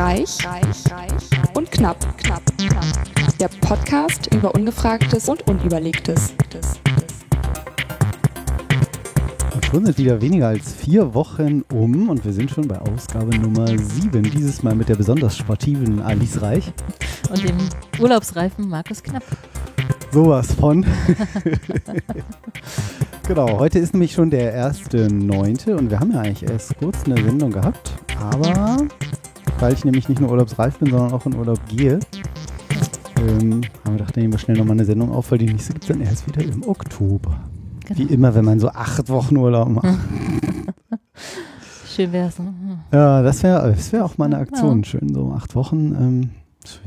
Reich, 0.00 0.38
reich, 0.46 0.90
reich 0.90 1.54
und 1.54 1.70
knapp, 1.70 1.98
knapp, 2.16 2.42
knapp. 2.56 2.86
Der 3.38 3.48
Podcast 3.48 4.32
über 4.32 4.54
Ungefragtes 4.54 5.28
und 5.28 5.46
Unüberlegtes. 5.46 6.32
Und 9.54 9.66
schon 9.66 9.84
sind 9.84 9.98
wieder 9.98 10.22
weniger 10.22 10.48
als 10.48 10.72
vier 10.72 11.12
Wochen 11.12 11.64
um 11.70 12.08
und 12.08 12.24
wir 12.24 12.32
sind 12.32 12.50
schon 12.50 12.66
bei 12.66 12.78
Ausgabe 12.78 13.36
Nummer 13.36 13.66
7. 13.66 14.22
Dieses 14.22 14.62
Mal 14.62 14.74
mit 14.74 14.88
der 14.88 14.94
besonders 14.94 15.36
sportiven 15.36 16.00
Alice 16.00 16.40
Reich. 16.40 16.72
Und 17.28 17.46
dem 17.46 17.58
urlaubsreifen 17.98 18.70
Markus 18.70 19.02
Knapp. 19.02 19.24
Sowas 20.10 20.54
von. 20.54 20.86
genau, 23.28 23.58
heute 23.58 23.78
ist 23.78 23.92
nämlich 23.92 24.12
schon 24.12 24.30
der 24.30 24.54
erste 24.54 25.12
Neunte 25.12 25.76
und 25.76 25.90
wir 25.90 26.00
haben 26.00 26.10
ja 26.10 26.20
eigentlich 26.20 26.48
erst 26.48 26.74
kurz 26.78 27.04
eine 27.04 27.22
Sendung 27.22 27.50
gehabt. 27.50 27.92
Aber 28.18 28.78
weil 29.60 29.72
ich 29.74 29.84
nämlich 29.84 30.08
nicht 30.08 30.20
nur 30.20 30.30
urlaubsreif 30.30 30.78
bin, 30.78 30.90
sondern 30.90 31.12
auch 31.12 31.26
in 31.26 31.34
Urlaub 31.34 31.58
gehe, 31.68 32.00
ähm, 33.18 33.60
haben 33.62 33.62
wir 33.84 33.92
gedacht, 33.92 34.16
dann 34.16 34.22
nehmen 34.22 34.32
wir 34.34 34.38
schnell 34.38 34.56
nochmal 34.56 34.72
eine 34.76 34.84
Sendung 34.84 35.12
auf, 35.12 35.30
weil 35.30 35.38
die 35.38 35.46
nächste 35.46 35.72
gibt 35.74 35.84
es 35.84 35.88
dann 35.88 36.00
erst 36.00 36.26
wieder 36.26 36.42
im 36.42 36.66
Oktober. 36.66 37.40
Wie 37.88 37.94
Genau. 38.04 38.10
immer, 38.12 38.34
wenn 38.34 38.44
man 38.44 38.60
so 38.60 38.68
acht 38.68 39.08
Wochen 39.08 39.36
Urlaub 39.36 39.68
macht. 39.68 39.88
Schön 41.88 42.12
wär's. 42.12 42.38
Ne? 42.38 42.54
Ja, 42.92 43.20
das 43.22 43.42
wäre 43.42 43.72
das 43.72 43.92
wär 43.92 44.04
auch 44.04 44.16
mal 44.16 44.26
eine 44.26 44.38
Aktion. 44.38 44.84
Schön, 44.84 45.12
so 45.12 45.32
acht 45.32 45.54
Wochen. 45.54 45.94
Ähm, 45.94 46.30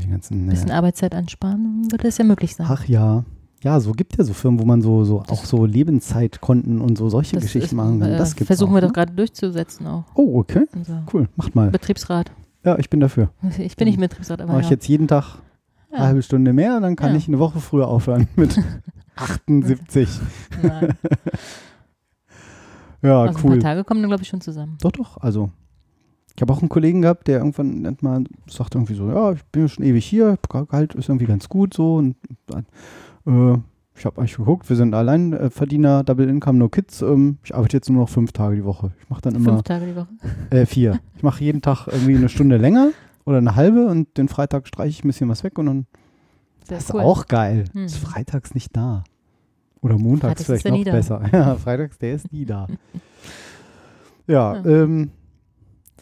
ganzen, 0.09 0.47
Bisschen 0.47 0.69
äh, 0.69 0.73
Arbeitszeit 0.73 1.13
ansparen, 1.13 1.87
würde 1.91 2.07
es 2.07 2.17
ja 2.17 2.23
möglich 2.23 2.55
sein. 2.55 2.67
ach 2.69 2.85
ja. 2.87 3.23
Ja, 3.63 3.79
so 3.79 3.93
gibt 3.93 4.17
ja 4.17 4.23
so 4.25 4.33
Firmen, 4.33 4.59
wo 4.59 4.65
man 4.65 4.81
so, 4.81 5.05
so 5.05 5.21
auch 5.21 5.45
so 5.45 5.65
Lebenszeitkonten 5.65 6.81
und 6.81 6.97
so 6.97 7.07
solche 7.09 7.35
Das 7.35 7.43
Geschichten 7.45 7.67
ist, 7.67 7.73
machen 7.73 7.99
kann. 8.01 8.11
äh, 8.11 8.17
Das 8.17 8.35
gibt's 8.35 8.47
versuchen 8.47 8.71
auch, 8.71 8.75
wir 8.75 8.81
ne? 8.81 8.87
doch 8.87 8.93
gerade 8.93 9.13
durchzusetzen 9.13 9.87
auch. 9.87 10.03
Oh, 10.15 10.39
okay. 10.39 10.65
Cool. 11.13 11.29
Macht 11.37 11.55
mal. 11.55 11.69
Betriebsrat. 11.69 12.29
Ja, 12.63 12.77
ich 12.79 12.89
bin 12.89 12.99
dafür. 12.99 13.29
Ich 13.59 13.75
bin 13.75 13.87
nicht 13.87 13.99
Betriebsrat, 13.99 14.41
aber 14.41 14.51
Mache 14.53 14.61
ich 14.61 14.67
ja. 14.67 14.71
jetzt 14.73 14.87
jeden 14.87 15.07
Tag 15.07 15.37
eine 15.91 15.99
ja. 15.99 16.05
halbe 16.07 16.23
Stunde 16.23 16.53
mehr, 16.53 16.79
dann 16.79 16.95
kann 16.95 17.11
Ja. 17.11 17.17
ich 17.17 17.27
eine 17.27 17.39
Woche 17.39 17.59
früher 17.59 17.87
aufhören 17.87 18.27
mit 18.35 18.59
78. 19.15 20.09
Nein. 20.61 20.93
Ja, 23.01 23.21
also 23.23 23.37
ein 23.37 23.43
cool. 23.43 23.51
paar 23.51 23.59
Tage 23.59 23.83
kommen 23.83 24.01
dann, 24.01 24.09
glaube 24.09 24.23
ich, 24.23 24.29
schon 24.29 24.39
zusammen. 24.39 24.77
Doch, 24.81 24.93
doch. 24.93 25.17
Also, 25.17 25.51
ich 26.35 26.41
habe 26.41 26.53
auch 26.53 26.61
einen 26.61 26.69
Kollegen 26.69 27.01
gehabt, 27.01 27.27
der 27.27 27.39
irgendwann 27.39 27.81
nennt 27.81 28.01
mal, 28.01 28.23
sagt 28.49 28.75
irgendwie 28.75 28.93
so, 28.93 29.09
ja, 29.09 29.33
ich 29.33 29.43
bin 29.47 29.63
ja 29.63 29.67
schon 29.67 29.83
ewig 29.83 30.05
hier, 30.05 30.37
Gehalt 30.49 30.95
ist 30.95 31.09
irgendwie 31.09 31.25
ganz 31.25 31.49
gut 31.49 31.73
so. 31.73 31.95
Und 31.95 32.15
dann, 32.47 32.65
äh, 33.25 33.57
ich 34.03 34.05
habe 34.05 34.17
eigentlich 34.19 34.35
geguckt, 34.35 34.67
wir 34.69 34.75
sind 34.75 34.93
Alleinverdiener, 34.93 36.03
Double 36.03 36.27
Income, 36.27 36.59
No 36.59 36.67
Kids. 36.67 37.01
Ähm, 37.01 37.37
ich 37.41 37.55
arbeite 37.55 37.77
jetzt 37.77 37.89
nur 37.89 38.01
noch 38.01 38.09
fünf 38.09 38.33
Tage 38.33 38.57
die 38.57 38.65
Woche. 38.65 38.91
Ich 39.01 39.09
mache 39.09 39.21
dann 39.21 39.33
immer 39.33 39.53
Fünf 39.53 39.63
Tage 39.63 39.85
die 39.85 39.95
Woche. 39.95 40.09
äh, 40.49 40.65
vier. 40.65 40.99
Ich 41.15 41.23
mache 41.23 41.41
jeden 41.41 41.61
Tag 41.61 41.87
irgendwie 41.87 42.17
eine 42.17 42.27
Stunde 42.27 42.57
länger 42.57 42.89
oder 43.23 43.37
eine 43.37 43.55
halbe 43.55 43.85
und 43.85 44.17
den 44.17 44.27
Freitag 44.27 44.67
streiche 44.67 44.89
ich 44.89 45.05
ein 45.05 45.07
bisschen 45.07 45.29
was 45.29 45.45
weg 45.45 45.57
und 45.57 45.67
dann 45.67 45.85
Sehr 46.67 46.79
das 46.79 46.89
ist 46.89 46.93
cool. 46.93 46.99
auch 46.99 47.27
geil. 47.27 47.63
Hm. 47.71 47.85
Ist 47.85 47.95
freitags 47.95 48.53
nicht 48.53 48.75
da. 48.75 49.05
Oder 49.79 49.97
montags 49.97 50.43
Freitags 50.43 50.63
vielleicht 50.63 50.85
noch 50.85 50.93
besser. 50.93 51.21
Ja, 51.31 51.55
freitags, 51.55 51.97
der 51.97 52.15
ist 52.15 52.29
nie 52.33 52.43
da. 52.43 52.67
Ja, 54.27 54.57
Ja. 54.57 54.65
ähm, 54.65 55.11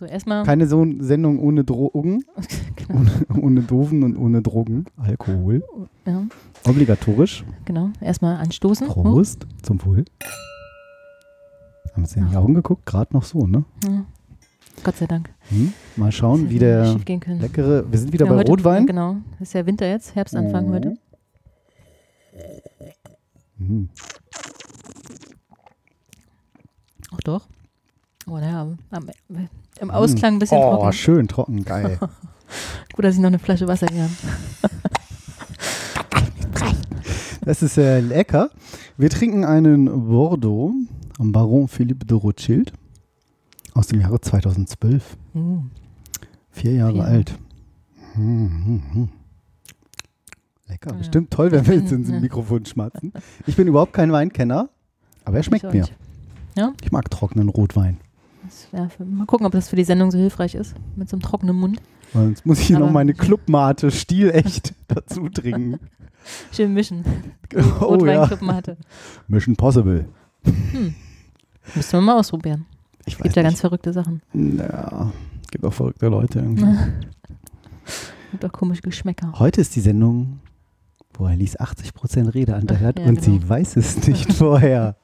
So, 0.01 0.07
erstmal. 0.07 0.43
keine 0.45 0.65
so 0.65 0.83
Sendung 0.99 1.37
ohne 1.37 1.63
Drogen, 1.63 2.23
genau. 2.75 3.01
ohne, 3.01 3.39
ohne 3.39 3.61
Doofen 3.61 4.01
und 4.01 4.17
ohne 4.17 4.41
Drogen. 4.41 4.85
Alkohol. 4.97 5.63
Ja, 6.07 6.23
Obligatorisch. 6.67 7.43
genau. 7.65 7.91
Erstmal 8.01 8.37
anstoßen. 8.37 8.87
Prost. 8.87 9.45
Zum 9.61 9.85
Wohl. 9.85 10.05
Haben 11.93 12.05
Sie 12.05 12.19
in 12.19 12.29
die 12.31 12.35
Augen 12.35 12.55
geguckt? 12.55 12.83
Gerade 12.87 13.13
noch 13.13 13.21
so, 13.23 13.45
ne? 13.45 13.63
Oh. 13.87 13.91
Ja. 13.91 14.05
Gott 14.83 14.95
sei 14.97 15.05
Dank. 15.05 15.29
Hm? 15.49 15.71
Mal 15.97 16.11
schauen, 16.11 16.49
wie 16.49 16.57
der 16.57 16.95
leckere. 17.27 17.85
Wir 17.91 17.99
sind 17.99 18.11
wieder 18.11 18.25
Ja, 18.25 18.31
bei 18.31 18.39
heute, 18.39 18.49
Rotwein. 18.49 18.87
Genau. 18.87 19.17
Ist 19.39 19.53
ja 19.53 19.63
Winter 19.67 19.87
jetzt, 19.87 20.15
Herbstanfang 20.15 20.65
Mhm. 20.69 20.73
heute. 20.73 20.93
Mhm. 23.59 23.89
Ach 27.13 27.19
doch. 27.23 27.47
Oh, 28.27 28.37
naja, 28.37 28.67
im 29.81 29.91
Ausklang 29.91 30.35
ein 30.35 30.39
bisschen 30.39 30.59
oh, 30.59 30.77
trocken. 30.77 30.93
schön 30.93 31.27
trocken, 31.27 31.65
geil. 31.65 31.97
Gut, 32.93 33.05
dass 33.05 33.15
ich 33.15 33.21
noch 33.21 33.27
eine 33.27 33.39
Flasche 33.39 33.67
Wasser 33.67 33.87
hier 33.91 34.03
habe. 34.03 34.13
Das 37.43 37.63
ist 37.63 37.75
äh, 37.79 38.01
lecker. 38.01 38.51
Wir 38.97 39.09
trinken 39.09 39.43
einen 39.43 40.07
Bordeaux 40.07 40.73
am 41.17 41.31
Baron 41.31 41.67
Philippe 41.67 42.05
de 42.05 42.15
Rothschild 42.15 42.71
aus 43.73 43.87
dem 43.87 43.99
Jahre 43.99 44.21
2012. 44.21 45.17
Uh, 45.33 45.63
Vier 46.51 46.73
Jahre 46.73 46.93
Vier. 46.93 47.03
alt. 47.03 47.39
Hm, 48.13 48.65
hm, 48.65 48.83
hm. 48.93 49.09
Lecker. 50.67 50.91
Ja. 50.91 50.97
Bestimmt 50.97 51.31
toll, 51.31 51.51
wenn 51.51 51.65
wir 51.65 51.77
jetzt 51.77 51.91
ins. 51.91 52.09
Mikrofon 52.21 52.63
schmatzen. 52.67 53.11
Ich 53.47 53.55
bin 53.55 53.67
überhaupt 53.67 53.93
kein 53.93 54.11
Weinkenner, 54.11 54.69
aber 55.25 55.37
er 55.37 55.43
schmeckt 55.43 55.73
mir. 55.73 55.87
Ja? 56.55 56.73
Ich 56.83 56.91
mag 56.91 57.09
trockenen 57.09 57.49
Rotwein. 57.49 57.97
Für, 58.71 59.05
mal 59.05 59.25
gucken, 59.25 59.45
ob 59.45 59.51
das 59.51 59.69
für 59.69 59.75
die 59.75 59.83
Sendung 59.83 60.11
so 60.11 60.17
hilfreich 60.17 60.55
ist. 60.55 60.75
Mit 60.95 61.09
so 61.09 61.15
einem 61.15 61.21
trockenen 61.21 61.55
Mund. 61.55 61.81
Sonst 62.13 62.45
muss 62.45 62.59
ich 62.59 62.67
hier 62.67 62.79
noch 62.79 62.91
meine 62.91 63.13
Clubmate 63.13 63.91
stilecht 63.91 64.73
dazu 64.87 65.29
trinken. 65.29 65.79
Schön 66.51 66.73
mischen. 66.73 67.03
oh 67.55 67.85
Rotwein, 67.85 68.15
ja. 68.15 68.27
Clubmate. 68.27 68.77
Mission 69.27 69.55
Possible. 69.55 70.05
Müssen 70.43 71.91
wir 71.91 72.01
mal 72.01 72.19
ausprobieren. 72.19 72.65
Ich 73.05 73.17
Gibt 73.17 73.35
ja 73.35 73.41
nicht. 73.41 73.51
ganz 73.51 73.61
verrückte 73.61 73.93
Sachen. 73.93 74.21
Ja, 74.33 75.11
gibt 75.49 75.65
auch 75.65 75.73
verrückte 75.73 76.07
Leute 76.07 76.39
irgendwie. 76.39 76.65
Gibt 78.31 78.45
auch 78.45 78.51
komische 78.51 78.81
Geschmäcker. 78.81 79.33
Heute 79.39 79.59
ist 79.59 79.75
die 79.75 79.81
Sendung, 79.81 80.39
wo 81.15 81.25
Alice 81.25 81.57
80% 81.59 82.33
Redeanteil 82.33 82.79
hat 82.79 82.99
Ja, 82.99 83.05
und 83.05 83.21
genau. 83.21 83.39
sie 83.39 83.49
weiß 83.49 83.75
es 83.77 84.07
nicht 84.07 84.31
vorher. 84.33 84.95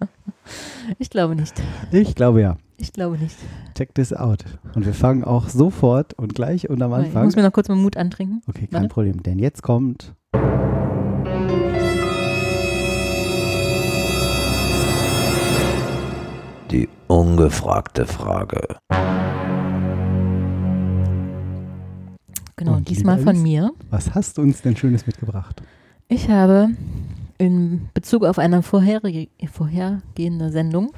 Ich 1.00 1.10
glaube 1.10 1.36
nicht. 1.36 1.54
Ich 1.92 2.16
glaube 2.16 2.42
ja. 2.42 2.58
Ich 2.80 2.94
glaube 2.94 3.18
nicht. 3.18 3.36
Check 3.76 3.96
this 3.96 4.14
out. 4.14 4.46
Und 4.76 4.86
wir 4.86 4.94
fangen 4.94 5.24
auch 5.24 5.50
sofort 5.50 6.14
und 6.14 6.36
gleich 6.36 6.70
und 6.70 6.82
am 6.84 6.92
Ich 6.92 7.08
Anfang. 7.08 7.26
muss 7.26 7.36
mir 7.36 7.42
noch 7.42 7.52
kurz 7.52 7.70
mal 7.70 7.76
Mut 7.76 7.98
antrinken. 7.98 8.42
Okay, 8.48 8.68
kein 8.68 8.74
Warte. 8.84 8.88
Problem, 8.90 9.24
denn 9.24 9.40
jetzt 9.40 9.64
kommt. 9.64 10.14
Die 16.72 16.90
ungefragte 17.08 18.06
Frage. 18.06 18.62
Genau, 22.58 22.76
Und, 22.76 22.90
diesmal 22.90 23.20
von 23.20 23.42
mir. 23.42 23.72
Was 23.90 24.14
hast 24.16 24.38
du 24.38 24.42
uns 24.42 24.62
denn 24.62 24.76
Schönes 24.76 25.06
mitgebracht? 25.08 25.62
Ich 26.10 26.30
habe 26.30 26.70
in 27.38 27.90
Bezug 27.94 28.24
auf 28.26 28.40
eine 28.40 28.64
vorherige, 28.64 29.30
vorhergehende 29.52 30.52
Sendung 30.52 30.92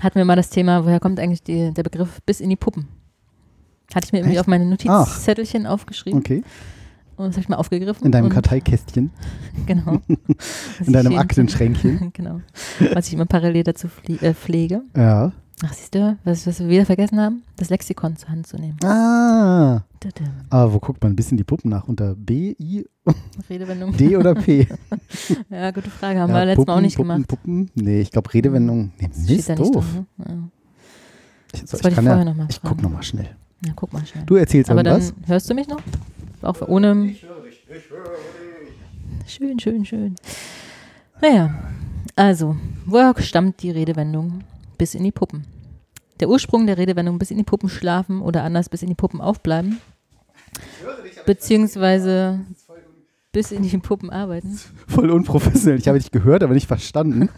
hatten 0.00 0.16
wir 0.16 0.24
mal 0.24 0.36
das 0.36 0.50
Thema, 0.50 0.84
woher 0.84 1.00
kommt 1.00 1.18
eigentlich 1.20 1.42
die, 1.42 1.72
der 1.72 1.82
Begriff 1.82 2.20
bis 2.26 2.40
in 2.40 2.50
die 2.50 2.56
Puppen? 2.56 2.88
Hatte 3.94 4.06
ich 4.06 4.12
mir 4.12 4.18
irgendwie 4.18 4.40
auf 4.40 4.46
meine 4.46 4.66
Notizzettelchen 4.66 5.66
aufgeschrieben 5.66 6.18
Okay, 6.20 6.42
und 7.16 7.26
das 7.28 7.34
habe 7.36 7.40
ich 7.42 7.48
mal 7.48 7.56
aufgegriffen. 7.56 8.04
in 8.04 8.12
deinem 8.12 8.28
Karteikästchen, 8.28 9.10
Genau. 9.66 10.00
In 10.86 10.92
deinem 10.92 11.16
Aktenschränkchen. 11.16 12.10
genau. 12.12 12.40
Was 12.92 13.08
ich 13.08 13.14
immer 13.14 13.26
parallel 13.26 13.62
dazu 13.64 13.88
äh, 14.20 14.34
pflege. 14.34 14.82
Ja. 14.96 15.32
Ach, 15.64 15.72
siehst 15.72 15.94
du, 15.94 16.18
was, 16.24 16.46
was 16.46 16.60
wir 16.60 16.68
wieder 16.68 16.84
vergessen 16.84 17.18
haben? 17.18 17.42
Das 17.56 17.70
Lexikon 17.70 18.16
zur 18.16 18.28
Hand 18.28 18.46
zu 18.46 18.56
nehmen. 18.58 18.76
Ah. 18.84 19.82
Aber 20.50 20.72
wo 20.74 20.78
guckt 20.78 21.02
man 21.02 21.12
ein 21.12 21.16
bisschen 21.16 21.36
die 21.38 21.44
Puppen 21.44 21.70
nach? 21.70 21.88
Unter 21.88 22.14
B, 22.14 22.54
I, 22.60 22.84
Redewendung. 23.48 23.96
D 23.96 24.16
oder 24.16 24.34
P? 24.34 24.68
Ja, 25.50 25.70
gute 25.70 25.90
Frage. 25.90 26.20
Haben 26.20 26.30
ja, 26.30 26.36
wir 26.36 26.44
letztes 26.44 26.66
Mal 26.66 26.76
auch 26.76 26.80
nicht 26.80 26.96
Puppen, 26.96 27.08
gemacht. 27.08 27.28
Puppen. 27.28 27.70
Nee, 27.74 28.00
ich 28.02 28.10
glaube 28.10 28.32
Redewendung. 28.32 28.92
Nee, 28.98 29.08
Das 29.08 29.24
steht 29.24 29.36
Mist, 29.36 29.48
da 29.48 29.54
nicht 29.54 29.74
doof. 29.74 29.84
drin. 29.92 30.06
Ne? 30.18 30.24
Ja. 30.28 30.48
Ich, 31.54 31.60
Das 31.62 31.70
so, 31.70 31.74
wollte 31.84 31.88
ich 31.88 31.92
ich 31.98 32.04
vorher 32.04 32.18
ja, 32.18 32.24
noch 32.24 32.34
mal 32.36 32.46
ich 32.50 32.56
fragen. 32.56 32.74
guck 32.76 32.82
noch 32.82 32.90
mal 32.90 33.02
schnell. 33.02 33.28
ja, 33.64 33.72
guck 33.74 33.92
mal 33.92 34.06
schnell. 34.06 34.24
Du 34.26 34.34
erzählst 34.36 34.70
Aber 34.70 34.82
dann 34.82 35.00
irgendwas? 35.00 35.28
hörst 35.28 35.50
du 35.50 35.54
mich 35.54 35.68
noch? 35.68 35.80
Auch 36.42 36.60
ohne. 36.68 37.14
Schön, 39.26 39.58
schön, 39.58 39.84
schön. 39.84 40.14
Naja, 41.20 41.52
also, 42.14 42.56
woher 42.84 43.14
stammt 43.20 43.62
die 43.62 43.70
Redewendung 43.70 44.40
bis 44.78 44.94
in 44.94 45.04
die 45.04 45.12
Puppen? 45.12 45.46
Der 46.20 46.28
Ursprung 46.28 46.66
der 46.66 46.78
Redewendung 46.78 47.18
bis 47.18 47.30
in 47.30 47.36
die 47.36 47.44
Puppen 47.44 47.68
schlafen 47.68 48.22
oder 48.22 48.42
anders 48.42 48.68
bis 48.68 48.82
in 48.82 48.88
die 48.88 48.94
Puppen 48.94 49.20
aufbleiben, 49.20 49.80
beziehungsweise 51.26 52.40
bis 53.32 53.52
in 53.52 53.62
die 53.62 53.76
Puppen 53.78 54.08
arbeiten. 54.08 54.58
Voll 54.86 55.10
unprofessionell. 55.10 55.78
Ich 55.78 55.88
habe 55.88 55.98
dich 55.98 56.10
gehört, 56.10 56.42
aber 56.42 56.54
nicht 56.54 56.66
verstanden. 56.66 57.28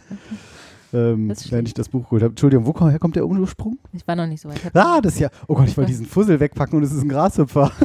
ähm, 0.92 1.32
während 1.48 1.66
ich 1.66 1.74
das 1.74 1.88
Buch 1.88 2.04
geholt 2.04 2.22
habe. 2.22 2.30
Entschuldigung, 2.30 2.66
woher 2.66 2.98
kommt 3.00 3.16
der 3.16 3.26
Ursprung? 3.26 3.78
Ich 3.92 4.06
war 4.06 4.14
noch 4.14 4.26
nicht 4.26 4.40
so 4.40 4.48
weit. 4.48 4.60
Ah, 4.74 5.00
das 5.00 5.14
ist 5.14 5.20
ja. 5.20 5.30
Oh 5.48 5.54
Gott, 5.54 5.66
ich 5.66 5.76
wollte 5.76 5.90
diesen 5.90 6.06
Fussel 6.06 6.38
wegpacken 6.38 6.76
und 6.76 6.84
es 6.84 6.92
ist 6.92 7.02
ein 7.02 7.08
Grashüpfer. 7.08 7.72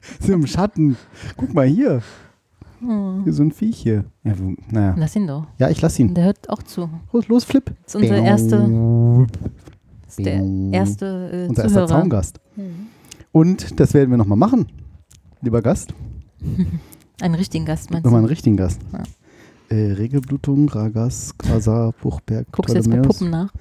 ist 0.20 0.28
im 0.28 0.46
Schatten. 0.46 0.96
Guck 1.36 1.54
mal 1.54 1.66
hier. 1.66 2.02
Oh, 2.82 3.22
Hier 3.24 3.32
so 3.32 3.42
ein 3.42 3.52
Viech 3.52 3.76
hier. 3.76 4.04
Ja, 4.24 4.32
naja. 4.70 4.94
lass 4.96 5.14
ihn 5.16 5.26
doch. 5.26 5.46
Ja, 5.58 5.68
ich 5.68 5.80
lass 5.82 5.98
ihn. 5.98 6.14
Der 6.14 6.24
hört 6.24 6.48
auch 6.48 6.62
zu. 6.62 6.88
Los, 7.12 7.28
los, 7.28 7.44
Flip. 7.44 7.64
Das 7.84 7.94
ist 7.94 8.00
unser 8.02 8.22
erste, 8.22 9.26
das 10.06 10.18
ist 10.18 10.24
der 10.26 10.42
erste 10.72 11.30
äh, 11.32 11.48
Unser 11.48 11.64
erster. 11.64 11.86
Zaungast. 11.86 12.40
Mhm. 12.56 12.86
Und 13.32 13.78
das 13.78 13.94
werden 13.94 14.10
wir 14.10 14.16
nochmal 14.16 14.38
machen, 14.38 14.66
lieber 15.42 15.62
Gast. 15.62 15.94
Einen 17.20 17.34
richtigen 17.34 17.66
Gast, 17.66 17.90
meinst 17.90 18.04
Nochmal 18.04 18.20
einen 18.20 18.28
du? 18.28 18.30
richtigen 18.30 18.56
Gast. 18.56 18.80
Ja. 18.92 19.02
Äh, 19.76 19.92
Regelblutung, 19.92 20.68
Ragas, 20.70 21.36
Quasar, 21.36 21.92
Buchberg, 21.92 22.46
Guckst 22.50 22.72
du 22.72 22.78
jetzt 22.78 22.86
mit 22.88 23.02
Ptolemäus. 23.02 23.18
Puppen 23.18 23.30
nach? 23.30 23.52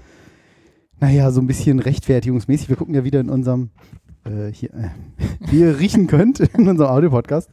Naja, 1.01 1.29
so 1.31 1.41
ein 1.41 1.47
bisschen 1.47 1.79
rechtfertigungsmäßig. 1.79 2.69
Wir 2.69 2.77
gucken 2.77 2.95
ja 2.95 3.03
wieder 3.03 3.19
in 3.19 3.29
unserem, 3.29 3.69
äh, 4.23 4.51
hier, 4.51 4.73
äh, 4.73 4.89
wie 5.51 5.59
ihr 5.59 5.77
riechen 5.77 6.07
könnt, 6.07 6.39
in 6.39 6.67
unserem 6.69 6.89
Audiopodcast, 6.89 7.49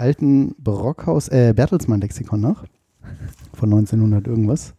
alten 0.00 0.54
Barockhaus, 0.58 1.28
äh, 1.28 1.52
Bertelsmann-Lexikon 1.54 2.40
nach. 2.40 2.64
Von 3.52 3.70
1900 3.70 4.26
irgendwas. 4.26 4.74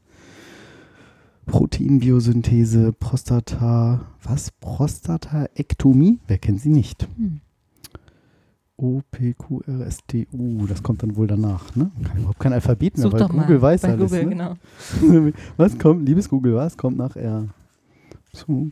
Proteinbiosynthese, 1.45 2.91
Prostata, 2.93 4.01
was? 4.23 4.51
Prostataektomie? 4.59 6.19
Wer 6.27 6.37
kennt 6.37 6.61
sie 6.61 6.69
nicht? 6.69 7.07
Hm. 7.17 7.41
OPQRSTU, 8.77 10.65
das 10.67 10.81
kommt 10.81 11.03
dann 11.03 11.15
wohl 11.15 11.27
danach, 11.27 11.75
ne? 11.75 11.91
Kann 12.03 12.17
überhaupt 12.17 12.39
kein 12.39 12.53
Alphabet 12.53 12.97
mehr, 12.97 13.11
Such 13.11 13.13
weil 13.13 13.27
Google 13.27 13.61
weiß 13.61 13.81
Bei 13.81 13.89
alles. 13.89 14.09
Google, 14.09 14.25
ne? 14.25 14.29
genau. 14.31 15.31
Was 15.57 15.77
kommt, 15.77 16.07
liebes 16.07 16.27
Google, 16.29 16.55
was 16.55 16.75
kommt 16.77 16.97
nach 16.97 17.15
R? 17.15 17.47
So, 18.33 18.69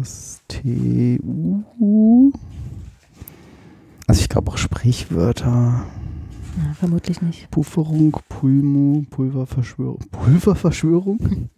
S-T-U. 0.00 1.62
Also 4.06 4.20
ich 4.20 4.28
glaube 4.28 4.50
auch 4.50 4.58
Sprichwörter, 4.58 5.84
Ja, 6.58 6.74
vermutlich 6.74 7.22
nicht. 7.22 7.50
Pufferung, 7.50 8.16
Pulmu, 8.28 9.04
Pulververschwörung. 9.10 10.00
Pulververschwörung? 10.10 11.48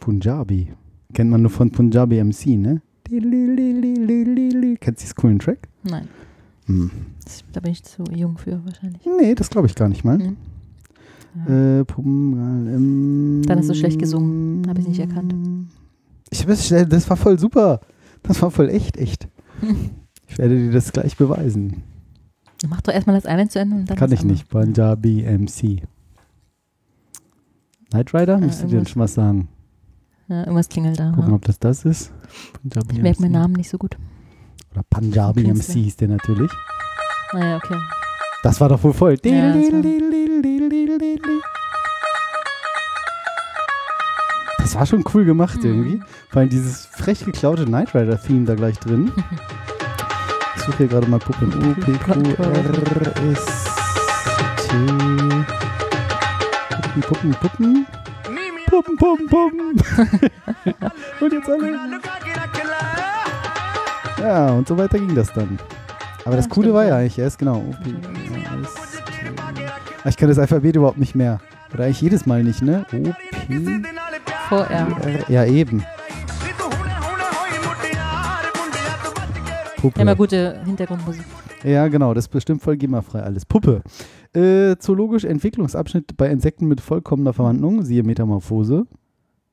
Punjabi. 0.00 0.72
Kennt 1.14 1.30
man 1.30 1.42
nur 1.42 1.50
von 1.50 1.70
Punjabi 1.70 2.22
MC, 2.22 2.46
ne? 2.58 2.82
Kennst 4.80 5.00
du 5.02 5.04
diesen 5.04 5.14
coolen 5.16 5.38
Track? 5.38 5.68
Nein, 5.84 6.08
Hm. 6.66 6.90
das, 7.24 7.42
da 7.52 7.60
bin 7.60 7.72
ich 7.72 7.82
zu 7.82 8.04
jung 8.14 8.36
für 8.36 8.60
wahrscheinlich. 8.64 9.00
Nee, 9.20 9.34
das 9.34 9.48
glaube 9.48 9.66
ich 9.68 9.74
gar 9.74 9.88
nicht 9.88 10.04
mal. 10.04 10.18
Nee. 10.18 10.32
Ja. 11.46 11.80
Äh, 11.80 11.84
Dann 11.86 13.58
hast 13.58 13.68
du 13.70 13.74
schlecht 13.74 13.98
gesungen. 13.98 14.66
Hab 14.68 14.78
ich 14.78 14.88
nicht 14.88 15.00
erkannt. 15.00 15.34
Ich 16.30 16.46
es, 16.46 16.68
das 16.68 17.08
war 17.08 17.16
voll 17.16 17.38
super. 17.38 17.80
Das 18.22 18.42
war 18.42 18.50
voll 18.50 18.68
echt, 18.68 18.96
echt. 18.96 19.28
Ich 20.28 20.38
werde 20.38 20.56
dir 20.56 20.70
das 20.72 20.92
gleich 20.92 21.16
beweisen. 21.16 21.82
Mach 22.68 22.80
doch 22.82 22.92
erstmal 22.92 23.16
das 23.16 23.26
eine 23.26 23.48
zu 23.48 23.58
Ende 23.60 23.76
und 23.76 23.90
dann 23.90 23.96
Kann 23.96 24.12
ich 24.12 24.24
nicht. 24.24 24.52
andere. 24.54 24.66
Punjabi 24.66 25.22
MC. 25.22 25.82
Knight 27.90 28.12
Rider? 28.14 28.34
Ja, 28.34 28.38
Müsste 28.38 28.64
dir 28.64 28.68
denn 28.68 28.78
irgendwas. 28.78 28.90
schon 28.92 29.02
was 29.02 29.14
sagen. 29.14 29.48
Ja, 30.28 30.40
irgendwas 30.40 30.68
klingelt 30.68 30.98
da. 30.98 31.10
Gucken, 31.12 31.30
Ja. 31.30 31.36
ob 31.36 31.44
das 31.44 31.58
das 31.58 31.84
ist. 31.84 32.12
Punjabi 32.60 32.96
Ich 32.96 33.02
merke 33.02 33.22
MC. 33.22 33.30
Namen 33.30 33.54
nicht 33.54 33.70
so 33.70 33.78
gut. 33.78 33.96
Oder 34.72 34.82
Punjabi 34.90 35.44
MC 35.46 35.62
hieß 35.74 35.96
der 35.96 36.08
natürlich. 36.08 36.50
Naja, 37.32 37.56
okay. 37.56 37.76
Das 38.42 38.60
war 38.60 38.68
doch 38.68 38.82
wohl 38.84 38.92
voll. 38.92 39.16
Ja, 39.24 39.54
das 39.54 39.72
war- 39.72 39.82
Das 44.58 44.74
war 44.74 44.84
schon 44.86 45.04
cool 45.14 45.24
gemacht 45.24 45.58
Mhm. 45.62 45.64
irgendwie. 45.64 46.00
Vor 46.28 46.40
allem 46.40 46.50
dieses 46.50 46.86
frech 46.86 47.24
geklaute 47.24 47.64
Knight 47.64 47.94
Rider 47.94 48.20
Theme 48.20 48.44
da 48.44 48.54
gleich 48.54 48.78
drin. 48.78 49.10
Ich 50.68 50.74
suche 50.74 50.82
hier 50.82 50.88
gerade 50.88 51.06
mal 51.06 51.18
Puppen. 51.18 51.48
O, 51.48 51.72
P, 51.80 51.92
Q, 51.92 52.12
R, 52.42 53.32
S, 53.32 53.46
T. 54.68 54.76
Puppen, 57.00 57.00
Puppen, 57.00 57.34
Puppen. 57.40 57.86
Puppen, 58.66 58.96
Puppen, 58.98 59.26
Puppen. 59.28 59.70
und 61.20 61.32
jetzt 61.32 61.48
alle. 61.48 61.72
Ja, 64.20 64.50
und 64.50 64.68
so 64.68 64.76
weiter 64.76 64.98
ging 64.98 65.14
das 65.14 65.32
dann. 65.32 65.58
Aber 66.26 66.36
das 66.36 66.46
Coole 66.46 66.74
war 66.74 66.84
ja 66.84 66.96
eigentlich 66.96 67.18
erst, 67.18 67.38
genau. 67.38 67.56
O, 67.56 67.74
P, 67.82 67.92
Q, 67.92 68.34
R, 68.34 68.60
S, 68.60 68.74
T. 69.06 70.08
Ich 70.10 70.18
kann 70.18 70.28
das 70.28 70.38
Alphabet 70.38 70.76
überhaupt 70.76 70.98
nicht 70.98 71.14
mehr. 71.14 71.40
Oder 71.72 71.84
eigentlich 71.84 72.02
jedes 72.02 72.26
Mal 72.26 72.44
nicht, 72.44 72.60
ne? 72.60 72.84
O, 72.92 73.14
P, 73.46 73.82
VR. 74.50 74.68
R, 74.68 75.30
ja 75.30 75.46
eben. 75.46 75.82
Puppe. 79.78 79.98
Ja, 79.98 80.04
mal 80.04 80.16
gute 80.16 80.60
Hintergrundmusik. 80.64 81.24
Ja, 81.64 81.88
genau, 81.88 82.12
das 82.12 82.24
ist 82.24 82.30
bestimmt 82.30 82.62
voll 82.62 82.76
GEMA-frei 82.76 83.22
alles. 83.22 83.46
Puppe. 83.46 83.82
Äh, 84.34 84.76
zoologisch 84.78 85.24
Entwicklungsabschnitt 85.24 86.16
bei 86.16 86.28
Insekten 86.28 86.66
mit 86.66 86.80
vollkommener 86.80 87.32
Verwandlung, 87.32 87.82
siehe 87.82 88.02
Metamorphose. 88.02 88.86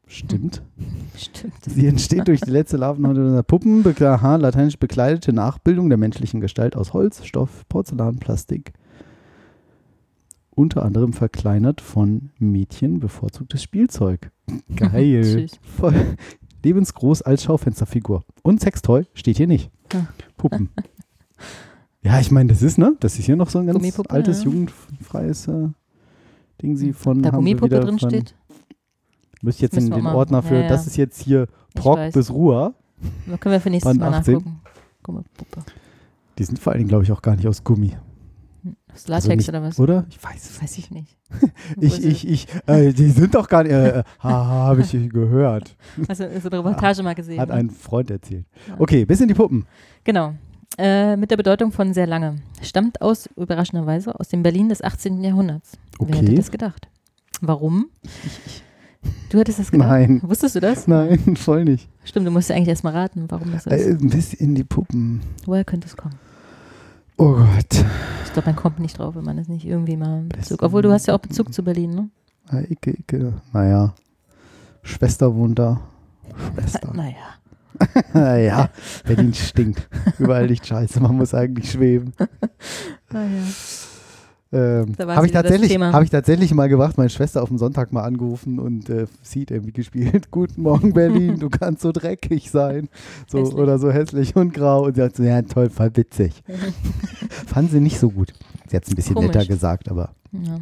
Stimmt. 0.08 0.62
Stimmt. 1.18 1.54
Sie 1.66 1.88
entsteht 1.88 2.28
durch 2.28 2.42
die 2.42 2.52
letzte 2.52 2.78
Larvenhäute 2.78 3.34
der 3.34 3.44
Puppen, 3.44 3.84
aha, 4.00 4.36
lateinisch 4.36 4.78
bekleidete 4.78 5.32
Nachbildung 5.32 5.90
der 5.90 5.98
menschlichen 5.98 6.42
Gestalt 6.42 6.76
aus 6.76 6.94
Holz, 6.94 7.24
Stoff, 7.26 7.68
Porzellan, 7.70 8.18
Plastik. 8.18 8.74
Unter 10.52 10.84
anderem 10.84 11.14
verkleinert 11.14 11.82
von 11.82 12.30
Mädchen 12.40 13.00
bevorzugtes 13.00 13.62
Spielzeug. 13.62 14.32
Geil. 14.76 15.48
Voll 15.62 16.16
lebensgroß 16.66 17.22
als 17.22 17.44
Schaufensterfigur. 17.44 18.24
Und 18.42 18.60
Sextoy 18.60 19.06
steht 19.14 19.38
hier 19.38 19.48
nicht. 19.48 19.70
Ah. 19.94 20.08
Puppen. 20.36 20.70
ja, 22.02 22.20
ich 22.20 22.32
meine, 22.32 22.50
das 22.50 22.62
ist, 22.62 22.78
ne? 22.78 22.96
Das 23.00 23.18
ist 23.18 23.26
hier 23.26 23.36
noch 23.36 23.50
so 23.50 23.60
ein 23.60 23.68
ganz 23.68 24.00
altes, 24.10 24.40
ja. 24.40 24.46
jugendfreies 24.46 25.48
äh, 25.48 25.70
Ding 26.62 26.76
sie 26.76 26.94
von. 26.94 27.22
Da 27.22 27.30
Gummipuppe 27.30 27.80
drin 27.80 28.00
von, 28.00 28.10
steht. 28.10 28.36
Müsste 29.42 29.60
ich 29.60 29.72
jetzt 29.72 29.78
in 29.78 29.92
den 29.92 30.08
Ordner 30.08 30.42
für, 30.42 30.56
ja, 30.56 30.62
ja. 30.62 30.68
das 30.68 30.88
ist 30.88 30.98
jetzt 30.98 31.22
hier 31.22 31.48
weiß. 31.76 32.14
bis 32.14 32.32
Ruhr. 32.32 32.74
Da 33.28 33.38
können 33.38 33.54
wir 33.54 33.62
für 33.62 33.70
nächstes 33.70 33.90
Band 33.90 34.00
Mal 34.00 34.14
18. 34.18 34.34
nachgucken. 34.34 34.62
Gummipuppe. 35.04 35.64
Die 36.40 36.44
sind 36.44 36.58
vor 36.58 36.72
allen 36.72 36.80
Dingen, 36.80 36.90
glaube 36.90 37.04
ich, 37.04 37.12
auch 37.12 37.22
gar 37.22 37.36
nicht 37.36 37.48
aus 37.48 37.64
Gummi. 37.64 37.96
Das 38.96 39.08
Latex 39.08 39.26
Also 39.30 39.36
nicht- 39.38 39.50
oder 39.50 39.62
was? 39.64 39.80
Oder? 39.80 40.06
Ich 40.10 40.24
weiß 40.24 40.50
es. 40.50 40.62
Weiß 40.62 40.78
ich 40.78 40.90
nicht. 40.92 41.16
Ich, 41.82 42.04
ich, 42.04 42.28
ich, 42.28 42.48
äh, 42.68 42.92
die 42.94 43.10
sind 43.10 43.36
doch 43.36 43.48
gar 43.48 43.64
nicht, 43.64 43.72
äh, 43.72 44.00
äh, 44.00 44.04
habe 44.20 44.82
ich 44.82 44.92
gehört. 45.10 45.76
Also, 46.08 46.24
so 46.42 46.50
eine 46.50 46.60
Reportage 46.60 47.04
mal 47.04 47.14
gesehen. 47.16 47.40
Hat 47.40 47.50
ne? 47.50 47.56
ein 47.56 47.70
Freund 47.70 48.10
erzählt. 48.10 48.46
Okay, 48.80 49.06
bis 49.06 49.22
in 49.22 49.28
die 49.28 49.34
Puppen. 49.34 49.66
Genau. 50.04 50.34
Äh, 50.78 51.16
mit 51.16 51.32
der 51.32 51.38
Bedeutung 51.38 51.72
von 51.72 51.94
sehr 51.94 52.08
lange. 52.08 52.38
Stammt 52.62 53.02
aus, 53.02 53.30
überraschenderweise, 53.38 54.20
aus 54.20 54.30
dem 54.30 54.44
Berlin 54.44 54.68
des 54.70 54.84
18. 54.84 55.24
Jahrhunderts. 55.24 55.74
Wer 56.00 56.16
hätte 56.18 56.28
Okay. 56.28 56.36
das 56.36 56.52
gedacht? 56.52 56.88
Warum? 57.42 57.86
Du 59.30 59.38
hättest 59.40 59.60
das 59.60 59.72
gedacht? 59.72 59.90
Nein. 59.90 60.20
Wusstest 60.24 60.56
du 60.56 60.60
das? 60.60 60.88
Nein, 60.88 61.36
voll 61.38 61.64
nicht. 61.66 61.90
Stimmt, 62.04 62.26
du 62.28 62.32
musst 62.32 62.50
ja 62.50 62.56
eigentlich 62.56 62.70
erstmal 62.70 62.94
raten, 62.94 63.26
warum 63.30 63.52
das 63.52 63.64
so 63.66 63.70
ist. 63.70 63.86
Äh, 63.88 64.08
bis 64.08 64.34
in 64.34 64.56
die 64.56 64.64
Puppen. 64.64 65.22
Woher 65.46 65.64
könnte 65.64 65.88
es 65.88 65.96
kommen? 65.96 66.16
Oh 67.18 67.34
Gott. 67.34 67.86
Ich 68.26 68.34
glaube, 68.34 68.50
man 68.50 68.56
kommt 68.56 68.80
nicht 68.80 69.00
drauf, 69.00 69.16
wenn 69.16 69.24
man 69.24 69.38
es 69.38 69.48
nicht 69.48 69.66
irgendwie 69.66 69.96
mal 69.96 70.20
in 70.20 70.30
Bezug. 70.30 70.62
Obwohl 70.62 70.82
du 70.82 70.92
hast 70.92 71.08
ja 71.08 71.16
auch 71.16 71.20
Bezug 71.20 71.54
zu 71.54 71.64
Berlin, 71.64 71.92
ne? 71.92 72.10
Ah, 72.50 72.60
Icke, 72.60 72.92
Icke. 72.92 73.34
Naja. 73.54 73.94
Schwester 74.84 75.34
wohnt 75.34 75.60
da. 75.60 75.82
Schwester. 76.54 76.92
Naja. 76.94 77.16
naja, 78.14 78.70
Berlin 79.04 79.34
stinkt. 79.34 79.90
Überall 80.18 80.46
liegt 80.46 80.66
Scheiße. 80.66 81.02
Man 81.02 81.18
muss 81.18 81.34
eigentlich 81.34 81.72
schweben. 81.72 82.14
Naja. 83.12 83.44
Ähm, 84.52 84.94
Habe 85.00 85.26
ich, 85.26 85.32
tatsächlich- 85.32 85.78
hab 85.78 86.04
ich 86.04 86.10
tatsächlich 86.12 86.54
mal 86.54 86.70
gemacht, 86.70 86.98
meine 86.98 87.10
Schwester 87.10 87.42
auf 87.42 87.50
dem 87.50 87.58
Sonntag 87.58 87.92
mal 87.92 88.04
angerufen 88.04 88.60
und 88.60 88.90
äh, 88.90 89.08
Seed 89.22 89.52
irgendwie 89.52 89.74
gespielt. 89.74 90.28
Guten 90.32 90.62
Morgen, 90.62 90.94
Berlin, 90.94 91.40
du 91.40 91.50
kannst 91.52 91.82
so 91.82 91.92
dreckig 91.92 92.52
sein. 92.52 92.88
So, 93.28 93.40
Hässlich. 93.40 93.58
oder 93.58 93.80
so 93.80 93.92
hässlich 93.92 94.36
und 94.36 94.54
grau. 94.54 94.86
Und 94.86 94.96
sie 94.96 95.02
hat 95.02 95.16
so, 95.16 95.24
ja, 95.24 95.42
toll, 95.42 95.70
voll 95.70 95.92
witzig. 95.96 96.44
Fanden 97.48 97.72
sie 97.72 97.80
nicht 97.82 98.00
so 98.00 98.10
gut. 98.12 98.34
Sie 98.70 98.76
hat 98.76 98.84
es 98.84 98.90
ein 98.92 98.96
bisschen 98.96 99.16
Komisch. 99.16 99.34
netter 99.34 99.46
gesagt, 99.48 99.90
aber. 99.90 100.14
Ja. 100.32 100.60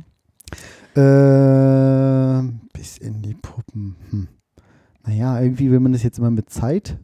Äh, 0.95 2.43
bis 2.73 2.97
in 2.97 3.21
die 3.21 3.35
Puppen. 3.35 3.95
Hm. 4.11 4.27
Naja, 5.05 5.41
irgendwie 5.41 5.69
will 5.69 5.79
man 5.81 5.91
das 5.91 6.03
jetzt 6.03 6.17
immer 6.19 6.31
mit 6.31 6.49
Zeit 6.49 6.97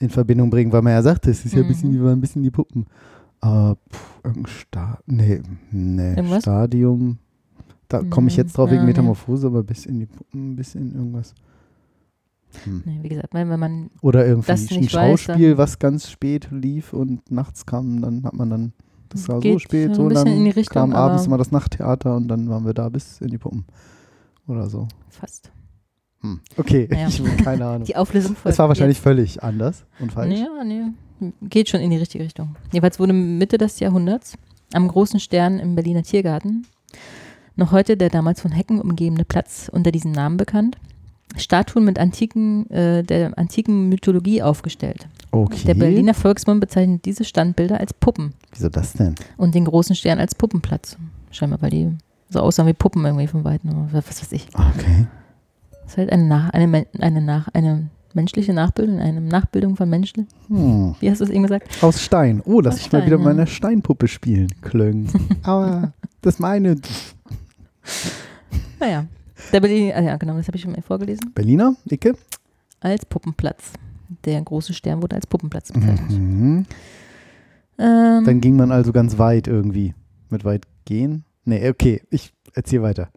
in 0.00 0.10
Verbindung 0.10 0.50
bringen, 0.50 0.72
weil 0.72 0.82
man 0.82 0.92
ja 0.94 1.02
sagt, 1.02 1.26
es 1.28 1.44
ist 1.44 1.54
ja 1.54 1.62
ein 1.62 1.68
bisschen, 1.68 1.92
Mhm. 1.92 2.04
wie 2.04 2.08
ein 2.10 2.20
bisschen 2.20 2.42
die 2.42 2.50
Puppen. 2.50 2.86
Pff, 3.44 4.20
irgendein 4.24 4.46
Sta 4.52 4.98
nee, 5.06 5.42
nee, 5.70 6.10
Irgendwas? 6.14 6.42
Stadium. 6.42 7.18
Da 7.88 8.02
komme 8.02 8.28
ich 8.28 8.36
jetzt 8.36 8.56
drauf 8.56 8.70
wegen 8.70 8.82
nee. 8.82 8.86
Metamorphose, 8.88 9.46
aber 9.48 9.62
bis 9.62 9.84
in 9.84 9.98
die 10.00 10.06
Puppen, 10.06 10.56
bis 10.56 10.74
in 10.74 10.94
irgendwas. 10.94 11.34
Hm. 12.64 12.82
Nee, 12.84 12.98
wie 13.02 13.08
gesagt, 13.08 13.34
wenn, 13.34 13.48
wenn 13.50 13.60
man 13.60 13.90
Oder 14.00 14.26
irgendwie 14.26 14.52
ein 14.52 14.58
weiß, 14.58 14.90
Schauspiel, 14.90 15.50
dann- 15.50 15.58
was 15.58 15.78
ganz 15.78 16.10
spät 16.10 16.48
lief 16.50 16.92
und 16.92 17.30
nachts 17.30 17.66
kam, 17.66 18.00
dann 18.00 18.24
hat 18.24 18.34
man 18.34 18.50
dann, 18.50 18.72
das 19.08 19.28
war 19.28 19.40
so 19.42 19.58
spät, 19.58 19.94
so 19.94 20.08
dann 20.08 20.26
in 20.26 20.44
die 20.44 20.50
Richtung, 20.50 20.74
kam 20.74 20.92
abends 20.92 21.26
immer 21.26 21.38
das 21.38 21.50
Nachttheater 21.50 22.16
und 22.16 22.28
dann 22.28 22.48
waren 22.48 22.64
wir 22.64 22.74
da 22.74 22.88
bis 22.88 23.20
in 23.20 23.28
die 23.28 23.38
Puppen. 23.38 23.64
Oder 24.46 24.68
so. 24.68 24.88
fast. 25.08 25.50
Hm. 26.20 26.40
Okay, 26.56 26.88
Naja. 26.90 27.08
ich 27.08 27.18
habe 27.20 27.30
keine 27.42 27.66
Ahnung. 27.66 27.84
Die 27.84 27.96
Auflösung 27.96 28.36
folgt 28.36 28.52
Es 28.54 28.58
war 28.58 28.68
wahrscheinlich 28.68 28.98
jetzt. 28.98 29.04
völlig 29.04 29.42
anders 29.42 29.84
und 29.98 30.12
falsch. 30.12 30.38
Ja, 30.38 30.64
nee. 30.64 30.82
Geht 31.42 31.68
schon 31.68 31.80
in 31.80 31.90
die 31.90 31.96
richtige 31.96 32.24
Richtung. 32.24 32.56
Jeweils 32.72 32.98
wurde 32.98 33.12
Mitte 33.12 33.58
des 33.58 33.80
Jahrhunderts 33.80 34.36
am 34.72 34.88
großen 34.88 35.20
Stern 35.20 35.58
im 35.58 35.74
Berliner 35.74 36.02
Tiergarten 36.02 36.66
noch 37.56 37.72
heute 37.72 37.96
der 37.96 38.08
damals 38.08 38.40
von 38.40 38.50
Hecken 38.50 38.80
umgebene 38.80 39.24
Platz 39.24 39.70
unter 39.72 39.92
diesem 39.92 40.12
Namen 40.12 40.36
bekannt. 40.36 40.76
Statuen 41.36 41.84
mit 41.84 41.98
antiken, 41.98 42.68
äh, 42.70 43.02
der 43.02 43.36
antiken 43.38 43.88
Mythologie 43.88 44.42
aufgestellt. 44.42 45.06
Okay. 45.30 45.64
Der 45.66 45.74
Berliner 45.74 46.12
Volksmund 46.12 46.60
bezeichnet 46.60 47.04
diese 47.06 47.24
Standbilder 47.24 47.80
als 47.80 47.94
Puppen 47.94 48.34
Wieso 48.52 48.68
das 48.68 48.92
denn? 48.92 49.14
und 49.38 49.54
den 49.54 49.64
großen 49.64 49.96
Stern 49.96 50.18
als 50.18 50.34
Puppenplatz. 50.34 50.98
Scheinbar, 51.30 51.62
weil 51.62 51.70
die 51.70 51.90
so 52.28 52.40
aussahen 52.40 52.68
wie 52.68 52.74
Puppen 52.74 53.04
irgendwie 53.04 53.26
von 53.26 53.44
Weitem. 53.44 53.70
oder 53.70 53.88
Was 53.92 54.20
weiß 54.20 54.32
ich. 54.32 54.46
Okay. 54.54 55.06
Das 55.82 55.92
ist 55.92 55.98
halt 55.98 56.12
eine, 56.12 56.24
Nach 56.24 56.50
eine, 56.50 56.86
eine, 56.98 57.20
Nach 57.22 57.48
eine 57.54 57.88
menschliche 58.14 58.52
Nachbildung, 58.52 58.98
eine 58.98 59.20
Nachbildung 59.20 59.76
von 59.76 59.88
Menschen. 59.88 60.28
Hm. 60.48 60.94
Wie 61.00 61.10
hast 61.10 61.20
du 61.20 61.24
es 61.24 61.30
eben 61.30 61.42
gesagt? 61.42 61.82
Aus 61.82 62.02
Stein. 62.02 62.42
Oh, 62.44 62.60
lass 62.60 62.74
Aus 62.74 62.80
ich 62.80 62.92
mal 62.92 62.98
Stein, 62.98 63.06
wieder 63.06 63.18
mit 63.18 63.26
ja. 63.26 63.32
meiner 63.32 63.46
Steinpuppe 63.46 64.08
spielen. 64.08 64.48
Klöng. 64.62 65.08
Aber 65.42 65.92
das 66.20 66.38
meine. 66.38 66.76
Naja. 68.78 69.06
Der 69.52 69.60
Berliner, 69.60 69.96
ah 69.96 70.00
ja 70.02 70.16
genau, 70.16 70.36
das 70.36 70.46
habe 70.46 70.56
ich 70.56 70.62
schon 70.62 70.72
mal 70.72 70.82
vorgelesen. 70.82 71.32
Berliner, 71.34 71.74
Icke? 71.90 72.14
Als 72.80 73.04
Puppenplatz. 73.04 73.72
Der 74.24 74.40
große 74.40 74.72
Stern 74.72 75.02
wurde 75.02 75.16
als 75.16 75.26
Puppenplatz 75.26 75.72
bezeichnet. 75.72 76.10
Mhm. 76.10 76.66
Ähm, 77.78 78.24
Dann 78.24 78.40
ging 78.40 78.56
man 78.56 78.70
also 78.70 78.92
ganz 78.92 79.18
weit 79.18 79.48
irgendwie. 79.48 79.94
Mit 80.30 80.44
weit 80.44 80.66
gehen? 80.84 81.24
Nee, 81.44 81.68
okay. 81.68 82.02
Ich 82.10 82.32
erzähle 82.54 82.82
weiter. 82.82 83.08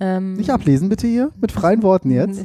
Ähm, 0.00 0.34
Nicht 0.34 0.50
ablesen 0.50 0.88
bitte 0.88 1.06
hier. 1.06 1.30
Mit 1.40 1.52
freien 1.52 1.82
Worten 1.82 2.10
jetzt. 2.10 2.44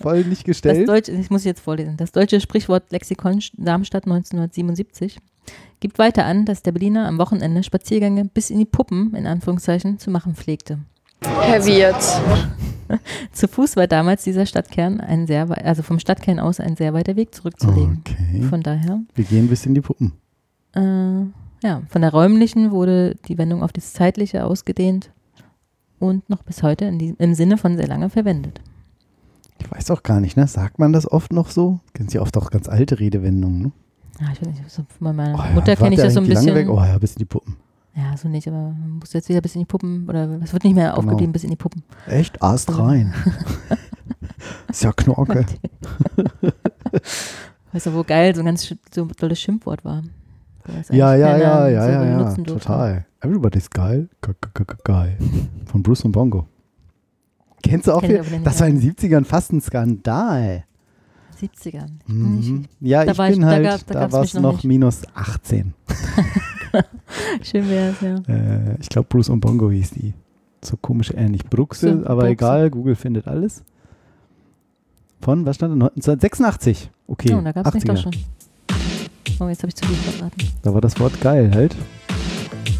Voll 0.00 0.24
nicht 0.24 0.40
Das 0.42 0.44
gestellt. 0.44 0.88
deutsche, 0.88 1.12
ich 1.12 1.30
muss 1.30 1.44
jetzt 1.44 1.60
vorlesen. 1.60 1.96
Das 1.96 2.12
deutsche 2.12 2.40
Sprichwort 2.40 2.90
Lexikon 2.90 3.40
Darmstadt 3.56 4.04
1977 4.04 5.18
gibt 5.80 5.98
weiter 5.98 6.24
an, 6.24 6.44
dass 6.46 6.62
der 6.62 6.72
Berliner 6.72 7.06
am 7.06 7.18
Wochenende 7.18 7.62
Spaziergänge 7.62 8.24
bis 8.26 8.50
in 8.50 8.58
die 8.58 8.64
Puppen, 8.64 9.14
in 9.14 9.26
Anführungszeichen, 9.26 9.98
zu 9.98 10.10
machen 10.10 10.34
pflegte. 10.34 10.78
Herr 11.22 11.64
Wirt. 11.64 12.02
Zu 13.32 13.48
Fuß 13.48 13.76
war 13.76 13.86
damals 13.86 14.24
dieser 14.24 14.44
Stadtkern 14.44 15.00
ein 15.00 15.26
sehr, 15.26 15.48
also 15.64 15.82
vom 15.82 15.98
Stadtkern 15.98 16.38
aus 16.38 16.60
ein 16.60 16.76
sehr 16.76 16.92
weiter 16.92 17.16
Weg 17.16 17.34
zurückzulegen. 17.34 18.02
Okay. 18.06 18.42
Von 18.42 18.62
daher, 18.62 19.00
Wir 19.14 19.24
gehen 19.24 19.48
bis 19.48 19.64
in 19.64 19.74
die 19.74 19.80
Puppen. 19.80 20.12
äh, 20.74 20.80
ja, 21.66 21.80
von 21.88 22.02
der 22.02 22.10
räumlichen 22.10 22.70
wurde 22.72 23.16
die 23.26 23.38
Wendung 23.38 23.62
auf 23.62 23.72
das 23.72 23.94
zeitliche 23.94 24.44
ausgedehnt 24.44 25.10
und 26.04 26.28
noch 26.30 26.42
bis 26.42 26.62
heute 26.62 26.84
in 26.86 26.98
die, 26.98 27.14
im 27.18 27.34
Sinne 27.34 27.56
von 27.58 27.76
sehr 27.76 27.88
lange 27.88 28.10
verwendet. 28.10 28.60
Ich 29.60 29.70
weiß 29.70 29.90
auch 29.90 30.02
gar 30.02 30.20
nicht, 30.20 30.36
ne? 30.36 30.46
Sagt 30.46 30.78
man 30.78 30.92
das 30.92 31.10
oft 31.10 31.32
noch 31.32 31.50
so? 31.50 31.80
Kennen 31.94 32.08
Sie 32.08 32.18
oft 32.18 32.36
auch 32.36 32.50
ganz 32.50 32.68
alte 32.68 33.00
Redewendungen, 33.00 33.62
ne? 33.62 33.72
Ja, 34.20 34.26
ich 34.32 34.40
weiß 34.40 34.48
nicht, 34.48 34.70
so 34.70 34.84
von 34.98 35.16
meiner 35.16 35.34
Oh 35.34 35.42
ja, 35.42 35.50
Mutter 35.54 35.76
kenne 35.76 35.94
ich 35.94 36.00
das 36.00 36.14
so 36.14 36.20
ein 36.20 36.26
bisschen. 36.26 36.54
Weg? 36.54 36.68
Oh 36.68 36.76
ja, 36.76 36.98
bis 36.98 37.12
in 37.14 37.18
die 37.20 37.24
Puppen. 37.24 37.56
Ja, 37.96 38.16
so 38.16 38.28
nicht, 38.28 38.46
aber 38.48 38.56
man 38.58 38.98
muss 39.00 39.12
jetzt 39.12 39.28
wieder 39.28 39.40
bis 39.40 39.54
in 39.54 39.60
die 39.60 39.66
Puppen 39.66 40.08
oder 40.08 40.28
es 40.42 40.52
wird 40.52 40.64
nicht 40.64 40.74
mehr 40.74 40.90
Genau. 40.90 40.98
aufgegeben 40.98 41.32
bis 41.32 41.44
in 41.44 41.50
die 41.50 41.56
Puppen. 41.56 41.82
Echt? 42.06 42.42
Ast 42.42 42.76
rein. 42.76 43.14
ist 44.68 44.82
ja 44.82 44.92
Knorke. 44.92 45.46
Weißt 47.72 47.86
du, 47.86 47.94
wo 47.94 48.02
geil 48.04 48.34
so 48.34 48.42
ein 48.42 48.46
ganz 48.46 48.72
so 48.92 49.06
tolles 49.06 49.40
Schimpfwort 49.40 49.84
war. 49.84 50.02
Ja, 50.90 51.14
ja, 51.14 51.36
ja, 51.36 51.68
ja, 51.68 51.82
so 51.84 51.90
ja, 51.90 52.04
ja, 52.04 52.34
total. 52.44 53.06
Everybody's 53.20 53.68
geil. 53.70 54.08
Ge- 54.22 54.34
ge- 54.40 54.50
ge- 54.54 54.66
ge- 54.66 54.76
Geil. 54.84 55.18
Von 55.66 55.82
Bruce 55.82 56.04
und 56.04 56.12
Bongo. 56.12 56.46
Kennst 57.62 57.86
du 57.86 57.92
auch 57.92 58.00
Kenn 58.02 58.22
ich 58.22 58.30
nicht, 58.30 58.46
Das 58.46 58.60
war 58.60 58.68
in 58.68 58.78
den 58.80 58.82
70ern 58.94 59.24
fast 59.24 59.52
ein 59.52 59.60
Skandal. 59.60 60.64
70ern. 61.40 61.90
Ich 62.00 62.06
bin 62.06 62.36
nicht- 62.36 62.50
Mhm. 62.50 62.64
Ja, 62.80 63.04
Da 63.04 63.12
ich 63.12 63.18
war 63.18 63.28
ich- 63.28 63.34
bin 63.34 63.42
da 63.42 63.48
halt, 63.48 63.64
gab- 63.64 63.86
da 63.86 63.94
da 63.94 64.00
gab's 64.00 64.12
war 64.12 64.22
es 64.22 64.34
noch 64.34 64.42
noch 64.42 64.52
nicht. 64.54 64.64
minus 64.64 65.02
18. 65.14 65.74
Schön 67.42 67.68
wäre 67.68 67.90
es, 67.90 68.00
ja. 68.00 68.14
Äh, 68.34 68.76
ich 68.80 68.88
glaube, 68.88 69.08
Bruce 69.08 69.28
und 69.28 69.40
Bongo 69.40 69.70
hieß 69.70 69.90
die. 69.92 70.14
So 70.64 70.76
komisch 70.76 71.12
ähnlich. 71.14 71.44
Bruxe, 71.44 71.92
So, 72.00 72.06
aber 72.06 72.22
Bruxe. 72.22 72.30
egal, 72.32 72.70
Google 72.70 72.94
findet 72.96 73.28
alles. 73.28 73.62
Von, 75.20 75.46
was 75.46 75.56
stand 75.56 75.72
da? 75.80 75.86
1986. 75.86 76.90
Okay, 77.06 77.34
oh, 77.34 77.40
da 77.40 77.52
gab 77.52 77.66
es 77.66 77.74
mich 77.74 77.84
doch 77.84 77.94
80er. 77.94 78.02
schon. 78.02 78.12
Oh, 79.40 79.48
jetzt 79.48 79.62
habe 79.62 79.68
ich 79.68 79.74
zu 79.76 79.86
viel 79.86 79.96
verraten. 80.12 80.48
Da 80.62 80.72
war 80.74 80.80
das 80.80 80.98
Wort 81.00 81.20
geil 81.20 81.50
halt. 81.54 81.74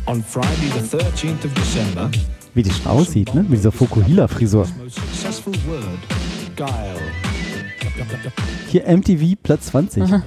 On 0.06 0.22
Friday, 0.22 0.70
the 0.74 0.96
13th 0.96 1.44
of 1.46 1.54
December, 1.54 2.10
Wie 2.54 2.62
die 2.62 2.70
schon 2.70 2.86
aussieht, 2.86 3.34
ne? 3.34 3.42
Mit 3.42 3.58
dieser 3.58 3.72
Fokuhila-Frisur. 3.72 4.66
guile. 6.56 6.70
Hier 8.68 8.86
MTV 8.86 9.36
Platz 9.42 9.66
20. 9.66 10.02
Aha. 10.02 10.22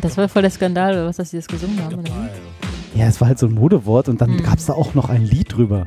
Das 0.00 0.16
war 0.16 0.28
voll 0.28 0.42
der 0.42 0.50
Skandal, 0.50 0.92
oder 0.92 1.06
was, 1.06 1.16
dass 1.16 1.30
sie 1.30 1.38
das 1.38 1.46
gesungen 1.46 1.82
haben, 1.82 1.94
oder 1.96 2.04
wie? 2.94 2.98
Ja, 3.00 3.06
es 3.06 3.20
war 3.20 3.28
halt 3.28 3.38
so 3.38 3.46
ein 3.46 3.54
Modewort 3.54 4.08
und 4.08 4.20
dann 4.20 4.30
Mhm. 4.30 4.42
gab 4.42 4.58
es 4.58 4.66
da 4.66 4.72
auch 4.74 4.94
noch 4.94 5.08
ein 5.08 5.24
Lied 5.24 5.54
drüber. 5.54 5.86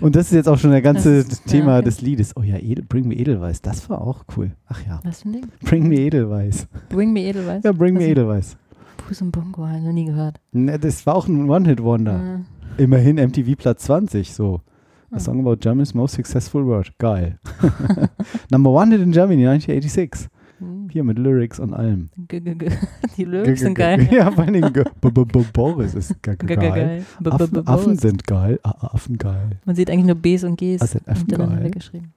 Und 0.00 0.16
das 0.16 0.26
ist 0.26 0.32
jetzt 0.32 0.48
auch 0.48 0.58
schon 0.58 0.70
der 0.70 0.82
ganze 0.82 1.22
Das 1.24 1.32
ist- 1.34 1.46
Thema 1.46 1.72
ja, 1.72 1.76
okay. 1.78 1.84
des 1.86 2.00
Liedes. 2.00 2.36
Oh 2.36 2.42
ja, 2.42 2.56
Edel, 2.56 2.84
Bring 2.88 3.08
Me 3.08 3.14
Edelweiß, 3.14 3.62
das 3.62 3.88
war 3.90 4.00
auch 4.00 4.24
cool. 4.36 4.52
Ach 4.68 4.80
ja, 4.86 5.00
Was 5.04 5.22
für 5.22 5.28
ein 5.28 5.32
Ding? 5.32 5.46
Bring 5.62 5.88
Me 5.88 5.96
Edelweiß. 5.96 6.66
Bring 6.88 7.12
Me 7.12 7.20
Edelweiß? 7.20 7.62
Ja, 7.64 7.72
Bring 7.72 7.94
Me 7.94 8.00
Was- 8.00 8.06
Edelweiß. 8.06 8.56
Puss 8.96 9.22
und 9.22 9.30
Bongo, 9.32 9.66
habe 9.66 9.78
ich 9.78 9.84
noch 9.84 9.92
nie 9.92 10.06
gehört. 10.06 10.40
Ne, 10.52 10.78
das 10.78 11.06
war 11.06 11.14
auch 11.14 11.28
ein 11.28 11.48
One-Hit-Wonder. 11.48 12.40
Äh, 12.78 12.82
Immerhin 12.82 13.16
MTV 13.18 13.54
Platz 13.56 13.84
20, 13.84 14.32
so. 14.32 14.60
A 15.12 15.16
Ah. 15.16 15.18
song 15.20 15.38
about 15.40 15.56
Germany's 15.60 15.94
most 15.94 16.14
successful 16.16 16.66
word. 16.66 16.92
Geil. 16.98 17.38
Number 18.50 18.70
one 18.70 18.90
hit 18.90 19.00
in 19.00 19.12
Germany 19.12 19.46
1986. 19.46 20.28
hm. 20.58 20.88
Hier 20.90 21.04
mit 21.04 21.18
Lyrics 21.18 21.60
und 21.60 21.74
allem. 21.74 22.08
Die 23.16 23.24
Lyrics 23.24 23.60
sind 23.60 23.74
geil. 23.74 24.08
Ja, 24.10 24.30
vor 24.30 24.44
allen 24.44 24.54
Dingen 24.54 24.72
Boris 25.52 25.94
ist 25.94 26.22
geil. 26.22 27.04
Affen, 27.64 27.98
sind 27.98 28.26
geil. 28.26 28.58
Affen 28.62 29.18
geil. 29.18 29.60
Man 29.64 29.76
sieht 29.76 29.90
eigentlich 29.90 30.06
nur 30.06 30.14
Bs 30.14 30.44
und 30.44 30.58
Gs 30.58 30.90
sind 30.90 31.08
Affen 31.08 31.26
geil. 31.28 31.64
weggeschrieben. 31.64 32.12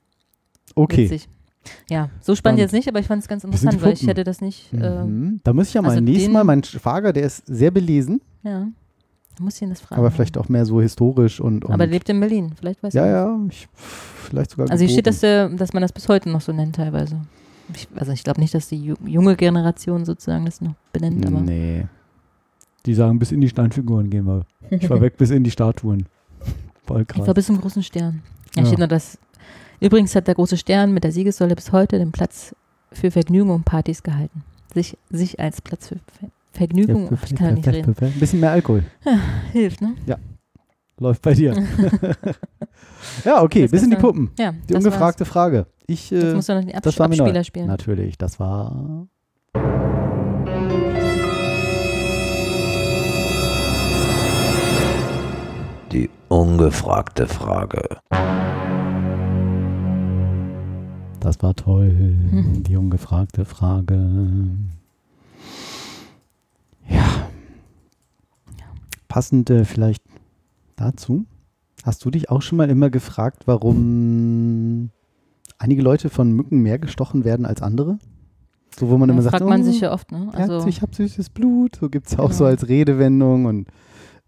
Okay. 0.76 1.20
Ja, 1.90 2.10
so 2.22 2.36
spannend 2.36 2.60
jetzt 2.60 2.72
nicht, 2.72 2.88
aber 2.88 3.00
ich 3.00 3.08
fand 3.08 3.22
es 3.22 3.28
ganz 3.28 3.44
interessant, 3.44 3.82
weil 3.82 3.94
ich 3.94 4.08
hätte 4.08 4.24
das 4.24 4.42
nicht. 4.42 4.72
Mhm. 4.72 5.42
Da 5.44 5.54
muss 5.54 5.68
ich 5.68 5.74
ja 5.74 5.82
mal 5.82 5.90
also 5.90 6.02
nächstes 6.02 6.32
Mal, 6.32 6.44
mein 6.44 6.64
Schwager, 6.64 7.12
der 7.12 7.24
ist 7.24 7.46
sehr 7.46 7.70
belesen, 7.70 8.22
ja, 8.44 8.68
da 9.38 9.44
muss 9.44 9.58
ich 9.58 9.62
ihn 9.62 9.70
das 9.70 9.82
fragen. 9.82 10.00
aber 10.00 10.10
vielleicht 10.10 10.38
auch 10.38 10.50
mehr 10.50 10.66
so 10.66 10.82
historisch 10.82 11.40
und. 11.40 11.66
und 11.66 11.74
Aber 11.74 11.84
er 11.84 11.90
lebt 11.90 12.10
in 12.10 12.20
Berlin, 12.20 12.54
vielleicht 12.58 12.82
weiß 12.82 12.94
ja, 12.94 13.06
ja, 13.06 13.40
ich, 13.50 13.68
vielleicht 13.74 14.52
sogar. 14.52 14.72
Also 14.72 14.84
hier 14.84 14.92
steht, 14.92 15.08
dass, 15.08 15.20
der, 15.20 15.50
dass 15.50 15.74
man 15.74 15.82
das 15.82 15.92
bis 15.92 16.08
heute 16.08 16.30
noch 16.30 16.42
so 16.42 16.54
nennt 16.54 16.76
teilweise. 16.76 17.22
Ich, 17.76 17.88
also 17.96 18.12
ich 18.12 18.24
glaube 18.24 18.40
nicht, 18.42 18.54
dass 18.54 18.68
die 18.70 18.78
ju 18.84 18.96
junge 19.06 19.36
Generation 19.36 20.06
sozusagen 20.06 20.46
das 20.46 20.62
noch 20.62 20.74
benennt, 20.94 21.26
aber 21.26 21.40
Nee. 21.42 21.86
Die 22.86 22.94
sagen, 22.94 23.20
bis 23.20 23.32
in 23.32 23.42
die 23.42 23.50
Steinfiguren 23.50 24.10
gehen 24.10 24.26
wir. 24.26 24.46
Ich 24.70 24.90
war 24.90 25.02
weg 25.02 25.18
bis 25.18 25.30
in 25.32 25.44
die 25.44 25.52
Statuen. 25.52 26.06
Voll 26.86 27.02
ich 27.10 27.18
war 27.18 27.26
krass. 27.26 27.34
bis 27.36 27.46
zum 27.48 27.60
großen 27.60 27.84
Stern. 27.84 28.22
Ja, 28.56 28.62
Ja. 28.62 28.68
steht 28.68 28.80
nur, 28.80 28.88
dass 28.88 29.18
übrigens 29.80 30.16
hat 30.16 30.28
der 30.28 30.36
große 30.36 30.58
Stern 30.58 30.94
mit 30.94 31.04
der 31.04 31.12
Siegessäule 31.12 31.56
bis 31.56 31.72
heute 31.72 32.00
den 32.00 32.12
Platz 32.12 32.56
für 32.92 33.12
Vergnügung 33.12 33.52
und 33.52 33.66
Partys 33.66 34.02
gehalten. 34.02 34.44
Sich, 34.74 34.98
sich 35.10 35.40
als 35.40 35.62
Platz 35.62 35.88
für 35.90 35.96
Ver 36.20 36.30
Vergnügung, 36.52 37.10
ach, 37.14 37.24
ich 37.26 37.36
kann 37.36 37.48
ja 37.50 37.54
nicht 37.54 37.68
reden. 37.68 37.96
Ein 38.02 38.12
bisschen 38.20 38.40
mehr 38.40 38.52
Alkohol. 38.52 38.84
Hilft, 39.52 39.82
ne? 39.82 39.94
Läuft 41.00 41.22
bei 41.22 41.34
dir. 41.34 41.54
ja, 43.26 43.42
okay, 43.42 43.64
Das 43.64 43.72
bis 43.72 43.84
in 43.84 43.90
die 43.92 43.96
Puppen. 43.96 44.32
Ja, 44.38 44.52
Die 44.52 44.74
das 44.74 44.84
ungefragte 44.84 45.26
Frage. 45.26 45.66
Ich, 45.88 46.12
war's. 46.12 46.22
Jetzt 46.24 46.32
äh, 46.32 46.36
musst 46.36 46.50
du 46.50 46.54
noch 46.54 46.62
den 46.62 46.70
das 46.72 46.86
Abs 46.86 47.00
war 47.00 47.08
mir 47.08 47.16
neu. 47.16 47.24
Abspieler 47.24 47.44
spielen. 47.44 47.68
natürlich, 47.68 48.18
das 48.18 48.40
war. 48.40 49.08
Die 55.92 56.10
ungefragte 56.28 57.28
Frage. 57.28 57.82
Das 61.20 61.42
war 61.42 61.56
toll. 61.56 61.92
Mhm. 61.92 62.64
Die 62.64 62.76
ungefragte 62.76 63.46
Frage. 63.46 64.50
Ja. 66.88 67.30
Passend 69.08 69.50
äh, 69.50 69.66
vielleicht 69.66 70.04
dazu. 70.80 71.26
Hast 71.84 72.04
du 72.04 72.10
dich 72.12 72.30
auch 72.30 72.42
schon 72.42 72.58
mal 72.58 72.70
immer 72.70 72.90
gefragt, 72.90 73.44
warum 73.46 74.90
einige 75.58 75.82
Leute 75.82 76.10
von 76.10 76.32
Mücken 76.32 76.62
mehr 76.62 76.78
gestochen 76.80 77.24
werden 77.24 77.46
als 77.46 77.62
andere? 77.62 78.00
So, 78.78 78.90
wo 78.90 78.98
man 78.98 79.10
Ja, 79.10 79.14
immer 79.14 79.22
sagt, 79.24 79.38
fragt 79.38 79.50
man 79.50 79.62
oh, 79.62 79.64
sich 79.64 79.80
ja 79.82 79.92
oft, 79.94 80.12
ne? 80.12 80.30
Also, 80.34 80.68
ich 80.68 80.82
habe 80.82 80.94
süßes 80.94 81.30
Blut. 81.32 81.78
So 81.80 81.90
gibt 81.90 82.08
es 82.08 82.18
auch 82.20 82.32
so 82.32 82.40
Genau. 82.44 82.50
als 82.52 82.68
Redewendung. 82.68 83.46
Und 83.46 83.68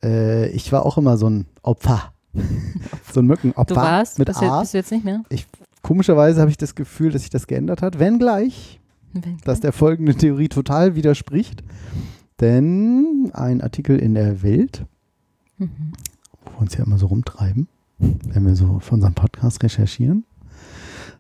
äh, 0.04 0.50
ich 0.50 0.72
war 0.72 0.86
auch 0.86 0.98
immer 0.98 1.18
so 1.18 1.30
ein 1.30 1.46
Opfer. 1.62 2.14
so 3.14 3.20
ein 3.20 3.26
Mückenopfer 3.28 3.66
du 3.66 3.76
warst, 3.76 4.18
mit 4.20 4.28
bist, 4.28 4.42
A. 4.42 4.56
du, 4.56 4.60
bist 4.62 4.74
du 4.74 4.78
jetzt 4.78 4.92
nicht 4.92 5.04
mehr? 5.06 5.22
Komischerweise 5.82 6.40
habe 6.42 6.50
ich 6.52 6.58
das 6.58 6.76
Gefühl, 6.76 7.12
dass 7.12 7.22
sich 7.24 7.30
das 7.30 7.48
geändert 7.48 7.82
hat. 7.82 8.00
Wenngleich, 8.00 8.80
Wenn- 9.14 9.38
dass 9.44 9.60
der 9.60 9.74
folgende 9.74 10.16
Theorie 10.16 10.48
total 10.50 10.96
widerspricht. 10.96 11.64
Denn 12.40 13.30
ein 13.34 13.62
Artikel 13.62 13.98
in 14.00 14.14
der 14.16 14.42
Welt, 14.42 14.86
Mhm. 15.58 15.94
Wo 16.52 16.58
wir 16.58 16.62
uns 16.62 16.76
ja 16.76 16.86
immer 16.86 16.98
so 16.98 17.08
rumtreiben, 17.08 17.68
wenn 17.98 18.46
wir 18.46 18.56
so 18.56 18.80
für 18.80 18.96
unseren 18.96 19.14
Podcast 19.14 19.64
recherchieren, 19.64 20.26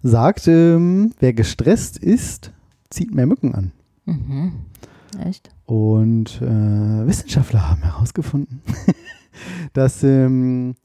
sagt, 0.04 0.48
ähm, 0.48 1.14
wer 1.20 1.34
gestresst 1.34 1.98
ist, 1.98 2.52
zieht 2.90 3.14
mehr 3.14 3.28
Mücken 3.28 3.54
an. 3.54 3.72
Mhm. 4.06 4.54
Echt? 5.20 5.50
Und 5.66 6.42
äh, 6.42 7.08
Wissenschaftler 7.08 7.70
haben 7.70 7.84
herausgefunden, 7.84 8.62
dass, 9.74 10.04
ähm, 10.04 10.76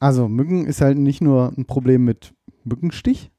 also 0.00 0.28
Mücken 0.28 0.66
ist 0.66 0.80
halt 0.80 0.98
nicht 0.98 1.20
nur 1.20 1.52
ein 1.56 1.64
Problem 1.64 2.04
mit 2.04 2.34
Mückenstich 2.64 3.30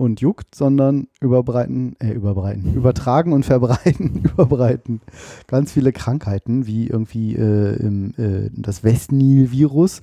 und 0.00 0.20
juckt, 0.22 0.54
sondern 0.54 1.08
überbreiten, 1.20 1.94
äh, 2.00 2.12
überbreiten, 2.12 2.74
übertragen 2.74 3.32
und 3.34 3.44
verbreiten, 3.44 4.22
überbreiten 4.32 5.00
ganz 5.46 5.72
viele 5.72 5.92
Krankheiten, 5.92 6.66
wie 6.66 6.86
irgendwie 6.88 7.36
äh, 7.36 7.76
im, 7.76 8.14
äh, 8.16 8.50
das 8.54 8.82
Westnil-Virus, 8.82 10.00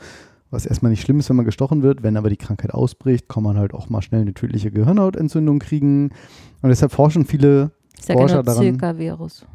was 0.51 0.66
erstmal 0.66 0.92
nicht 0.92 1.01
schlimm 1.01 1.20
ist, 1.20 1.30
wenn 1.30 1.36
man 1.36 1.46
gestochen 1.46 1.82
wird. 1.82 2.04
Wenn 2.04 2.16
aber 2.16 2.30
die 2.30 2.38
Krankheit 2.38 2.74
ausbricht, 2.74 3.27
kann 3.27 3.44
man 3.44 3.58
halt 3.58 3.74
auch 3.74 3.89
mal 3.89 4.01
schnell 4.01 4.22
eine 4.22 4.34
tödliche 4.34 4.72
Gehirnhautentzündung 4.72 5.60
kriegen. 5.60 6.12
Und 6.62 6.70
deshalb 6.70 6.92
forschen 6.92 7.25
viele 7.25 7.72
sage 8.00 8.20
Forscher 8.20 8.36
nur 8.36 8.44
daran-. 8.44 8.63
Ja, 8.63 8.70
Zika- 8.70 8.74
Zika-Virus, 8.75 9.36
Zika. 9.39 9.51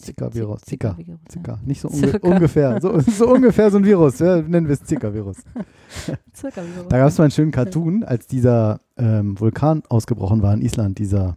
Zika-Virus, 0.00 0.62
ja. 0.62 0.96
Zika. 1.28 1.58
Nicht 1.64 1.80
so 1.80 1.88
unge 1.88 2.12
Zika. 2.12 2.28
ungefähr. 2.28 2.80
So, 2.80 2.98
so 3.00 3.28
ungefähr 3.32 3.70
so 3.70 3.78
ein 3.78 3.84
Virus. 3.84 4.18
Ja, 4.18 4.40
nennen 4.40 4.66
wir 4.66 4.74
es 4.74 4.82
Zika-Virus. 4.84 5.38
Zika-Virus. 6.32 6.88
Da 6.88 6.98
gab 6.98 7.08
es 7.08 7.18
mal 7.18 7.24
einen 7.24 7.30
schönen 7.30 7.50
Cartoon, 7.52 8.04
als 8.04 8.26
dieser 8.26 8.80
ähm, 8.96 9.38
Vulkan 9.38 9.82
ausgebrochen 9.88 10.42
war 10.42 10.54
in 10.54 10.62
Island, 10.62 10.98
dieser, 10.98 11.36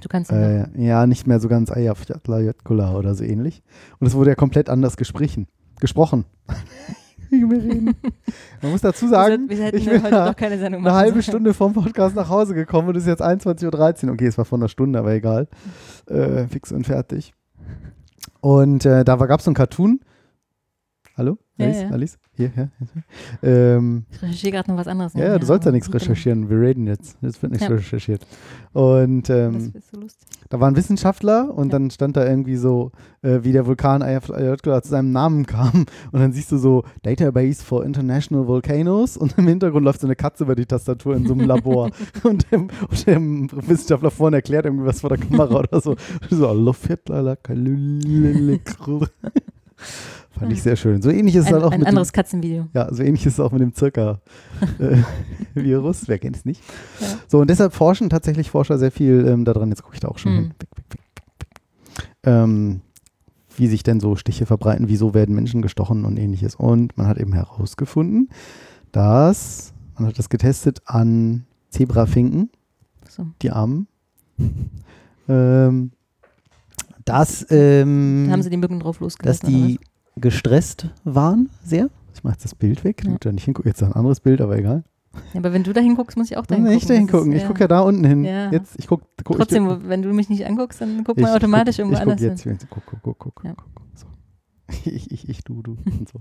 Du 0.00 0.08
kannst 0.08 0.30
ihn 0.30 0.36
noch. 0.38 0.68
äh, 0.74 0.86
ja, 0.86 1.06
nicht 1.06 1.26
mehr 1.26 1.40
so 1.40 1.48
ganz 1.48 1.70
Eyjafjallajökull 1.70 2.80
oder 2.80 3.14
so 3.14 3.24
ähnlich. 3.24 3.62
Und 4.00 4.06
es 4.06 4.14
wurde 4.14 4.30
ja 4.30 4.34
komplett 4.36 4.68
anders 4.68 4.96
gesprochen. 4.96 5.46
Gesprochen. 5.80 6.24
Wie 7.30 7.40
wir 7.40 7.56
reden. 7.62 7.94
Man 8.62 8.70
muss 8.70 8.82
dazu 8.82 9.08
sagen, 9.08 9.48
wir 9.48 9.56
hätten 9.56 9.78
ich 9.78 9.86
bin 9.86 10.02
heute 10.02 10.14
noch 10.14 10.36
keine 10.36 10.58
Sendung 10.58 10.86
eine 10.86 10.94
halbe. 10.94 11.20
Stunde 11.22 11.52
vom 11.54 11.72
Podcast 11.72 12.14
nach 12.14 12.28
Hause 12.28 12.54
gekommen 12.54 12.88
und 12.88 12.96
es 12.96 13.04
ist 13.04 13.08
jetzt 13.08 13.22
21.13 13.22 14.06
Uhr. 14.06 14.12
Okay, 14.12 14.26
es 14.26 14.38
war 14.38 14.44
vor 14.44 14.58
einer 14.58 14.68
Stunde, 14.68 14.98
aber 14.98 15.12
egal. 15.14 15.48
Äh, 16.06 16.46
fix 16.46 16.70
und 16.70 16.86
fertig. 16.86 17.34
Und 18.44 18.84
äh, 18.84 19.06
da 19.06 19.16
gab 19.16 19.40
es 19.40 19.46
so 19.46 19.48
einen 19.48 19.54
Cartoon. 19.54 20.00
Hallo? 21.16 21.38
Ja, 21.56 21.66
Alice? 21.66 21.82
ja. 21.82 21.90
Alice? 21.90 22.18
Hier, 22.36 22.50
hier. 22.52 22.68
Ähm, 23.42 24.04
Ich 24.10 24.20
recherchiere 24.22 24.52
gerade 24.52 24.70
noch 24.72 24.78
was 24.78 24.88
anderes. 24.88 25.14
ja, 25.14 25.24
ja, 25.26 25.38
du 25.38 25.46
sollst 25.46 25.64
ja 25.66 25.70
nichts 25.72 25.92
recherchieren. 25.94 26.50
Wir 26.50 26.60
reden 26.60 26.86
jetzt. 26.88 27.16
Jetzt 27.22 27.40
wird 27.42 27.52
nichts 27.52 27.68
Ja. 27.68 27.74
recherchiert. 27.74 28.26
Und 28.72 29.28
Das 29.28 29.54
ähm, 29.54 29.72
ist 29.72 29.90
so 29.92 30.00
lustig. 30.00 30.26
da 30.50 30.58
war 30.58 30.66
ein 30.68 30.74
Wissenschaftler 30.74 31.54
und 31.54 31.66
Ja. 31.72 31.78
dann 31.78 31.90
stand 31.92 32.16
da 32.16 32.26
irgendwie 32.26 32.56
so, 32.56 32.90
äh, 33.22 33.38
wie 33.42 33.52
der 33.52 33.66
Vulkan 33.66 34.02
Ayatollah 34.02 34.82
zu 34.82 34.88
seinem 34.88 35.12
Namen 35.12 35.46
kam. 35.46 35.86
Und 36.10 36.20
dann 36.20 36.32
siehst 36.32 36.50
du 36.50 36.56
so 36.58 36.82
Database 37.02 37.62
for 37.64 37.84
International 37.84 38.48
Volcanoes 38.48 39.16
und 39.16 39.38
im 39.38 39.46
Hintergrund 39.46 39.84
läuft 39.84 40.00
so 40.00 40.08
eine 40.08 40.16
Katze 40.16 40.42
über 40.42 40.56
die 40.56 40.66
Tastatur 40.66 41.14
in 41.14 41.24
so 41.26 41.34
einem 41.34 41.46
Labor. 41.46 41.90
und, 42.24 42.50
der, 42.50 42.58
und 42.62 43.06
der 43.06 43.20
Wissenschaftler 43.68 44.10
vorne 44.10 44.36
erklärt 44.38 44.64
irgendwie 44.64 44.86
was 44.86 45.02
vor 45.02 45.10
der 45.10 45.18
Kamera 45.18 45.60
oder 45.60 45.80
so. 45.80 45.94
so 46.30 46.48
Allah 46.48 46.74
Hitler, 46.88 47.38
Fand 50.38 50.52
ich 50.52 50.62
sehr 50.62 50.76
schön. 50.76 51.00
So 51.02 51.10
ähnlich 51.10 51.34
ist 51.36 51.42
es 51.42 51.46
Ein, 51.48 51.54
halt 51.54 51.64
auch 51.64 51.70
ein 51.72 51.80
mit 51.80 51.88
anderes 51.88 52.12
Katzenvideo. 52.12 52.64
dem, 52.64 52.70
ja, 52.74 52.92
so 52.92 53.02
ähnlich 53.02 53.24
ist 53.26 53.34
es 53.34 53.40
auch 53.40 53.52
mit 53.52 53.60
dem 53.60 53.72
Zirka-Virus. 53.72 54.74
Wer 56.08 56.18
kennt 56.18 56.36
es 56.36 56.44
nicht? 56.44 56.62
Ja. 57.00 57.06
So, 57.28 57.38
und 57.40 57.48
deshalb 57.50 57.72
forschen 57.72 58.10
tatsächlich 58.10 58.50
Forscher 58.50 58.78
sehr 58.78 58.90
viel 58.90 59.26
ähm, 59.28 59.44
daran. 59.44 59.68
Jetzt 59.70 59.82
gucke 59.82 59.94
ich 59.94 60.00
da 60.00 60.08
auch 60.08 60.18
schon 60.18 60.32
Mhm. 60.32 60.36
hin. 60.38 60.54
Ähm, 62.24 62.80
wie 63.56 63.68
sich 63.68 63.82
denn 63.84 64.00
so 64.00 64.16
Stiche 64.16 64.46
verbreiten, 64.46 64.88
wieso 64.88 65.14
werden 65.14 65.34
Menschen 65.34 65.62
gestochen 65.62 66.04
und 66.04 66.18
ähnliches. 66.18 66.54
Und 66.56 66.96
man 66.98 67.06
hat 67.06 67.18
eben 67.18 67.32
herausgefunden, 67.32 68.28
dass, 68.92 69.72
man 69.96 70.08
hat 70.08 70.18
das 70.18 70.28
getestet 70.28 70.80
an 70.86 71.44
Zebrafinken, 71.70 72.50
So. 73.08 73.26
die 73.42 73.50
Armen, 73.52 73.86
ähm, 75.28 75.92
dass, 77.04 77.46
ähm, 77.50 78.24
Da 78.26 78.32
haben 78.32 78.42
sie 78.42 78.50
die 78.50 78.56
Mücken 78.56 78.80
drauf 78.80 78.96
dass 78.96 79.00
losgelassen. 79.02 79.48
die 79.48 79.78
gestresst 80.16 80.88
waren 81.04 81.50
sehr. 81.62 81.90
Ich 82.14 82.22
mache 82.22 82.34
jetzt 82.34 82.44
das 82.44 82.54
Bild 82.54 82.84
weg, 82.84 83.00
Ja. 83.00 83.06
damit 83.06 83.24
da 83.24 83.32
nicht 83.32 83.44
hinguckt. 83.44 83.66
Jetzt 83.66 83.82
ein 83.82 83.92
anderes 83.92 84.20
Bild, 84.20 84.40
aber 84.40 84.56
egal. 84.56 84.84
Ja, 85.32 85.40
aber 85.40 85.52
wenn 85.52 85.62
du 85.62 85.72
da 85.72 85.80
hinguckst, 85.80 86.16
muss 86.16 86.30
ich 86.30 86.36
auch 86.36 86.46
da 86.46 86.54
hingucken. 86.56 86.74
nicht 86.74 86.90
da 86.90 86.94
hingucken. 86.94 87.30
Das 87.30 87.36
Ich 87.36 87.42
ist, 87.42 87.48
gucke 87.48 87.60
ja 87.60 87.68
da 87.68 87.80
unten 87.80 88.04
hin. 88.04 88.24
Ja. 88.24 88.50
Jetzt, 88.50 88.74
ich 88.78 88.86
gucke. 88.88 89.04
Guck, 89.22 89.36
Trotzdem, 89.36 89.68
ich, 89.70 89.88
wenn 89.88 90.02
du 90.02 90.12
mich 90.12 90.28
nicht 90.28 90.44
anguckst, 90.46 90.80
dann 90.80 91.04
guckt 91.04 91.18
ich, 91.18 91.24
man 91.24 91.34
automatisch 91.34 91.76
ich, 91.76 91.78
irgendwo 91.80 91.96
ich 91.96 92.02
anders 92.02 92.20
guck 92.20 92.28
jetzt, 92.30 92.42
hin. 92.42 92.52
jetzt. 92.52 92.66
Guck, 92.70 92.84
guck, 92.86 93.02
guck, 93.02 93.18
guck, 93.18 93.44
Ja. 93.44 93.54
guck, 93.54 93.68
guck. 93.74 93.84
So. 93.94 94.06
Ich, 94.90 95.10
ich, 95.12 95.28
ich, 95.28 95.44
du, 95.44 95.62
du 95.62 95.76
und 95.84 96.08
so. 96.08 96.20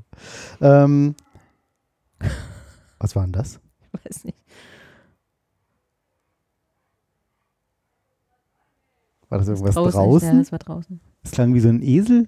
ähm, 0.61 1.15
was 2.99 3.15
war 3.15 3.23
denn 3.23 3.33
das? 3.33 3.59
Ich 3.93 4.05
weiß 4.05 4.25
nicht. 4.25 4.37
War 9.29 9.39
das 9.39 9.47
irgendwas 9.47 9.73
draußen? 9.75 9.91
draußen? 9.99 10.27
Ja, 10.29 10.37
das 10.39 10.51
war 10.51 10.59
draußen. 10.59 10.99
Das 11.23 11.31
klang 11.31 11.53
wie 11.53 11.59
so 11.59 11.69
ein 11.69 11.81
Esel. 11.81 12.27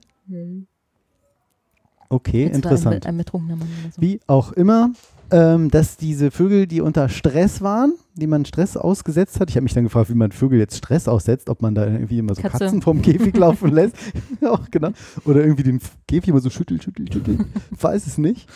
Okay, 2.09 2.45
Jetzt 2.45 2.55
interessant. 2.55 3.05
Ein, 3.05 3.13
ein 3.13 3.17
betrunkener 3.17 3.55
Mann 3.55 3.67
oder 3.67 3.91
so. 3.91 4.01
Wie 4.01 4.19
auch 4.27 4.51
immer, 4.51 4.91
ähm, 5.31 5.69
dass 5.71 5.97
diese 5.97 6.29
Vögel, 6.31 6.67
die 6.67 6.81
unter 6.81 7.09
Stress 7.09 7.61
waren, 7.61 7.93
die 8.13 8.27
man 8.27 8.45
Stress 8.45 8.77
ausgesetzt 8.77 9.39
hat, 9.39 9.49
ich 9.49 9.55
habe 9.55 9.63
mich 9.63 9.73
dann 9.73 9.83
gefragt, 9.83 10.09
wie 10.09 10.15
man 10.15 10.31
Vögel 10.31 10.59
jetzt 10.59 10.77
Stress 10.77 11.07
aussetzt, 11.07 11.49
ob 11.49 11.61
man 11.61 11.73
da 11.75 11.85
irgendwie 11.87 12.19
immer 12.19 12.35
so 12.35 12.41
Katze. 12.41 12.59
Katzen 12.59 12.81
vom 12.81 13.01
Käfig 13.01 13.35
laufen 13.35 13.71
lässt. 13.73 13.95
auch 14.41 14.69
genau. 14.71 14.91
Oder 15.25 15.41
irgendwie 15.41 15.63
den 15.63 15.79
Käfig 16.07 16.29
immer 16.29 16.41
so 16.41 16.49
schüttel, 16.49 16.81
schüttel, 16.81 17.11
schüttel. 17.11 17.39
Weiß 17.71 18.05
es 18.05 18.17
nicht. 18.17 18.47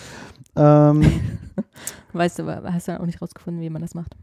Ähm, 0.56 1.02
Weißt 2.14 2.40
du, 2.40 2.44
aber 2.44 2.74
hast 2.74 2.88
du 2.88 3.00
auch 3.00 3.06
nicht 3.06 3.22
rausgefunden, 3.22 3.62
wie 3.62 3.70
man 3.70 3.82
das 3.82 3.96
macht. 3.96 4.16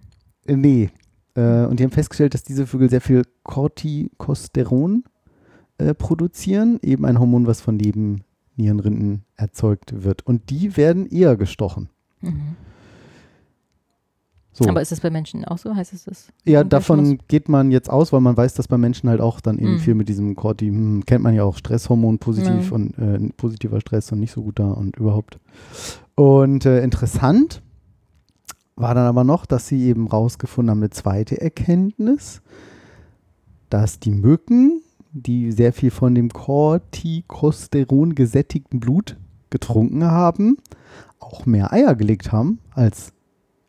äh, 0.47 0.57
nee. 0.57 0.91
Äh, 1.35 1.67
und 1.67 1.79
die 1.79 1.85
haben 1.85 1.91
festgestellt, 1.91 2.33
dass 2.35 2.45
diese 2.45 2.67
Vögel 2.67 2.89
sehr 2.89 3.01
viel 3.01 3.23
Corticosteron 3.43 5.05
äh, 5.79 5.95
produzieren, 5.95 6.79
eben 6.83 7.05
ein 7.05 7.19
Hormon, 7.21 7.47
was 7.47 7.61
von 7.61 7.77
Nebennierenrinden 8.57 9.25
erzeugt 9.37 10.03
wird. 10.03 10.27
Und 10.27 10.51
die 10.51 10.77
werden 10.77 11.07
eher 11.07 11.37
gestochen. 11.37 11.89
Mhm. 12.21 12.57
So. 14.53 14.67
Aber 14.71 14.81
ist 14.81 14.91
das 14.91 15.01
bei 15.01 15.11
Menschen 15.11 15.45
auch 15.45 15.59
so? 15.59 15.75
Heißt 15.77 15.93
es 15.93 16.05
das? 16.05 16.29
Ja, 16.47 16.65
davon 16.65 17.19
geht 17.29 17.51
man 17.51 17.71
jetzt 17.71 17.91
aus, 17.91 18.11
weil 18.15 18.23
man 18.23 18.39
weiß, 18.39 18.55
dass 18.55 18.69
bei 18.69 18.79
Menschen 18.79 19.11
halt 19.11 19.21
auch 19.21 19.41
dann 19.43 19.59
eben 19.59 19.75
Mhm. 19.75 19.79
viel 19.81 19.95
mit 19.95 20.09
diesem 20.09 20.35
Corti, 20.35 20.69
hm, 20.69 21.05
kennt 21.05 21.23
man 21.23 21.35
ja 21.35 21.45
auch 21.45 21.59
Stresshormon 21.59 22.19
positiv 22.19 22.71
Ja. 22.71 22.75
und 22.75 22.97
äh, 22.99 23.19
positiver 23.37 23.81
Stress 23.83 24.11
und 24.13 24.21
nicht 24.21 24.33
so 24.33 24.43
gut 24.43 24.59
da 24.59 24.71
und 24.71 24.97
überhaupt. 24.97 25.39
Und 26.15 26.65
äh, 26.65 26.83
interessant 26.83 27.61
war 28.77 28.95
dann 28.95 29.07
aber 29.07 29.25
noch, 29.25 29.45
dass 29.45 29.69
sie 29.69 29.83
eben 29.85 30.07
rausgefunden 30.09 30.71
haben, 30.71 30.79
eine 30.81 30.89
zweite 30.91 31.39
Erkenntnis, 31.39 32.41
dass 33.69 34.01
die 34.01 34.11
Mücken, 34.11 34.81
die 35.17 35.51
sehr 35.53 35.73
viel 35.73 35.91
von 35.91 36.15
dem 36.15 36.31
Corticosteron 36.31 38.15
gesättigten 38.15 38.81
Blut 38.81 39.17
getrunken 39.51 40.05
haben, 40.05 40.59
auch 41.19 41.47
mehr 41.47 41.73
Eier 41.73 41.95
gelegt 41.95 42.33
haben 42.33 42.59
als 42.73 43.13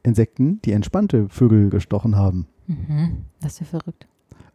Insekten, 0.03 0.61
die 0.63 0.71
entspannte 0.73 1.27
Vögel 1.29 1.69
gestochen 1.69 2.15
haben. 2.15 2.47
Mhm. 2.67 3.25
Das 3.41 3.53
ist 3.53 3.59
ja 3.61 3.65
verrückt. 3.79 4.07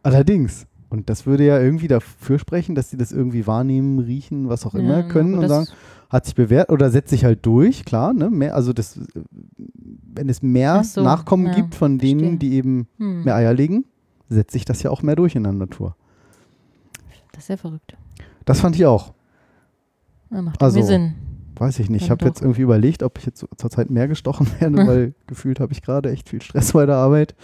Allerdings. 0.03 0.67
Und 0.89 1.09
das 1.09 1.25
würde 1.25 1.43
ja 1.45 1.59
irgendwie 1.59 1.87
dafür 1.87 2.37
sprechen, 2.37 2.75
dass 2.75 2.91
sie 2.91 2.97
das 2.97 3.11
irgendwie 3.11 3.47
wahrnehmen, 3.47 3.97
riechen, 3.97 4.47
was 4.47 4.63
auch 4.63 4.75
immer 4.75 4.97
Ja, 4.99 5.03
können 5.03 5.33
aber 5.33 5.43
und 5.43 5.49
sagen, 5.49 5.67
hat 6.09 6.25
sich 6.25 6.35
bewährt 6.35 6.71
oder 6.71 6.91
setzt 6.91 7.09
sich 7.09 7.25
halt 7.25 7.43
durch, 7.47 7.83
klar, 7.83 8.13
ne? 8.13 8.29
Mehr, 8.29 8.53
also 8.53 8.73
das, 8.73 8.99
wenn 10.13 10.29
es 10.29 10.43
mehr 10.43 10.83
so, 10.83 11.01
Nachkommen 11.01 11.47
ja, 11.47 11.53
gibt 11.55 11.73
von 11.73 11.97
denen, 11.97 12.19
verstehe. 12.19 12.37
die 12.37 12.53
eben 12.53 12.87
Hm. 12.99 13.23
mehr 13.23 13.35
Eier 13.35 13.55
legen, 13.55 13.85
setzt 14.29 14.51
sich 14.53 14.65
das 14.65 14.83
ja 14.83 14.91
auch 14.91 15.01
mehr 15.01 15.15
durch 15.15 15.35
in 15.35 15.41
der 15.43 15.53
Natur. 15.53 15.95
Das 17.33 17.43
ist 17.43 17.47
ja 17.49 17.57
verrückt. 17.57 17.97
Das 18.45 18.61
fand 18.61 18.75
ich 18.77 18.85
auch. 18.85 19.13
Ja, 20.31 20.41
macht 20.41 20.61
Also, 20.63 20.81
Sinn. 20.81 21.15
Weiß 21.55 21.77
ich 21.79 21.89
nicht. 21.89 22.03
Ich 22.05 22.09
habe 22.11 22.25
jetzt 22.25 22.41
irgendwie 22.41 22.61
überlegt, 22.61 23.03
ob 23.03 23.17
ich 23.19 23.25
jetzt 23.25 23.45
zurzeit 23.57 23.89
mehr 23.91 24.07
gestochen 24.07 24.47
werde, 24.59 24.77
weil 24.87 25.13
gefühlt 25.27 25.59
habe 25.59 25.71
ich 25.73 25.81
gerade 25.81 26.09
echt 26.11 26.29
viel 26.29 26.41
Stress 26.41 26.71
bei 26.73 26.85
der 26.85 26.95
Arbeit. 26.95 27.35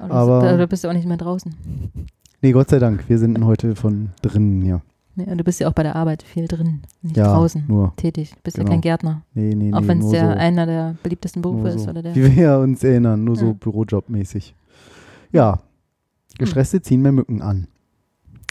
Aber, 0.00 0.14
aber- 0.14 0.40
das, 0.42 0.58
da 0.58 0.66
bist 0.66 0.84
du 0.84 0.88
auch 0.88 0.92
nicht 0.92 1.06
mehr 1.08 1.16
draußen. 1.16 1.54
Nee, 2.42 2.52
Gott 2.52 2.68
sei 2.70 2.78
Dank. 2.78 3.08
Wir 3.08 3.18
sind 3.18 3.42
heute 3.44 3.74
von 3.74 4.10
drinnen 4.22 4.60
hier. 4.62 4.82
Nee, 5.18 5.24
und 5.30 5.38
du 5.38 5.44
bist 5.44 5.58
ja 5.60 5.68
auch 5.68 5.72
bei 5.72 5.82
der 5.82 5.96
Arbeit 5.96 6.22
viel 6.22 6.46
drin, 6.46 6.82
nicht 7.00 7.16
Ja, 7.16 7.32
draußen 7.32 7.64
nur. 7.66 7.94
tätig. 7.96 8.32
Du 8.32 8.36
bist 8.44 8.58
Genau. 8.58 8.68
ja 8.68 8.74
kein 8.74 8.80
Gärtner. 8.82 9.22
Nee, 9.32 9.54
nee, 9.54 9.72
auch 9.72 9.80
nee. 9.80 9.88
wenn 9.88 10.02
es 10.02 10.12
ja 10.12 10.32
so. 10.32 10.38
einer 10.38 10.66
der 10.66 10.94
beliebtesten 11.02 11.40
Berufe 11.40 11.62
Nur 11.62 11.74
ist. 11.74 11.84
so. 11.84 11.90
Oder 11.90 12.02
der. 12.02 12.14
Wie 12.14 12.36
wir 12.36 12.58
uns 12.58 12.84
erinnern, 12.84 13.24
nur 13.24 13.34
so 13.36 13.46
Ja. 13.46 13.52
Bürojobmäßig. 13.54 14.54
Ja, 15.32 15.60
Gestresste 16.38 16.82
ziehen 16.82 17.00
mehr 17.00 17.12
Mücken 17.12 17.40
an. 17.40 17.66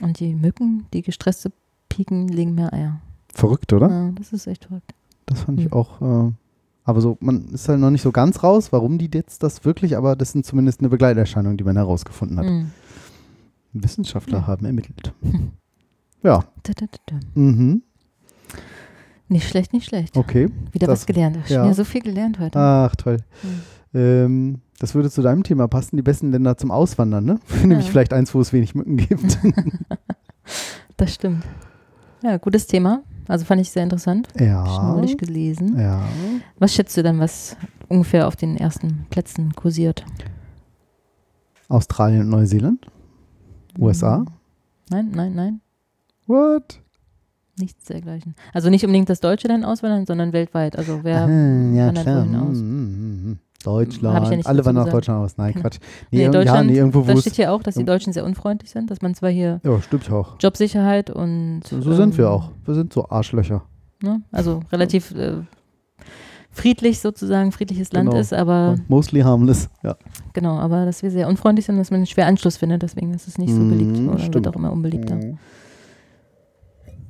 Und 0.02 0.20
die 0.20 0.34
Mücken, 0.36 0.86
die 0.94 1.02
gestresste 1.02 1.52
Piken, 1.90 2.28
legen 2.28 2.54
mehr 2.56 2.74
Eier. 2.74 3.00
Verrückt, 3.34 3.72
oder? 3.74 3.90
Ja, 3.90 4.12
das 4.12 4.34
ist 4.34 4.48
echt 4.48 4.66
verrückt. 4.66 4.94
Das 5.26 5.42
fand 5.42 5.60
ich 5.60 5.66
Hm. 5.68 5.74
auch. 5.74 6.02
Äh, 6.02 6.32
aber 6.84 7.02
so, 7.02 7.18
man 7.20 7.46
ist 7.50 7.68
halt 7.68 7.80
noch 7.80 7.90
nicht 7.90 8.02
so 8.04 8.12
ganz 8.12 8.44
raus, 8.44 8.72
warum 8.72 8.98
die 8.98 9.10
jetzt 9.14 9.42
das 9.44 9.66
wirklich, 9.66 9.98
aber 9.98 10.16
das 10.16 10.32
sind 10.34 10.46
zumindest 10.46 10.80
eine 10.82 10.90
Begleiterscheinung, 10.90 11.58
die 11.58 11.64
man 11.64 11.76
herausgefunden 11.78 12.38
hat. 12.38 12.46
Mhm. 12.46 12.72
Wissenschaftler 13.74 14.40
Ja. 14.40 14.48
haben 14.48 14.66
ermittelt. 14.66 15.14
Ja, 16.24 16.44
Da, 16.64 16.74
da, 16.74 16.86
da, 17.06 17.20
mhm. 17.36 17.84
Nicht 19.28 19.48
schlecht, 19.48 19.74
nicht 19.74 19.86
schlecht. 19.88 20.18
okay. 20.18 20.50
Wieder 20.72 20.88
das- 20.88 21.02
was 21.02 21.06
gelernt. 21.06 21.38
Ich 21.46 21.50
ja. 21.52 21.60
habe 21.60 21.68
ja 21.70 21.74
so 21.76 21.84
viel 21.84 22.02
gelernt 22.02 22.40
heute. 22.40 22.58
Ach, 22.60 22.96
toll. 22.96 23.18
Hm. 23.42 23.62
Ähm, 23.94 24.62
das 24.80 24.96
würde 24.96 25.10
zu 25.10 25.22
deinem 25.22 25.44
Thema 25.44 25.68
passen, 25.68 25.96
die 25.98 26.02
besten 26.04 26.32
Länder 26.32 26.58
zum 26.58 26.72
Auswandern, 26.72 27.26
ne? 27.26 27.40
Nämlich 27.64 27.90
vielleicht 27.90 28.14
eins, 28.14 28.34
wo 28.34 28.42
es 28.42 28.54
wenig 28.54 28.76
Mücken 28.76 28.98
gibt. 28.98 29.38
Das 30.98 31.14
stimmt. 31.14 31.44
Ja, 32.22 32.38
gutes 32.38 32.68
Thema. 32.68 33.02
Also 33.28 33.44
fand 33.44 33.60
ich 33.60 33.70
sehr 33.72 33.84
interessant. 33.84 34.30
Ja. 34.40 34.94
Neulich 34.94 35.18
gelesen. 35.18 35.78
Ja. 35.78 36.04
Was 36.58 36.74
schätzt 36.74 36.96
du 36.96 37.04
denn, 37.04 37.20
was 37.20 37.58
ungefähr 37.90 38.28
auf 38.28 38.36
den 38.38 38.56
ersten 38.56 39.06
Plätzen 39.10 39.54
kursiert? 39.56 40.06
Australien 41.68 42.22
und 42.22 42.30
Neuseeland? 42.30 42.86
USA? 43.78 44.24
Nein, 44.90 45.12
nein, 45.14 45.34
nein. 45.36 45.62
What? 46.28 46.80
Nichts 47.60 47.86
dergleichen. 47.86 48.36
Also 48.54 48.70
nicht 48.70 48.86
unbedingt 48.86 49.10
das 49.10 49.20
Deutsche 49.20 49.48
dann 49.48 49.66
auswandern, 49.66 50.06
sondern 50.06 50.32
weltweit. 50.32 50.78
Also 50.78 51.00
wer 51.04 51.26
Ah, 51.26 51.30
ja, 51.74 51.88
wandert 51.88 52.06
klar. 52.06 52.22
wohin 52.22 52.36
aus? 52.36 52.58
Hm, 52.58 52.60
hm, 52.60 52.96
hm, 52.96 53.24
hm. 53.24 53.32
Hab 53.34 53.38
ich 53.38 53.45
Deutschland. 53.66 54.32
ja 54.32 54.40
Alle 54.46 54.66
wandern 54.66 54.86
nach. 54.86 54.92
Deutschland 54.94 55.24
aus. 55.24 55.38
Nein. 55.38 55.54
Quatsch. 55.56 55.80
Nee, 56.12 56.28
irg- 56.28 56.32
Deutschland, 56.32 56.66
ja, 56.68 56.72
nee, 56.72 56.78
irgendwo 56.78 57.02
da 57.02 57.18
steht 57.18 57.36
hier 57.36 57.52
auch, 57.52 57.64
dass 57.64 57.76
die 57.76 57.84
Deutschen 57.86 58.14
sehr 58.14 58.24
unfreundlich 58.26 58.72
sind, 58.72 58.90
dass 58.92 59.02
man 59.02 59.14
zwar 59.16 59.30
hier 59.30 59.60
Ja, 59.64 59.82
stimmt 59.82 60.12
auch. 60.12 60.36
Jobsicherheit 60.40 61.10
und 61.10 61.62
So 61.68 61.94
sind 61.94 62.18
wir 62.18 62.26
ähm, 62.26 62.32
auch. 62.32 62.52
Wir 62.66 62.74
sind 62.76 62.94
so 62.94 63.08
Arschlöcher. 63.10 63.64
Ne? 64.04 64.22
Also 64.32 64.62
relativ 64.72 65.12
äh, 65.16 65.38
friedlich 66.52 67.00
sozusagen, 67.00 67.52
friedliches 67.52 67.92
Land 67.92 68.10
Genau. 68.10 68.22
ist, 68.22 68.34
aber 68.34 68.76
mostly 68.88 69.22
harmless. 69.22 69.70
Ja. 69.84 69.96
genau, 70.34 70.58
aber 70.58 70.86
dass 70.86 71.04
wir 71.04 71.12
sehr 71.12 71.28
unfreundlich 71.28 71.66
sind, 71.66 71.78
dass 71.78 71.92
man 71.92 72.06
schwer 72.06 72.28
Anschluss 72.28 72.58
findet, 72.58 72.82
deswegen 72.84 73.14
ist 73.14 73.28
es 73.28 73.38
nicht 73.38 73.54
so 73.54 73.60
Mhm, 73.60 73.70
beliebt 73.70 73.98
oder 74.10 74.20
stimmt. 74.20 74.36
wird 74.36 74.48
auch 74.48 74.56
immer 74.56 74.72
unbeliebter. 74.72 75.20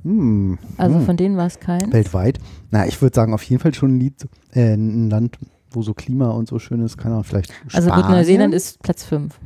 Hm. 0.02 0.58
Also 0.76 1.00
von 1.00 1.16
denen 1.16 1.36
war 1.36 1.46
es 1.46 1.58
kein. 1.58 1.92
Weltweit? 1.92 2.38
Na, 2.70 2.86
ich 2.86 3.00
würde 3.02 3.14
sagen, 3.14 3.34
auf 3.34 3.42
jeden 3.42 3.60
Fall 3.60 3.74
schon 3.74 3.96
ein 3.96 4.00
Lied, 4.00 4.28
äh, 4.52 4.74
ein 4.74 5.10
Land, 5.10 5.38
wo 5.76 5.82
so 5.82 5.94
Klima 5.94 6.30
und 6.30 6.48
so 6.48 6.58
schön 6.58 6.80
ist. 6.80 6.96
Keine 6.98 7.14
Ahnung, 7.14 7.24
vielleicht 7.24 7.52
Also 7.72 7.88
gut, 7.90 7.98
Spanien? 8.00 8.16
Neuseeland 8.18 8.54
ist 8.54 8.82
Platz 8.82 9.04
5. 9.04 9.38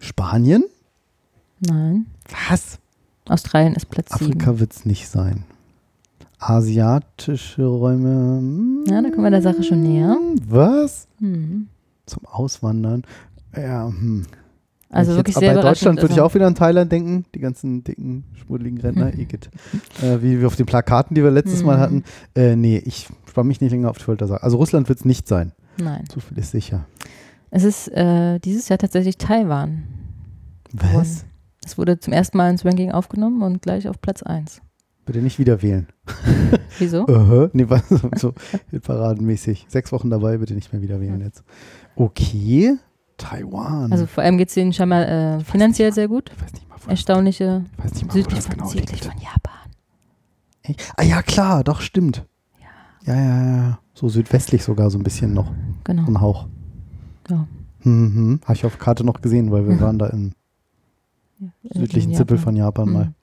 Spanien? 0.00 0.64
Nein. 1.60 2.06
Was? 2.48 2.78
Australien 3.28 3.74
ist 3.74 3.88
Platz 3.90 4.18
7. 4.18 4.32
Afrika 4.32 4.58
wird 4.58 4.72
es 4.72 4.84
nicht 4.86 5.08
sein. 5.08 5.44
Asiatische 6.38 7.66
Räume. 7.66 8.38
hm, 8.38 8.84
Ja, 8.88 9.02
da 9.02 9.10
kommen 9.10 9.24
wir 9.24 9.30
der 9.30 9.42
Sache 9.42 9.62
schon 9.62 9.82
näher. 9.82 10.16
Was? 10.48 11.06
Hm. 11.18 11.68
Zum 12.06 12.24
Auswandern. 12.26 13.02
Ja, 13.54 13.86
hm. 13.88 14.24
Also 14.92 15.12
ich 15.12 15.16
wirklich 15.18 15.36
jetzt, 15.36 15.40
sehr 15.40 15.54
Bei. 15.54 15.62
Deutschland 15.62 16.02
würde 16.02 16.12
ich 16.14 16.20
auch 16.20 16.34
wieder 16.34 16.46
an 16.46 16.54
Thailand 16.56 16.90
denken. 16.90 17.24
Die 17.34 17.38
ganzen 17.38 17.84
dicken, 17.84 18.24
schmuddeligen 18.34 18.80
Rentner. 18.80 19.14
Igitt. 19.18 19.48
äh, 20.02 20.20
wie 20.20 20.40
wir 20.40 20.46
auf 20.48 20.56
den 20.56 20.66
Plakaten, 20.66 21.14
die 21.14 21.22
wir 21.22 21.30
letztes 21.30 21.62
Mal 21.62 21.76
Mhm. 21.76 21.80
hatten. 21.80 22.04
Äh, 22.34 22.56
nee, 22.56 22.78
ich 22.84 23.08
spann 23.28 23.46
mich 23.46 23.60
nicht 23.60 23.70
länger 23.70 23.90
auf 23.90 23.98
die 23.98 24.04
Folter. 24.04 24.26
sagen. 24.26 24.42
Also 24.42 24.56
Russland 24.56 24.88
wird 24.88 24.98
es 24.98 25.04
nicht 25.04 25.28
sein. 25.28 25.52
Nein. 25.80 26.04
So 26.12 26.18
viel 26.20 26.36
ist 26.38 26.50
sicher. 26.50 26.86
Es 27.50 27.62
ist 27.64 27.88
äh, 27.88 28.38
dieses 28.40 28.68
Jahr 28.68 28.78
tatsächlich 28.78 29.16
Taiwan. 29.16 29.84
Was? 30.72 31.24
Es 31.64 31.78
wurde 31.78 31.98
zum 32.00 32.12
ersten 32.12 32.36
Mal 32.36 32.50
ins 32.50 32.64
Ranking 32.64 32.90
aufgenommen 32.90 33.42
und 33.42 33.62
gleich 33.62 33.88
auf 33.88 34.00
Platz 34.00 34.22
1. 34.22 34.60
Bitte 35.06 35.20
nicht 35.20 35.38
wieder 35.38 35.62
wählen. 35.62 35.86
Wieso? 36.78 37.04
Uh 37.08 37.48
Nee, 37.52 37.66
was? 37.68 37.82
So 38.16 38.34
paradenmäßig. 38.82 39.66
Sechs 39.68 39.92
Wochen 39.92 40.10
dabei, 40.10 40.38
bitte 40.38 40.54
nicht 40.54 40.72
mehr 40.72 40.82
wieder 40.82 41.00
wählen 41.00 41.20
jetzt. 41.20 41.42
Okay. 41.96 42.76
Taiwan. 43.20 43.92
Also 43.92 44.06
vor 44.06 44.22
allem 44.24 44.38
geht 44.38 44.48
es 44.48 44.54
denen 44.54 44.72
scheinbar 44.72 45.06
äh, 45.08 45.40
finanziell 45.44 45.92
sehr 45.92 46.08
gut. 46.08 46.30
ich 46.34 46.42
weiß 46.42 46.52
nicht 46.52 46.68
mal, 46.68 46.76
wo, 46.84 46.90
Erstaunliche 46.90 47.64
ich 47.78 47.84
weiß 47.84 47.94
nicht 47.94 48.06
mal, 48.06 48.12
südlich, 48.12 48.40
von, 48.40 48.52
genau 48.54 48.66
südlich 48.66 49.02
von 49.02 49.12
Japan. 49.20 49.52
Echt? 50.62 50.92
Ah 50.96 51.02
ja, 51.02 51.22
klar, 51.22 51.62
doch, 51.64 51.80
stimmt. 51.80 52.24
Ja, 53.06 53.14
ja, 53.14 53.20
ja. 53.22 53.56
ja. 53.56 53.78
So 53.94 54.08
südwestlich 54.08 54.62
sogar 54.64 54.90
so 54.90 54.98
ein 54.98 55.02
bisschen 55.02 55.34
noch. 55.34 55.52
Genau. 55.84 56.06
Ein 56.06 56.20
Hauch. 56.20 56.46
Ja. 57.28 57.46
Mhm. 57.82 58.40
Habe 58.44 58.54
ich 58.54 58.64
auf 58.64 58.78
Karte 58.78 59.04
noch 59.04 59.20
gesehen, 59.20 59.50
weil 59.50 59.66
wir 59.66 59.74
Mhm. 59.74 59.80
waren 59.80 59.98
da 59.98 60.06
im 60.08 60.32
südlichen 61.72 62.14
Zippel 62.14 62.38
von 62.38 62.56
Japan 62.56 62.86
Mhm. 62.88 62.92
mal. 62.94 63.14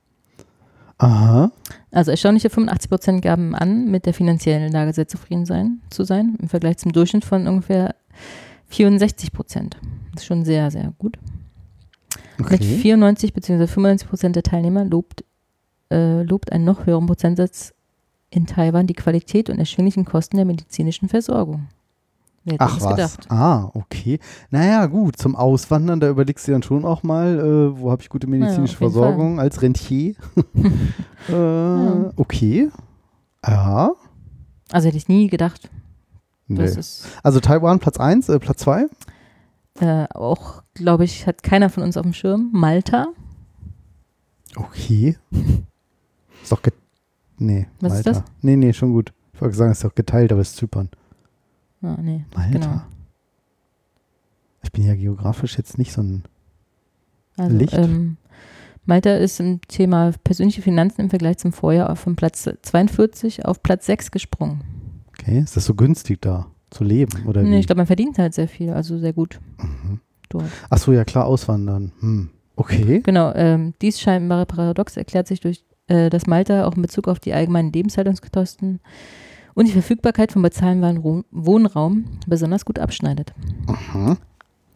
Aha. 0.99 1.51
Also 1.91 2.09
erstaunliche 2.11 2.49
85 2.49 2.89
Prozent 2.89 3.21
gaben 3.21 3.53
an, 3.53 3.85
mit 3.91 4.05
der 4.07 4.13
finanziellen 4.15 4.71
Lage 4.71 4.93
sehr 4.93 5.07
zufrieden 5.07 5.45
sein, 5.45 5.81
zu 5.91 6.03
sein, 6.03 6.35
im 6.41 6.49
Vergleich 6.49 6.77
zum 6.77 6.91
Durchschnitt 6.91 7.23
von 7.25 7.47
ungefähr 7.47 7.95
64 8.67 9.31
Prozent. 9.31 9.77
Das 10.13 10.23
ist 10.23 10.27
schon 10.27 10.45
sehr, 10.45 10.71
sehr 10.71 10.93
gut. 10.97 11.17
Mit 12.37 12.47
Okay. 12.53 12.77
94 12.77 13.33
bzw. 13.33 13.67
95 13.67 14.07
Prozent 14.09 14.35
der 14.35 14.43
Teilnehmer 14.43 14.85
lobt, 14.85 15.23
äh, 15.91 16.21
lobt 16.23 16.51
einen 16.51 16.65
noch 16.65 16.85
höheren 16.85 17.07
Prozentsatz 17.07 17.73
in 18.29 18.45
Taiwan 18.45 18.87
die 18.87 18.93
Qualität 18.93 19.49
und 19.49 19.57
erschwinglichen 19.59 20.05
Kosten 20.05 20.35
der 20.37 20.45
medizinischen 20.45 21.09
Versorgung. 21.09 21.67
Wer 22.43 22.55
Ach 22.59 22.79
was. 22.79 22.95
gedacht? 22.95 23.25
Ah, 23.31 23.69
okay. 23.73 24.19
Naja, 24.51 24.85
gut. 24.85 25.17
Zum 25.17 25.35
Auswandern, 25.35 25.99
da 25.99 26.09
überlegst 26.09 26.47
du 26.47 26.53
dann 26.53 26.63
schon 26.63 26.85
auch 26.85 27.03
mal, 27.03 27.39
äh, 27.39 27.79
wo 27.79 27.91
habe 27.91 28.01
ich 28.01 28.09
gute 28.09 28.27
medizinische 28.27 28.73
jeden 28.73 28.77
Versorgung 28.77 29.39
als 29.39 29.61
Rentier. 29.61 30.15
äh, 31.29 32.11
Okay. 32.15 32.69
Ja. 33.45 33.91
Also 34.71 34.87
hätte 34.87 34.97
ich 34.97 35.07
nie 35.09 35.27
gedacht. 35.29 35.69
Nee. 36.47 36.63
Ist 36.63 37.05
Also 37.23 37.39
Taiwan 37.39 37.79
Platz 37.79 37.97
1, 37.99 38.29
äh, 38.29 38.39
Platz 38.39 38.59
2. 38.61 38.85
äh, 39.79 40.05
auch, 40.13 40.63
glaube 40.73 41.03
ich, 41.03 41.27
hat 41.27 41.43
keiner 41.43 41.69
von 41.69 41.83
uns 41.83 41.97
auf 41.97 42.03
dem 42.03 42.13
Schirm. 42.13 42.49
Malta. 42.53 43.07
Okay. 44.55 45.17
Ist 46.43 46.51
doch 46.51 46.61
ge 46.61 46.73
Nee, 47.39 47.67
Was 47.81 47.99
ist 47.99 48.05
Malta. 48.05 48.19
das? 48.21 48.31
Nee, 48.41 48.55
nee, 48.55 48.73
schon 48.73 48.93
gut. 48.93 49.13
Ich 49.33 49.41
wollte 49.41 49.55
sagen, 49.55 49.71
es 49.71 49.77
ist 49.77 49.83
doch 49.83 49.93
geteilt, 49.93 50.31
aber 50.31 50.41
es 50.41 50.49
ist 50.51 50.55
Zypern. 50.57 50.89
Ah, 51.83 51.95
nee, 52.01 52.25
Malta. 52.35 52.49
genau. 52.57 52.81
Ich 54.63 54.71
bin 54.71 54.83
ja 54.85 54.95
geografisch 54.95 55.55
jetzt 55.59 55.77
nicht 55.77 55.93
so 55.93 56.01
ein. 56.01 56.23
Also, 57.37 57.55
Licht? 57.55 57.73
Ähm, 57.75 58.17
Malta 58.87 59.13
ist 59.17 59.39
im 59.39 59.61
Thema 59.67 60.13
persönliche 60.23 60.63
Finanzen 60.63 61.01
im 61.01 61.09
Vergleich 61.11 61.37
zum 61.37 61.51
Vorjahr 61.53 61.95
von 61.95 62.15
Platz 62.15 62.49
42 62.63 63.45
auf 63.45 63.61
Platz 63.61 63.85
6 63.85 64.09
gesprungen. 64.09 64.63
Okay, 65.27 65.39
ist 65.39 65.57
das 65.57 65.65
so 65.65 65.73
günstig 65.75 66.21
da 66.21 66.47
zu 66.69 66.83
leben? 66.85 67.25
Oder 67.25 67.43
Nee, 67.43 67.51
wie? 67.55 67.59
ich 67.59 67.65
glaube, 67.67 67.79
man 67.79 67.87
verdient 67.87 68.17
halt 68.17 68.33
sehr 68.33 68.47
viel, 68.47 68.69
also 68.71 68.97
sehr 68.97 69.11
gut 69.13 69.39
Mhm. 69.57 69.99
dort. 70.29 70.45
Ach 70.69 70.77
so, 70.77 70.93
ja 70.93 71.03
klar, 71.03 71.25
auswandern. 71.25 71.91
Hm. 71.99 72.29
Okay. 72.55 73.01
Genau, 73.03 73.33
ähm, 73.35 73.73
dies 73.81 73.99
scheinbare 73.99 74.45
Paradox 74.45 74.95
erklärt 74.97 75.27
sich 75.27 75.41
durch, 75.41 75.63
äh, 75.87 76.09
dass 76.09 76.27
Malta 76.27 76.65
auch 76.65 76.75
in 76.75 76.81
Bezug 76.81 77.07
auf 77.09 77.19
die 77.19 77.33
allgemeinen 77.33 77.71
Lebenshaltungskosten 77.73 78.79
und 79.53 79.67
die 79.67 79.71
Verfügbarkeit 79.73 80.31
von 80.31 80.41
bezahlbaren 80.41 81.23
Wohnraum 81.31 82.05
besonders 82.25 82.63
gut 82.65 82.79
abschneidet. 82.79 83.33
Aha. 83.67 84.17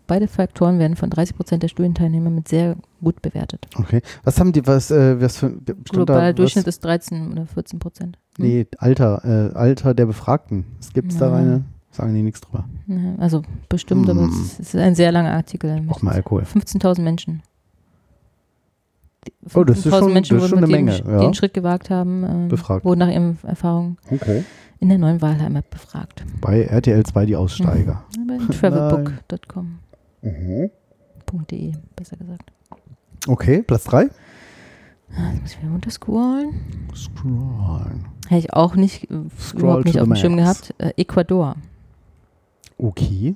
Beide 0.07 0.27
Faktoren 0.27 0.77
werden 0.79 0.97
von 0.97 1.09
30 1.09 1.37
Prozent 1.37 1.63
der 1.63 1.69
Studienteilnehmer 1.69 2.29
mit 2.29 2.47
sehr 2.49 2.75
gut 3.01 3.21
bewertet. 3.21 3.67
Okay. 3.77 4.01
Was 4.25 4.37
haben 4.39 4.51
die, 4.51 4.65
was, 4.67 4.91
äh, 4.91 5.21
was 5.21 5.37
für 5.37 5.51
Globaler 5.89 6.33
Durchschnitt 6.33 6.67
was, 6.67 6.75
ist 6.75 6.83
13 6.83 7.31
oder 7.31 7.45
14 7.45 7.79
Prozent. 7.79 8.17
Nee, 8.41 8.67
Alter, 8.77 9.21
äh, 9.53 9.55
Alter 9.55 9.93
der 9.93 10.05
Befragten. 10.05 10.65
Es 10.79 10.93
gibt 10.93 11.19
da 11.19 11.35
eine, 11.35 11.63
sagen 11.91 12.13
die 12.13 12.23
nichts 12.23 12.41
drüber. 12.41 12.65
Also 13.17 13.41
bestimmt, 13.69 14.09
aber 14.09 14.21
Hm. 14.23 14.29
es 14.29 14.59
ist 14.59 14.75
ein 14.75 14.95
sehr 14.95 15.11
langer 15.11 15.31
Artikel. 15.33 15.83
Auch 15.89 16.01
mal 16.01 16.13
Alkohol. 16.15 16.43
15.000 16.43 17.03
Menschen. 17.03 17.41
Die 19.27 19.33
Oh, 19.53 19.63
das 19.63 19.77
ist 19.79 19.83
15.000 19.85 19.99
schon- 19.99 20.13
Menschen 20.13 20.35
das 20.37 20.45
ist 20.45 20.51
wurden 20.51 20.61
schon 20.65 20.73
eine 20.73 20.83
mit 20.83 20.99
dem, 20.99 21.05
Menge, 21.05 21.17
ja. 21.17 21.19
den 21.25 21.33
Schritt 21.35 21.53
gewagt 21.53 21.89
haben, 21.89 22.23
ähm, 22.23 22.47
Befragt. 22.47 22.83
wurden 22.85 22.99
nach 22.99 23.09
ihren 23.09 23.37
Erfahrungen 23.43 23.97
Okay. 24.09 24.43
in 24.79 24.89
der 24.89 24.97
neuen 24.97 25.21
Wahlheimat 25.21 25.69
befragt. 25.69 26.25
Bei 26.41 26.63
RTL 26.63 27.03
2 27.03 27.25
die 27.27 27.35
Aussteiger. 27.35 28.03
Bei 28.27 28.37
travelbook.com. 28.53 29.77
Mhm. 30.23 30.69
.de, 31.49 31.73
besser 31.95 32.17
gesagt. 32.17 32.51
Okay, 33.27 33.61
Platz 33.61 33.83
3. 33.85 34.09
Ah, 35.15 35.31
Jetzt 35.33 35.41
muss 35.41 35.51
ich 35.53 35.61
wieder 35.61 35.71
runterscrollen. 35.71 36.49
Scrollen. 36.95 38.05
Hätte 38.31 38.39
ich 38.47 38.53
auch 38.53 38.75
nicht, 38.75 39.03
äh, 39.11 39.15
Scroll 39.39 39.59
überhaupt 39.61 39.85
nicht 39.85 39.99
auf 39.99 40.07
dem 40.07 40.15
Schirm 40.15 40.37
gehabt. 40.37 40.73
Äh, 40.77 40.93
Ecuador. 40.95 41.55
Okay. 42.77 43.35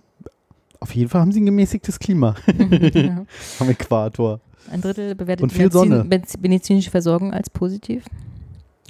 Auf 0.80 0.96
jeden 0.96 1.10
Fall 1.10 1.22
haben 1.22 1.32
sie 1.32 1.42
ein 1.42 1.46
gemäßigtes 1.46 2.00
Klima 2.00 2.36
ja. 2.94 3.26
am 3.60 3.70
Äquator. 3.70 4.40
Ein 4.72 4.82
Drittel 4.82 5.14
bewertet 5.16 5.44
Und 5.44 5.52
viel 5.52 5.72
Sonne. 5.72 6.04
Medizin- 6.04 6.40
medizinische 6.42 6.92
Versorgung 6.92 7.34
als 7.34 7.50
positiv. 7.50 8.06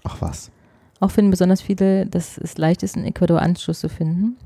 Ach 0.03 0.17
was. 0.21 0.51
Auch 0.99 1.11
finden 1.11 1.31
besonders 1.31 1.61
viele, 1.61 2.05
dass 2.05 2.37
es 2.37 2.57
leicht 2.57 2.83
ist, 2.83 2.95
in 2.95 3.03
Ecuador 3.05 3.41
Anschluss 3.41 3.79
zu 3.79 3.89
finden 3.89 4.37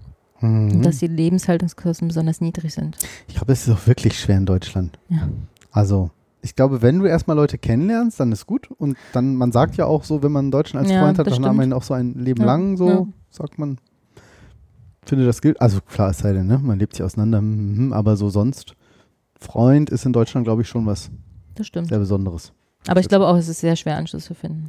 Mhm. 0.41 0.71
und 0.71 0.81
dass 0.85 0.99
die 0.99 1.07
Lebenshaltungskosten 1.07 2.07
besonders 2.07 2.39
niedrig 2.39 2.73
sind. 2.73 2.97
Ich 3.27 3.35
glaube, 3.35 3.51
es 3.51 3.67
ist 3.67 3.73
auch 3.73 3.85
wirklich 3.87 4.17
schwer 4.17 4.37
in 4.37 4.45
Deutschland. 4.45 4.97
Ja. 5.09 5.27
Also, 5.71 6.09
ich 6.41 6.55
glaube, 6.55 6.81
wenn 6.81 6.99
du 6.99 7.05
erstmal 7.05 7.35
Leute 7.35 7.57
kennenlernst, 7.57 8.19
dann 8.19 8.31
ist 8.31 8.45
gut. 8.45 8.69
Und 8.71 8.97
dann, 9.13 9.35
man 9.35 9.51
sagt 9.51 9.75
ja 9.77 9.85
auch 9.85 10.03
so, 10.03 10.23
wenn 10.23 10.31
man 10.31 10.45
einen 10.45 10.51
Deutschen 10.51 10.79
als 10.79 10.89
Ja, 10.89 11.01
Freund 11.01 11.17
hat, 11.19 11.27
dann 11.27 11.33
hat 11.33 11.39
stimmt. 11.41 11.57
man 11.57 11.69
ihn 11.69 11.73
auch 11.73 11.83
so 11.83 11.93
ein 11.93 12.13
Leben 12.15 12.41
Ja, 12.41 12.47
lang, 12.47 12.77
so 12.77 12.89
ja. 12.89 13.07
sagt 13.29 13.59
man. 13.59 13.77
Finde 15.05 15.25
das 15.25 15.41
gilt. 15.41 15.59
Also 15.59 15.81
klar, 15.81 16.11
es 16.11 16.19
sei 16.19 16.33
denn, 16.33 16.47
ne? 16.47 16.59
man 16.59 16.77
lebt 16.79 16.93
sich 16.95 17.03
auseinander, 17.03 17.41
mhm, 17.41 17.93
aber 17.93 18.15
so 18.15 18.29
sonst. 18.29 18.75
Freund 19.39 19.89
ist 19.89 20.05
in 20.05 20.13
Deutschland, 20.13 20.45
glaube 20.45 20.61
ich, 20.61 20.67
schon 20.69 20.85
was 20.85 21.09
Das 21.55 21.67
stimmt. 21.67 21.87
sehr 21.87 21.99
Besonderes. 21.99 22.51
Aber 22.87 22.99
ich 22.99 23.07
glaube 23.07 23.25
auch, 23.27 23.35
es 23.35 23.47
ist 23.47 23.59
sehr 23.59 23.75
schwer, 23.75 23.97
Anschluss 23.97 24.25
zu 24.25 24.33
finden. 24.33 24.67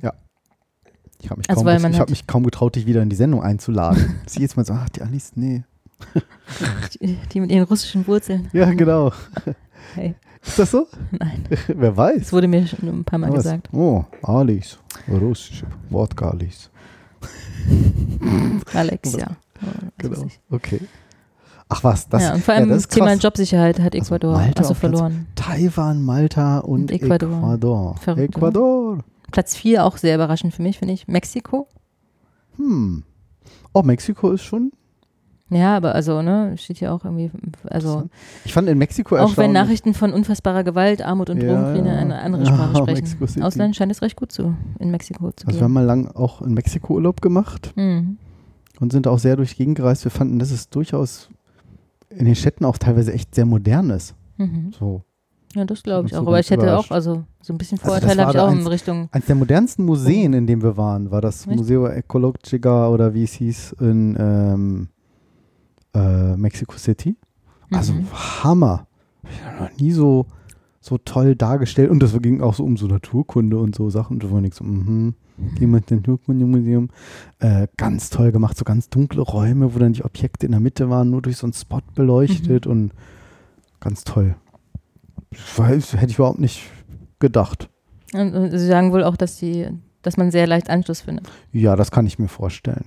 Ich 1.22 1.28
habe 1.28 1.38
mich, 1.38 1.50
Also, 1.50 1.64
kaum 1.64 1.90
ich 1.92 2.00
hab 2.00 2.08
mich 2.10 2.26
kaum 2.26 2.44
getraut, 2.44 2.76
dich 2.76 2.86
wieder 2.86 3.02
in 3.02 3.10
die 3.10 3.16
Sendung 3.16 3.42
einzuladen. 3.42 4.20
Sie 4.26 4.40
jetzt 4.40 4.56
mal 4.56 4.64
so, 4.64 4.72
ach, 4.72 4.88
die 4.88 5.02
Alice, 5.02 5.32
nee. 5.34 5.64
Die, 7.00 7.18
die 7.32 7.40
mit 7.40 7.50
ihren 7.50 7.64
russischen 7.64 8.06
Wurzeln. 8.06 8.48
Ja, 8.52 8.72
genau. 8.72 9.12
Hey. 9.94 10.14
Ist 10.42 10.58
das 10.58 10.70
so? 10.70 10.86
Nein, 11.10 11.44
Wer 11.68 11.96
weiß. 11.96 12.18
das 12.18 12.32
wurde 12.32 12.48
mir 12.48 12.66
schon 12.66 12.88
ein 12.88 13.04
paar 13.04 13.18
Mal 13.18 13.28
Was? 13.30 13.36
gesagt. 13.44 13.68
Oh, 13.72 14.04
Alice. 14.22 14.78
Russisch. 15.08 15.64
Wodka 15.90 16.30
Alice. 16.30 16.70
Alex, 18.74 19.12
ja. 19.12 19.26
Was 19.60 19.70
Genau. 19.98 20.26
Okay. 20.50 20.80
Ach 21.68 21.84
was, 21.84 22.08
das, 22.08 22.22
ja, 22.22 22.34
und 22.34 22.42
vor 22.42 22.54
allem 22.54 22.68
ja, 22.68 22.74
das 22.74 22.88
Thema 22.88 23.12
krass. 23.12 23.22
Jobsicherheit 23.22 23.78
hat 23.78 23.94
Also 23.94 24.06
Ecuador 24.16 24.32
Malta 24.32 24.58
also 24.60 24.70
auf 24.72 24.80
Platz- 24.80 24.90
verloren. 24.92 25.26
Taiwan, 25.36 26.02
Malta 26.02 26.58
und, 26.58 26.80
Und 26.80 26.90
Ecuador. 26.90 27.28
Ecuador. 27.38 27.96
Verrückt, 27.98 28.36
Ecuador. 28.36 29.04
Platz 29.30 29.54
4 29.54 29.84
auch 29.84 29.96
sehr 29.96 30.16
überraschend 30.16 30.52
für 30.54 30.62
mich, 30.62 30.78
finde 30.78 30.94
ich. 30.94 31.06
Mexiko. 31.06 31.68
Hm. 32.56 33.04
Oh, 33.72 33.82
Mexiko 33.82 34.32
ist 34.32 34.42
schon. 34.42 34.72
Ja, 35.52 35.76
aber 35.76 35.94
also, 35.96 36.22
ne, 36.22 36.54
steht 36.58 36.78
hier 36.78 36.92
auch 36.94 37.04
irgendwie, 37.04 37.30
also 37.68 38.04
Ich 38.44 38.52
fand 38.52 38.68
in 38.68 38.78
Mexiko 38.78 39.16
auch 39.16 39.36
wenn 39.36 39.50
Nachrichten 39.52 39.94
von 39.94 40.12
unfassbarer 40.12 40.62
Gewalt, 40.62 41.02
Armut 41.02 41.28
und 41.28 41.42
Ja, 41.42 41.48
Drogenkriege 41.54 41.88
ja. 41.88 41.96
eine 41.98 42.20
andere 42.20 42.44
Ja, 42.44 42.48
Sprache 42.54 42.76
sprechen. 42.76 42.94
Mexico 43.00 43.26
City. 43.26 43.42
Ausland 43.42 43.74
scheint 43.76 43.90
es 43.90 44.00
recht 44.00 44.14
gut 44.16 44.30
zu, 44.30 44.54
in 44.78 44.90
Mexiko 44.92 45.32
zu 45.32 45.46
Also 45.48 45.58
wir 45.58 45.64
haben 45.64 45.70
gehen. 45.70 45.74
mal 45.74 45.84
lang 45.84 46.06
auch 46.14 46.40
in 46.42 46.54
Mexiko 46.54 46.94
Urlaub 46.94 47.20
gemacht 47.20 47.72
Mhm. 47.76 48.16
und 48.78 48.92
sind 48.92 49.08
auch 49.08 49.18
sehr 49.18 49.34
durch 49.36 49.50
die 49.50 49.56
Gegend 49.56 49.76
gereist. 49.76 50.04
Wir 50.04 50.12
fanden, 50.12 50.38
dass 50.38 50.52
es 50.52 50.68
durchaus 50.70 51.28
in 52.10 52.24
den 52.26 52.36
Städten 52.36 52.64
auch 52.64 52.78
teilweise 52.78 53.12
echt 53.12 53.34
sehr 53.34 53.44
modern 53.46 53.90
ist. 53.90 54.14
Mhm. 54.36 54.70
So. 54.78 55.02
Ja, 55.56 55.64
das 55.64 55.82
glaube 55.82 56.06
ich 56.06 56.14
auch. 56.14 56.20
Aber 56.26 56.38
ich 56.38 56.48
hätte 56.48 56.62
überrascht. 56.62 56.92
auch, 56.92 56.94
also 56.94 57.24
so 57.42 57.52
ein 57.52 57.58
bisschen 57.58 57.78
Also 57.78 57.88
Vorurteile 57.90 58.18
war 58.18 58.26
habe 58.28 58.36
ich 58.38 58.42
auch 58.44 58.52
in 58.52 58.58
eins- 58.58 58.70
Richtung. 58.70 59.08
Eines 59.10 59.26
der 59.26 59.34
modernsten 59.34 59.84
Museen, 59.84 60.32
in 60.32 60.46
dem 60.46 60.62
wir 60.62 60.76
waren, 60.76 61.10
war 61.10 61.20
das 61.20 61.44
Echt? 61.46 61.56
Museo 61.56 61.88
Ecologica 61.88 62.88
oder 62.88 63.14
wie 63.14 63.24
es 63.24 63.32
hieß 63.32 63.74
in 63.80 64.16
ähm, 64.16 64.88
äh, 65.94 66.36
Mexico 66.36 66.76
City. 66.76 67.16
Also 67.70 67.92
Mhm. 67.92 68.06
Hammer. 68.42 68.86
Ich 69.24 69.60
noch 69.60 69.76
nie 69.78 69.92
so, 69.92 70.26
so 70.80 70.98
toll 70.98 71.36
dargestellt. 71.36 71.90
Und 71.90 72.02
das 72.02 72.18
ging 72.20 72.40
auch 72.40 72.54
so 72.54 72.64
um 72.64 72.76
so 72.76 72.86
Naturkunde 72.86 73.58
und 73.58 73.74
so 73.74 73.90
Sachen. 73.90 74.18
Da 74.18 74.30
war 74.30 74.40
nichts 74.40 74.56
so, 74.58 74.64
mhm. 74.64 75.14
Ins 75.58 75.90
Naturkundemuseum. 75.90 76.88
Äh, 77.38 77.68
ganz 77.76 78.10
toll 78.10 78.30
gemacht, 78.32 78.58
so 78.58 78.64
ganz 78.64 78.88
dunkle 78.90 79.22
Räume, 79.22 79.74
wo 79.74 79.78
dann 79.78 79.92
die 79.94 80.04
Objekte 80.04 80.44
in 80.46 80.52
der 80.52 80.60
Mitte 80.60 80.90
waren, 80.90 81.08
nur 81.10 81.22
durch 81.22 81.36
so 81.38 81.46
einen 81.46 81.54
Spot 81.54 81.80
beleuchtet 81.94 82.66
Mhm. 82.66 82.72
und 82.72 82.92
ganz 83.80 84.04
toll. 84.04 84.34
Weiß, 85.56 85.94
hätte 85.94 86.06
ich 86.10 86.18
überhaupt 86.18 86.40
nicht 86.40 86.62
gedacht. 87.20 87.70
Und, 88.12 88.34
und 88.34 88.50
sie 88.50 88.66
sagen 88.66 88.92
wohl 88.92 89.04
auch, 89.04 89.16
dass 89.16 89.36
die, 89.38 89.68
dass 90.02 90.16
man 90.16 90.30
sehr 90.30 90.46
leicht 90.46 90.68
Anschluss 90.68 91.02
findet. 91.02 91.28
Ja, 91.52 91.76
das 91.76 91.90
kann 91.90 92.06
ich 92.06 92.18
mir 92.18 92.28
vorstellen. 92.28 92.84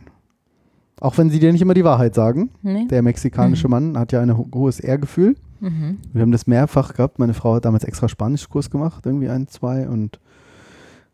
Auch 1.04 1.18
wenn 1.18 1.30
sie 1.30 1.40
dir 1.40 1.52
nicht 1.52 1.62
immer 1.62 1.74
die 1.74 1.84
Wahrheit 1.84 2.16
sagen. 2.16 2.50
Nee? 2.62 2.88
Der 2.90 3.02
mexikanische 3.02 3.68
Mhm. 3.68 3.72
Mann 3.72 3.98
hat 3.98 4.12
ja 4.14 4.22
ein 4.22 4.38
ho 4.38 4.48
hohes 4.54 4.80
Ehrgefühl. 4.80 5.36
Mhm. 5.60 5.98
Wir 6.14 6.22
haben 6.22 6.32
das 6.32 6.48
mehrfach 6.48 6.94
gehabt. 6.94 7.20
Meine 7.20 7.34
Frau 7.34 7.56
hat 7.56 7.66
damals 7.66 7.84
extra 7.84 8.08
Spanischkurs 8.08 8.70
gemacht, 8.70 9.06
irgendwie 9.06 9.30
ein, 9.30 9.48
zwei 9.48 9.88
und 9.90 10.20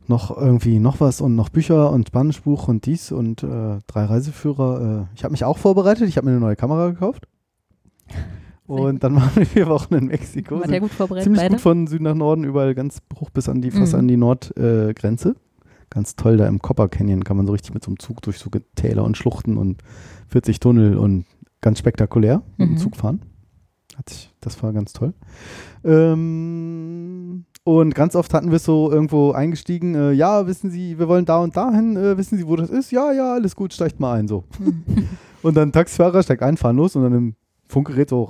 noch 0.07 0.35
irgendwie 0.35 0.79
noch 0.79 0.99
was 0.99 1.21
und 1.21 1.35
noch 1.35 1.49
Bücher 1.49 1.91
und 1.91 2.07
Spanischbuch 2.07 2.67
und 2.67 2.85
dies 2.85 3.11
und 3.11 3.43
äh, 3.43 3.77
drei 3.87 4.05
Reiseführer. 4.05 5.07
Äh, 5.11 5.15
ich 5.15 5.23
habe 5.23 5.31
mich 5.31 5.43
auch 5.43 5.57
vorbereitet. 5.57 6.07
Ich 6.07 6.17
habe 6.17 6.25
mir 6.25 6.31
eine 6.31 6.39
neue 6.39 6.55
Kamera 6.55 6.89
gekauft. 6.89 7.27
Und 8.67 9.03
dann 9.03 9.15
waren 9.15 9.31
wir 9.35 9.45
vier 9.47 9.67
Wochen 9.67 9.95
in 9.95 10.05
Mexiko. 10.07 10.59
War 10.59 10.67
der 10.67 10.79
gut 10.81 10.91
vorbereitet, 10.91 11.23
ziemlich 11.23 11.41
beide? 11.41 11.53
gut 11.55 11.61
von 11.61 11.87
Süden 11.87 12.03
nach 12.03 12.13
Norden, 12.15 12.43
überall 12.43 12.75
ganz 12.75 12.99
hoch 13.19 13.31
bis 13.31 13.49
an 13.49 13.61
die, 13.61 13.71
fast 13.71 13.93
Mhm. 13.93 13.99
an 13.99 14.07
die 14.07 14.17
Nordgrenze. 14.17 15.29
Äh. 15.29 15.33
Ganz 15.89 16.15
toll 16.15 16.37
da 16.37 16.47
im 16.47 16.59
Copper 16.59 16.87
Canyon 16.87 17.23
kann 17.23 17.37
man 17.37 17.45
so 17.45 17.51
richtig 17.53 17.73
mit 17.73 17.83
so 17.83 17.89
einem 17.89 17.99
Zug 17.99 18.21
durch 18.21 18.37
so 18.39 18.49
Täler 18.75 19.03
und 19.03 19.17
Schluchten 19.17 19.57
und 19.57 19.81
40 20.27 20.59
Tunnel 20.59 20.97
und 20.97 21.25
ganz 21.61 21.79
spektakulär 21.79 22.43
mit 22.57 22.67
dem 22.69 22.73
Mhm. 22.73 22.77
Zug 22.77 22.95
fahren. 22.95 23.21
Hat 23.97 24.09
sich, 24.09 24.33
das 24.39 24.61
war 24.63 24.71
ganz 24.71 24.93
toll. 24.93 25.13
Ähm, 25.83 27.45
und 27.63 27.95
ganz 27.95 28.15
oft 28.15 28.33
hatten 28.33 28.49
wir 28.49 28.55
es 28.57 28.63
so 28.63 28.91
irgendwo 28.91 29.31
eingestiegen, 29.31 29.93
äh, 29.95 30.11
ja, 30.11 30.47
wissen 30.47 30.71
Sie, 30.71 30.97
wir 30.97 31.07
wollen 31.07 31.25
da 31.25 31.39
und 31.39 31.55
dahin, 31.57 31.97
äh, 31.97 32.17
wissen 32.17 32.37
Sie, 32.37 32.47
wo 32.47 32.55
das 32.55 32.69
ist? 32.69 32.91
Ja, 32.91 33.11
ja, 33.11 33.33
alles 33.33 33.55
gut, 33.55 33.73
steigt 33.73 33.99
mal 33.99 34.17
ein, 34.17 34.27
so. 34.27 34.45
und 35.41 35.55
dann 35.57 35.71
Taxifahrer 35.71 36.23
steigt 36.23 36.43
ein, 36.43 36.57
fahren 36.57 36.77
los 36.77 36.95
und 36.95 37.03
dann 37.03 37.13
im 37.13 37.35
Funkgerät 37.71 38.09
so, 38.09 38.27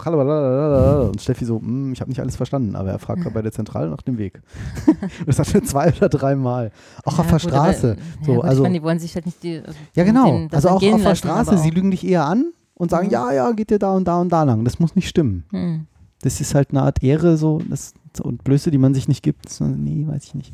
und 1.10 1.22
Steffi 1.22 1.46
so, 1.46 1.62
"Hm, 1.62 1.94
ich 1.94 2.02
habe 2.02 2.10
nicht 2.12 2.20
alles 2.20 2.36
verstanden, 2.36 2.76
aber 2.76 2.90
er 2.92 3.00
fragt 3.00 3.24
bei 3.34 3.42
der 3.42 3.54
Zentrale 3.54 3.90
nach 3.90 4.02
dem 4.02 4.18
Weg. 4.18 4.42
das 5.26 5.40
hat 5.40 5.54
wir 5.54 5.64
zwei 5.64 5.94
oder 5.96 6.10
dreimal. 6.10 6.72
Auch 7.06 7.20
auf 7.20 7.28
der 7.28 7.40
Straße. 7.40 7.96
Aber, 8.18 8.26
so, 8.26 8.34
ja, 8.34 8.40
also, 8.42 8.62
ich 8.62 8.64
meine, 8.64 8.80
die 8.80 8.84
wollen 8.84 9.00
sich 9.00 9.16
halt 9.16 9.26
nicht 9.26 9.42
die. 9.42 9.60
Also 9.66 9.80
ja, 9.96 10.04
genau. 10.04 10.26
den- 10.26 10.54
also 10.54 10.68
auch 10.70 10.84
auf 10.84 11.02
der 11.02 11.16
Straße, 11.16 11.58
sie 11.58 11.70
lügen 11.70 11.90
dich 11.90 12.06
eher 12.06 12.26
an 12.26 12.52
und 12.74 12.92
sagen, 12.92 13.08
Mhm. 13.08 13.14
ja, 13.14 13.32
ja, 13.32 13.52
geht 13.54 13.70
dir 13.70 13.80
da 13.80 13.94
und 13.94 14.06
da 14.08 14.20
und 14.20 14.30
da 14.30 14.44
lang. 14.44 14.66
Das 14.66 14.78
muss 14.78 14.96
nicht 14.96 15.08
stimmen. 15.08 15.46
Hm. 15.52 15.86
Das 16.22 16.42
ist 16.42 16.54
halt 16.54 16.72
eine 16.72 16.82
Art 16.82 17.02
Ehre 17.02 17.38
so 17.38 17.62
das, 17.70 17.94
und 18.22 18.44
Blöße, 18.44 18.72
die 18.72 18.78
man 18.78 18.94
sich 18.94 19.08
nicht 19.08 19.24
gibt. 19.24 19.48
So, 19.50 19.64
nee, 19.64 20.06
weiß 20.06 20.26
ich 20.26 20.36
nicht. 20.36 20.54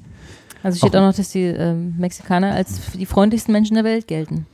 Also 0.61 0.77
steht 0.77 0.95
Auch- 0.95 0.99
auch, 1.01 1.07
noch, 1.07 1.15
dass 1.15 1.29
die 1.31 1.41
ähm, 1.43 1.95
Mexikaner 1.97 2.51
als 2.51 2.91
die 2.91 3.05
freundlichsten 3.07 3.51
Menschen 3.51 3.73
der 3.73 3.83
Welt 3.83 4.07
gelten. 4.07 4.45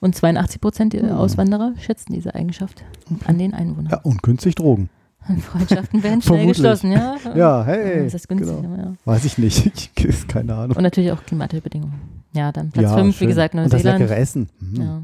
Und 0.00 0.14
82 0.14 0.60
Prozent 0.60 0.92
der 0.92 1.02
Hm. 1.02 1.10
Auswanderer 1.12 1.72
schätzen 1.78 2.12
diese 2.12 2.34
Eigenschaft 2.34 2.84
an 3.26 3.38
den 3.38 3.54
Einwohnern. 3.54 3.90
Ja, 3.92 4.00
und 4.02 4.22
günstig 4.22 4.54
Drogen. 4.56 4.88
Und 5.28 5.42
Freundschaften 5.42 6.02
werden 6.02 6.22
schnell 6.22 6.46
geschlossen, 6.46 6.92
ja. 6.92 7.16
Ja, 7.34 7.64
hey. 7.64 8.04
Das 8.04 8.14
ist 8.14 8.28
günstig, 8.28 8.60
genau. 8.62 8.76
ja. 8.76 8.94
Weiß 9.04 9.24
ich 9.24 9.38
nicht. 9.38 9.90
Ich 9.98 10.28
keine 10.28 10.54
Ahnung. 10.54 10.76
Und 10.76 10.82
natürlich 10.84 11.10
auch 11.10 11.24
klimatische 11.24 11.62
Bedingungen. 11.62 11.94
Ja, 12.32 12.52
dann 12.52 12.70
Platz 12.70 12.84
ja, 12.84 12.94
5, 12.94 13.08
wie 13.14 13.18
schön. 13.18 13.28
gesagt, 13.28 13.54
Und 13.54 13.62
das 13.64 13.72
Neuseeland. 13.72 13.98
leckere 14.00 14.16
Essen. 14.16 14.48
Hm. 14.60 14.74
Ja. 14.76 15.02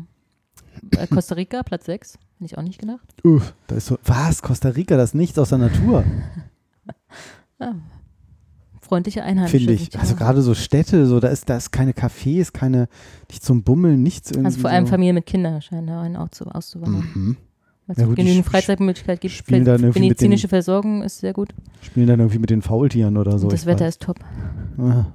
Äh, 1.02 1.06
Costa 1.08 1.34
Rica, 1.34 1.62
Platz 1.64 1.86
6. 1.86 2.12
Hätte 2.14 2.44
ich 2.44 2.58
auch 2.58 2.62
nicht 2.62 2.78
gedacht. 2.78 3.08
Uff, 3.24 3.54
da 3.66 3.76
ist 3.76 3.86
so, 3.86 3.98
was? 4.04 4.42
Costa 4.42 4.68
Rica, 4.68 4.96
das 4.96 5.10
ist 5.10 5.14
nichts 5.14 5.38
aus 5.38 5.48
der 5.48 5.58
Natur, 5.58 6.04
Ja. 7.58 7.74
Freundliche 8.84 9.22
Einheimische. 9.22 9.58
finde 9.58 9.72
ich. 9.74 9.98
Also 9.98 10.16
gerade 10.16 10.42
so 10.42 10.54
Städte, 10.54 11.06
so, 11.06 11.20
da 11.20 11.28
ist, 11.28 11.48
da 11.48 11.56
ist 11.56 11.70
keine 11.70 11.92
Cafés, 11.92 12.52
keine, 12.52 12.88
nicht 13.30 13.42
zum 13.44 13.62
Bummeln, 13.62 14.02
nichts 14.02 14.30
irgendwie. 14.32 14.46
Also 14.46 14.60
vor 14.60 14.70
allem 14.70 14.86
so. 14.86 14.90
Familien 14.90 15.14
mit 15.14 15.24
Kindern 15.26 15.62
scheinen 15.62 15.86
da 15.86 16.02
einen 16.02 16.16
auch 16.16 16.28
zu, 16.30 16.44
auszuwandern. 16.46 17.08
Mhm. 17.14 17.36
Weil 17.86 17.94
es 17.96 18.00
Ja 18.02 18.06
gut, 18.06 18.16
genügend 18.16 18.44
Freizeitmöglichkeit 18.44 19.20
gibt. 19.20 19.50
medizinische 19.50 20.46
den- 20.46 20.50
Versorgung 20.50 21.02
ist 21.02 21.18
sehr 21.20 21.32
gut. 21.32 21.50
Spielen 21.80 22.06
dann 22.08 22.20
irgendwie 22.20 22.38
mit 22.40 22.50
den 22.50 22.60
Faultieren 22.60 23.16
oder 23.16 23.38
so. 23.38 23.46
Und 23.46 23.52
das 23.52 23.66
Wetter 23.66 23.84
weiß. 23.86 23.94
ist 23.94 24.02
top. 24.02 24.18
Ja. 24.78 24.84
Naja, 24.84 25.06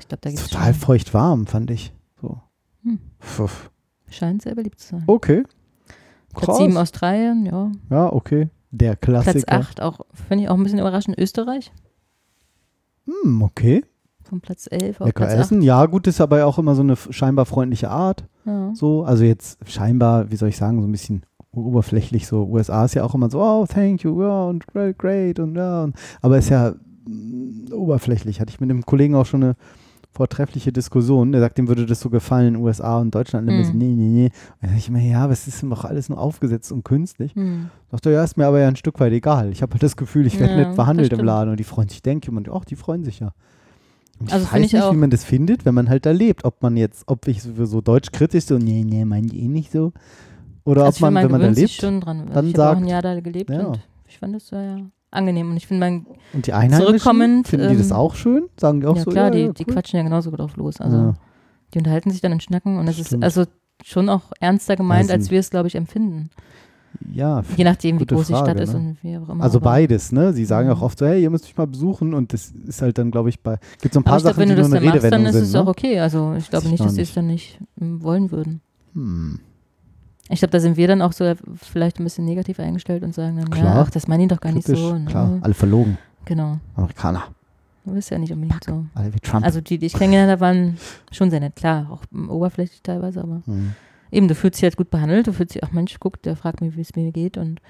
ich 0.00 0.08
glaube, 0.08 0.20
da 0.22 0.30
gibt 0.30 0.42
es 0.42 0.48
total 0.48 0.74
feucht 0.74 1.14
warm, 1.14 1.46
fand 1.46 1.70
ich. 1.70 1.92
So. 2.20 2.40
Hm. 2.82 2.98
Scheint 4.08 4.42
sehr 4.42 4.54
beliebt 4.54 4.80
zu 4.80 4.88
sein. 4.88 5.04
Okay. 5.06 5.42
Platz 6.34 6.58
7 6.58 6.76
Australien, 6.76 7.46
ja. 7.46 7.72
Ja, 7.90 8.12
okay. 8.12 8.48
Der 8.70 8.96
Klassiker. 8.96 9.32
Platz 9.32 9.44
8 9.48 9.80
auch, 9.82 10.00
finde 10.28 10.44
ich 10.44 10.50
auch 10.50 10.56
ein 10.56 10.62
bisschen 10.62 10.78
überraschend, 10.78 11.18
Österreich. 11.18 11.72
Hm, 13.06 13.42
okay. 13.42 13.84
Von 14.24 14.40
Platz 14.40 14.66
11 14.70 15.00
auf 15.00 15.06
Lecker 15.06 15.26
Platz 15.26 15.38
essen. 15.38 15.62
Ja, 15.62 15.86
gut, 15.86 16.06
ist 16.06 16.20
aber 16.20 16.44
auch 16.46 16.58
immer 16.58 16.74
so 16.74 16.82
eine 16.82 16.96
scheinbar 16.96 17.46
freundliche 17.46 17.90
Art. 17.90 18.22
8. 18.22 18.28
Ja. 18.46 18.74
So, 18.74 19.04
also 19.04 19.24
jetzt 19.24 19.58
scheinbar, 19.68 20.30
wie 20.30 20.36
soll 20.36 20.48
ich 20.48 20.56
sagen, 20.56 20.80
so 20.80 20.88
ein 20.88 20.92
bisschen 20.92 21.22
oberflächlich. 21.52 22.26
So, 22.26 22.44
USA 22.44 22.84
ist 22.84 22.94
ja 22.94 23.04
auch 23.04 23.14
immer 23.14 23.30
so, 23.30 23.40
oh, 23.40 23.66
thank 23.66 24.02
you, 24.02 24.22
ja, 24.22 24.44
und 24.44 24.66
great, 24.66 24.98
great, 24.98 25.38
und 25.38 25.56
ja. 25.56 25.84
Und, 25.84 25.96
aber 26.22 26.38
ist 26.38 26.50
ja 26.50 26.74
mm, 27.06 27.72
oberflächlich. 27.72 28.40
Hatte 28.40 28.50
ich 28.50 28.60
mit 28.60 28.70
einem 28.70 28.84
Kollegen 28.84 29.14
auch 29.14 29.26
schon 29.26 29.42
eine 29.42 29.56
vortreffliche 30.16 30.72
Diskussion. 30.72 31.32
Der 31.32 31.40
sagt, 31.40 31.58
dem 31.58 31.68
würde 31.68 31.86
das 31.86 32.00
so 32.00 32.10
gefallen, 32.10 32.56
USA 32.56 32.98
und 32.98 33.14
Deutschland. 33.14 33.48
Und 33.48 33.56
Mhm. 33.58 33.64
so, 33.64 33.72
nee, 33.72 33.94
nee, 33.94 34.08
nee. 34.08 34.24
Und 34.26 34.32
dann 34.62 34.70
sag 34.70 34.78
ich 34.78 34.88
immer, 34.88 35.00
ja, 35.00 35.22
aber 35.24 35.32
es 35.32 35.46
ist 35.46 35.62
doch 35.62 35.84
alles 35.84 36.08
nur 36.08 36.18
aufgesetzt 36.18 36.72
und 36.72 36.84
künstlich. 36.84 37.34
Hm. 37.34 37.70
Sagt 37.90 38.06
er, 38.06 38.12
ja, 38.12 38.24
ist 38.24 38.36
mir 38.36 38.46
aber 38.46 38.60
ja 38.60 38.68
ein 38.68 38.76
Stück 38.76 38.98
weit 39.00 39.12
egal. 39.12 39.50
Ich 39.52 39.62
habe 39.62 39.72
halt 39.74 39.82
das 39.82 39.96
Gefühl, 39.96 40.26
ich 40.26 40.38
werde 40.40 40.54
Ja, 40.60 40.66
nicht 40.66 40.76
behandelt 40.76 41.12
das 41.12 41.18
im. 41.18 41.24
Laden 41.24 41.50
und 41.50 41.60
die 41.60 41.64
freuen 41.64 41.88
sich, 41.88 42.02
denke 42.02 42.30
ich. 42.30 42.36
Und 42.36 42.48
ach, 42.50 42.64
die 42.64 42.76
freuen 42.76 43.04
sich 43.04 43.20
ja. 43.20 43.32
Und 44.18 44.28
ich 44.28 44.32
Also 44.32 44.46
weiß 44.46 44.64
ich 44.64 44.72
nicht, 44.72 44.82
auch. 44.82 44.92
wie 44.92 44.96
man 44.96 45.10
das 45.10 45.24
findet, 45.24 45.64
wenn 45.66 45.74
man 45.74 45.88
halt 45.90 46.06
da 46.06 46.10
lebt. 46.10 46.44
Ob 46.44 46.62
man 46.62 46.76
jetzt, 46.76 47.04
ob 47.06 47.28
ich 47.28 47.42
so, 47.42 47.66
so 47.66 47.80
deutsch-kritisch 47.82 48.44
so, 48.46 48.56
nee, 48.58 48.82
nee, 48.84 49.04
meine 49.04 49.26
ich 49.26 49.34
eh 49.34 49.48
nicht 49.48 49.70
so. 49.70 49.92
Oder 50.64 50.84
Also 50.84 51.04
ob 51.06 51.12
man, 51.12 51.22
wenn 51.24 51.30
man 51.30 51.40
da 51.42 51.48
lebt 51.48 51.82
dran. 51.82 52.00
Dann 52.32 52.46
ich 52.48 52.54
habe 52.58 52.70
auch 52.70 52.76
ein 52.76 52.80
sagt- 52.80 52.88
Jahr 52.90 53.02
da 53.02 53.20
gelebt 53.20 53.50
Ja. 53.50 53.66
und 53.66 53.80
ich 54.08 54.18
fand 54.18 54.34
das 54.34 54.48
sehr 54.48 54.80
angenehm. 55.10 55.50
Und 55.50 55.56
ich 55.56 55.66
finde, 55.66 55.80
man, 55.80 56.06
und 56.32 56.46
die 56.46 56.52
Einheimischen, 56.52 56.86
Zurückkommend, 56.86 57.48
finden 57.48 57.70
die 57.70 57.76
das 57.76 57.90
ähm, 57.90 57.96
auch 57.96 58.14
schön? 58.14 58.48
Sagen 58.58 58.80
die 58.80 58.86
auch 58.86 58.96
ja 58.96 59.02
so, 59.02 59.10
klar, 59.10 59.24
ja, 59.26 59.30
die, 59.30 59.38
ja, 59.40 59.52
die 59.52 59.64
cool. 59.66 59.74
quatschen 59.74 59.96
ja 59.98 60.02
genauso 60.02 60.30
drauf 60.30 60.56
los. 60.56 60.80
Also 60.80 60.96
Ja. 60.96 61.14
die 61.74 61.78
unterhalten 61.78 62.10
sich 62.10 62.20
dann 62.20 62.32
und 62.32 62.42
schnacken 62.42 62.78
und 62.78 62.88
es 62.88 62.98
ist 62.98 63.22
also 63.22 63.44
schon 63.84 64.08
auch 64.08 64.32
ernster 64.40 64.76
gemeint, 64.76 65.10
als 65.10 65.30
wir 65.30 65.40
es, 65.40 65.50
glaube 65.50 65.68
ich, 65.68 65.74
empfinden. 65.74 66.30
Ja, 67.12 67.42
Je 67.56 67.64
nachdem, 67.64 68.00
wie 68.00 68.06
groß 68.06 68.28
die 68.28 68.34
Stadt 68.34 68.58
ist 68.58 68.72
ne? 68.72 68.78
und 68.78 68.96
wie 69.02 69.18
auch 69.18 69.28
immer. 69.28 69.44
also 69.44 69.60
beides, 69.60 70.12
ne? 70.12 70.32
Sie 70.32 70.46
sagen 70.46 70.68
Mhm. 70.68 70.74
auch 70.74 70.82
oft 70.82 70.98
so, 70.98 71.06
hey, 71.06 71.22
ihr 71.22 71.28
müsst 71.28 71.44
mich 71.44 71.56
mal 71.56 71.66
besuchen 71.66 72.14
und 72.14 72.32
das 72.32 72.52
ist 72.66 72.80
halt 72.80 72.96
dann, 72.96 73.10
glaube 73.10 73.28
ich, 73.28 73.40
bei, 73.42 73.58
gibt 73.82 73.92
so 73.92 74.00
ein 74.00 74.04
paar 74.04 74.14
Aber 74.14 74.20
Sachen, 74.22 74.38
wenn 74.38 74.48
die 74.48 74.54
du 74.54 74.62
nur 74.62 74.70
das 74.70 74.76
eine 74.78 74.80
dann 74.86 74.94
machst, 74.94 75.04
dann 75.04 75.12
Redewendung 75.12 75.26
ist 75.28 75.34
sind, 75.34 75.42
es 75.44 75.52
ne? 75.52 75.60
auch 75.62 75.66
okay. 75.66 76.00
Also 76.00 76.34
ich 76.38 76.48
glaube 76.48 76.64
ich 76.64 76.70
nicht, 76.72 76.84
dass 76.84 76.94
sie 76.94 77.02
es 77.02 77.12
dann 77.12 77.26
nicht 77.26 77.60
mm, 77.78 78.02
wollen 78.02 78.30
würden. 78.30 78.60
Hm. 78.94 79.40
Ich 80.28 80.40
glaube, 80.40 80.50
da 80.52 80.60
sind 80.60 80.76
wir 80.76 80.88
dann 80.88 81.02
auch 81.02 81.12
so 81.12 81.32
vielleicht 81.56 82.00
ein 82.00 82.04
bisschen 82.04 82.24
negativ 82.24 82.58
eingestellt 82.58 83.04
und 83.04 83.14
sagen 83.14 83.36
dann, 83.36 83.46
ja, 83.52 83.60
Klar. 83.62 83.84
ach, 83.86 83.90
das 83.90 84.08
meinen 84.08 84.22
die 84.22 84.28
doch 84.28 84.40
gar 84.40 84.52
Kritisch, 84.52 84.70
nicht 84.70 84.80
so. 84.80 84.94
Ne? 84.98 85.04
klar, 85.06 85.38
alle 85.40 85.54
verlogen. 85.54 85.98
Genau. 86.24 86.58
Amerikaner, 86.74 87.24
Du 87.84 87.92
bist 87.92 88.10
ja 88.10 88.18
nicht 88.18 88.32
unbedingt 88.32 88.64
so. 88.64 88.84
alle 88.94 89.14
wie 89.14 89.20
Trump. 89.20 89.44
Also 89.44 89.60
die, 89.60 89.78
die 89.78 89.86
ich 89.86 89.92
kennengelernt 89.92 90.32
habe, 90.32 90.40
waren 90.40 90.76
schon 91.12 91.30
sehr 91.30 91.38
nett. 91.38 91.54
Klar, 91.54 91.86
auch 91.92 92.02
oberflächlich 92.28 92.82
teilweise, 92.82 93.22
aber 93.22 93.42
Hm. 93.46 93.74
eben, 94.10 94.26
du 94.26 94.34
fühlst 94.34 94.58
dich 94.58 94.64
halt 94.64 94.76
gut 94.76 94.90
behandelt. 94.90 95.28
Du 95.28 95.32
fühlst 95.32 95.54
dich, 95.54 95.62
ach 95.62 95.70
Mensch, 95.70 95.96
guck, 96.00 96.20
der 96.22 96.34
fragt 96.34 96.60
mich, 96.60 96.76
wie 96.76 96.80
es 96.80 96.96
mir 96.96 97.12
geht 97.12 97.36
und 97.38 97.60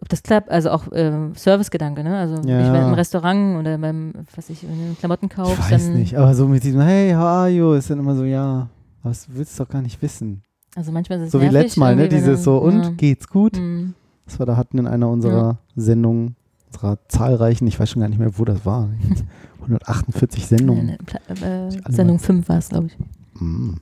ob 0.00 0.08
das 0.08 0.22
klappt, 0.24 0.50
also 0.50 0.70
auch 0.70 0.84
ähm, 0.92 1.34
Servicegedanke, 1.36 2.02
ne? 2.02 2.18
Also 2.18 2.36
Ja. 2.48 2.58
ich 2.60 2.66
im 2.66 2.94
Restaurant 2.94 3.58
oder 3.60 3.78
beim, 3.78 4.14
was 4.34 4.48
ich, 4.50 4.66
wenn 4.66 4.88
du 4.88 4.94
Klamotten 4.96 5.26
Ich 5.26 5.32
kaufst, 5.36 5.70
weiß 5.70 5.84
dann, 5.84 5.92
nicht, 5.94 6.16
aber 6.16 6.34
so 6.34 6.48
mit 6.48 6.64
diesem 6.64 6.80
Hey, 6.80 7.12
how 7.12 7.20
are 7.22 7.48
you? 7.50 7.74
Ist 7.74 7.90
dann 7.90 7.98
immer 8.00 8.16
so, 8.16 8.24
ja, 8.24 8.68
aber 9.02 9.10
das 9.10 9.28
willst 9.30 9.60
du 9.60 9.62
doch 9.64 9.70
gar 9.70 9.82
nicht 9.82 10.00
wissen. 10.02 10.42
Also 10.74 10.92
manchmal 10.92 11.18
ist 11.20 11.26
es 11.26 11.32
So 11.32 11.40
wie 11.40 11.48
letztes 11.48 11.76
Mal, 11.76 11.96
ne? 11.96 12.08
Dieses 12.08 12.44
so, 12.44 12.58
und 12.58 12.82
ja. 12.82 12.90
geht's 12.90 13.28
gut? 13.28 13.56
Hm. 13.56 13.94
Das 14.26 14.38
wir 14.38 14.46
da 14.46 14.56
hatten 14.56 14.78
in 14.78 14.86
einer 14.86 15.08
unserer 15.08 15.58
Sendungen, 15.76 16.36
unserer 16.72 16.98
zahlreichen, 17.08 17.66
ich 17.66 17.78
weiß 17.80 17.90
schon 17.90 18.00
gar 18.00 18.08
nicht 18.08 18.18
mehr, 18.18 18.38
wo 18.38 18.44
das 18.44 18.64
war. 18.64 18.88
148 19.62 20.46
Sendungen. 20.46 20.96
Äh, 21.42 21.70
Sendung 21.88 22.18
5 22.18 22.48
war 22.48 22.58
es, 22.58 22.68
glaube 22.70 22.86
ich. 22.86 22.96
Mm, 23.40 23.74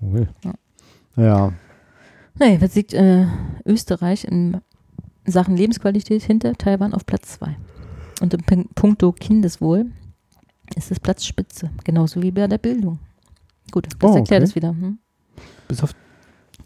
cool. 0.00 0.28
Ja. 0.44 0.52
Ja. 1.16 1.52
Nee, 2.38 2.60
was 2.60 2.74
liegt 2.74 2.94
äh, 2.94 3.26
Österreich 3.66 4.24
in 4.24 4.58
Sachen 5.26 5.56
Lebensqualität 5.56 6.22
hinter 6.22 6.54
Taiwan 6.54 6.94
auf 6.94 7.04
Platz 7.04 7.32
2. 7.38 7.56
Und 8.22 8.32
im 8.34 8.40
Pun- 8.40 8.68
puncto 8.74 9.12
Kindeswohl 9.12 9.86
ist 10.76 10.90
es 10.90 11.00
Platzspitze, 11.00 11.70
genauso 11.84 12.22
wie 12.22 12.30
bei 12.30 12.46
der 12.46 12.58
Bildung. 12.58 12.98
Gut, 13.72 13.86
das 13.86 13.94
Oh, 14.02 14.16
erklärt 14.16 14.42
okay. 14.42 14.48
es 14.48 14.54
wieder. 14.54 14.70
Hm? 14.70 14.98
Bis 15.68 15.82
auf 15.82 15.94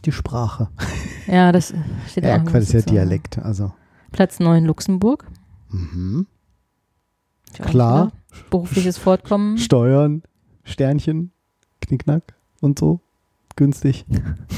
die 0.05 0.12
Sprache. 0.12 0.69
Ja, 1.27 1.53
das 1.53 1.73
steht 2.09 2.25
Ja, 2.25 2.37
auch 2.37 2.45
Quatsch, 2.45 2.62
ist 2.62 2.73
ja. 2.73 2.81
Dialekt. 2.83 3.38
Also. 3.38 3.73
Platz 4.12 4.40
9 4.40 4.64
Luxemburg. 4.64 5.27
Mhm. 5.71 6.27
Klar. 7.53 8.12
Berufliches 8.51 8.99
Fortkommen. 8.99 9.59
Steuern, 9.59 10.23
Sternchen, 10.64 11.33
Knickknack 11.81 12.35
und 12.61 12.79
so. 12.79 13.01
Günstig. 13.57 14.05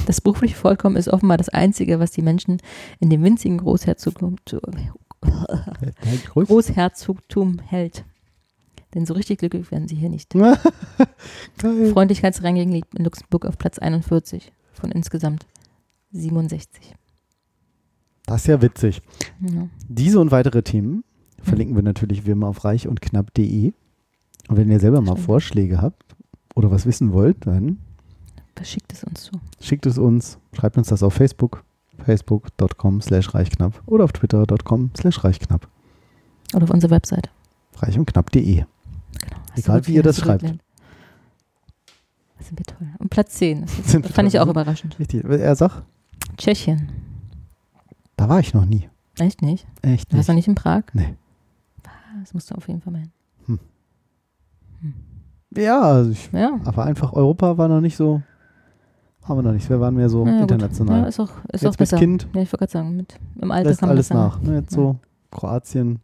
Das 0.06 0.22
berufliche 0.22 0.56
Fortkommen 0.56 0.96
ist 0.96 1.08
offenbar 1.08 1.36
das 1.36 1.50
Einzige, 1.50 2.00
was 2.00 2.12
die 2.12 2.22
Menschen 2.22 2.62
in 2.98 3.10
dem 3.10 3.22
winzigen 3.22 3.58
Großherzogtum. 3.58 4.36
Großherzogtum 6.34 7.58
hält. 7.58 8.04
Denn 8.94 9.04
so 9.04 9.12
richtig 9.12 9.40
glücklich 9.40 9.70
werden 9.70 9.88
sie 9.88 9.96
hier 9.96 10.08
nicht. 10.08 10.32
Freundlichkeitsranking 11.58 12.70
liegt 12.70 12.94
in 12.94 13.04
Luxemburg 13.04 13.44
auf 13.44 13.58
Platz 13.58 13.78
41 13.78 14.52
von 14.76 14.90
insgesamt 14.90 15.46
67. 16.12 16.94
Das 18.26 18.42
ist 18.42 18.46
ja 18.48 18.60
witzig. 18.62 19.02
Ja. 19.40 19.68
Diese 19.88 20.18
und 20.20 20.30
weitere 20.30 20.62
Themen 20.62 21.04
verlinken 21.42 21.76
wir 21.76 21.82
natürlich 21.82 22.26
wie 22.26 22.30
immer 22.32 22.48
auf 22.48 22.64
reich 22.64 22.88
und 22.88 23.00
knapp.de. 23.00 23.72
Und 24.48 24.56
wenn 24.56 24.70
ihr 24.70 24.80
selber 24.80 25.00
mal 25.00 25.12
Stimmt. 25.12 25.26
Vorschläge 25.26 25.80
habt 25.80 26.16
oder 26.54 26.70
was 26.70 26.86
wissen 26.86 27.12
wollt, 27.12 27.46
dann 27.46 27.78
Verschickt 28.54 28.92
es 28.92 29.04
uns 29.04 29.24
zu. 29.24 29.32
schickt 29.60 29.86
es 29.86 29.98
uns, 29.98 30.38
schreibt 30.52 30.78
uns 30.78 30.88
das 30.88 31.02
auf 31.02 31.14
Facebook, 31.14 31.62
facebook.com 32.04 33.00
slash 33.00 33.34
reichknapp 33.34 33.82
oder 33.86 34.04
auf 34.04 34.12
twitter.com 34.12 34.90
slash 34.96 35.22
reichknapp. 35.24 35.68
Oder 36.54 36.64
auf 36.64 36.70
unserer 36.70 36.92
Webseite. 36.92 37.30
Reich 37.76 37.98
und 37.98 38.06
knapp.de. 38.06 38.42
Genau. 38.54 38.66
Egal, 39.54 39.86
wie 39.86 39.94
ihr 39.94 40.02
das 40.02 40.18
schreibt. 40.18 40.40
gelernt. 40.42 40.62
Das 42.38 42.48
sind 42.48 42.58
wir 42.58 42.64
toll. 42.66 42.88
Und 42.98 43.10
Platz 43.10 43.34
10. 43.34 43.62
Das, 43.62 44.02
das 44.02 44.12
fand 44.12 44.28
ich 44.28 44.38
auch 44.38 44.44
ne? 44.44 44.50
überraschend. 44.50 44.98
Richtig. 44.98 45.24
Er 45.24 45.56
sagt, 45.56 45.82
Tschechien. 46.36 46.90
da 48.16 48.28
war 48.28 48.40
ich 48.40 48.52
noch 48.54 48.64
nie. 48.66 48.88
Echt 49.18 49.40
nicht? 49.42 49.66
Echt 49.82 50.12
Du 50.12 50.16
warst 50.16 50.28
noch 50.28 50.34
nicht. 50.34 50.46
nicht 50.46 50.48
in 50.48 50.54
Prag? 50.54 50.82
Nee. 50.92 51.14
Das 52.20 52.34
musst 52.34 52.50
du 52.50 52.54
auf 52.54 52.66
jeden 52.68 52.80
Fall 52.80 52.92
mal 52.92 53.00
hin. 53.00 53.10
Ja, 55.56 55.80
also 55.80 56.10
ich, 56.10 56.30
Ja. 56.32 56.58
aber 56.64 56.84
einfach 56.84 57.12
Europa 57.14 57.56
war 57.56 57.68
noch 57.68 57.80
nicht 57.80 57.96
so, 57.96 58.20
haben 59.24 59.38
wir 59.38 59.42
noch 59.42 59.52
nicht. 59.52 59.68
Wir 59.70 59.80
waren 59.80 59.94
mehr 59.94 60.08
so 60.10 60.26
Ja, 60.26 60.32
gut. 60.32 60.42
international. 60.50 61.00
Ja, 61.02 61.06
ist 61.06 61.18
auch, 61.20 61.30
ist 61.52 61.62
Jetzt 61.62 61.66
auch 61.66 61.70
mit 61.70 61.78
besser. 61.78 61.96
Kind 61.98 62.22
Ja, 62.34 62.42
ich 62.42 62.52
wollte 62.52 62.58
gerade 62.58 62.72
sagen, 62.72 62.96
mit, 62.96 63.18
im 63.40 63.50
Alter 63.50 63.70
lässt 63.70 63.82
alles 63.82 64.10
nach. 64.10 64.40
Ne? 64.42 64.56
Jetzt 64.56 64.72
so 64.74 64.98
Kroatien, 65.30 66.00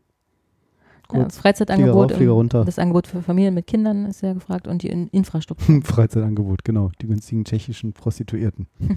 kurz, 1.12 1.34
Flieger 1.34 1.42
Freizeitangebot, 1.42 2.12
Flieger 2.12 2.30
im- 2.30 2.36
runter. 2.36 2.64
das 2.64 2.78
Angebot 2.78 3.06
für 3.06 3.22
Familien 3.22 3.54
mit 3.54 3.66
Kindern 3.66 4.06
ist 4.06 4.20
sehr 4.20 4.34
gefragt 4.34 4.66
und 4.66 4.82
die 4.82 4.88
In 4.88 5.08
Infrastruktur. 5.08 5.80
Freizeitangebot, 5.84 6.64
genau. 6.64 6.90
Die 7.00 7.06
günstigen 7.06 7.44
tschechischen 7.44 7.92
Prostituierten. 7.92 8.66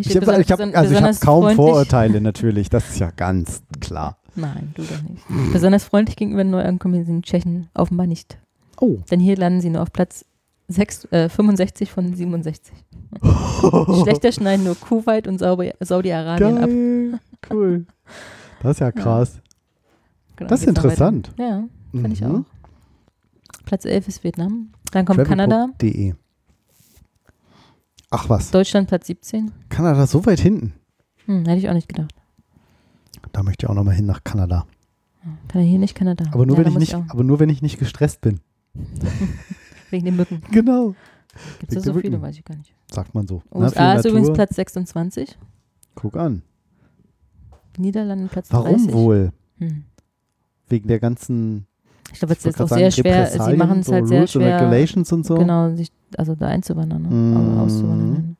Ich 0.00 0.16
habe 0.16 0.26
hab, 0.26 0.60
also 0.76 0.94
ich 0.94 1.02
hab 1.02 1.20
kaum 1.20 1.42
freundlich- 1.42 1.56
Vorurteile 1.56 2.20
natürlich, 2.22 2.70
das 2.70 2.88
ist 2.90 2.98
ja 2.98 3.10
ganz 3.14 3.62
klar. 3.80 4.16
Nein, 4.34 4.72
du 4.74 4.82
doch 4.84 5.02
nicht. 5.02 5.22
Besonders 5.52 5.84
freundlich 5.84 6.16
gegenüber 6.16 6.44
Neuankommenden 6.44 7.04
sind 7.04 7.26
Tschechen 7.26 7.68
offenbar 7.74 8.06
nicht. 8.06 8.38
Oh. 8.80 8.98
Denn 9.10 9.20
hier 9.20 9.36
landen 9.36 9.60
sie 9.60 9.68
nur 9.68 9.82
auf 9.82 9.92
Platz 9.92 10.24
6, 10.68 11.08
äh, 11.12 11.28
65 11.28 11.90
von 11.92 12.14
67. 12.14 12.72
Schlechter 14.02 14.32
schneiden 14.32 14.64
nur 14.64 14.76
Kuwait 14.76 15.28
und 15.28 15.38
Saudi- 15.38 15.74
Saudi-Arabien 15.80 17.14
ab. 17.14 17.20
Cool. 17.52 17.84
Das 18.62 18.76
ist 18.76 18.80
ja 18.80 18.92
krass. 18.92 19.41
Genau, 20.36 20.48
Das 20.48 20.60
ist 20.62 20.68
interessant. 20.68 21.32
Weiter. 21.38 21.42
Ja, 21.52 21.64
finde 21.90 22.12
ich 22.12 22.20
Mhm. 22.20 22.44
auch. 22.46 23.64
Platz 23.64 23.84
11 23.84 24.08
ist 24.08 24.24
Vietnam. 24.24 24.72
Dann 24.92 25.04
kommt 25.04 25.24
Kanada. 25.24 25.68
Travel.de. 25.78 26.14
Ach 28.10 28.28
was, 28.28 28.50
Deutschland 28.50 28.88
Platz 28.88 29.06
17. 29.06 29.50
Kanada 29.68 30.06
so 30.06 30.24
weit 30.26 30.40
hinten. 30.40 30.74
Hm, 31.26 31.46
hätte 31.46 31.58
ich 31.58 31.68
auch 31.68 31.74
nicht 31.74 31.88
gedacht. 31.88 32.12
Da 33.32 33.42
möchte 33.42 33.64
ich 33.64 33.70
auch 33.70 33.74
nochmal 33.74 33.94
hin 33.94 34.06
nach 34.06 34.22
Kanada. 34.24 34.66
Kann 35.48 35.62
er 35.62 35.66
hier 35.66 35.78
nicht 35.78 35.94
Kanada. 35.94 36.24
Aber 36.32 36.44
nur, 36.44 36.58
ja, 36.58 36.64
wenn 36.64 36.72
ich 36.72 36.78
nicht, 36.78 36.94
auch. 36.94 37.04
aber 37.08 37.22
nur 37.24 37.38
wenn 37.40 37.48
ich 37.48 37.62
nicht 37.62 37.78
gestresst 37.78 38.20
bin. 38.20 38.40
Wegen 39.90 40.04
den 40.04 40.16
Mücken. 40.16 40.42
Genau. 40.50 40.94
Gibt 41.60 41.72
es 41.74 41.84
so 41.84 41.92
den 41.92 42.00
viele, 42.00 42.10
Mücken. 42.18 42.22
weiß 42.22 42.36
ich 42.36 42.44
gar 42.44 42.56
nicht. 42.56 42.74
Sagt 42.90 43.14
man 43.14 43.26
so. 43.26 43.42
Na, 43.52 43.60
USA 43.60 43.94
ist 43.94 44.02
viel 44.02 44.10
übrigens. 44.10 44.32
Platz 44.34 44.56
26. 44.56 45.38
Guck 45.94 46.16
an. 46.16 46.42
Niederlande 47.78 48.26
Platz 48.26 48.52
Warum 48.52 48.76
30. 48.76 48.92
wohl? 48.92 49.32
Hm. 49.58 49.84
Wegen 50.72 50.88
der 50.88 50.98
ganzen 50.98 51.66
Ich 52.12 52.18
glaube, 52.18 52.32
es 52.34 52.40
ich 52.40 52.46
ist 52.46 52.54
auch 52.60 52.66
grad 52.66 52.78
sehr 52.78 52.90
sagen, 52.90 53.02
schwer. 53.08 53.26
Sie 53.50 53.56
machen 53.56 53.78
es 53.80 53.86
so 53.86 53.92
halt 53.92 54.08
sehr 54.08 54.18
Rules 54.18 54.32
schwer. 54.32 54.60
Regulations 54.60 55.12
und 55.12 55.24
so. 55.26 55.34
Genau, 55.36 55.70
sich, 55.76 55.92
also 56.16 56.34
da 56.34 56.46
einzuwandern. 56.48 57.02
Ne? 57.02 57.08
Mm. 57.10 57.58
Auszuwandern. 57.60 58.36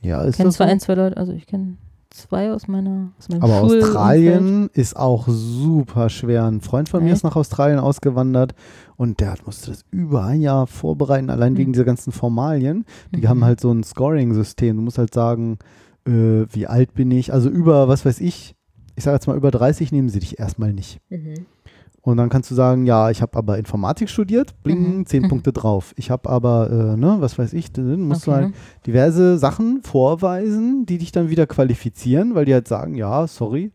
Ja, 0.00 0.22
Ich 0.22 0.30
ist 0.30 0.36
kenne 0.36 0.48
das 0.48 0.56
zwar 0.56 0.66
so? 0.68 0.72
ein, 0.72 0.80
zwei 0.80 0.94
Leute, 0.94 1.16
also 1.16 1.32
ich 1.32 1.46
kenne 1.46 1.76
zwei 2.10 2.52
aus 2.52 2.68
meiner 2.68 3.08
aus 3.18 3.28
meinem 3.28 3.42
Aber 3.42 3.54
Schulumfeld. 3.60 3.82
Australien 3.84 4.70
ist 4.74 4.96
auch 4.96 5.26
super 5.28 6.08
schwer. 6.10 6.44
Ein 6.44 6.60
Freund 6.60 6.88
von 6.88 7.02
mir 7.02 7.08
Echt? 7.10 7.18
ist 7.18 7.22
nach 7.24 7.36
Australien 7.36 7.78
ausgewandert 7.78 8.54
und 8.96 9.20
der 9.20 9.32
hat- 9.32 9.46
musste 9.46 9.70
das 9.70 9.84
über 9.90 10.24
ein 10.24 10.40
Jahr 10.42 10.66
vorbereiten, 10.66 11.30
allein 11.30 11.52
Hm. 11.52 11.58
wegen 11.58 11.72
dieser 11.72 11.84
ganzen 11.84 12.12
Formalien. 12.12 12.84
Die 13.14 13.22
Mhm. 13.22 13.28
haben 13.28 13.44
halt 13.44 13.60
so 13.60 13.70
ein 13.72 13.82
Scoring-System. 13.82 14.76
Du 14.76 14.82
musst 14.82 14.98
halt 14.98 15.14
sagen, 15.14 15.58
äh, 16.06 16.46
wie 16.50 16.66
alt 16.66 16.94
bin 16.94 17.10
ich. 17.12 17.32
Also 17.32 17.48
über, 17.48 17.88
was 17.88 18.04
weiß 18.04 18.20
ich, 18.20 18.56
ich 18.96 19.04
sage 19.04 19.14
jetzt 19.16 19.26
mal 19.26 19.36
über 19.36 19.50
30 19.50 19.92
nehmen 19.92 20.08
sie 20.08 20.20
dich 20.20 20.38
erstmal 20.38 20.72
nicht. 20.72 21.00
Mhm. 21.10 21.46
Und 22.04 22.16
dann 22.16 22.30
kannst 22.30 22.50
du 22.50 22.56
sagen, 22.56 22.84
ja, 22.84 23.10
ich 23.10 23.22
habe 23.22 23.38
aber 23.38 23.58
Informatik 23.58 24.08
studiert, 24.08 24.54
bling, 24.64 24.98
Mhm. 24.98 25.06
10 25.06 25.22
Mhm. 25.22 25.28
Punkte 25.28 25.52
drauf. 25.52 25.92
Ich 25.96 26.10
habe 26.10 26.28
aber, 26.28 26.68
äh, 26.94 26.96
ne, 26.96 27.16
was 27.20 27.38
weiß 27.38 27.52
ich, 27.52 27.70
dann 27.70 28.00
musst 28.02 28.26
du 28.26 28.32
Okay. 28.32 28.42
halt 28.44 28.54
diverse 28.86 29.38
Sachen 29.38 29.82
vorweisen, 29.84 30.84
die 30.84 30.98
dich 30.98 31.12
dann 31.12 31.30
wieder 31.30 31.46
qualifizieren, 31.46 32.34
weil 32.34 32.44
die 32.44 32.54
halt 32.54 32.66
sagen, 32.66 32.96
ja, 32.96 33.26
sorry, 33.28 33.70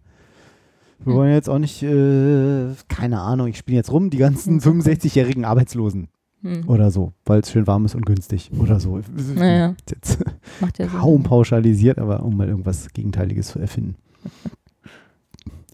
wir 1.00 1.14
Hm. 1.14 1.20
wollen 1.20 1.34
jetzt 1.34 1.50
auch 1.50 1.60
nicht, 1.60 1.82
äh, 1.84 2.74
keine 2.90 3.22
Ahnung, 3.22 3.48
ich 3.48 3.58
spiele 3.60 3.78
jetzt 3.78 3.92
rum, 3.94 4.10
die 4.10 4.18
ganzen 4.18 4.54
Hm, 4.54 4.58
okay. 4.58 4.68
65-jährigen 4.90 5.46
Arbeitslosen 5.46 6.10
Hm. 6.42 6.68
oder 6.68 6.92
so, 6.92 7.14
weil 7.24 7.40
es 7.40 7.50
schön 7.52 7.66
warm 7.66 7.86
ist 7.86 7.96
und 7.96 8.06
günstig 8.06 8.52
oder 8.60 8.80
so. 8.82 9.00
Naja. 9.36 9.74
Jetzt 9.90 10.20
Macht 10.60 10.80
ja 10.80 10.90
Sinn. 10.90 11.00
kaum 11.00 11.24
pauschalisiert, 11.24 11.98
aber 11.98 12.24
um 12.24 12.36
mal 12.36 12.48
irgendwas 12.50 12.90
Gegenteiliges 12.94 13.48
zu 13.48 13.60
erfinden. 13.60 13.96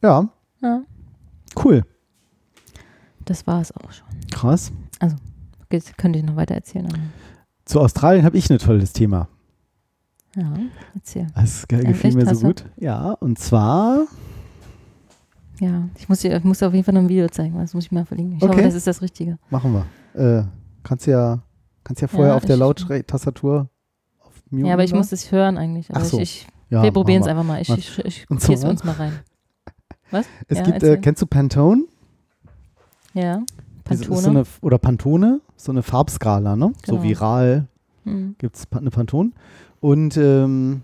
Ja, 0.03 0.29
Ja, 0.61 0.81
cool, 1.63 1.83
das 3.25 3.47
war 3.47 3.61
es 3.61 3.71
auch 3.75 3.91
schon. 3.91 4.07
krass. 4.31 4.71
Okay, 5.01 5.79
das 5.79 5.95
könnte 5.97 6.19
ich 6.19 6.25
noch 6.25 6.35
weiter 6.35 6.53
erzählen. 6.55 6.87
Zu 7.65 7.79
Australien 7.79 8.25
habe 8.25 8.37
ich 8.37 8.49
ein 8.49 8.59
tolles 8.59 8.93
Thema. 8.93 9.27
ja, 10.35 10.53
erzähl. 10.93 11.27
Das 11.35 11.67
ge- 11.67 11.83
gefiel 11.83 12.09
echt? 12.09 12.17
mir 12.17 12.35
so 12.35 12.45
gut. 12.47 12.65
Ja, 12.77 13.11
und 13.11 13.39
zwar, 13.39 14.05
Ja, 15.59 15.87
ich 15.97 16.09
muss, 16.09 16.19
dir, 16.19 16.35
ich 16.35 16.43
muss 16.43 16.61
auf 16.63 16.73
jeden 16.73 16.83
Fall 16.83 16.93
noch 16.95 17.01
ein 17.01 17.09
Video 17.09 17.27
zeigen, 17.29 17.57
das 17.57 17.73
muss 17.73 17.85
ich 17.85 17.91
mal 17.91 18.05
verlinken. 18.05 18.37
Ich 18.37 18.43
Okay. 18.43 18.51
hoffe, 18.53 18.63
das 18.63 18.73
ist 18.73 18.87
das 18.87 19.01
Richtige. 19.01 19.37
machen 19.49 19.71
wir. 19.73 20.39
Äh, 20.39 20.43
kannst 20.83 21.05
ja, 21.07 21.41
kannst 21.83 22.01
ja 22.01 22.07
vorher 22.07 22.29
Ja, 22.31 22.35
auf 22.37 22.45
der 22.45 22.55
ich- 22.55 22.59
Lauttastatur 22.59 23.69
auf 24.19 24.31
Mute 24.49 24.67
Ja, 24.67 24.73
aber 24.73 24.83
ich 24.83 24.93
muss 24.93 25.09
das 25.09 25.31
hören 25.31 25.57
eigentlich. 25.57 25.89
Aber 25.91 26.01
Ach 26.01 26.05
so. 26.05 26.17
ich, 26.19 26.45
ich, 26.45 26.47
ja, 26.71 26.83
wir 26.83 26.91
probieren 26.91 27.21
es 27.21 27.27
einfach 27.27 27.43
mal. 27.43 27.61
Ich, 27.61 27.69
ich, 27.69 27.99
ich 28.03 28.25
zwar? 28.39 28.69
uns 28.69 28.83
mal 28.83 28.93
rein. 28.93 29.13
Was? 30.13 30.25
Es 30.47 30.59
ja, 30.59 30.63
gibt, 30.63 30.83
äh, 30.83 30.97
kennst 30.97 31.21
du 31.21 31.25
Pantone? 31.25 31.83
ja, 33.13 33.41
Pantone. 33.83 34.21
So 34.21 34.29
eine, 34.29 34.43
oder 34.61 34.77
Pantone, 34.77 35.41
so 35.57 35.71
eine 35.71 35.83
Farbskala, 35.83 36.55
ne? 36.55 36.71
So 36.85 36.93
Genau. 36.93 37.03
viral 37.03 37.67
Hm. 38.05 38.35
gibt 38.37 38.55
es 38.55 38.63
eine 38.71 38.89
Pantone. 38.91 39.31
Und 39.81 40.15
ähm, 40.17 40.83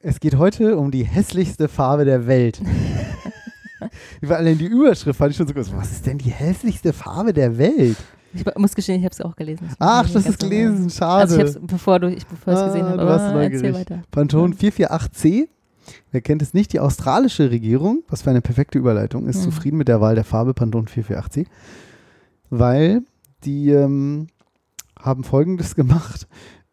es 0.00 0.20
geht 0.20 0.36
heute 0.36 0.76
um 0.76 0.90
die 0.90 1.04
hässlichste 1.04 1.68
Farbe 1.68 2.04
der 2.04 2.26
Welt. 2.26 2.60
Über 4.20 4.36
allein 4.38 4.58
die 4.58 4.66
Überschrift 4.66 5.18
fand 5.18 5.30
ich 5.30 5.36
schon 5.36 5.46
so 5.46 5.54
groß. 5.54 5.72
Was 5.76 5.92
ist 5.92 6.06
denn 6.06 6.18
die 6.18 6.30
hässlichste 6.30 6.92
Farbe 6.92 7.32
der 7.32 7.56
Welt? 7.58 7.96
Ich 8.32 8.44
muss 8.56 8.74
gestehen, 8.74 8.98
ich 8.98 9.04
habe 9.04 9.12
es 9.12 9.20
auch 9.20 9.36
gelesen. 9.36 9.66
Das 9.68 9.76
Ach, 9.78 10.06
ich 10.06 10.12
das 10.12 10.26
ist 10.26 10.40
gelesen, 10.40 10.90
schade. 10.90 11.20
Also 11.22 11.34
ich 11.36 11.40
habe 11.40 11.50
es, 11.50 11.58
bevor 11.66 12.00
du 12.00 12.08
ich 12.10 12.26
bevor 12.26 12.52
ich 12.52 12.58
es 12.58 12.62
Ah, 12.64 12.66
gesehen 12.66 12.86
habe. 12.86 13.02
Aber 13.02 13.42
erzähl 13.42 13.74
weiter. 13.74 14.02
Pantone 14.10 14.54
Ja. 14.58 14.68
448C 14.70 15.48
wer 16.12 16.20
kennt 16.20 16.42
es 16.42 16.54
nicht, 16.54 16.72
die 16.72 16.80
australische 16.80 17.50
Regierung, 17.50 18.02
was 18.08 18.22
für 18.22 18.30
eine 18.30 18.40
perfekte 18.40 18.78
Überleitung, 18.78 19.26
ist 19.26 19.38
Mhm. 19.38 19.42
zufrieden 19.44 19.76
mit 19.78 19.88
der 19.88 20.00
Wahl 20.00 20.14
der 20.14 20.24
Farbe 20.24 20.54
Pantone 20.54 20.86
4480, 20.88 21.46
weil 22.50 23.02
die 23.44 23.70
ähm, 23.70 24.28
haben 24.98 25.24
Folgendes 25.24 25.74
gemacht. 25.76 26.26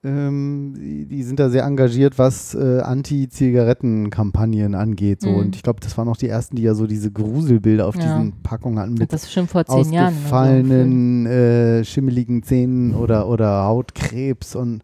Ähm, 0.04 0.74
die, 0.80 1.06
die 1.06 1.22
sind 1.22 1.40
da 1.40 1.50
sehr 1.52 1.64
engagiert, 1.64 2.18
was 2.18 2.56
äh, 2.56 2.80
Anti-Zigaretten-Kampagnen 2.80 4.74
angeht. 4.74 5.22
So. 5.22 5.30
Mhm. 5.30 5.36
Und 5.36 5.56
ich 5.56 5.64
glaube, 5.64 5.80
das 5.80 5.96
waren 5.98 6.08
auch 6.08 6.18
die 6.18 6.28
ersten, 6.28 6.56
die 6.56 6.64
ja 6.64 6.74
so 6.74 6.88
diese 6.88 7.12
Gruselbilder 7.12 7.86
auf 7.88 7.96
Ja. 7.96 8.02
diesen 8.02 8.42
Packungen 8.42 8.80
hatten 8.80 8.94
mit 8.96 9.14
das 9.14 9.24
ist 9.24 9.32
schon 9.34 9.48
vor 9.48 9.66
zehn 9.66 9.94
Jahren. 9.94 10.14
ausgefallenen, 10.16 11.26
äh, 11.28 11.84
schimmeligen 11.86 12.42
Zähnen 12.44 12.96
oder, 12.96 13.28
oder 13.28 13.66
Hautkrebs 13.66 14.56
und 14.56 14.82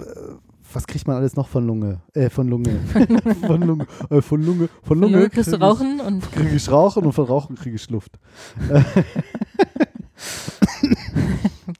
äh, 0.00 0.04
was 0.72 0.86
kriegt 0.86 1.06
man 1.06 1.16
alles 1.16 1.36
noch 1.36 1.48
von 1.48 1.66
Lunge? 1.66 2.00
Äh, 2.14 2.30
von 2.30 2.48
Lunge. 2.48 2.78
von 3.46 3.62
Lunge. 3.62 3.86
Äh, 4.10 4.20
von 4.22 4.42
Lunge. 4.42 4.68
Von 4.82 5.00
Lunge. 5.00 5.16
Lunge 5.16 5.30
kriegst 5.30 5.48
du 5.52 5.58
krieg 5.58 5.60
ich- 5.60 5.66
Rauchen 5.66 6.00
und 6.00 6.32
Kriege 6.32 6.54
ich 6.56 6.70
Rauchen 6.70 7.04
und 7.04 7.12
von 7.12 7.24
Rauchen 7.26 7.56
kriege 7.56 7.76
ich 7.76 7.88
Luft. 7.90 8.18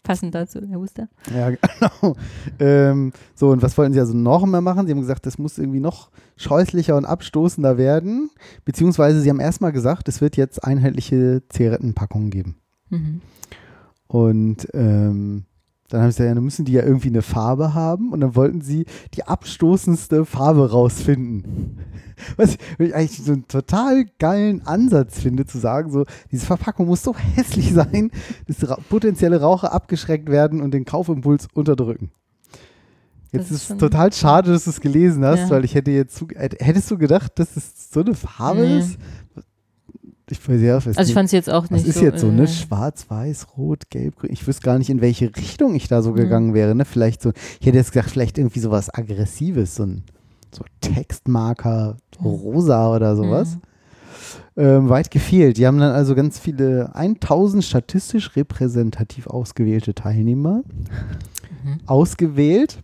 passend 0.03 0.35
dazu, 0.35 0.61
Herr 0.69 0.79
Huster. 0.79 1.09
Ja, 1.35 1.51
genau. 1.51 2.17
Ähm, 2.59 3.13
so, 3.35 3.51
und 3.51 3.63
was 3.63 3.77
wollten 3.77 3.93
sie 3.93 4.01
also 4.01 4.15
noch 4.15 4.45
mehr 4.47 4.61
machen? 4.61 4.87
Sie 4.87 4.93
haben 4.93 5.01
gesagt, 5.01 5.27
das 5.27 5.39
muss 5.39 5.59
irgendwie 5.59 5.81
noch 5.81 6.11
scheußlicher 6.37 6.97
und 6.97 7.05
abstoßender 7.05 7.77
werden. 7.79 8.31
Beziehungsweise 8.65 9.21
sie 9.21 9.31
haben 9.31 9.41
erstmal 9.41 9.73
gesagt, 9.73 10.09
es 10.09 10.21
wird 10.21 10.37
jetzt 10.37 10.63
einheitliche 10.65 11.43
Zigarettenpackungen 11.49 12.31
geben. 12.31 12.57
Mhm. 12.91 13.21
Und 14.07 14.69
ähm, 14.75 15.45
dann 15.89 16.01
haben 16.03 16.11
sie 16.11 16.17
gesagt, 16.17 16.29
ja, 16.29 16.35
dann 16.35 16.45
müssen 16.45 16.65
die 16.65 16.73
ja 16.73 16.83
irgendwie 16.83 17.09
eine 17.09 17.23
Farbe 17.23 17.75
haben 17.75 18.13
und 18.13 18.21
dann 18.21 18.35
wollten 18.35 18.61
sie 18.61 18.87
die 19.15 19.25
abstoßendste 19.25 20.25
Farbe 20.25 20.71
rausfinden. 20.71 21.79
Was 22.37 22.57
ich 22.79 22.95
eigentlich 22.95 23.23
so 23.23 23.33
einen 23.33 23.47
total 23.47 24.07
geilen 24.19 24.67
Ansatz 24.67 25.21
finde, 25.21 25.45
zu 25.45 25.59
sagen, 25.59 25.91
so, 25.93 26.05
diese 26.33 26.47
Verpackung 26.47 26.87
muss 26.87 27.03
so 27.03 27.15
hässlich 27.15 27.73
sein, 27.75 28.11
dass 28.49 28.57
potenzielle 28.89 29.41
Raucher 29.41 29.73
abgeschreckt 29.73 30.31
werden 30.31 30.61
und 30.63 30.73
den 30.73 30.85
Kaufimpuls 30.87 31.47
unterdrücken. 31.53 32.11
Jetzt 33.33 33.51
Das 33.51 33.63
ist 33.63 33.71
es 33.71 33.77
total 33.77 34.13
schade, 34.13 34.53
dass 34.53 34.65
du 34.65 34.71
es 34.71 34.81
gelesen 34.81 35.25
hast, 35.25 35.41
Ja. 35.41 35.51
weil 35.51 35.65
ich 35.65 35.75
hätte 35.75 35.91
jetzt, 35.91 36.25
hättest 36.37 36.91
du 36.91 36.97
gedacht, 36.97 37.33
dass 37.39 37.57
es 37.57 37.91
so 37.93 38.01
eine 38.01 38.15
Farbe 38.15 38.61
Nee. 38.63 38.79
ist? 38.79 38.99
Ich 40.29 40.49
weiß 40.49 40.61
ja, 40.61 40.77
weiß 40.85 40.99
Also 40.99 41.09
ich 41.09 41.15
fand 41.15 41.27
es 41.27 41.33
jetzt 41.33 41.49
auch 41.49 41.65
Was 41.65 41.71
nicht 41.71 41.87
ist 41.87 41.95
so. 41.99 42.05
jetzt 42.05 42.21
so, 42.21 42.31
ne? 42.33 42.45
äh, 42.45 42.47
Schwarz, 42.49 43.07
weiß, 43.09 43.47
rot, 43.57 43.89
gelb, 43.91 44.17
grün. 44.17 44.33
Ich 44.33 44.45
wüsste 44.47 44.63
gar 44.63 44.77
nicht, 44.79 44.91
in 44.91 45.01
welche 45.01 45.27
Richtung 45.37 45.75
ich 45.77 45.87
da 45.87 46.03
so 46.03 46.11
Mhm. 46.11 46.17
gegangen 46.17 46.55
wäre, 46.55 46.75
ne? 46.75 46.85
Vielleicht 46.85 47.23
so, 47.23 47.33
ich 47.61 47.67
hätte 47.67 47.77
jetzt 47.79 47.93
gesagt, 47.93 48.11
vielleicht 48.11 48.37
irgendwie 48.37 48.59
sowas 48.59 48.93
Aggressives, 48.93 49.77
so 49.77 49.85
ein 49.85 50.03
so 50.53 50.65
Textmarker, 50.81 51.97
Mhm. 52.19 52.27
rosa 52.27 52.93
oder 52.95 53.15
sowas. 53.15 53.55
Mhm. 53.57 53.61
Ähm, 54.59 54.89
weit 54.89 55.11
gefehlt. 55.11 55.59
Die 55.59 55.67
haben 55.67 55.79
dann 55.79 55.93
also 55.93 56.15
ganz 56.15 56.39
viele, 56.39 56.91
1000 56.95 57.63
statistisch 57.63 58.35
repräsentativ 58.37 59.27
ausgewählte 59.29 59.95
Teilnehmer 59.95 60.63
Mhm. 61.65 61.81
ausgewählt. 61.87 62.79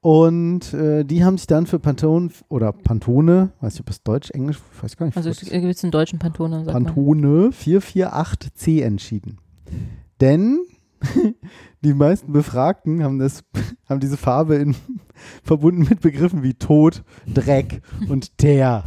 Und 0.00 0.72
äh, 0.74 1.04
die 1.04 1.24
haben 1.24 1.36
sich 1.38 1.48
dann 1.48 1.66
für 1.66 1.80
Pantone 1.80 2.30
oder 2.48 2.72
Pantone, 2.72 3.50
weiß 3.60 3.74
nicht, 3.74 3.80
ob 3.80 3.90
es 3.90 4.02
Deutsch, 4.02 4.30
Englisch, 4.30 4.58
weiß 4.80 4.96
gar 4.96 5.06
nicht. 5.06 5.16
Also 5.16 5.30
gibt 5.30 5.52
es 5.52 5.82
einen 5.82 5.90
deutschen 5.90 6.20
Pantone, 6.20 6.64
sagt. 6.64 6.72
Pantone 6.72 7.50
448C 7.50 8.82
entschieden. 8.82 9.38
Denn 10.20 10.60
die 11.84 11.94
meisten 11.94 12.32
Befragten 12.32 13.02
haben, 13.02 13.18
das, 13.18 13.42
haben 13.88 13.98
diese 13.98 14.16
Farbe 14.16 14.54
in, 14.56 14.76
verbunden 15.42 15.86
mit 15.88 16.00
Begriffen 16.00 16.44
wie 16.44 16.54
Tod, 16.54 17.02
Dreck 17.32 17.82
und 18.08 18.38
Teer. 18.38 18.84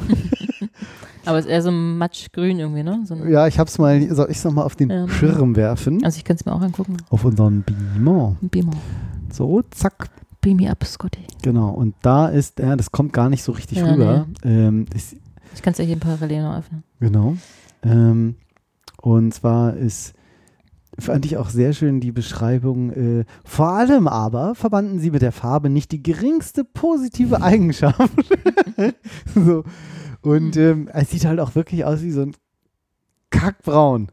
Aber 1.25 1.39
es 1.39 1.45
ist 1.45 1.51
eher 1.51 1.61
so 1.61 1.71
matschgrün 1.71 2.57
irgendwie, 2.59 2.83
ne? 2.83 3.03
So 3.05 3.15
Ja, 3.15 3.47
ich 3.47 3.59
hab's 3.59 3.77
mal, 3.77 4.01
soll 4.13 4.31
ich 4.31 4.37
es 4.37 4.43
nochmal 4.43 4.65
auf 4.65 4.75
den 4.75 4.89
Ja. 4.89 5.07
Schirm 5.09 5.55
werfen? 5.57 6.03
Also 6.05 6.17
ich 6.17 6.23
kann 6.23 6.37
es 6.37 6.45
mir 6.45 6.53
auch 6.53 6.61
angucken. 6.61 6.97
Auf 7.09 7.25
unseren 7.25 7.63
Beamer. 7.63 8.37
Beamer. 8.41 8.71
So, 9.31 9.61
zack, 9.71 10.09
Beam 10.41 10.57
me 10.57 10.69
up, 10.69 10.83
Scotty. 10.83 11.21
genau. 11.41 11.69
Und 11.69 11.95
da 12.01 12.27
ist, 12.27 12.59
ja, 12.59 12.75
das 12.75 12.91
kommt 12.91 13.13
gar 13.13 13.29
nicht 13.29 13.43
so 13.43 13.51
richtig 13.51 13.77
Ja, 13.77 13.91
rüber. 13.91 14.27
Ähm, 14.43 14.85
ist, 14.93 15.15
Ich 15.53 15.61
kann 15.61 15.71
es 15.73 15.77
ja 15.77 15.85
hier 15.85 15.99
parallel 15.99 16.43
noch 16.43 16.57
öffnen. 16.57 16.83
Genau. 16.99 17.37
Ähm, 17.83 18.35
und 19.01 19.33
zwar 19.33 19.75
ist, 19.75 20.13
fand 20.99 21.25
ich 21.25 21.37
auch 21.37 21.49
sehr 21.49 21.73
schön 21.73 21.99
die 21.99 22.11
Beschreibung, 22.11 22.91
äh, 22.91 23.25
vor 23.43 23.69
allem 23.69 24.07
aber 24.07 24.55
verbanden 24.55 24.99
sie 24.99 25.11
mit 25.11 25.21
der 25.21 25.31
Farbe 25.31 25.69
nicht 25.69 25.91
die 25.91 26.01
geringste 26.03 26.63
positive 26.63 27.41
Eigenschaft. 27.41 28.11
so. 29.35 29.63
Und 30.21 30.57
ähm, 30.57 30.87
es 30.93 31.09
sieht 31.11 31.25
halt 31.25 31.39
auch 31.39 31.55
wirklich 31.55 31.85
aus 31.85 32.01
wie 32.01 32.11
so 32.11 32.21
ein 32.21 32.35
Kackbraun. 33.31 34.09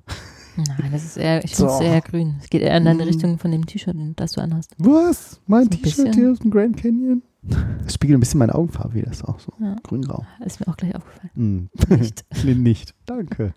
Nein, 0.66 0.90
das 0.92 1.04
ist 1.04 1.16
eher, 1.16 1.44
ich 1.44 1.54
finde 1.54 1.72
es 1.72 1.78
So. 1.78 1.84
eher 1.84 2.00
grün. 2.00 2.36
Es 2.42 2.50
geht 2.50 2.62
eher 2.62 2.76
in 2.76 2.84
deine 2.84 3.04
Mm. 3.04 3.08
Richtung 3.08 3.38
von 3.38 3.50
dem 3.52 3.64
T-Shirt, 3.66 3.96
das 4.16 4.32
du 4.32 4.40
anhast. 4.40 4.74
Was? 4.78 5.40
Mein 5.46 5.70
T-Shirt 5.70 6.14
hier 6.14 6.30
aus 6.32 6.38
dem 6.40 6.50
Grand 6.50 6.76
Canyon? 6.76 7.22
Das 7.84 7.94
spiegelt 7.94 8.16
ein 8.18 8.20
bisschen 8.20 8.38
meine 8.38 8.54
Augenfarbe 8.54 8.94
wieder, 8.94 9.10
ist 9.10 9.24
auch 9.24 9.38
so. 9.38 9.52
Ja. 9.60 9.76
Grün-grau. 9.84 10.26
Ist 10.44 10.60
mir 10.60 10.68
auch 10.68 10.76
gleich 10.76 10.94
aufgefallen. 10.94 11.30
Hm. 11.34 11.68
Nicht. 11.98 12.24
Nee, 12.44 12.54
nicht. 12.54 12.94
Danke. 13.06 13.54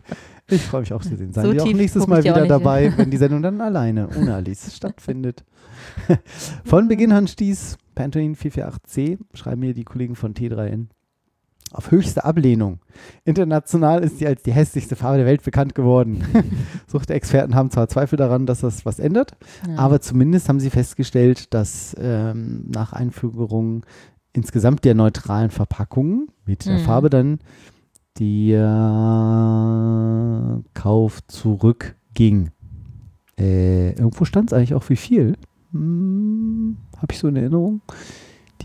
Ich 0.47 0.61
freue 0.61 0.81
mich 0.81 0.93
auch 0.93 1.01
zu 1.01 1.15
sehen. 1.15 1.33
Seien 1.33 1.45
So 1.45 1.51
Sie 1.51 1.61
auch 1.61 1.73
nächstes 1.73 2.07
Mal 2.07 2.23
wieder 2.23 2.45
dabei, 2.45 2.93
wenn 2.97 3.09
die 3.09 3.17
Sendung 3.17 3.41
dann 3.41 3.59
alleine, 3.61 4.07
ohne 4.17 4.35
Alice, 4.35 4.73
stattfindet. 4.75 5.43
Von 6.65 6.87
Beginn 6.87 7.11
an 7.11 7.27
stieß 7.27 7.77
Pantone 7.95 8.33
448C, 8.35 9.17
schreiben 9.33 9.61
mir 9.61 9.73
die 9.73 9.83
Kollegen 9.83 10.15
von 10.15 10.33
T3N, 10.33 10.87
auf 11.73 11.91
höchste 11.91 12.25
Ablehnung. 12.25 12.79
International 13.23 14.03
ist 14.03 14.17
sie 14.19 14.27
als 14.27 14.43
die 14.43 14.51
hässlichste 14.51 14.95
Farbe 14.95 15.17
der 15.17 15.25
Welt 15.25 15.43
bekannt 15.43 15.75
geworden. 15.75 16.23
Suchtexperten 16.87 17.55
haben 17.55 17.71
zwar 17.71 17.87
Zweifel 17.87 18.17
daran, 18.17 18.45
dass 18.45 18.61
das 18.61 18.85
was 18.85 18.99
ändert, 18.99 19.33
Ja. 19.67 19.77
aber 19.77 20.01
zumindest 20.01 20.49
haben 20.49 20.59
sie 20.59 20.69
festgestellt, 20.69 21.53
dass 21.53 21.95
ähm, 21.99 22.65
nach 22.67 22.93
Einführung 22.93 23.85
insgesamt 24.33 24.83
der 24.85 24.95
neutralen 24.95 25.51
Verpackungen 25.51 26.27
mit 26.45 26.65
der 26.65 26.79
Mhm. 26.79 26.83
Farbe 26.83 27.09
dann 27.09 27.39
der 28.19 28.71
Kauf 30.73 31.19
zurückging. 31.27 32.49
Äh, 33.39 33.91
irgendwo 33.93 34.25
stand 34.25 34.51
es 34.51 34.57
eigentlich 34.57 34.73
auch 34.73 34.87
wie 34.89 34.95
viel. 34.95 35.35
Hm, 35.71 36.77
Habe 36.97 37.13
ich 37.13 37.19
so 37.19 37.27
in 37.27 37.35
Erinnerung? 37.35 37.81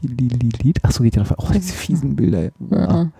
Die 0.02 0.28
Lilith. 0.28 0.82
Achso, 0.82 1.02
geht 1.02 1.16
ja 1.16 1.22
noch. 1.22 1.32
Oh, 1.38 1.48
diese 1.54 1.72
fiesen 1.72 2.16
Bilder. 2.16 2.50
Ja. 2.70 3.10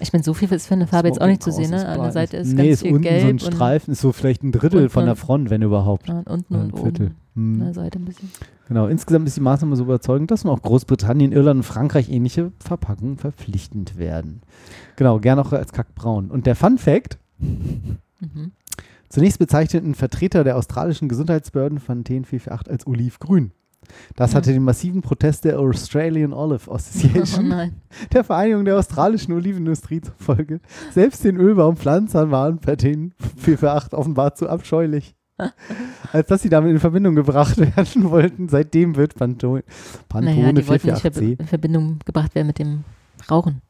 Ich 0.00 0.12
meine, 0.12 0.22
so 0.24 0.34
viel 0.34 0.50
ist 0.52 0.66
für 0.66 0.74
eine 0.74 0.86
Farbe 0.86 1.08
jetzt 1.08 1.20
auch 1.20 1.26
nicht 1.26 1.42
zu 1.42 1.50
sehen, 1.50 1.70
ne? 1.70 1.86
An 1.86 2.02
der 2.02 2.12
Seite 2.12 2.36
ist 2.36 2.48
nee, 2.52 2.56
ganz 2.56 2.68
ist 2.70 2.82
viel 2.82 2.92
unten 2.92 3.02
gelb 3.04 3.20
so 3.22 3.26
ein 3.28 3.30
und, 3.32 3.40
Streifen, 3.54 3.92
ist 3.92 4.00
so 4.00 4.12
vielleicht 4.12 4.42
ein 4.42 4.52
Drittel 4.52 4.82
und 4.84 4.88
von 4.90 5.06
der 5.06 5.16
Front, 5.16 5.48
wenn 5.50 5.62
überhaupt. 5.62 6.08
ja, 6.08 6.18
und 6.18 6.26
unten 6.28 6.54
Ja, 6.54 6.60
und 6.60 6.74
ein 6.74 6.76
Viertel. 6.82 7.06
oben 7.06 7.14
Hm. 7.34 7.52
an 7.54 7.64
der 7.66 7.74
Seite 7.74 7.98
ein 7.98 8.04
bisschen. 8.04 8.30
Genau, 8.68 8.86
insgesamt 8.88 9.26
ist 9.28 9.36
die 9.36 9.40
Maßnahme 9.42 9.76
so 9.76 9.84
überzeugend, 9.84 10.30
dass 10.30 10.44
nun 10.44 10.52
auch 10.54 10.62
Großbritannien, 10.62 11.32
Irland 11.32 11.58
und 11.58 11.62
Frankreich 11.62 12.10
ähnliche 12.10 12.52
Verpackungen 12.58 13.16
verpflichtend 13.16 13.96
werden. 13.98 14.42
Genau, 14.96 15.18
gern 15.20 15.38
auch 15.38 15.52
als 15.52 15.72
kackbraun. 15.72 16.30
Und 16.30 16.46
der 16.46 16.56
Fun 16.56 16.78
Fact, 16.78 17.18
Mhm. 17.38 18.52
zunächst 19.08 19.38
bezeichneten 19.38 19.94
Vertreter 19.94 20.44
der 20.44 20.56
australischen 20.56 21.08
Gesundheitsbehörden 21.08 21.78
von 21.78 22.02
TN448 22.04 22.68
als 22.70 22.86
olivgrün. 22.86 23.52
Das 24.14 24.34
hatte 24.34 24.52
den 24.52 24.62
massiven 24.62 25.02
Protest 25.02 25.44
der 25.44 25.58
Australian 25.58 26.32
Olive 26.32 26.62
Oh 26.70 26.74
Association, 26.74 27.48
nein. 27.48 27.80
der 28.12 28.24
Vereinigung 28.24 28.64
der 28.64 28.78
australischen 28.78 29.32
Olivenindustrie 29.34 30.00
zufolge. 30.00 30.60
Selbst 30.92 31.24
den 31.24 31.36
Ölbaumpflanzern 31.36 32.30
waren 32.30 32.58
per 32.58 32.74
TN448 32.74 33.92
offenbar 33.94 34.34
zu 34.34 34.48
abscheulich. 34.48 35.14
Als 36.12 36.28
dass 36.28 36.42
sie 36.42 36.48
damit 36.48 36.70
in 36.70 36.80
Verbindung 36.80 37.14
gebracht 37.14 37.58
werden 37.58 38.10
wollten. 38.10 38.48
Seitdem 38.48 38.96
wird 38.96 39.14
Pantone, 39.14 39.64
Pantone 40.08 40.36
Naja, 40.36 40.52
die 40.52 40.66
wollten 40.66 40.88
nicht 40.88 41.04
448C 41.04 41.20
verb- 41.20 41.40
in 41.40 41.46
Verbindung 41.46 41.98
gebracht 42.04 42.34
werden 42.34 42.46
mit 42.46 42.58
dem 42.58 42.84
Rauchen. 43.30 43.60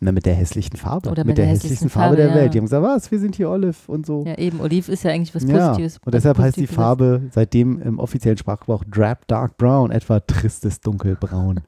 Na, 0.00 0.12
mit 0.12 0.26
der 0.26 0.34
hässlichen 0.34 0.76
Farbe. 0.76 1.10
Oder 1.10 1.24
mit, 1.24 1.38
der, 1.38 1.46
hässlichsten 1.46 1.90
Farbe, 1.90 2.16
der 2.16 2.28
ja. 2.28 2.34
Welt. 2.34 2.54
Die 2.54 2.58
haben 2.58 2.66
gesagt, 2.66 2.84
was, 2.84 3.10
wir 3.10 3.18
sind 3.18 3.34
hier 3.34 3.50
Olive 3.50 3.76
und 3.88 4.06
so. 4.06 4.24
Ja, 4.24 4.38
eben. 4.38 4.60
Oliv 4.60 4.88
ist 4.88 5.02
ja 5.02 5.10
eigentlich 5.10 5.34
was 5.34 5.42
Ja, 5.42 5.68
Positives. 5.68 5.98
und 6.04 6.14
deshalb 6.14 6.38
heißt 6.38 6.56
die 6.56 6.62
Positives. 6.62 6.76
Farbe 6.76 7.22
seitdem 7.32 7.82
im 7.82 7.98
offiziellen 7.98 8.38
Sprachgebrauch 8.38 8.84
Drab 8.84 9.26
Dark 9.26 9.56
Brown, 9.56 9.90
etwa 9.90 10.20
tristes 10.20 10.80
Dunkelbraun. 10.80 11.60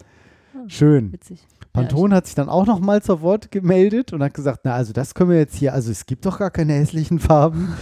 Schön. 0.66 1.12
Witzig. 1.12 1.46
Pantone 1.72 2.14
hat 2.14 2.26
sich 2.26 2.34
dann 2.34 2.50
auch 2.50 2.66
noch 2.66 2.80
mal 2.80 3.02
zur 3.02 3.22
Wort 3.22 3.50
gemeldet 3.50 4.12
und 4.12 4.22
hat 4.22 4.34
gesagt, 4.34 4.60
na 4.64 4.74
also 4.74 4.92
das 4.92 5.14
können 5.14 5.30
wir 5.30 5.38
jetzt 5.38 5.56
hier, 5.56 5.72
also 5.72 5.90
es 5.90 6.04
gibt 6.04 6.26
doch 6.26 6.38
gar 6.38 6.50
keine 6.50 6.74
hässlichen 6.74 7.18
Farben. 7.18 7.72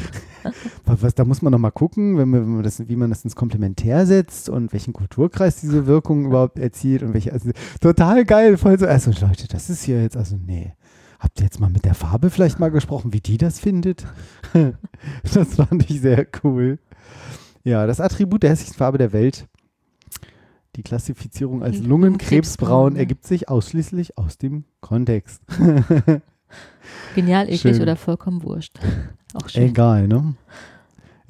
was, 1.01 1.15
da 1.15 1.25
muss 1.25 1.43
man 1.43 1.53
noch 1.53 1.59
mal 1.59 1.71
gucken, 1.71 2.19
wenn 2.19 2.29
man, 2.29 2.43
wenn 2.43 2.55
man 2.55 2.63
das, 2.63 2.89
wie 2.89 2.97
man 2.97 3.11
das 3.11 3.25
ins 3.25 3.37
Komplementär 3.37 4.07
setzt 4.07 4.49
und 4.49 4.73
welchen 4.73 4.93
Kulturkreis 4.93 5.61
diese 5.61 5.87
Wirkung 5.87 6.27
überhaupt 6.27 6.59
erzielt 6.59 7.03
und 7.03 7.15
welche, 7.15 7.33
also 7.33 7.51
total 7.81 8.25
geil, 8.25 8.57
voll 8.57 8.79
so, 8.79 8.87
also 8.87 9.11
Leute, 9.21 9.49
das 9.49 9.71
ist 9.71 9.85
hier 9.85 10.03
jetzt, 10.03 10.17
also 10.17 10.37
nee. 10.37 10.75
Habt 11.19 11.39
ihr 11.39 11.45
jetzt 11.45 11.61
mal 11.61 11.69
mit 11.69 11.85
der 11.85 11.95
Farbe 11.95 12.31
vielleicht 12.31 12.59
mal 12.59 12.71
gesprochen, 12.71 13.13
wie 13.13 13.21
die 13.21 13.37
das 13.37 13.61
findet? 13.61 14.07
das 15.35 15.55
fand 15.55 15.91
ich 15.91 16.01
sehr 16.01 16.27
cool. 16.43 16.79
Ja, 17.63 17.87
das 17.87 18.01
Attribut 18.01 18.43
der 18.43 18.51
hässlichsten 18.51 18.79
Farbe 18.79 18.97
der 18.97 19.13
Welt 19.13 19.47
Die 20.77 20.83
Klassifizierung 20.83 21.63
als 21.63 21.79
Lungenkrebsbraun, 21.79 22.95
ja. 22.95 23.01
ergibt 23.01 23.27
sich 23.27 23.51
ausschließlich 23.51 24.17
aus 24.17 24.39
dem 24.39 24.65
Kontext. 24.81 25.43
Genial, 27.15 27.49
eklig 27.49 27.77
Schön. 27.77 27.83
oder 27.83 27.97
vollkommen 27.97 28.43
wurscht. 28.43 28.79
Auch 29.35 29.49
schön. 29.49 29.65
Egal, 29.65 30.09
ne? 30.09 30.35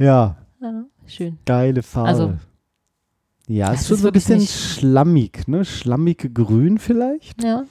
Ja, 0.01 0.36
Ja, 0.61 0.84
schön. 1.07 1.38
geile 1.46 1.82
Farbe. 1.82 2.09
Also, 2.09 2.32
ja, 3.46 3.72
ist 3.72 3.86
schon 3.86 3.96
ist 3.96 4.03
so 4.03 4.09
ein 4.09 4.12
bisschen 4.12 4.40
schlammig, 4.40 5.46
ne? 5.48 5.64
Schlammig 5.64 6.32
grün 6.34 6.78
vielleicht, 6.78 7.42
Ja, 7.42 7.64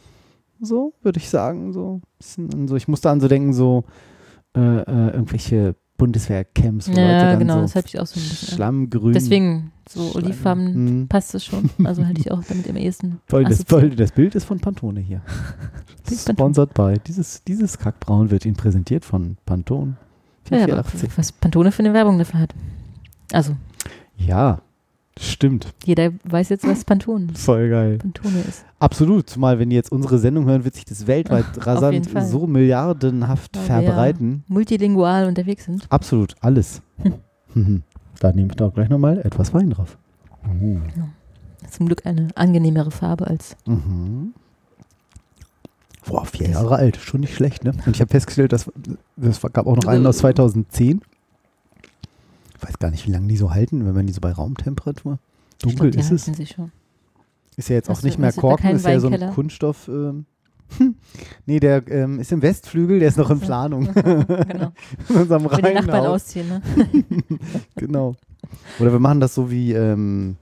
so 0.62 0.94
würde 1.02 1.18
ich 1.20 1.30
sagen. 1.30 1.74
So, 1.74 2.02
bisschen 2.18 2.68
so. 2.68 2.76
Ich 2.76 2.88
musste 2.88 3.10
an 3.10 3.20
so 3.22 3.28
denken, 3.28 3.54
so 3.54 3.86
äh, 4.56 4.60
äh, 4.60 5.10
irgendwelche 5.14 5.76
Bundeswehrcamps, 5.98 6.88
wo 6.88 6.92
Leute 6.92 7.02
ja 7.04 7.30
dann 7.32 7.40
genau, 7.40 7.56
so 7.56 7.62
das 7.62 7.76
habe 7.76 7.88
ich 7.88 8.00
auch 8.00 8.06
so 8.06 8.20
ein 8.20 8.24
bisschen. 8.24 8.48
Ja. 8.50 8.56
Schlammgrün. 8.56 9.14
Deswegen, 9.14 9.72
so 9.88 10.16
olivfarben 10.16 10.74
Hm. 10.74 11.08
passt 11.08 11.34
es 11.36 11.44
schon. 11.46 11.70
Also 11.84 12.04
hätte 12.04 12.22
ich 12.22 12.32
auch 12.32 12.44
damit 12.44 12.70
am 12.70 12.76
ehesten. 12.78 13.20
Toll, 13.28 13.44
das, 13.46 13.66
toll, 13.66 13.90
das 13.92 14.12
Bild 14.12 14.36
ist 14.36 14.46
von 14.46 14.60
Pantone 14.60 15.00
hier. 15.00 15.22
Sponsored 16.10 16.74
by. 16.74 16.96
Dieses, 17.08 17.44
dieses 17.44 17.78
Kackbraun 17.78 18.32
wird 18.32 18.46
Ihnen 18.46 18.56
präsentiert 18.56 19.04
von 19.06 19.38
Pantone. 19.46 19.98
Ja, 20.50 20.66
480. 20.66 21.10
was 21.18 21.32
Pantone 21.32 21.72
für 21.72 21.84
eine 21.84 21.94
Werbung 21.94 22.18
dafür 22.18 22.40
hat. 22.42 22.54
Also, 23.32 23.56
Ja, 24.18 24.60
stimmt. 25.20 25.74
jeder 25.86 26.12
weiß 26.24 26.50
jetzt, 26.50 26.68
was 26.68 26.84
Pantone, 26.84 27.28
Voll 27.36 27.70
geil. 27.70 27.98
Pantone 28.00 28.40
ist. 28.48 28.66
Absolut. 28.80 29.30
Zumal, 29.30 29.60
wenn 29.60 29.70
die 29.70 29.76
jetzt 29.76 29.92
unsere 29.92 30.18
Sendung 30.20 30.46
hören, 30.46 30.64
wird 30.64 30.76
sich 30.76 30.86
das 30.86 31.06
weltweit 31.08 31.46
jeden 31.54 31.62
rasant 31.64 32.10
so 32.28 32.48
milliardenhaft 32.48 33.58
Weil 33.58 33.64
verbreiten. 33.84 34.44
Multilingual 34.48 35.28
unterwegs 35.28 35.66
sind. 35.66 35.86
Absolut, 35.90 36.36
alles. 36.42 36.82
Mhm. 37.54 37.84
da 38.20 38.32
nehme 38.32 38.50
ich 38.50 38.56
doch 38.56 38.74
gleich 38.74 38.90
nochmal 38.90 39.20
etwas 39.20 39.54
Wein 39.54 39.70
drauf. 39.72 39.98
Uh. 40.62 40.80
Zum 41.70 41.86
Glück 41.88 42.06
eine 42.06 42.30
angenehmere 42.36 42.92
Farbe 42.92 43.28
als. 43.28 43.56
Mhm. 43.68 44.34
Boah, 46.10 46.26
vier 46.26 46.50
Jahre 46.50 46.76
alt, 46.76 46.98
schon 46.98 47.22
nicht 47.22 47.36
schlecht, 47.36 47.64
ne? 47.64 47.72
Und 47.86 47.96
ich 47.96 48.02
habe 48.02 48.10
festgestellt, 48.10 48.52
dass 48.52 48.72
das 49.16 49.40
gab 49.54 49.68
auch 49.68 49.76
noch 49.76 49.86
einen 49.86 50.08
aus 50.08 50.18
2010. 50.18 51.02
Ich 52.58 52.68
weiß 52.68 52.80
gar 52.80 52.90
nicht, 52.90 53.06
wie 53.06 53.12
lange 53.12 53.28
die 53.28 53.38
so 53.38 53.52
halten, 53.52 53.86
wenn 53.86 53.94
man 53.94 54.08
die 54.08 54.14
so 54.14 54.20
bei 54.20 54.32
Raumtemperatur. 54.32 55.20
Glaub, 55.60 55.72
Dunkel 55.74 55.92
die 55.92 56.00
ist 56.00 56.12
es. 56.12 56.28
Ist 56.28 57.70
ja 57.70 57.76
jetzt 57.76 57.90
auch 57.92 58.02
nicht 58.02 58.18
du- 58.18 58.22
mehr 58.22 58.34
Korken, 58.34 58.72
ist 58.72 58.86
ja 58.86 59.00
so 59.00 59.08
ein? 59.08 59.34
Kunststoff. 59.34 59.88
Ähm, 59.88 60.26
nee, 61.46 61.60
der 61.60 61.88
ähm, 61.90 62.20
ist 62.20 62.32
im 62.32 62.42
Westflügel, 62.42 63.00
der 63.00 63.10
ist 63.10 63.18
noch 63.18 63.30
in 63.30 63.40
Planung. 63.40 63.90
genau. 63.94 64.72
in 65.10 65.16
unserem 65.16 65.52
Wenn 65.52 65.64
die 65.66 65.74
Nachbarn 65.74 66.08
ausziehen, 66.08 66.48
ne? 66.48 66.62
Genau. 67.76 68.16
Oder 68.80 68.92
wir 68.92 69.00
machen 69.00 69.20
das 69.20 69.36
so 69.36 69.52
wie 69.52 69.74
ähm, 69.74 70.38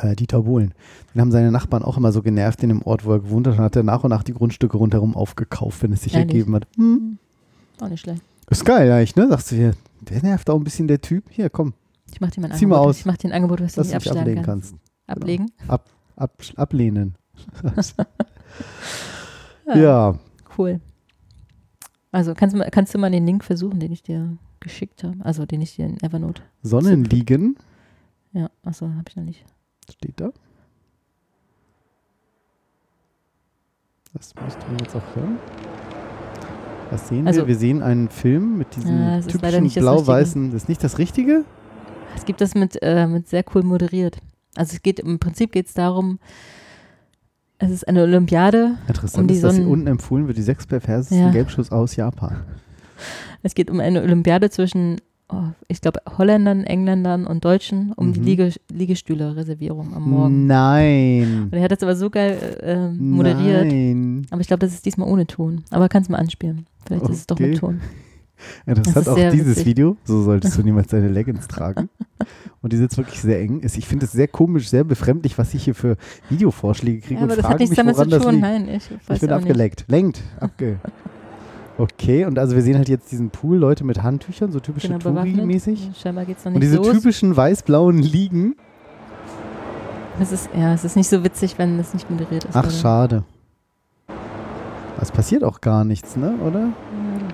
äh, 0.00 0.16
Dieter 0.16 0.42
Bohlen. 0.42 0.72
Den 1.14 1.20
haben 1.20 1.32
seine 1.32 1.52
Nachbarn 1.52 1.82
auch 1.82 1.96
immer 1.96 2.12
so 2.12 2.22
genervt 2.22 2.62
in 2.62 2.68
dem 2.70 2.82
Ort, 2.82 3.04
wo 3.04 3.12
er 3.12 3.20
gewohnt 3.20 3.46
hat. 3.46 3.58
Und 3.58 3.64
hat 3.64 3.76
er 3.76 3.82
nach 3.82 4.04
und 4.04 4.10
nach 4.10 4.22
die 4.22 4.34
Grundstücke 4.34 4.76
rundherum 4.76 5.16
aufgekauft, 5.16 5.82
wenn 5.82 5.92
es 5.92 6.02
sich 6.02 6.14
Ehrlich? 6.14 6.34
ergeben 6.34 6.54
hat. 6.54 6.66
Hm. 6.76 7.18
Auch 7.80 7.88
nicht 7.88 8.00
schlecht. 8.00 8.22
Ist 8.50 8.64
geil 8.64 8.90
eigentlich, 8.90 9.16
ne? 9.16 9.28
Sagst 9.28 9.50
du 9.52 9.56
hier, 9.56 9.74
der 10.00 10.22
nervt 10.22 10.48
auch 10.50 10.56
ein 10.56 10.64
bisschen 10.64 10.88
der 10.88 11.00
Typ. 11.00 11.24
Hier, 11.30 11.50
komm, 11.50 11.74
Ich 12.12 12.20
mach 12.20 12.30
dir 12.30 12.40
mal 12.40 12.50
ein 12.50 12.56
Zieh 12.58 12.66
mal 12.66 12.76
Angebot. 12.76 12.90
aus. 12.90 12.98
Ich 13.00 13.06
mach 13.06 13.16
dir 13.16 13.28
ein 13.28 13.32
Angebot, 13.32 13.60
was 13.60 13.74
du 13.74 13.80
dass 13.80 13.92
nicht 13.92 14.10
ablehnen 14.16 14.44
kannst. 14.44 14.70
kannst. 14.72 14.82
Ablegen? 15.06 15.50
Ab, 15.68 15.88
ablehnen. 16.56 17.14
ja. 19.74 20.14
Cool. 20.56 20.80
Also 22.10 22.34
kannst 22.34 22.54
du, 22.54 22.58
mal, 22.58 22.68
kannst 22.70 22.94
du 22.94 22.98
mal 22.98 23.10
den 23.10 23.26
Link 23.26 23.42
versuchen, 23.42 23.80
den 23.80 23.90
ich 23.90 24.02
dir 24.02 24.36
geschickt 24.60 25.02
habe? 25.02 25.16
Also 25.24 25.46
den 25.46 25.62
ich 25.62 25.76
dir 25.76 25.86
in 25.86 26.00
Evernote. 26.02 26.42
Sonnenliegen 26.62 27.56
Ja, 28.32 28.50
achso, 28.62 28.86
habe 28.86 29.04
ich 29.08 29.16
noch 29.16 29.24
nicht. 29.24 29.44
Steht 29.90 30.20
da. 30.20 30.30
Das 34.14 34.34
müsst 34.44 34.58
ihr 34.70 34.78
jetzt 34.84 34.94
auch 34.94 35.16
hören. 35.16 35.38
Was 36.90 37.08
sehen 37.08 37.26
Also- 37.26 37.40
wir? 37.42 37.48
Wir 37.48 37.56
sehen 37.56 37.82
einen 37.82 38.08
Film 38.10 38.58
mit 38.58 38.76
diesem 38.76 38.98
Ja, 39.00 39.20
typischen 39.22 39.62
nicht 39.62 39.76
das 39.76 39.82
blau-weißen. 39.82 40.50
Das 40.52 40.62
ist 40.64 40.68
nicht 40.68 40.84
das 40.84 40.98
Richtige? 40.98 41.44
Es 42.14 42.26
gibt 42.26 42.40
das 42.42 42.54
mit, 42.54 42.78
äh, 42.82 43.06
mit 43.06 43.28
sehr 43.28 43.44
cool 43.54 43.62
moderiert. 43.62 44.18
Also 44.54 44.74
es 44.74 44.82
geht 44.82 45.00
im 45.00 45.18
Prinzip 45.18 45.50
geht 45.52 45.66
es 45.68 45.72
darum, 45.74 46.18
es 47.58 47.70
ist 47.70 47.88
eine 47.88 48.02
Olympiade. 48.02 48.76
Interessant 48.86 49.22
Um 49.22 49.28
die 49.28 49.34
ist, 49.34 49.44
dass 49.44 49.54
Sonnen- 49.54 49.68
unten 49.68 49.86
empfohlen 49.86 50.26
wird, 50.26 50.36
die 50.36 50.42
sechs 50.42 50.66
perversesten 50.66 51.18
Ja. 51.18 51.30
Gelbschuss 51.30 51.72
aus 51.72 51.96
Japan. 51.96 52.42
Es 53.42 53.54
geht 53.54 53.70
um 53.70 53.80
eine 53.80 54.02
Olympiade 54.02 54.50
zwischen, 54.50 55.00
ich 55.68 55.80
glaube, 55.80 56.00
Holländern, 56.18 56.64
Engländern 56.64 57.26
und 57.26 57.44
Deutschen 57.44 57.92
um 57.96 58.12
die 58.12 58.20
Mhm. 58.20 58.26
Liege, 58.26 58.52
Liegestühle-Reservierung 58.72 59.94
am 59.94 60.10
Morgen. 60.10 60.46
Nein. 60.46 61.48
Und 61.50 61.54
er 61.54 61.62
hat 61.62 61.72
das 61.72 61.82
aber 61.82 61.96
so 61.96 62.10
geil 62.10 62.36
äh, 62.62 62.88
moderiert. 62.90 63.66
Nein. 63.66 64.26
Aber 64.30 64.40
ich 64.40 64.46
glaube, 64.46 64.60
das 64.66 64.72
ist 64.74 64.84
diesmal 64.86 65.08
ohne 65.08 65.26
Ton. 65.26 65.62
Aber 65.70 65.88
kannst 65.88 66.10
mal 66.10 66.18
anspielen. 66.18 66.66
Vielleicht 66.86 67.04
ist 67.08 67.16
es 67.18 67.26
doch 67.26 67.36
Okay. 67.36 67.48
mit 67.50 67.58
Ton. 67.58 67.80
Interessant 68.66 69.06
Das 69.06 69.08
auch 69.08 69.30
dieses 69.30 69.50
witzig. 69.50 69.66
Video. 69.66 69.96
So 70.04 70.22
solltest 70.22 70.58
du 70.58 70.62
niemals 70.64 70.88
deine 70.88 71.08
Leggings 71.08 71.46
tragen. 71.46 71.88
Und 72.60 72.72
die 72.72 72.76
sitzt 72.76 72.96
wirklich 72.96 73.20
sehr 73.20 73.40
eng. 73.40 73.60
Ich 73.62 73.86
finde 73.86 74.06
es 74.06 74.12
sehr 74.12 74.26
komisch, 74.28 74.68
sehr 74.68 74.82
befremdlich, 74.84 75.38
was 75.38 75.54
ich 75.54 75.64
hier 75.64 75.74
für 75.76 75.96
Videovorschläge 76.28 77.00
kriege 77.00 77.14
Ja, 77.14 77.20
und 77.20 77.24
aber 77.30 77.36
das 77.36 77.42
frage 77.44 77.54
hat 77.54 77.60
nichts 77.60 77.70
mich, 77.70 77.76
damit 77.76 77.96
zu 77.96 78.04
das 78.06 78.22
tun. 78.22 78.40
Nein, 78.40 78.68
ich 78.68 78.90
ich 79.10 79.20
bin 79.20 79.30
abgeleckt. 79.30 79.84
Lenkt. 79.88 80.22
Abge 80.40 80.78
okay, 81.78 82.24
und 82.24 82.38
also 82.38 82.54
wir 82.54 82.62
sehen 82.62 82.76
halt 82.76 82.88
jetzt 82.88 83.10
diesen 83.12 83.30
Pool, 83.30 83.56
Leute 83.58 83.84
mit 83.84 84.02
Handtüchern, 84.02 84.52
so 84.52 84.60
typische 84.60 84.88
Genau. 84.88 84.98
Touri-mäßig. 84.98 85.90
Scheinbar 86.00 86.24
geht 86.24 86.38
es 86.38 86.44
noch 86.44 86.52
Und 86.52 86.60
nicht 86.60 86.64
diese 86.64 86.76
los. 86.76 86.90
typischen 86.90 87.36
weiß-blauen 87.36 87.98
Liegen. 87.98 88.56
Es 90.20 90.30
ist, 90.30 90.50
ja, 90.56 90.74
es 90.74 90.84
ist 90.84 90.94
nicht 90.96 91.08
so 91.08 91.24
witzig, 91.24 91.58
wenn 91.58 91.78
es 91.78 91.94
nicht 91.94 92.08
moderiert 92.10 92.44
ist. 92.44 92.54
Ach, 92.54 92.62
leider. 92.64 92.70
schade. 92.76 93.24
Es 95.00 95.10
passiert 95.10 95.42
auch 95.42 95.60
gar 95.60 95.84
nichts, 95.84 96.16
ne? 96.16 96.34
Oder? 96.46 96.60
Ja, 96.60 96.68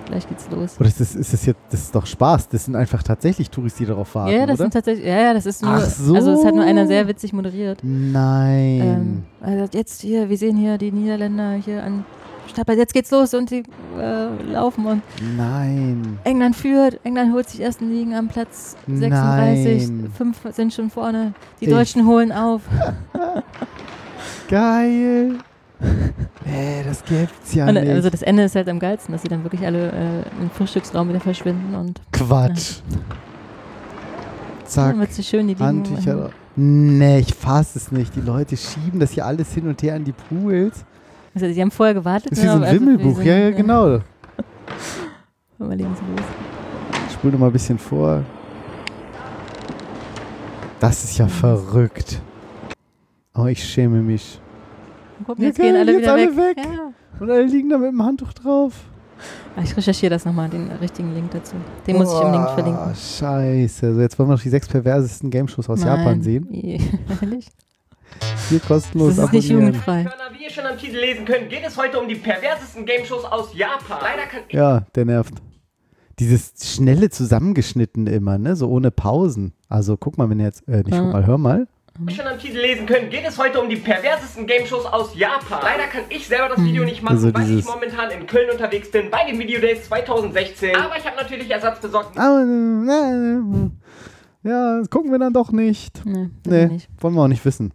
gleich 0.07 0.27
geht's 0.27 0.49
los. 0.49 0.77
Oder 0.79 0.87
ist 0.89 0.99
das, 0.99 1.13
ist 1.15 1.33
das 1.33 1.45
jetzt, 1.45 1.59
das 1.69 1.81
ist 1.81 1.93
doch 1.93 2.07
Spaß. 2.07 2.47
Das 2.49 2.65
sind 2.65 2.75
einfach 2.75 3.03
tatsächlich 3.03 3.51
Touris, 3.51 3.75
die 3.75 3.85
darauf 3.85 4.15
warten, 4.15 4.31
Ja, 4.33 4.47
das 4.47 4.55
oder? 4.55 4.63
sind 4.63 4.73
tatsächlich, 4.73 5.05
ja, 5.05 5.21
ja, 5.21 5.33
das 5.35 5.45
ist 5.45 5.61
nur, 5.61 5.73
Ach 5.73 5.81
so. 5.85 6.15
also 6.15 6.31
es 6.31 6.43
hat 6.45 6.55
nur 6.55 6.63
einer 6.63 6.87
sehr 6.87 7.07
witzig 7.07 7.31
moderiert. 7.31 7.79
Nein. 7.83 8.81
Ähm, 8.81 9.23
also 9.41 9.77
jetzt 9.77 10.01
hier, 10.01 10.29
wir 10.29 10.37
sehen 10.37 10.57
hier 10.57 10.79
die 10.79 10.91
Niederländer 10.91 11.53
hier 11.63 11.83
an 11.83 12.05
Stapel, 12.49 12.77
jetzt 12.77 12.93
geht's 12.93 13.11
los 13.11 13.33
und 13.33 13.49
die 13.51 13.63
äh, 13.97 14.43
laufen 14.51 14.85
und 14.85 15.01
Nein. 15.37 16.17
England 16.23 16.55
führt, 16.55 16.99
England 17.03 17.33
holt 17.33 17.47
sich 17.49 17.61
ersten 17.61 17.89
Liegen 17.91 18.13
am 18.15 18.27
Platz 18.27 18.75
36, 18.87 19.87
Nein. 19.89 20.11
fünf 20.17 20.37
sind 20.51 20.73
schon 20.73 20.89
vorne, 20.89 21.33
die 21.61 21.65
Ich- 21.65 21.71
Deutschen 21.71 22.05
holen 22.07 22.31
auf. 22.31 22.61
Geil. 24.49 25.35
Ey, 26.45 26.83
das 26.83 27.03
gibt's 27.05 27.53
ja 27.53 27.67
Und, 27.67 27.75
nicht. 27.75 27.87
also 27.87 28.09
das 28.09 28.21
Ende 28.21 28.43
ist 28.43 28.55
halt 28.55 28.67
am 28.67 28.79
geilsten, 28.79 29.13
dass 29.13 29.21
sie 29.21 29.27
dann 29.27 29.43
wirklich 29.43 29.65
alle 29.65 29.91
äh, 29.91 30.41
im 30.41 30.49
Frühstücksraum 30.49 31.07
wieder 31.09 31.19
verschwinden 31.19 31.75
und 31.75 32.01
Quatsch. 32.11 32.79
Zack. 34.65 34.91
dann 34.91 34.99
wird 34.99 35.13
sie 35.13 35.23
schön 35.23 35.47
die. 35.47 35.55
Handtücher. 35.55 36.31
Nee, 36.55 37.19
ich 37.19 37.33
fass 37.33 37.75
es 37.75 37.91
nicht. 37.91 38.15
Die 38.15 38.21
Leute 38.21 38.57
schieben 38.57 38.99
das 38.99 39.11
hier 39.11 39.25
alles 39.25 39.53
hin 39.53 39.67
und 39.67 39.81
her 39.81 39.95
an 39.95 40.03
die 40.03 40.11
Pools. 40.11 40.83
Also 41.33 41.47
die 41.47 41.61
haben 41.61 41.71
vorher 41.71 41.93
gewartet. 41.93 42.31
Das 42.31 42.39
ist 42.39 42.47
ein 42.47 42.61
Wimmelbuch. 42.61 43.21
Ja, 43.21 43.37
ja, 43.37 43.47
äh, 43.49 43.53
genau. 43.53 43.99
Wir 45.57 45.75
legen 45.75 45.95
sie 45.95 46.01
los. 46.15 46.25
Ich 47.07 47.13
spule 47.13 47.37
mal 47.37 47.47
ein 47.47 47.51
bisschen 47.51 47.77
vor. 47.77 48.23
Das 50.79 51.03
ist 51.03 51.17
ja 51.17 51.27
verrückt. 51.27 52.21
Oh, 53.35 53.45
ich 53.45 53.63
schäme 53.63 54.01
mich. 54.01 54.39
Guck, 55.25 55.37
Ja, 55.39 55.45
jetzt 55.47 55.57
gehen 55.59 55.73
geil, 55.73 55.81
alle 55.81 55.91
jetzt 55.93 56.01
wieder 56.01 56.13
alle 56.13 56.37
weg. 56.37 56.57
weg. 56.57 56.65
Ja. 56.65 56.93
Und 57.19 57.29
alle 57.29 57.43
liegen 57.43 57.69
da 57.69 57.77
mit 57.77 57.91
dem 57.91 58.03
Handtuch 58.03 58.31
drauf. 58.33 58.73
Ah, 59.57 59.61
Ich 59.61 59.75
recherchiere 59.75 60.11
das 60.11 60.23
nochmal, 60.23 60.47
den 60.49 60.71
richtigen 60.71 61.13
Link 61.13 61.31
dazu. 61.31 61.55
Den 61.85 61.97
muss 61.97 62.13
ich 62.13 62.21
im 62.21 62.31
Link 62.31 62.45
Boah, 62.45 62.53
verlinken. 62.53 62.95
Scheiße. 62.95 63.87
Also 63.87 63.99
jetzt 64.01 64.17
wollen 64.17 64.29
wir 64.29 64.33
noch 64.35 64.41
die 64.41 64.49
sechs 64.49 64.67
perversesten 64.69 65.29
Game-Shows 65.29 65.69
aus 65.69 65.83
Japan 65.83 66.05
Nein. 66.05 66.21
sehen. 66.21 66.47
Ehrlich? 67.21 67.49
Hier 68.49 68.59
kostenlos 68.61 69.17
Das 69.17 69.25
ist 69.25 69.33
nicht 69.33 69.49
abonnieren. 69.51 69.73
jugendfrei. 69.73 70.05
Ihr 70.49 70.55
schon 70.55 70.65
am 70.65 70.79
Titel 70.79 70.97
lesen 70.97 71.25
könnt, 71.25 71.47
geht 71.51 71.63
es 71.63 71.77
heute 71.77 71.99
um 71.99 72.07
die 72.09 72.15
perversesten 72.15 72.83
Game-Shows 72.83 73.23
aus 73.23 73.53
Japan. 73.53 73.99
Leider 74.01 74.23
kann 74.27 74.41
ich 74.47 74.53
Ja, 74.55 74.83
der 74.95 75.05
nervt. 75.05 75.35
Dieses 76.17 76.53
schnelle 76.73 77.11
Zusammengeschnittene 77.11 78.09
immer, 78.11 78.39
ne? 78.39 78.55
So 78.55 78.67
ohne 78.67 78.89
Pausen. 78.89 79.53
Also 79.67 79.95
guck 79.95 80.17
mal, 80.17 80.27
wenn 80.27 80.39
ihr 80.39 80.47
jetzt, 80.47 80.67
äh, 80.67 80.77
nicht 80.77 80.89
Ja. 80.95 81.01
guck 81.03 81.13
mal, 81.13 81.25
hör 81.27 81.37
mal. 81.37 81.67
schon 82.09 82.25
am 82.25 82.39
Titel 82.39 82.57
lesen 82.57 82.87
könnt, 82.87 83.11
geht 83.11 83.27
es 83.27 83.37
heute 83.37 83.61
um 83.61 83.69
die 83.69 83.75
perversesten 83.75 84.47
Game-Shows 84.47 84.85
aus 84.87 85.13
Japan. 85.15 85.59
Leider 85.61 85.83
kann 85.83 86.05
ich 86.09 86.27
selber 86.27 86.49
das 86.55 86.63
Video 86.63 86.83
nicht 86.83 87.03
machen, 87.03 87.17
Also 87.17 87.31
weil 87.31 87.59
ich 87.59 87.65
momentan 87.65 88.09
in 88.09 88.25
Köln 88.25 88.49
unterwegs 88.49 88.89
bin 88.89 89.11
bei 89.11 89.25
den 89.29 89.37
Video 89.37 89.59
Days 89.61 89.83
2016. 89.83 90.75
Aber 90.75 90.97
ich 90.97 91.05
habe 91.05 91.15
natürlich 91.17 91.51
Ersatz 91.51 91.79
besorgt. 91.79 92.17
Ah, 92.17 92.41
äh, 92.41 93.69
Ja, 94.49 94.79
das 94.79 94.89
gucken 94.89 95.11
wir 95.11 95.19
dann 95.19 95.33
doch 95.33 95.51
nicht. 95.51 96.03
Nee, 96.05 96.29
Nee, 96.47 96.65
nicht. 96.67 96.89
wollen 96.99 97.13
wir 97.13 97.21
auch 97.21 97.27
nicht 97.27 97.45
wissen. 97.45 97.71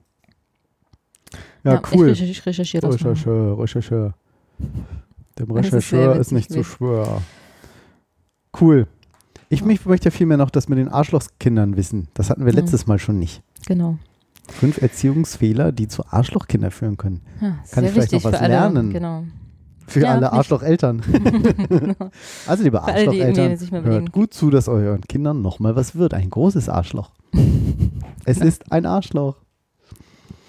Ja, 1.64 1.74
Ich, 1.82 1.92
cool. 1.94 2.06
recherchiere, 2.08 2.30
ich 2.30 2.46
recherchiere 2.46 2.80
das 2.88 3.00
mal. 3.00 3.10
Rechercheur, 3.10 3.58
Rechercheur. 3.58 4.14
Dem 5.38 5.50
ist 5.50 5.56
Rechercheur 5.56 5.80
sehr 6.12 6.20
ist, 6.20 6.32
nicht 6.32 6.50
zu 6.52 6.62
schwör. 6.62 7.22
Cool. 8.60 8.86
Ich 9.48 9.64
mich 9.64 9.84
möchte 9.86 10.06
ja 10.06 10.10
vielmehr 10.10 10.36
noch 10.36 10.50
das 10.50 10.68
mit 10.68 10.78
den 10.78 10.88
Arschlochskindern 10.88 11.76
wissen. 11.76 12.08
Das 12.14 12.30
hatten 12.30 12.44
wir 12.44 12.52
Ja. 12.52 12.60
letztes 12.60 12.86
Mal 12.86 12.98
schon 12.98 13.18
nicht. 13.18 13.42
Genau. 13.66 13.98
Fünf 14.48 14.80
Erziehungsfehler, 14.80 15.72
die 15.72 15.88
zu 15.88 16.04
Arschlochkinder 16.06 16.70
führen 16.70 16.96
können. 16.96 17.22
Ja, 17.40 17.58
Kann 17.72 17.84
ich 17.84 17.92
vielleicht 17.92 18.12
noch 18.12 18.24
was 18.24 18.34
alle, 18.34 18.48
lernen? 18.48 18.92
Genau. 18.92 19.24
Für 19.86 20.00
Ja, 20.00 20.12
alle 20.12 20.32
Arschlocheltern. 20.32 21.02
also 22.46 22.62
liebe 22.64 22.82
Arschlocheltern, 22.82 23.58
hört 23.84 24.12
gut 24.12 24.32
zu, 24.34 24.50
dass 24.50 24.68
euren 24.68 25.00
Kindern 25.02 25.42
nochmal 25.42 25.76
was 25.76 25.94
wird. 25.94 26.14
Ein 26.14 26.30
großes 26.30 26.68
Arschloch. 26.68 27.10
es 28.24 28.38
ist 28.38 28.70
ein 28.72 28.86
Arschloch. 28.86 29.36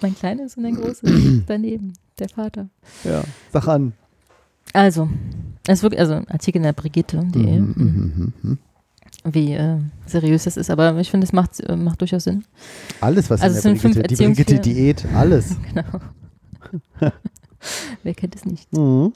Mein 0.00 0.14
kleines 0.14 0.56
und 0.56 0.64
ein 0.66 0.74
großes 0.76 1.42
daneben, 1.46 1.92
der 2.18 2.28
Vater. 2.28 2.68
Ja, 3.04 3.22
sag 3.52 3.68
an. 3.68 3.92
Also, 4.72 5.08
es 5.66 5.78
ist 5.78 5.82
wirklich, 5.82 6.00
also 6.00 6.14
Artikel 6.28 6.58
in 6.58 6.64
der 6.64 6.72
Brigitte.de, 6.72 7.60
Mhm, 7.60 7.74
mhm, 7.76 8.32
mhm. 8.42 8.58
wie 9.24 9.52
äh, 9.54 9.78
seriös 10.06 10.44
das 10.44 10.56
ist, 10.56 10.70
aber 10.70 10.96
ich 10.98 11.10
finde, 11.10 11.24
es 11.26 11.32
macht, 11.32 11.60
äh, 11.60 11.76
macht 11.76 12.00
durchaus 12.00 12.24
Sinn. 12.24 12.44
Alles, 13.00 13.30
was 13.30 13.40
Also 13.40 13.58
es 13.58 13.64
in 13.64 13.70
sind 13.70 13.74
der 13.74 13.80
fünf 13.80 13.94
Brigitte, 13.96 14.14
die 14.16 14.26
Brigitte. 14.26 14.60
Diät, 14.60 15.06
alles. 15.14 15.56
Genau. 15.74 16.00
Wer 18.02 18.14
kennt 18.14 18.34
es 18.34 18.44
nicht? 18.44 18.70
Mhm. 18.72 19.12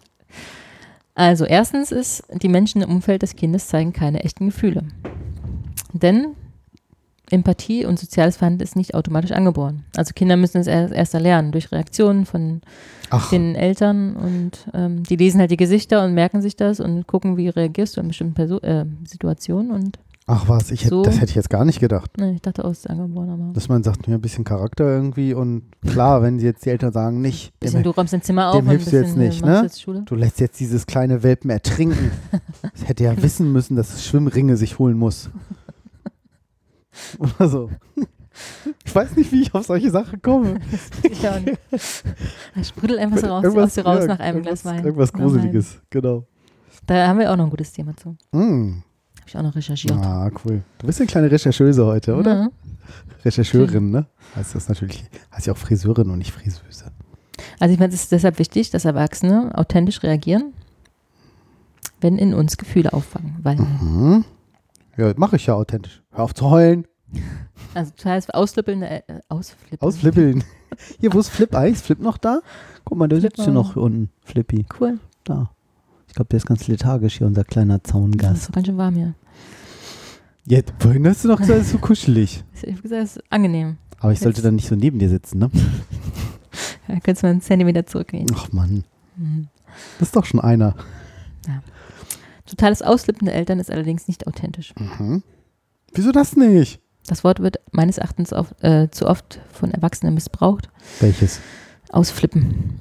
Also, 1.14 1.44
erstens 1.44 1.92
ist, 1.92 2.22
die 2.40 2.48
Menschen 2.48 2.80
im 2.82 2.90
Umfeld 2.90 3.22
des 3.22 3.36
Kindes 3.36 3.66
zeigen 3.68 3.92
keine 3.92 4.22
echten 4.24 4.46
Gefühle. 4.46 4.84
Denn 5.92 6.28
Empathie 7.30 7.84
und 7.84 7.98
soziales 7.98 8.36
Verhalten 8.36 8.60
ist 8.60 8.76
nicht 8.76 8.94
automatisch 8.94 9.32
angeboren. 9.32 9.84
Also 9.96 10.12
Kinder 10.14 10.36
müssen 10.36 10.58
es 10.60 10.66
erst, 10.66 11.14
erlernen 11.14 11.52
durch 11.52 11.70
Reaktionen 11.72 12.26
von 12.26 12.60
Ach, 13.10 13.30
den 13.30 13.54
Eltern 13.54 14.16
und 14.16 14.68
ähm, 14.74 15.02
die 15.02 15.16
lesen 15.16 15.40
halt 15.40 15.50
die 15.50 15.56
Gesichter 15.56 16.04
und 16.04 16.14
merken 16.14 16.42
sich 16.42 16.56
das 16.56 16.80
und 16.80 17.06
gucken, 17.06 17.36
wie 17.36 17.48
reagierst 17.48 17.96
du 17.96 18.00
in 18.00 18.08
bestimmten 18.08 18.34
Perso 18.34 18.58
äh, 18.58 18.84
Situationen 19.04 19.70
und 19.70 19.98
ach 20.26 20.48
was, 20.48 20.70
ich 20.70 20.84
hätt, 20.84 20.90
So. 20.90 21.02
das 21.02 21.16
hätte 21.16 21.30
ich 21.30 21.34
jetzt 21.34 21.50
gar 21.50 21.64
nicht 21.64 21.80
gedacht. 21.80 22.16
ne, 22.18 22.34
ich 22.34 22.40
dachte, 22.42 22.62
oh, 22.64 22.70
ist 22.70 22.88
angeboren, 22.88 23.30
aber 23.30 23.52
Dass 23.52 23.68
man 23.68 23.82
sagt, 23.82 24.06
ja, 24.06 24.14
ein 24.14 24.20
bisschen 24.20 24.44
Charakter 24.44 24.84
irgendwie 24.84 25.34
und 25.34 25.62
klar, 25.84 26.22
wenn 26.22 26.38
jetzt 26.38 26.64
die 26.64 26.70
Eltern 26.70 26.92
sagen, 26.92 27.20
nicht, 27.20 27.58
bisschen, 27.58 27.80
dem, 27.80 27.84
du 27.84 27.90
räumst 27.90 28.12
dein 28.12 28.22
Zimmer 28.22 28.50
auf 28.50 28.56
dem 28.56 28.68
hilfst 28.68 28.92
du 28.92 28.96
jetzt 28.96 29.16
äh, 29.16 29.18
nicht, 29.18 29.44
ne? 29.44 29.62
jetzt 29.64 29.84
du 29.86 30.14
lässt 30.14 30.38
jetzt 30.40 30.60
dieses 30.60 30.86
kleine 30.86 31.22
Welpen 31.22 31.50
ertrinken. 31.50 32.12
Das 32.62 32.86
hätte 32.88 33.04
ja 33.04 33.22
wissen 33.22 33.52
müssen, 33.52 33.74
dass 33.74 33.94
es 33.94 34.06
Schwimmringe 34.06 34.56
sich 34.56 34.78
holen 34.78 34.96
muss. 34.96 35.30
Oder 37.18 37.48
so. 37.48 37.70
Ich 38.84 38.94
weiß 38.94 39.16
nicht, 39.16 39.32
wie 39.32 39.42
ich 39.42 39.54
auf 39.54 39.66
solche 39.66 39.90
Sachen 39.90 40.22
komme. 40.22 40.60
Ich 41.02 41.28
auch 41.28 41.38
nicht. 41.40 41.58
Er 42.54 42.64
sprudelt 42.64 43.00
einfach 43.00 43.18
so 43.18 43.26
raus, 43.26 43.44
aus 43.44 43.74
dir 43.74 43.84
raus 43.84 44.00
ja, 44.02 44.06
nach 44.06 44.20
einem 44.20 44.42
Glas 44.42 44.64
Wein. 44.64 44.84
Irgendwas. 44.84 45.12
Gruseliges, 45.12 45.80
genau. 45.90 46.26
Da 46.86 47.08
haben 47.08 47.18
wir 47.18 47.30
auch 47.30 47.36
noch 47.36 47.44
ein 47.44 47.50
gutes 47.50 47.72
Thema 47.72 47.96
zu. 47.96 48.16
Mm. 48.32 48.82
Habe 49.18 49.28
ich 49.28 49.36
auch 49.36 49.42
noch 49.42 49.54
recherchiert. 49.54 49.96
Ah, 49.98 50.30
cool. 50.44 50.62
Du 50.78 50.86
bist 50.86 51.00
eine 51.00 51.08
kleine 51.08 51.30
Rechercheuse 51.30 51.84
heute, 51.84 52.14
oder? 52.14 52.34
Ja. 52.34 52.48
Rechercheurin, 53.24 53.90
ne? 53.90 54.06
Heißt 54.34 54.54
das 54.54 54.68
natürlich, 54.68 55.04
heißt 55.34 55.46
ja 55.46 55.52
auch 55.52 55.58
Friseurin 55.58 56.10
und 56.10 56.18
nicht 56.18 56.32
Friseuse. 56.32 56.90
Also 57.58 57.72
ich 57.74 57.78
meine, 57.80 57.92
es 57.92 58.02
ist 58.02 58.12
deshalb 58.12 58.38
wichtig, 58.38 58.70
dass 58.70 58.84
Erwachsene 58.84 59.50
authentisch 59.56 60.02
reagieren, 60.02 60.52
wenn 62.00 62.16
in 62.16 62.32
uns 62.34 62.56
Gefühle 62.56 62.92
auffangen. 62.92 63.36
Weil, 63.42 63.56
Mhm. 63.56 64.24
Ja, 64.96 65.12
mache 65.16 65.36
ich 65.36 65.46
ja 65.46 65.54
authentisch. 65.54 66.02
Hör 66.12 66.24
auf 66.24 66.34
zu 66.34 66.50
heulen. 66.50 66.86
also 67.74 67.92
das 67.96 68.04
heißt, 68.04 68.34
ausflippeln, 68.34 68.82
äh, 68.82 69.02
ausflippen. 69.28 69.86
Ausflippeln. 69.86 70.44
Hier, 71.00 71.12
wo 71.12 71.18
ist 71.20 71.28
Flip 71.30 71.54
eigentlich? 71.54 71.74
Ist 71.76 71.86
Flip 71.86 72.00
noch 72.00 72.18
da? 72.18 72.40
Guck 72.84 72.98
mal, 72.98 73.08
der 73.08 73.18
Flip 73.20 73.32
sitzt 73.36 73.44
hier 73.44 73.52
noch 73.52 73.76
unten. 73.76 74.10
Flippy. 74.24 74.64
Cool. 74.78 74.98
Da. 75.24 75.50
Ich 76.08 76.14
glaube, 76.14 76.28
der 76.28 76.36
ist 76.38 76.46
ganz 76.46 76.66
lethargisch 76.68 77.18
hier, 77.18 77.26
unser 77.26 77.44
kleiner 77.44 77.78
Das 77.78 77.88
ist 77.88 77.92
Zaungast. 77.92 78.48
doch 78.48 78.52
ganz 78.54 78.66
schön 78.66 78.76
warm 78.78 78.94
hier. 78.94 79.14
Jetzt, 80.46 80.72
vorhin 80.78 81.06
hast 81.06 81.24
du 81.24 81.28
noch 81.28 81.38
gesagt, 81.38 81.60
es 81.60 81.66
ist 81.66 81.72
so 81.72 81.78
kuschelig. 81.78 82.42
Ich 82.62 82.70
habe 82.72 82.82
gesagt, 82.82 83.02
es 83.02 83.16
ist 83.16 83.22
angenehm. 83.30 83.76
Aber 84.00 84.12
ich 84.12 84.20
sollte 84.20 84.38
Jetzt- 84.38 84.44
dann 84.46 84.54
nicht 84.56 84.68
so 84.68 84.74
neben 84.74 84.98
dir 84.98 85.08
sitzen, 85.08 85.38
ne? 85.38 85.50
Da 86.88 86.94
könntest 86.94 87.22
du 87.22 87.26
mal 87.26 87.30
einen 87.32 87.40
Zentimeter 87.42 87.86
zurückgehen. 87.86 88.26
Ach 88.34 88.50
Mann, 88.52 88.84
Mhm. 89.16 89.48
das 89.98 90.08
ist 90.08 90.16
doch 90.16 90.24
schon 90.24 90.40
einer. 90.40 90.74
Totales 92.50 92.82
Ausflippen 92.82 93.26
der 93.26 93.36
Eltern 93.36 93.60
ist 93.60 93.70
allerdings 93.70 94.08
nicht 94.08 94.26
authentisch. 94.26 94.74
Mhm. 94.76 95.22
Wieso 95.94 96.10
das 96.10 96.36
nicht? 96.36 96.80
Das 97.06 97.22
Wort 97.22 97.38
wird 97.38 97.60
meines 97.70 97.98
Erachtens 97.98 98.32
auf, 98.32 98.54
äh, 98.60 98.88
zu 98.90 99.06
oft 99.06 99.40
von 99.52 99.70
Erwachsenen 99.70 100.14
missbraucht. 100.14 100.68
Welches? 100.98 101.40
Ausflippen. 101.90 102.74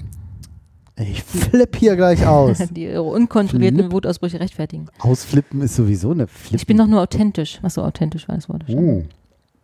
Ich 0.96 1.24
flipp 1.24 1.76
hier 1.76 1.96
gleich 1.96 2.26
aus. 2.26 2.58
Die 2.72 2.86
ihre 2.86 3.04
unkontrollierten 3.04 3.80
Flip. 3.80 3.92
Wutausbrüche 3.92 4.40
rechtfertigen. 4.40 4.88
Ausflippen 5.00 5.62
ist 5.62 5.76
sowieso 5.76 6.12
eine 6.12 6.28
Flip. 6.28 6.60
Ich 6.60 6.66
bin 6.66 6.78
doch 6.78 6.88
nur 6.88 7.02
authentisch. 7.02 7.60
Was 7.62 7.76
so 7.76 7.84
authentisch 7.84 8.28
war 8.28 8.36
das 8.36 8.50
Wort. 8.50 8.66
Oh. 8.70 9.04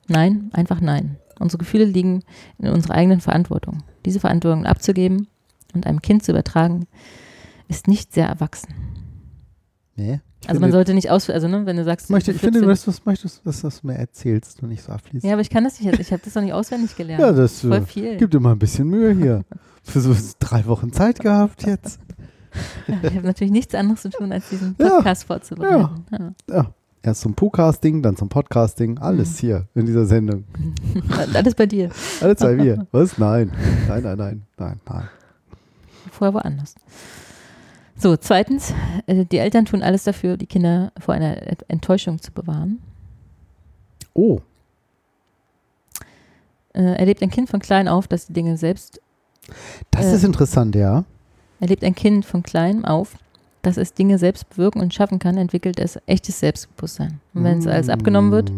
Nein, 0.07 0.51
einfach 0.53 0.81
nein. 0.81 1.17
Unsere 1.39 1.57
Gefühle 1.57 1.85
liegen 1.85 2.23
in 2.59 2.69
unserer 2.69 2.93
eigenen 2.93 3.21
Verantwortung. 3.21 3.79
Diese 4.05 4.19
Verantwortung 4.19 4.65
abzugeben 4.65 5.27
und 5.73 5.87
einem 5.87 6.01
Kind 6.01 6.23
zu 6.23 6.31
übertragen, 6.31 6.85
ist 7.67 7.87
nicht 7.87 8.13
sehr 8.13 8.27
erwachsen. 8.27 8.73
Nee. 9.95 10.19
Also 10.47 10.61
man 10.61 10.71
sollte 10.71 10.93
nicht 10.93 11.09
aus, 11.09 11.29
also 11.29 11.47
ne, 11.47 11.65
wenn 11.65 11.77
du 11.77 11.83
sagst, 11.83 12.05
ich, 12.07 12.09
möchte, 12.11 12.31
ich 12.31 12.39
finde, 12.39 12.61
du 12.61 12.67
was 12.67 13.05
möchtest, 13.05 13.45
dass 13.45 13.61
du 13.61 13.67
das 13.67 13.83
mir 13.83 13.95
erzählst 13.95 14.61
und 14.61 14.69
nicht 14.69 14.83
so 14.83 14.91
abfließt. 14.91 15.25
ja, 15.25 15.31
aber 15.33 15.41
ich 15.41 15.49
kann 15.49 15.63
das 15.63 15.79
nicht, 15.79 15.99
ich 15.99 16.11
habe 16.11 16.21
das 16.23 16.35
noch 16.35 16.43
nicht 16.43 16.53
auswendig 16.53 16.95
gelernt. 16.95 17.21
Ja, 17.21 17.31
das 17.31 17.61
Voll 17.61 17.73
äh, 17.73 17.81
viel. 17.81 18.17
gibt 18.17 18.35
immer 18.35 18.51
ein 18.51 18.59
bisschen 18.59 18.87
Mühe 18.87 19.13
hier. 19.15 19.43
Für 19.83 20.01
so 20.01 20.15
drei 20.39 20.65
Wochen 20.65 20.91
Zeit 20.93 21.19
gehabt 21.19 21.65
jetzt. 21.65 21.99
Ich 22.87 23.15
habe 23.15 23.25
natürlich 23.27 23.51
nichts 23.51 23.73
anderes 23.75 24.01
zu 24.01 24.09
tun, 24.09 24.31
als 24.31 24.49
diesen 24.49 24.75
Ja. 24.79 24.89
Podcast 24.97 25.23
vorzubereiten. 25.25 26.05
Ja. 26.11 26.33
Ja. 26.49 26.71
Erst 27.01 27.21
zum 27.21 27.33
Podcasting, 27.35 28.01
dann 28.01 28.15
zum 28.15 28.29
Podcasting. 28.29 28.97
Alles 28.97 29.33
Mhm. 29.33 29.37
hier 29.47 29.67
in 29.75 29.85
dieser 29.85 30.05
Sendung. 30.05 30.43
Alles 31.33 31.53
bei 31.55 31.65
dir. 31.67 31.89
Alle 32.21 32.35
zwei 32.35 32.57
wir. 32.57 32.87
Was? 32.91 33.17
Nein. 33.17 33.51
Nein, 33.87 34.03
nein, 34.03 34.17
nein. 34.17 34.41
Nein, 34.57 34.79
nein. 34.87 35.09
Vorher 36.11 36.33
woanders. 36.33 36.75
So, 37.97 38.17
zweitens, 38.17 38.73
äh, 39.07 39.25
die 39.25 39.37
Eltern 39.37 39.65
tun 39.65 39.81
alles 39.81 40.03
dafür, 40.03 40.35
die 40.37 40.47
Kinder 40.47 40.91
vor 40.99 41.13
einer 41.13 41.37
Enttäuschung 41.69 42.21
zu 42.21 42.31
bewahren. 42.31 42.79
Oh. 44.13 44.39
Äh, 46.73 46.81
erlebt 46.97 47.21
ein 47.21 47.29
Kind 47.29 47.49
von 47.49 47.59
klein 47.59 47.87
auf, 47.87 48.07
dass 48.07 48.27
die 48.27 48.33
Dinge 48.33 48.57
selbst 48.57 48.99
Das 49.91 50.05
Äh. 50.07 50.15
ist 50.15 50.23
interessant, 50.23 50.75
ja. 50.75 51.05
Erlebt 51.59 51.83
ein 51.83 51.95
Kind 51.95 52.25
von 52.25 52.43
klein 52.43 52.83
auf, 52.83 53.15
dass 53.61 53.77
es 53.77 53.93
Dinge 53.93 54.17
selbst 54.17 54.49
bewirken 54.49 54.81
und 54.81 54.93
schaffen 54.93 55.19
kann, 55.19 55.37
entwickelt 55.37 55.79
es 55.79 55.97
echtes 56.05 56.39
Selbstbewusstsein. 56.39 57.21
Und 57.33 57.43
wenn 57.45 57.59
es 57.59 57.67
alles 57.67 57.89
abgenommen 57.89 58.31
wird, 58.31 58.49
Mm. 58.51 58.55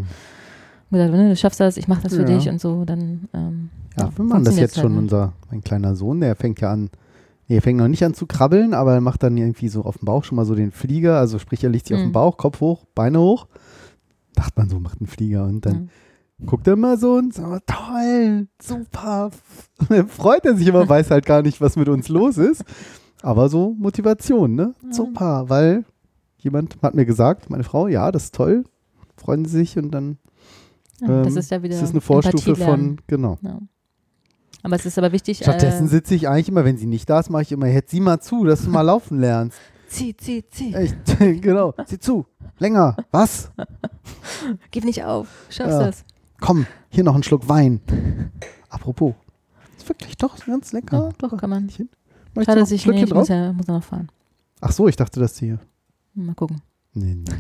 und 0.89 0.97
gesagt, 0.97 1.11
ne, 1.13 1.29
du 1.29 1.35
schaffst 1.35 1.59
das, 1.59 1.77
ich 1.77 1.87
mache 1.87 2.01
das 2.03 2.15
für 2.15 2.21
Ja. 2.21 2.37
dich 2.37 2.49
und 2.49 2.59
so, 2.59 2.85
dann 2.85 3.27
ähm, 3.33 3.69
Ja, 3.99 4.09
wir 4.15 4.25
machen 4.25 4.43
das 4.45 4.57
jetzt 4.57 4.75
schon. 4.75 4.83
halt 4.83 4.91
nicht. 4.93 4.99
Unser, 5.03 5.33
mein 5.51 5.63
kleiner 5.63 5.95
Sohn, 5.95 6.21
der 6.21 6.35
fängt 6.35 6.59
ja 6.61 6.71
an, 6.71 6.89
nee, 7.47 7.55
er 7.57 7.61
fängt 7.61 7.79
noch 7.79 7.87
nicht 7.87 8.03
an 8.03 8.13
zu 8.13 8.25
krabbeln, 8.27 8.73
aber 8.73 8.93
er 8.93 9.01
macht 9.01 9.23
dann 9.23 9.37
irgendwie 9.37 9.67
so 9.69 9.83
auf 9.83 9.97
dem 9.99 10.05
Bauch 10.05 10.23
schon 10.23 10.35
mal 10.35 10.45
so 10.45 10.55
den 10.55 10.71
Flieger. 10.71 11.17
Also 11.19 11.39
sprich, 11.39 11.63
er 11.63 11.69
liegt 11.69 11.87
sich 11.87 11.95
auf 11.95 12.01
Mhm. 12.01 12.07
dem 12.09 12.13
Bauch, 12.13 12.37
Kopf 12.37 12.59
hoch, 12.61 12.85
Beine 12.95 13.19
hoch. 13.19 13.47
Dachte 14.35 14.53
man 14.57 14.69
so, 14.69 14.79
macht 14.79 14.99
einen 14.99 15.07
Flieger. 15.07 15.45
Und 15.45 15.65
dann 15.65 15.89
guckt 16.45 16.67
er 16.67 16.75
mal 16.75 16.97
so 16.99 17.15
und 17.15 17.33
sagt, 17.33 17.67
toll, 17.67 18.47
super. 18.61 19.31
Und 19.79 19.89
dann 19.91 20.07
freut 20.07 20.45
er 20.45 20.55
sich 20.55 20.67
immer, 20.67 20.87
weiß 20.89 21.09
halt 21.11 21.25
gar 21.25 21.41
nicht, 21.41 21.59
was 21.61 21.75
mit 21.75 21.89
uns 21.89 22.09
los 22.09 22.37
ist. 22.37 22.63
Aber 23.23 23.49
so 23.49 23.73
Motivation, 23.79 24.53
ne? 24.53 24.75
Ja. 24.85 24.93
Super, 24.93 25.45
weil 25.47 25.85
jemand 26.37 26.77
hat 26.83 26.93
mir 26.93 27.05
gesagt, 27.05 27.49
meine 27.49 27.63
Frau, 27.63 27.87
ja, 27.87 28.11
das 28.11 28.25
ist 28.25 28.35
toll, 28.35 28.63
freuen 29.15 29.43
sie 29.45 29.57
sich 29.57 29.77
und 29.79 29.89
dann 29.89 30.17
Ja, 31.01 31.23
das 31.23 31.33
ähm, 31.33 31.37
ist 31.39 31.49
ja 31.51 31.63
wieder 31.63 31.75
ist 31.75 31.81
es 31.81 31.89
eine 31.91 32.01
Vorstufe 32.01 32.55
von, 32.55 32.97
genau. 33.07 33.39
Ja. 33.41 33.59
Aber 34.63 34.75
es 34.75 34.85
ist 34.85 34.97
aber 34.97 35.11
wichtig, 35.11 35.37
Stattdessen 35.37 35.85
äh, 35.85 35.89
sitze 35.89 36.15
ich 36.15 36.27
eigentlich 36.27 36.49
immer, 36.49 36.65
wenn 36.65 36.77
sie 36.77 36.87
nicht 36.87 37.09
da 37.09 37.19
ist, 37.19 37.29
mache 37.29 37.43
ich 37.43 37.51
immer, 37.51 37.67
jetzt 37.67 37.91
sieh 37.91 37.99
mal 37.99 38.19
zu, 38.19 38.43
dass 38.43 38.63
du 38.63 38.69
mal 38.69 38.81
laufen 38.81 39.19
lernst. 39.19 39.57
zieh, 39.87 40.15
zieh, 40.17 40.43
zieh, 40.49 40.73
Echt, 40.73 40.95
genau, 41.19 41.73
sieh 41.85 41.99
zu, 41.99 42.25
länger, 42.59 42.97
was? 43.11 43.51
gib 44.71 44.83
nicht 44.83 45.03
auf, 45.03 45.27
schaffst 45.49 45.79
Ja. 45.79 45.85
das. 45.85 46.03
Komm, 46.41 46.65
hier 46.89 47.03
noch 47.03 47.15
ein 47.15 47.23
Schluck 47.23 47.47
Wein. 47.49 47.81
Apropos, 48.69 49.13
ist 49.77 49.87
wirklich 49.87 50.17
doch 50.17 50.37
ganz 50.45 50.71
lecker. 50.73 50.97
Ja, 50.97 51.27
doch, 51.29 51.37
kann 51.37 51.49
man. 51.49 51.69
Schade, 51.69 52.59
dass 52.59 52.71
ich, 52.71 52.85
nee, 52.85 53.03
ich 53.03 53.13
muss 53.13 53.29
ja, 53.29 53.53
muss 53.53 53.67
noch 53.67 53.83
fahren. 53.83 54.09
Ach 54.61 54.71
so, 54.71 54.87
ich 54.87 54.95
dachte, 54.95 55.19
dass 55.19 55.35
die 55.35 55.45
hier. 55.45 55.59
Mal 56.13 56.35
gucken, 56.35 56.61
Nee, 56.93 57.15
nee. 57.15 57.35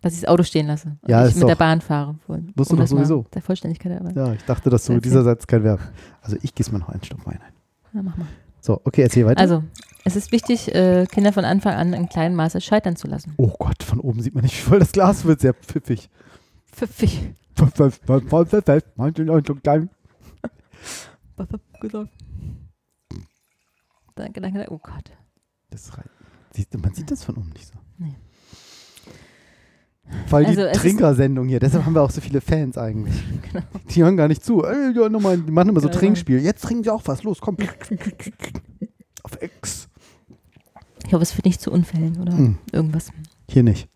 Dass 0.00 0.14
ich 0.14 0.20
das 0.20 0.28
Auto 0.28 0.42
stehen 0.42 0.66
lasse. 0.66 0.96
Und 1.02 1.08
Ja, 1.08 1.26
ich 1.26 1.34
mit 1.34 1.42
der 1.42 1.50
doch- 1.54 1.58
Bahn 1.58 1.80
fahre. 1.80 2.16
Musst 2.26 2.70
du 2.70 2.76
doch 2.76 2.78
mal 2.78 2.86
sowieso. 2.86 3.24
Der 3.34 3.42
Vollständigkeit 3.42 4.00
aber. 4.00 4.12
Ja, 4.12 4.32
ich 4.32 4.44
dachte, 4.44 4.70
dass 4.70 4.84
so 4.84 4.92
Erzähl. 4.92 5.02
dieser 5.10 5.24
Satz 5.24 5.46
kein 5.46 5.64
Verb. 5.64 5.80
Also 6.22 6.36
ich 6.42 6.54
gieße 6.54 6.72
mir 6.72 6.78
noch 6.78 6.88
einen 6.88 7.02
Schluck 7.02 7.26
Wein 7.26 7.40
ein. 7.44 7.52
Ja, 7.94 8.02
mach 8.02 8.16
mal. 8.16 8.26
So, 8.60 8.80
okay, 8.84 9.02
erzähl 9.02 9.24
weiter. 9.26 9.40
Also, 9.40 9.62
es 10.04 10.16
ist 10.16 10.30
wichtig, 10.32 10.74
äh, 10.74 11.06
Kinder 11.10 11.32
von 11.32 11.44
Anfang 11.44 11.74
an 11.74 11.92
in 11.92 12.08
kleinem 12.08 12.34
Maße 12.36 12.60
scheitern 12.60 12.96
zu 12.96 13.06
lassen. 13.08 13.32
oh 13.36 13.52
Gott, 13.58 13.82
von 13.82 14.00
oben 14.00 14.20
sieht 14.22 14.34
man 14.34 14.42
nicht, 14.44 14.56
wie 14.56 14.68
voll 14.68 14.78
das 14.78 14.92
Glas 14.92 15.24
wird, 15.24 15.40
sehr 15.40 15.54
pfiffig. 15.54 16.10
Pfiffig. 16.72 17.34
Danke, 24.14 24.40
danke, 24.40 24.58
danke. 24.58 24.72
Oh 24.72 24.78
Gott. 24.78 25.10
Das 25.70 25.96
rei- 25.96 26.02
Siehst 26.52 26.74
du, 26.74 26.78
man 26.78 26.94
sieht 26.94 27.10
das 27.10 27.24
von 27.24 27.36
oben 27.36 27.50
nicht 27.50 27.66
so. 27.68 27.74
Weil 30.30 30.44
die 30.44 30.50
Also 30.50 30.62
ist- 30.64 30.80
Trinkersendung 30.80 31.48
hier, 31.48 31.60
deshalb 31.60 31.84
haben 31.84 31.94
wir 31.94 32.02
auch 32.02 32.10
so 32.10 32.20
viele 32.20 32.40
Fans 32.40 32.76
eigentlich. 32.78 33.14
Genau. 33.52 33.64
Die 33.90 34.02
hören 34.02 34.16
gar 34.16 34.28
nicht 34.28 34.44
zu. 34.44 34.62
Ey, 34.64 34.92
ja, 34.94 35.08
nochmal, 35.08 35.38
die 35.38 35.50
machen 35.50 35.70
immer 35.70 35.80
so 35.80 35.88
Genau. 35.88 35.98
Trinkspiel. 36.00 36.38
Jetzt 36.40 36.62
trinken 36.64 36.84
sie 36.84 36.90
auch 36.92 37.02
was. 37.06 37.22
Los, 37.22 37.40
komm. 37.40 37.56
Auf 39.22 39.42
X. 39.42 39.88
Ich 41.06 41.12
hoffe, 41.14 41.22
es 41.22 41.32
führt 41.32 41.46
nicht 41.46 41.60
zu 41.60 41.70
Unfällen 41.72 42.20
oder 42.20 42.36
Hm. 42.36 42.58
irgendwas. 42.72 43.10
Hier 43.50 43.62
nicht. 43.62 43.88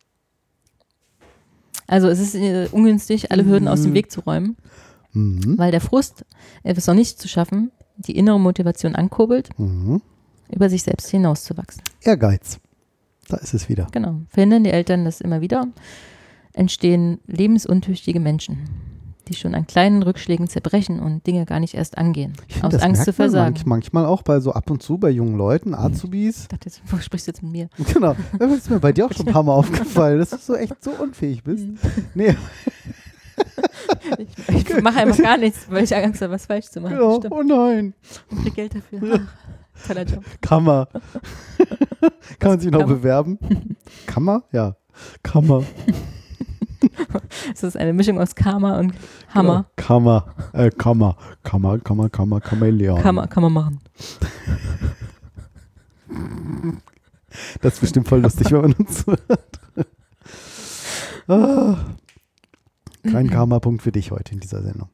Also 1.86 2.08
es 2.08 2.20
ist 2.20 2.34
äh, 2.34 2.68
ungünstig, 2.72 3.30
alle 3.30 3.44
Hürden 3.44 3.68
aus 3.68 3.82
dem 3.82 3.92
Weg 3.92 4.10
zu 4.10 4.20
räumen, 4.20 4.56
Mhm. 5.12 5.58
weil 5.58 5.70
der 5.70 5.82
Frust, 5.82 6.24
etwas 6.62 6.86
noch 6.86 6.94
nicht 6.94 7.18
zu 7.20 7.28
schaffen, 7.28 7.70
die 7.98 8.16
innere 8.16 8.40
Motivation 8.40 8.94
ankurbelt, 8.94 9.50
Mhm. 9.58 10.00
über 10.50 10.70
sich 10.70 10.82
selbst 10.84 11.10
hinauszuwachsen. 11.10 11.82
Ehrgeiz. 12.00 12.58
Da 13.28 13.36
ist 13.38 13.54
es 13.54 13.68
wieder. 13.68 13.86
Genau. 13.92 14.20
Verhindern 14.28 14.64
die 14.64 14.70
Eltern 14.70 15.04
das 15.04 15.20
immer 15.20 15.40
wieder, 15.40 15.66
entstehen 16.52 17.18
lebensuntüchtige 17.26 18.20
Menschen, 18.20 18.58
die 19.28 19.34
schon 19.34 19.54
an 19.54 19.66
kleinen 19.66 20.02
Rückschlägen 20.02 20.48
zerbrechen 20.48 20.98
und 21.00 21.26
Dinge 21.26 21.46
gar 21.46 21.60
nicht 21.60 21.74
erst 21.74 21.96
angehen, 21.96 22.32
Ich 22.48 22.54
find, 22.54 22.64
aus 22.66 22.72
das 22.72 22.82
Angst 22.82 23.04
zu 23.04 23.10
merkt 23.10 23.18
man 23.18 23.30
versagen. 23.30 23.54
manch- 23.56 23.66
manchmal 23.66 24.06
auch 24.06 24.22
bei 24.22 24.40
so 24.40 24.52
ab 24.52 24.68
und 24.70 24.82
zu 24.82 24.98
bei 24.98 25.10
jungen 25.10 25.36
Leuten, 25.38 25.74
Azubis. 25.74 26.42
Ich 26.42 26.48
dachte, 26.48 26.66
jetzt, 26.68 26.82
wo 26.86 26.96
sprichst 26.98 27.26
du 27.28 27.30
jetzt 27.30 27.42
mit 27.42 27.52
mir? 27.52 27.68
Genau. 27.94 28.16
Das 28.38 28.52
ist 28.52 28.70
mir 28.70 28.80
bei 28.80 28.92
dir 28.92 29.06
auch 29.06 29.12
schon 29.12 29.28
ein 29.28 29.32
paar 29.32 29.44
Mal 29.44 29.54
aufgefallen, 29.56 30.18
dass 30.18 30.30
du 30.30 30.36
so 30.38 30.54
echt 30.56 30.82
so 30.82 30.90
unfähig 30.90 31.42
bist. 31.44 31.64
Mhm. 31.66 31.78
Nee, 32.14 32.36
Ich, 34.18 34.28
ich 34.76 34.82
mache 34.82 34.98
einfach 35.00 35.18
gar 35.22 35.36
nichts, 35.38 35.66
weil 35.70 35.84
ich 35.84 35.94
Angst 35.96 36.20
habe, 36.22 36.32
was 36.34 36.46
falsch 36.46 36.66
zu 36.66 36.80
machen. 36.80 36.96
genau. 36.96 37.20
Oh 37.30 37.42
nein. 37.42 37.94
Und 38.30 38.42
krieg 38.42 38.54
Geld 38.54 38.74
dafür. 38.74 39.00
Ach, 39.26 39.32
toller 39.86 40.04
Job. 40.04 40.24
Kammer. 40.40 40.88
Kann 42.38 42.50
man 42.52 42.60
sich 42.60 42.70
noch 42.70 42.80
Kammer? 42.80 42.94
bewerben? 42.94 43.38
Kammer? 44.06 44.42
Ja. 44.52 44.76
Kammer. 45.22 45.64
Das 47.52 47.62
ist 47.62 47.76
eine 47.76 47.92
Mischung 47.92 48.18
aus 48.20 48.34
Karma 48.34 48.78
und 48.80 48.92
Hammer. 49.28 49.66
Genau. 49.76 49.86
Kammer. 49.86 50.34
Äh, 50.52 50.70
Kammer. 50.70 51.16
Kammer, 51.44 51.78
Kammer, 51.78 52.10
Kammer, 52.10 52.40
Chamäleon. 52.40 53.00
Kann, 53.00 53.14
man, 53.14 53.28
kann 53.28 53.42
man 53.44 53.52
machen. 53.52 53.80
Das 57.60 57.74
ist 57.74 57.80
bestimmt 57.80 58.08
voll 58.08 58.20
lustig, 58.20 58.50
wenn 58.50 58.62
man 58.62 58.72
uns 58.72 59.06
hört. 59.06 59.60
Ah. 61.28 61.76
Kein 63.04 63.30
Karma-Punkt 63.30 63.82
für 63.82 63.92
dich 63.92 64.10
heute 64.10 64.32
in 64.34 64.40
dieser 64.40 64.62
Sendung. 64.62 64.88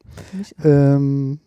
Ähm, 0.63 1.39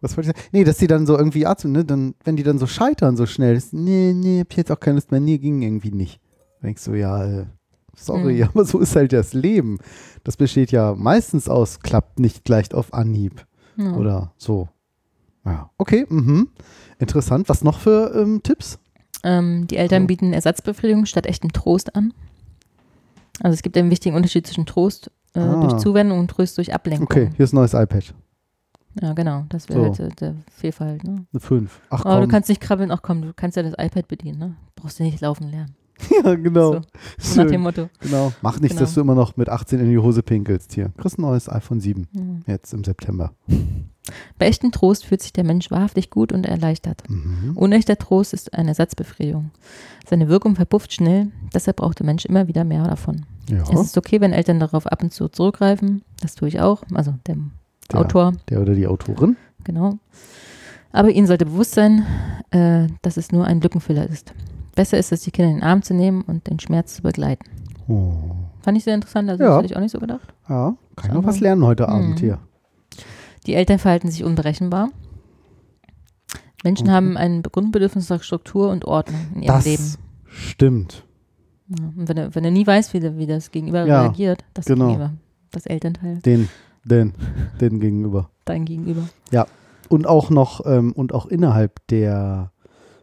was 0.00 0.16
wollte 0.16 0.30
ich 0.30 0.36
sagen? 0.36 0.48
Nee, 0.52 0.64
dass 0.64 0.78
die 0.78 0.86
dann 0.86 1.06
so 1.06 1.16
irgendwie, 1.18 1.46
Arzt, 1.46 1.64
ne, 1.64 1.84
dann, 1.84 2.14
wenn 2.24 2.36
die 2.36 2.42
dann 2.42 2.58
so 2.58 2.66
scheitern 2.66 3.16
so 3.16 3.26
schnell, 3.26 3.54
das, 3.54 3.72
nee, 3.72 4.12
nee, 4.14 4.40
hab 4.40 4.50
ich 4.50 4.56
jetzt 4.56 4.70
auch 4.72 4.80
keine 4.80 4.96
Lust 4.96 5.10
mehr, 5.10 5.20
nee, 5.20 5.38
ging 5.38 5.62
irgendwie 5.62 5.90
nicht. 5.92 6.20
Dann 6.60 6.68
denkst 6.68 6.84
du, 6.84 6.94
ja, 6.94 7.24
äh, 7.24 7.46
sorry, 7.96 8.36
Mhm. 8.36 8.42
aber 8.54 8.64
so 8.64 8.78
ist 8.78 8.94
halt 8.96 9.12
das 9.12 9.32
Leben. 9.32 9.78
Das 10.24 10.36
besteht 10.36 10.70
ja 10.72 10.94
meistens 10.96 11.48
aus, 11.48 11.80
klappt 11.80 12.18
nicht 12.20 12.44
gleich 12.44 12.72
auf 12.74 12.92
Anhieb 12.94 13.44
Ja. 13.76 13.92
oder 13.94 14.32
so. 14.36 14.68
Ja, 15.44 15.70
okay, 15.78 16.04
mhm. 16.08 16.48
Interessant. 16.98 17.48
Was 17.48 17.62
noch 17.64 17.78
für 17.78 18.12
ähm, 18.14 18.42
Tipps? 18.42 18.78
Ähm, 19.24 19.66
die 19.66 19.76
Eltern 19.76 20.06
bieten 20.06 20.32
Ersatzbefriedigung 20.32 21.06
statt 21.06 21.26
echten 21.26 21.48
Trost 21.50 21.94
an. 21.96 22.12
Also 23.40 23.54
es 23.54 23.62
gibt 23.62 23.76
einen 23.76 23.90
wichtigen 23.90 24.14
Unterschied 24.16 24.46
zwischen 24.46 24.66
Trost 24.66 25.10
äh, 25.34 25.40
Ah. 25.40 25.60
durch 25.60 25.76
Zuwendung 25.80 26.18
und 26.18 26.28
Trost 26.28 26.58
durch 26.58 26.74
Ablenkung. 26.74 27.06
Okay, 27.06 27.30
hier 27.36 27.44
ist 27.44 27.52
ein 27.52 27.56
neues 27.56 27.72
iPad. 27.74 28.14
Ja, 29.00 29.12
genau. 29.12 29.44
Das 29.48 29.68
wäre 29.68 29.94
So. 29.94 30.02
halt 30.04 30.20
der 30.20 30.34
Fehlfall. 30.50 30.98
Ne? 31.02 31.26
Eine 31.32 31.40
5. 31.40 31.80
Ach 31.90 32.04
Aber 32.04 32.20
du 32.22 32.28
kannst 32.28 32.48
nicht 32.48 32.60
krabbeln. 32.60 32.90
Ach 32.90 33.02
komm, 33.02 33.22
du 33.22 33.32
kannst 33.34 33.56
ja 33.56 33.62
das 33.62 33.74
iPad 33.78 34.08
bedienen. 34.08 34.38
Ne? 34.38 34.54
Brauchst 34.76 34.98
du 34.98 35.04
nicht 35.04 35.20
laufen 35.20 35.50
lernen. 35.50 35.74
ja, 36.24 36.34
genau. 36.36 36.80
So, 37.18 37.42
nach 37.42 37.50
dem. 37.50 37.62
Motto. 37.62 37.88
Genau. 38.00 38.32
Mach 38.40 38.60
nicht, 38.60 38.70
Genau. 38.70 38.80
dass 38.82 38.94
du 38.94 39.00
immer 39.00 39.16
noch 39.16 39.36
mit 39.36 39.48
18 39.48 39.80
in 39.80 39.90
die 39.90 39.98
Hose 39.98 40.22
pinkelst 40.22 40.72
hier. 40.72 40.92
Kriegst 40.96 41.18
ein 41.18 41.22
neues 41.22 41.48
iPhone 41.48 41.80
7. 41.80 42.06
Ja. 42.12 42.22
Jetzt 42.54 42.72
im 42.72 42.84
September. 42.84 43.32
Bei 44.38 44.46
echtem 44.46 44.70
Trost 44.70 45.04
fühlt 45.04 45.20
sich 45.22 45.32
der 45.32 45.42
Mensch 45.44 45.70
wahrhaftig 45.72 46.08
gut 46.10 46.32
und 46.32 46.46
erleichtert. 46.46 47.02
Mhm. 47.08 47.56
Unechter 47.56 47.96
Trost 47.98 48.32
ist 48.32 48.54
eine 48.54 48.68
Ersatzbefriedigung. 48.68 49.50
Seine 50.08 50.28
Wirkung 50.28 50.54
verpufft 50.54 50.92
schnell, 50.92 51.30
deshalb 51.52 51.78
braucht 51.78 51.98
der 51.98 52.06
Mensch 52.06 52.24
immer 52.24 52.46
wieder 52.48 52.64
mehr 52.64 52.84
davon. 52.84 53.26
Ja, 53.50 53.62
Es 53.70 53.80
ist 53.80 53.98
okay, 53.98 54.20
wenn 54.20 54.32
Eltern 54.32 54.60
darauf 54.60 54.86
ab 54.86 55.02
und 55.02 55.12
zu 55.12 55.28
zurückgreifen. 55.28 56.02
Das 56.20 56.36
tue 56.36 56.48
ich 56.48 56.60
auch. 56.60 56.84
Also 56.94 57.14
der 57.26 57.36
Der- 57.92 58.00
Autor, 58.00 58.32
der 58.48 58.60
oder 58.60 58.74
die 58.74 58.86
Autorin. 58.86 59.36
genau. 59.64 59.98
Aber 60.92 61.10
ihnen 61.10 61.26
sollte 61.26 61.44
bewusst 61.46 61.72
sein, 61.74 62.06
äh, 62.50 62.86
dass 63.02 63.16
es 63.18 63.30
nur 63.30 63.44
ein 63.46 63.60
Lückenfüller 63.60 64.08
ist. 64.08 64.32
Besser 64.74 64.96
ist 64.98 65.12
es, 65.12 65.20
die 65.22 65.30
Kinder 65.30 65.50
in 65.50 65.56
den 65.58 65.62
Arm 65.62 65.82
zu 65.82 65.92
nehmen 65.94 66.22
und 66.22 66.46
den 66.48 66.58
Schmerz 66.60 66.94
zu 66.96 67.02
begleiten. 67.02 67.44
Oh. 67.88 68.14
Fand 68.62 68.78
ich 68.78 68.84
sehr 68.84 68.94
interessant, 68.94 69.28
also 69.28 69.42
Ja. 69.42 69.50
das 69.50 69.58
hätte 69.58 69.66
ich 69.72 69.76
auch 69.76 69.80
nicht 69.82 69.90
so 69.92 69.98
gedacht. 69.98 70.32
Ja, 70.48 70.76
kann 70.96 71.10
ich 71.10 71.14
noch 71.14 71.24
was 71.24 71.40
lernen 71.40 71.64
heute 71.64 71.84
Mhm. 71.84 71.88
Abend 71.92 72.20
hier. 72.20 72.38
Die 73.46 73.54
Eltern 73.54 73.78
verhalten 73.78 74.10
sich 74.10 74.24
unberechenbar. 74.24 74.88
Menschen 76.64 76.86
Mhm. 76.88 76.92
haben 76.92 77.16
ein 77.16 77.42
Grundbedürfnis 77.42 78.08
nach 78.08 78.22
Struktur 78.22 78.70
und 78.70 78.84
Ordnung 78.84 79.20
in 79.34 79.42
ihrem 79.42 79.54
Das 79.54 79.64
Leben. 79.64 79.94
stimmt. 80.26 81.04
Ja, 81.68 81.84
und 81.96 82.08
wenn 82.08 82.16
er, 82.16 82.34
wenn 82.34 82.44
er 82.44 82.50
nie 82.50 82.66
weiß, 82.66 82.94
wie, 82.94 83.16
wie 83.18 83.26
das 83.26 83.50
Gegenüber 83.50 83.84
Ja, 83.86 84.02
reagiert, 84.02 84.44
das 84.54 84.64
genau. 84.64 84.86
Gegenüber, 84.86 85.12
das 85.50 85.66
Elternteil, 85.66 86.18
Den, 86.20 86.48
den, 86.88 87.12
den 87.60 87.80
gegenüber. 87.80 88.30
dein 88.44 88.64
Gegenüber. 88.64 89.02
Und 89.90 90.06
auch 90.06 90.28
noch, 90.28 90.66
ähm, 90.66 90.92
und 90.92 91.14
auch 91.14 91.24
innerhalb 91.26 91.86
der 91.88 92.50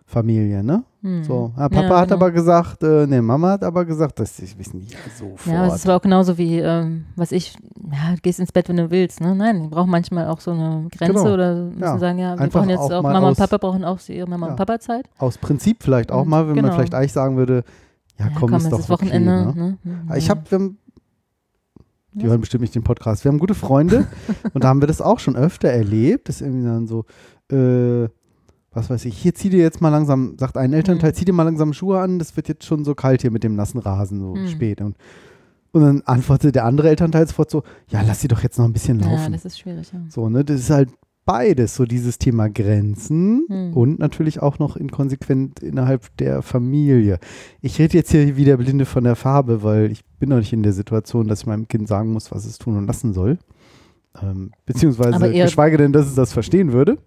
Familie, 0.05 0.63
ne? 0.63 0.83
Hm. 1.01 1.23
So, 1.23 1.51
ja, 1.57 1.67
Papa 1.67 1.81
Ja, 1.87 1.97
hat 2.01 2.09
genau. 2.09 2.15
aber 2.17 2.29
gesagt, 2.31 2.83
äh, 2.83 3.07
ne, 3.07 3.23
Mama 3.23 3.53
hat 3.53 3.63
aber 3.63 3.85
gesagt, 3.85 4.19
das 4.19 4.39
wissen 4.39 4.81
die 4.81 4.87
ja 4.93 4.99
sofort. 5.17 5.47
Ja, 5.47 5.63
aber 5.63 5.73
es 5.73 5.83
aber 5.83 5.95
auch 5.95 6.01
genauso 6.01 6.37
wie, 6.37 6.59
ähm, 6.59 7.05
was 7.15 7.31
ich, 7.31 7.55
ja, 7.91 8.13
gehst 8.21 8.39
ins 8.39 8.51
Bett, 8.51 8.69
wenn 8.69 8.77
du 8.77 8.91
willst. 8.91 9.19
Ne? 9.19 9.33
Nein, 9.33 9.63
die 9.63 9.67
brauchen 9.69 9.89
manchmal 9.89 10.27
auch 10.27 10.39
so 10.41 10.51
eine 10.51 10.87
Grenze 10.95 11.13
Genau. 11.23 11.33
oder 11.33 11.55
müssen 11.55 11.79
Ja. 11.81 11.97
sagen, 11.97 12.19
ja, 12.19 12.35
wir 12.35 12.41
Einfach 12.41 12.59
brauchen 12.59 12.69
jetzt 12.69 12.79
auch 12.81 12.91
auch, 12.91 13.01
Mama 13.01 13.19
aus- 13.29 13.39
und 13.39 13.49
Papa 13.49 13.57
brauchen 13.57 13.83
auch 13.83 13.97
so 13.97 14.13
ihre 14.13 14.27
Mama 14.29 14.45
Ja. 14.45 14.51
und 14.51 14.57
Papa 14.57 14.79
Zeit. 14.79 15.09
Aus 15.17 15.39
Prinzip 15.39 15.81
vielleicht 15.81 16.11
auch 16.11 16.21
Und 16.21 16.29
mal, 16.29 16.47
wenn 16.47 16.53
man 16.55 16.65
genau. 16.65 16.75
vielleicht 16.75 16.93
eigentlich 16.93 17.13
sagen 17.13 17.35
würde, 17.35 17.63
ja, 18.19 18.27
komm, 18.37 18.51
komm, 18.51 18.53
ist 18.57 18.65
es 18.65 18.69
doch 18.69 18.79
ist 18.79 18.89
Wochenende. 18.89 19.47
Okay, 19.49 19.59
ne? 19.59 19.77
ne? 19.83 20.01
Mhm. 20.05 20.13
Ich 20.15 20.29
habe, 20.29 20.41
die 22.15 22.23
Ja. 22.23 22.29
hören 22.29 22.41
bestimmt 22.41 22.61
nicht 22.61 22.73
den 22.75 22.83
Podcast. 22.83 23.23
Wir 23.23 23.31
haben 23.31 23.39
gute 23.39 23.53
Freunde 23.55 24.07
und 24.53 24.63
da 24.63 24.69
haben 24.69 24.81
wir 24.81 24.87
das 24.87 25.01
auch 25.01 25.19
schon 25.19 25.35
öfter 25.35 25.69
erlebt. 25.69 26.27
Das 26.29 26.37
ist 26.37 26.41
irgendwie 26.47 26.65
dann 26.65 26.87
so, 26.87 27.05
äh, 27.51 28.07
was 28.71 28.89
weiß 28.89 29.05
ich, 29.05 29.17
hier 29.17 29.33
zieh 29.35 29.49
dir 29.49 29.59
jetzt 29.59 29.79
mal 29.81 29.89
langsam, 29.89 30.35
sagt 30.37 30.57
ein 30.57 30.73
Elternteil, 30.73 31.11
Mhm. 31.11 31.15
zieh 31.15 31.25
dir 31.25 31.33
mal 31.33 31.43
langsam 31.43 31.71
Schuhe 31.73 31.99
an, 31.99 32.19
das 32.19 32.35
wird 32.35 32.47
jetzt 32.49 32.65
schon 32.65 32.83
so 32.83 32.93
kalt 32.95 33.21
hier 33.21 33.31
mit 33.31 33.43
dem 33.43 33.55
nassen 33.55 33.77
Rasen, 33.79 34.19
so 34.19 34.35
Mhm. 34.35 34.47
spät. 34.47 34.81
Und, 34.81 34.97
und 35.71 35.81
dann 35.81 36.01
antwortet 36.01 36.55
der 36.55 36.65
andere 36.65 36.89
Elternteil 36.89 37.27
sofort 37.27 37.51
so, 37.51 37.63
ja, 37.87 38.01
lass 38.01 38.21
sie 38.21 38.27
doch 38.27 38.41
jetzt 38.43 38.57
noch 38.57 38.65
ein 38.65 38.73
bisschen 38.73 38.99
ja, 38.99 39.09
laufen. 39.09 39.31
das 39.33 39.45
ist 39.45 39.59
schwierig, 39.59 39.91
ja. 39.93 39.99
so, 40.09 40.27
ne, 40.29 40.43
das 40.43 40.59
ist 40.59 40.69
halt 40.69 40.89
beides, 41.25 41.75
so 41.75 41.85
dieses 41.85 42.17
Thema 42.19 42.49
Grenzen 42.49 43.45
Mhm. 43.49 43.73
und 43.73 43.99
natürlich 43.99 44.41
auch 44.41 44.59
noch 44.59 44.75
inkonsequent 44.77 45.59
innerhalb 45.61 46.15
der 46.17 46.41
Familie. 46.41 47.19
Ich 47.61 47.79
rede 47.79 47.97
jetzt 47.97 48.11
hier 48.11 48.37
wie 48.37 48.45
der 48.45 48.57
Blinde 48.57 48.85
von 48.85 49.03
der 49.03 49.15
Farbe, 49.15 49.63
weil 49.63 49.91
ich 49.91 50.05
bin 50.19 50.29
noch 50.29 50.37
nicht 50.37 50.53
in 50.53 50.63
der 50.63 50.73
Situation, 50.73 51.27
dass 51.27 51.41
ich 51.41 51.47
meinem 51.47 51.67
Kind 51.67 51.87
sagen 51.87 52.13
muss, 52.13 52.31
was 52.31 52.45
es 52.45 52.57
tun 52.57 52.77
und 52.77 52.87
lassen 52.87 53.13
soll. 53.13 53.39
Ähm, 54.21 54.51
beziehungsweise 54.65 55.17
geschweige 55.45 55.77
denn, 55.77 55.91
dass 55.91 56.05
es 56.07 56.15
das 56.15 56.31
verstehen 56.31 56.71
würde. 56.71 56.97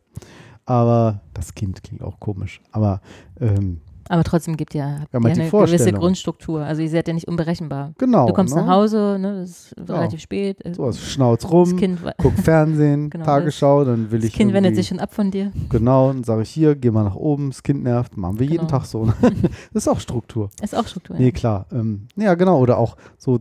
Aber 0.66 1.22
das 1.32 1.54
Kind 1.54 1.82
klingt 1.82 2.02
auch 2.02 2.20
komisch. 2.20 2.60
Aber 2.72 3.00
ähm, 3.40 3.80
Aber 4.09 4.24
trotzdem 4.24 4.56
gibt 4.56 4.74
ja, 4.74 5.00
Ja, 5.12 5.20
eine 5.20 5.50
gewisse. 5.50 5.92
Grundstruktur. 5.92 6.62
Also 6.62 6.82
ihr 6.82 6.88
seid 6.88 7.09
ja 7.09 7.14
nicht 7.14 7.28
unberechenbar. 7.28 7.92
genau. 7.98 8.26
du 8.26 8.32
kommst 8.32 8.54
ne? 8.54 8.62
nach 8.62 8.68
Hause, 8.68 9.18
ne, 9.20 9.40
es 9.42 9.72
ist 9.72 9.74
Ja. 9.88 9.96
relativ 9.96 10.20
spät. 10.20 10.64
äh, 10.64 10.74
So, 10.74 10.90
schnauz 10.92 11.42
das 11.42 11.50
rum, 11.50 11.76
Kind, 11.76 12.00
guck 12.18 12.32
Fernsehen, 12.38 13.11
Genau, 13.11 13.24
Tagesschau, 13.24 13.84
dann 13.84 14.11
will 14.11 14.20
das 14.20 14.28
ich 14.28 14.34
kind 14.34 14.52
wendet 14.52 14.74
sich 14.76 14.88
schon 14.88 14.98
ab 14.98 15.14
von 15.14 15.30
dir. 15.30 15.52
Genau, 15.68 16.12
dann 16.12 16.24
sage 16.24 16.42
ich 16.42 16.50
hier, 16.50 16.74
geh 16.74 16.90
mal 16.90 17.04
nach 17.04 17.16
oben, 17.16 17.50
das 17.50 17.62
Kind 17.62 17.82
nervt, 17.82 18.16
machen 18.16 18.38
wir 18.38 18.46
jeden 18.46 18.66
Genau. 18.66 18.70
Tag 18.78 18.84
so. 18.86 19.06
das 19.06 19.32
ist 19.74 19.88
auch 19.88 20.00
Struktur. 20.00 20.50
Ist 20.62 20.76
auch 20.76 20.86
Struktur. 20.86 21.16
Nee, 21.16 21.26
ja. 21.26 21.30
klar. 21.30 21.66
Ähm, 21.72 22.06
ja, 22.16 22.34
genau. 22.34 22.59
Oder 22.61 22.78
auch 22.78 22.96
so 23.18 23.38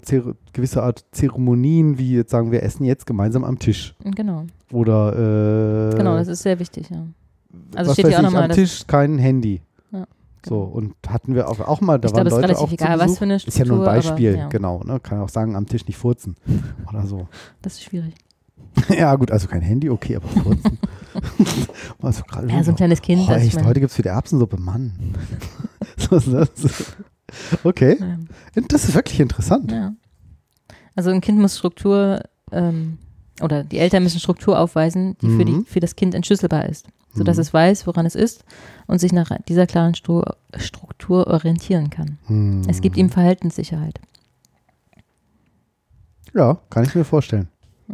gewisse 0.53 0.83
Art 0.83 1.05
Zeremonien, 1.11 1.97
wie 1.97 2.13
jetzt 2.15 2.31
sagen 2.31 2.51
wir 2.51 2.63
essen 2.63 2.83
jetzt 2.83 3.05
gemeinsam 3.05 3.43
am 3.43 3.59
Tisch. 3.59 3.95
Genau, 4.03 4.45
Oder 4.73 5.91
äh, 5.93 5.95
genau, 5.95 6.17
das 6.17 6.27
ist 6.27 6.43
sehr 6.43 6.59
wichtig, 6.59 6.89
ja. 6.89 7.03
Also 7.75 7.89
was 7.91 7.95
steht 7.95 8.07
hier 8.07 8.17
auch 8.19 8.23
nochmal, 8.23 8.43
am 8.43 8.51
Tisch 8.51 8.85
kein 8.87 9.17
Handy. 9.17 9.61
So, 10.47 10.59
und 10.61 10.93
hatten 11.07 11.35
wir 11.35 11.49
auch, 11.49 11.59
auch 11.59 11.81
mal, 11.81 11.99
da 11.99 12.07
Ich 12.07 12.13
waren 12.13 12.27
ist 12.27 12.31
Leute 12.33 12.43
relativ 12.43 12.63
auch 12.63 12.67
zu 12.69 12.73
egal, 12.73 12.99
was 12.99 13.17
für 13.17 13.25
eine 13.25 13.35
Ist 13.35 13.57
ja 13.57 13.65
nur 13.65 13.77
ein 13.77 13.81
Struktur, 13.81 13.87
aber, 13.87 13.95
Beispiel, 13.95 14.35
ja. 14.37 14.47
genau. 14.47 14.83
Ne? 14.83 14.99
Kann 14.99 15.19
auch 15.19 15.29
sagen, 15.29 15.55
am 15.55 15.65
Tisch 15.65 15.85
nicht 15.87 15.97
furzen. 15.97 16.35
Oder 16.89 17.05
so. 17.05 17.27
Das 17.61 17.73
ist 17.73 17.83
schwierig. 17.83 18.13
ja, 18.97 19.15
gut, 19.15 19.31
also 19.31 19.47
kein 19.47 19.61
Handy, 19.61 19.89
okay, 19.89 20.15
aber 20.15 20.27
furzen. 20.27 20.77
also 22.01 22.23
gerade 22.23 22.47
Ja, 22.49 22.63
so 22.63 22.71
ein 22.71 22.75
kleines 22.75 23.01
Kind. 23.01 23.27
Oh, 23.27 23.31
echt, 23.33 23.63
heute 23.63 23.79
gibt 23.79 23.91
es 23.91 23.97
wieder 23.97 24.11
Erbsensuppe, 24.11 24.57
Mann. 24.57 25.15
ist. 25.97 26.95
Okay, 27.63 27.97
das 28.69 28.87
ist 28.87 28.95
wirklich 28.95 29.19
interessant. 29.19 29.71
Ja. 29.71 29.93
Also 30.95 31.09
ein 31.11 31.21
Kind 31.21 31.39
muss 31.39 31.57
Struktur 31.57 32.21
ähm, 32.51 32.97
oder 33.41 33.63
die 33.63 33.77
Eltern 33.77 34.03
müssen 34.03 34.19
Struktur 34.19 34.59
aufweisen, 34.59 35.17
die, 35.21 35.29
für, 35.29 35.45
die 35.45 35.51
Mhm. 35.51 35.65
für 35.65 35.79
das 35.79 35.95
Kind 35.95 36.15
entschlüsselbar 36.15 36.65
ist, 36.67 36.87
sodass 37.17 37.37
Mhm. 37.37 37.41
es 37.41 37.53
weiß, 37.53 37.87
woran 37.87 38.05
es 38.05 38.15
ist 38.15 38.45
und 38.87 38.99
sich 38.99 39.11
nach 39.11 39.29
dieser 39.47 39.67
klaren 39.67 39.95
Stru 39.95 40.23
Struktur 40.55 41.27
orientieren 41.27 41.89
kann. 41.89 42.17
Hm. 42.27 42.61
Es 42.69 42.81
gibt 42.81 42.95
ihm 42.97 43.09
Verhaltenssicherheit. 43.09 43.99
Ja, 46.33 46.57
kann 46.69 46.83
ich 46.83 46.93
mir 46.95 47.03
vorstellen. 47.03 47.47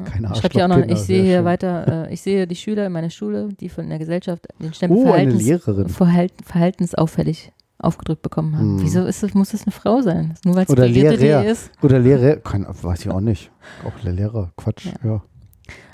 Keine 0.06 0.34
Schreibt 0.36 0.56
ja 0.56 0.66
auch 0.66 0.70
noch, 0.70 0.80
ich 0.88 0.98
sehe 1.00 1.22
hier 1.24 1.38
schön. 1.38 1.46
weiter, 1.46 2.08
äh, 2.10 2.14
ich 2.14 2.22
sehe 2.22 2.48
die 2.48 2.56
Schüler 2.56 2.88
in 2.88 2.92
meiner 2.94 3.12
Schule, 3.12 3.50
die 3.60 3.70
von 3.70 3.88
der 3.90 4.00
Gesellschaft 4.00 4.48
den 4.60 4.74
Stempel 4.74 4.98
Oh, 4.98 5.04
Verhaltens. 5.04 5.94
Verhalten, 5.96 6.44
verhaltensauffällig 6.44 7.52
aufgedrückt 7.78 8.24
bekommen 8.24 8.58
haben. 8.58 8.78
Hm. 8.80 8.82
Wieso 8.84 9.06
ist 9.06 9.22
es, 9.24 9.34
muss 9.36 9.54
es 9.54 9.64
eine 9.64 9.72
Frau 9.72 10.02
sein? 10.02 10.34
Nur 10.46 10.56
weil 10.56 10.64
es 10.64 10.70
Oder 10.72 10.88
Lehrer. 10.88 11.46
ist. 11.46 11.70
Oder 11.84 12.00
Lehrer, 12.00 12.38
kein, 12.38 12.66
weiß 12.68 13.02
ich 13.06 13.12
auch 13.12 13.20
nicht. 13.22 13.52
Auch 13.86 13.94
der 14.04 14.14
Lehrer, 14.14 14.52
Quatsch, 14.58 14.86
Ja. 14.88 14.94
ja. 15.04 15.24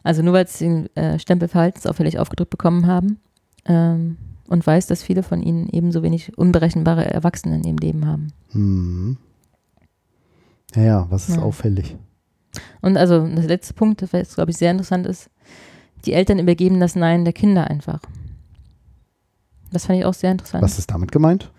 Also 0.10 0.24
nur 0.24 0.34
weil 0.34 0.48
sie 0.48 0.66
den 0.66 0.96
äh, 0.96 1.20
Stempel 1.20 1.48
verhaltensauffällig 1.48 2.18
aufgedrückt 2.18 2.50
bekommen 2.50 2.88
haben 2.88 3.20
ähm, 3.66 4.18
und 4.48 4.66
weiß, 4.66 4.88
dass 4.88 5.04
viele 5.04 5.22
von 5.22 5.44
ihnen 5.44 5.70
ebenso 5.70 6.02
wenig 6.02 6.36
unberechenbare 6.36 7.06
Erwachsene 7.06 7.58
in 7.58 7.64
ihrem 7.64 7.78
Leben 7.78 8.08
haben. 8.08 8.34
Hm. 8.54 9.18
Ja, 10.74 10.82
ja, 10.82 11.08
was 11.12 11.30
ist 11.30 11.36
Ja. 11.36 11.44
auffällig? 11.44 11.96
Und 12.82 12.98
also 12.98 13.28
das 13.28 13.46
letzte 13.46 13.76
Punkt, 13.76 14.02
das 14.02 14.34
glaube 14.34 14.50
ich, 14.50 14.58
sehr 14.58 14.72
interessant 14.72 15.06
ist, 15.06 15.30
die 16.06 16.14
Eltern 16.14 16.40
übergeben 16.40 16.80
das 16.80 16.96
Nein 16.96 17.24
der 17.24 17.34
Kinder 17.34 17.70
einfach. 17.70 18.00
Das 19.72 19.86
fand 19.86 20.00
ich 20.00 20.06
auch 20.06 20.16
sehr 20.16 20.32
interessant. 20.32 20.64
Was 20.64 20.80
ist 20.80 20.90
damit 20.90 21.12
gemeint? 21.12 21.52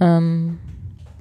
Ähm, 0.00 0.58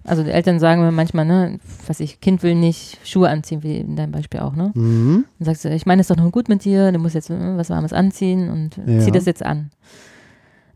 also 0.06 0.24
die 0.24 0.30
Eltern 0.32 0.60
sagen 0.60 0.82
mir 0.82 0.91
manchmal, 0.91 1.26
ne, 1.26 1.60
was 1.88 1.99
ich, 1.99 2.22
Kind 2.22 2.43
will 2.43 2.56
nicht 2.56 2.99
Schuhe 3.03 3.30
anziehen, 3.30 3.64
wie 3.64 3.78
in 3.80 3.95
deinem 3.95 4.12
Beispiel 4.12 4.39
auch, 4.39 4.56
ne? 4.56 4.72
Mhm. 4.76 5.26
Dann 5.39 5.45
sagst 5.45 5.66
du, 5.66 5.70
ich 5.70 5.86
meine 5.86 6.01
es 6.01 6.08
doch 6.08 6.16
nur 6.18 6.32
gut 6.32 6.47
mit 6.49 6.64
dir, 6.64 6.91
du 6.91 6.99
musst 6.99 7.16
jetzt 7.16 7.30
äh, 7.30 7.58
was 7.58 7.70
Warmes 7.70 7.91
anziehen 7.93 8.49
und 8.49 8.78
Ja. 8.86 8.99
zieh 8.99 9.12
das 9.12 9.26
jetzt 9.26 9.43
an. 9.43 9.72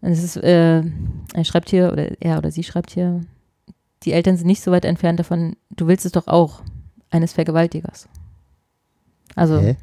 Und 0.02 0.12
es 0.12 0.24
ist, 0.24 0.38
äh, 0.38 0.80
er 0.82 1.44
schreibt 1.46 1.70
hier, 1.70 1.92
oder 1.92 2.22
er 2.22 2.38
oder 2.38 2.52
sie 2.52 2.64
schreibt 2.64 2.92
hier, 2.92 3.22
die 4.04 4.14
Eltern 4.14 4.38
sind 4.38 4.48
nicht 4.48 4.62
so 4.62 4.72
weit 4.72 4.86
entfernt 4.86 5.20
davon, 5.20 5.56
du 5.72 5.88
willst 5.88 6.06
es 6.06 6.12
doch 6.14 6.28
auch, 6.28 6.62
eines 7.12 7.34
Vergewaltigers. 7.34 8.08
Also, 9.36 9.60
Hä? 9.60 9.76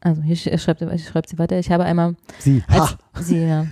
also 0.00 0.22
hier 0.22 0.36
sch- 0.36 0.58
schreibt, 0.58 0.82
schreibt 1.00 1.28
sie 1.28 1.38
weiter, 1.38 1.58
ich 1.58 1.70
habe 1.70 1.84
einmal, 1.84 2.14
Sie. 2.38 2.62
als 2.68 2.90
Ha, 2.90 2.98
sie, 3.20 3.44
ja, 3.46 3.66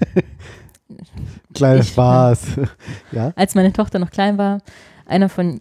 kleiner 1.54 1.82
Spaß. 1.82 2.46
ja? 3.12 3.32
als 3.36 3.54
meine 3.54 3.72
Tochter 3.72 3.98
noch 3.98 4.10
klein 4.10 4.38
war, 4.38 4.60
einer 5.06 5.28
von 5.28 5.60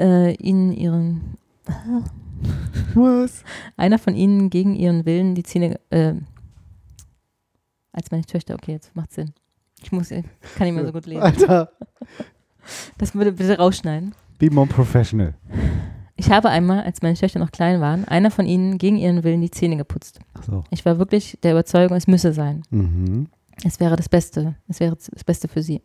äh, 0.00 0.34
ihnen 0.34 0.72
ihren, 0.72 1.36
Was? 2.94 3.44
einer 3.76 3.98
von 3.98 4.14
ihnen 4.14 4.50
gegen 4.50 4.74
ihren 4.74 5.04
Willen 5.04 5.34
die 5.34 5.42
Zähne, 5.42 5.78
äh, 5.90 6.14
als 7.92 8.10
meine 8.10 8.24
Töchter, 8.24 8.54
okay, 8.54 8.72
jetzt 8.72 8.94
macht 8.96 9.12
Sinn. 9.12 9.32
Ich 9.82 9.92
muss, 9.92 10.08
kann 10.08 10.22
nicht 10.60 10.74
mehr 10.74 10.86
so 10.86 10.92
gut 10.92 11.06
lesen. 11.06 11.22
Alter, 11.22 11.70
Das 12.98 13.14
würde 13.14 13.32
bitte 13.32 13.58
rausschneiden. 13.58 14.14
be 14.38 14.50
more 14.50 14.66
professional. 14.66 15.34
Ich 16.16 16.30
habe 16.30 16.50
einmal, 16.50 16.82
als 16.84 17.02
meine 17.02 17.16
Töchter 17.16 17.38
noch 17.40 17.50
klein 17.50 17.80
waren, 17.80 18.06
einer 18.06 18.30
von 18.30 18.46
ihnen 18.46 18.78
gegen 18.78 18.96
ihren 18.96 19.24
Willen 19.24 19.40
die 19.40 19.50
Zähne 19.50 19.76
geputzt. 19.76 20.20
Ach 20.34 20.44
so. 20.44 20.64
Ich 20.70 20.84
war 20.84 20.98
wirklich 20.98 21.38
der 21.42 21.52
Überzeugung, 21.52 21.96
es 21.96 22.06
müsse 22.06 22.32
sein. 22.32 22.62
Mhm. 22.70 23.28
Es 23.64 23.80
wäre 23.80 23.96
das 23.96 24.08
Beste. 24.08 24.54
Es 24.68 24.80
wäre 24.80 24.96
das 24.96 25.24
Beste 25.24 25.48
für 25.48 25.62
sie. 25.62 25.80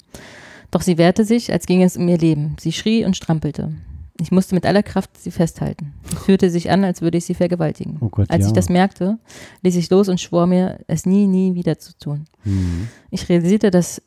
Doch 0.71 0.81
sie 0.81 0.97
wehrte 0.97 1.23
sich, 1.23 1.51
als 1.51 1.65
ginge 1.65 1.85
es 1.85 1.97
um 1.97 2.07
ihr 2.07 2.17
Leben. 2.17 2.55
Sie 2.59 2.71
schrie 2.71 3.05
und 3.05 3.15
strampelte. 3.15 3.73
Ich 4.19 4.31
musste 4.31 4.55
mit 4.55 4.65
aller 4.65 4.83
Kraft 4.83 5.15
sie 5.17 5.31
festhalten. 5.31 5.93
Es 6.11 6.17
fühlte 6.23 6.49
sich 6.49 6.71
an, 6.71 6.83
als 6.83 7.01
würde 7.01 7.19
ich 7.19 7.25
sie 7.25 7.35
vergewaltigen. 7.35 7.97
Oh 8.01 8.09
Gott, 8.09 8.29
Als 8.31 8.43
ja. 8.43 8.47
ich 8.47 8.53
das 8.53 8.69
merkte, 8.69 9.19
ließ 9.61 9.75
ich 9.75 9.89
los 9.89 10.09
und 10.09 10.19
schwor 10.19 10.47
mir, 10.47 10.79
es 10.87 11.05
nie, 11.05 11.27
nie 11.27 11.53
wieder 11.53 11.77
zu 11.77 11.97
tun. 11.97 12.25
Mhm. 12.43 12.87
Ich 13.11 13.29
realisierte, 13.29 13.69
dass, 13.69 14.01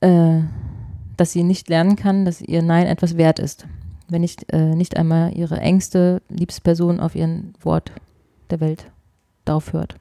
äh, 0.00 0.40
dass 1.16 1.32
sie 1.32 1.42
nicht 1.42 1.70
lernen 1.70 1.96
kann, 1.96 2.24
dass 2.26 2.42
ihr 2.42 2.62
Nein 2.62 2.86
etwas 2.86 3.16
wert 3.16 3.38
ist, 3.38 3.66
wenn 4.08 4.20
nicht, 4.20 4.52
äh, 4.52 4.74
nicht 4.74 4.96
einmal 4.96 5.34
ihre 5.34 5.58
engste, 5.58 6.20
liebste 6.28 6.60
Person 6.60 7.00
auf 7.00 7.14
ihren 7.14 7.54
Wort 7.62 7.92
der 8.50 8.60
Welt 8.60 8.90
darauf 9.46 9.72
hört. 9.72 9.96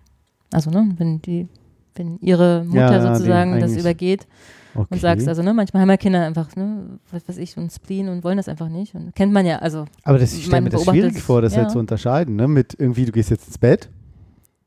Also, 0.51 0.69
ne, 0.69 0.93
wenn 0.97 1.21
die, 1.21 1.47
wenn 1.95 2.17
ihre 2.19 2.63
Mutter 2.65 2.91
Ja, 3.03 3.15
sozusagen 3.15 3.59
das 3.59 3.75
übergeht 3.75 4.27
Okay. 4.75 4.87
und 4.89 4.99
sagst, 5.01 5.27
also, 5.27 5.43
ne, 5.43 5.53
manchmal 5.53 5.83
haben 5.83 5.89
ja 5.91 5.97
Kinder 5.97 6.25
einfach, 6.25 6.55
ne, 6.55 6.99
was 7.11 7.29
weiß 7.29 7.37
ich, 7.37 7.55
ein 7.57 7.69
Spleen 7.69 8.09
und 8.09 8.23
wollen 8.23 8.37
das 8.37 8.47
einfach 8.49 8.69
nicht. 8.69 8.95
Und 8.95 9.13
kennt 9.15 9.31
man 9.31 9.45
ja, 9.45 9.59
also, 9.59 9.85
Aber 10.03 10.17
das, 10.17 10.33
ich 10.33 10.45
stelle 10.45 10.57
man 10.57 10.63
mir 10.63 10.69
das 10.71 10.83
schwierig 10.83 11.21
vor, 11.21 11.43
das 11.43 11.53
ja. 11.53 11.61
halt 11.61 11.71
zu 11.71 11.77
unterscheiden, 11.77 12.35
ne? 12.35 12.47
Mit 12.47 12.75
irgendwie, 12.79 13.05
du 13.05 13.11
gehst 13.11 13.29
jetzt 13.29 13.45
ins 13.47 13.59
Bett. 13.59 13.89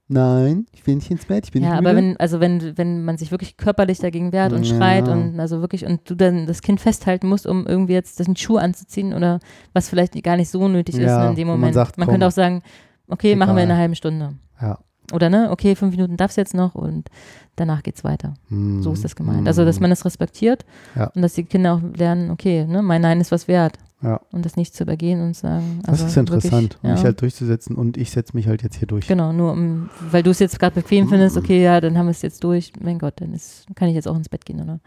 Nein, 0.08 0.66
ich 0.72 0.86
will 0.86 0.94
nicht 0.94 1.10
ins 1.10 1.24
Bett, 1.24 1.46
ich 1.46 1.50
bin 1.52 1.64
ja, 1.64 1.70
nicht 1.70 1.78
aber 1.80 1.92
müde. 1.92 2.10
wenn, 2.10 2.16
also 2.18 2.38
wenn, 2.38 2.78
wenn 2.78 3.04
man 3.04 3.18
sich 3.18 3.32
wirklich 3.32 3.56
körperlich 3.56 3.98
dagegen 3.98 4.30
wehrt 4.32 4.52
und 4.52 4.64
schreit 4.64 5.08
Ja. 5.08 5.12
und 5.12 5.40
also 5.40 5.60
wirklich 5.60 5.84
und 5.84 6.08
du 6.08 6.14
dann 6.14 6.46
das 6.46 6.62
Kind 6.62 6.80
festhalten 6.80 7.26
musst, 7.28 7.44
um 7.44 7.66
irgendwie 7.66 7.94
jetzt 7.94 8.20
das 8.20 8.28
einen 8.28 8.36
Schuh 8.36 8.58
anzuziehen 8.58 9.12
oder 9.12 9.40
was 9.72 9.88
vielleicht 9.88 10.22
gar 10.22 10.36
nicht 10.36 10.48
so 10.50 10.68
nötig 10.68 10.94
ist 10.94 11.00
Ja, 11.06 11.24
ne, 11.24 11.30
in 11.30 11.34
dem 11.34 11.48
wo 11.48 11.52
man 11.52 11.58
Moment. 11.60 11.74
sagt, 11.74 11.96
komm, 11.96 12.06
könnte 12.06 12.28
auch 12.28 12.30
sagen, 12.30 12.62
okay, 13.08 13.34
machen 13.34 13.56
wir 13.56 13.64
in 13.64 13.68
egal. 13.68 13.72
einer 13.72 13.80
halben 13.80 13.94
Stunde. 13.96 14.34
Ja. 14.62 14.78
Oder 15.12 15.30
ne, 15.30 15.48
okay, 15.50 15.74
fünf 15.76 15.92
Minuten 15.92 16.16
darfst 16.16 16.36
jetzt 16.36 16.54
noch 16.54 16.74
und 16.74 17.08
danach 17.56 17.82
geht's 17.82 18.04
weiter. 18.04 18.34
Mhm. 18.48 18.82
So 18.82 18.92
ist 18.92 19.04
das 19.04 19.16
gemeint. 19.16 19.46
Also, 19.46 19.64
dass 19.64 19.80
man 19.80 19.90
das 19.90 20.04
respektiert 20.04 20.64
Ja. 20.94 21.10
und 21.14 21.22
dass 21.22 21.34
die 21.34 21.44
Kinder 21.44 21.74
auch 21.74 21.80
lernen, 21.96 22.30
okay, 22.30 22.64
ne, 22.66 22.82
mein 22.82 23.02
Nein 23.02 23.20
ist 23.20 23.32
was 23.32 23.48
wert. 23.48 23.78
Ja. 24.02 24.20
Und 24.30 24.44
das 24.44 24.56
nicht 24.56 24.74
zu 24.74 24.82
übergehen 24.84 25.22
und 25.22 25.34
sagen. 25.34 25.78
Das 25.82 26.02
also 26.02 26.06
ist 26.06 26.16
interessant, 26.18 26.52
Wirklich, 26.74 26.82
um 26.82 26.88
ja. 26.90 26.94
mich 26.96 27.04
halt 27.04 27.20
durchzusetzen 27.22 27.74
und 27.76 27.96
ich 27.96 28.10
setze 28.10 28.36
mich 28.36 28.46
halt 28.46 28.62
jetzt 28.62 28.76
hier 28.76 28.86
durch. 28.86 29.06
Genau, 29.08 29.32
nur 29.32 29.52
um, 29.52 29.88
weil 30.10 30.22
du 30.22 30.30
es 30.30 30.38
jetzt 30.38 30.60
gerade 30.60 30.74
bequem 30.74 31.08
findest, 31.08 31.36
okay, 31.38 31.62
ja, 31.62 31.80
dann 31.80 31.96
haben 31.96 32.04
wir 32.06 32.10
es 32.10 32.20
jetzt 32.20 32.44
durch. 32.44 32.72
Mein 32.78 32.98
Gott, 32.98 33.14
dann 33.22 33.32
ist, 33.32 33.64
kann 33.74 33.88
ich 33.88 33.94
jetzt 33.94 34.06
auch 34.06 34.16
ins 34.16 34.28
Bett 34.28 34.44
gehen 34.44 34.60
oder 34.60 34.80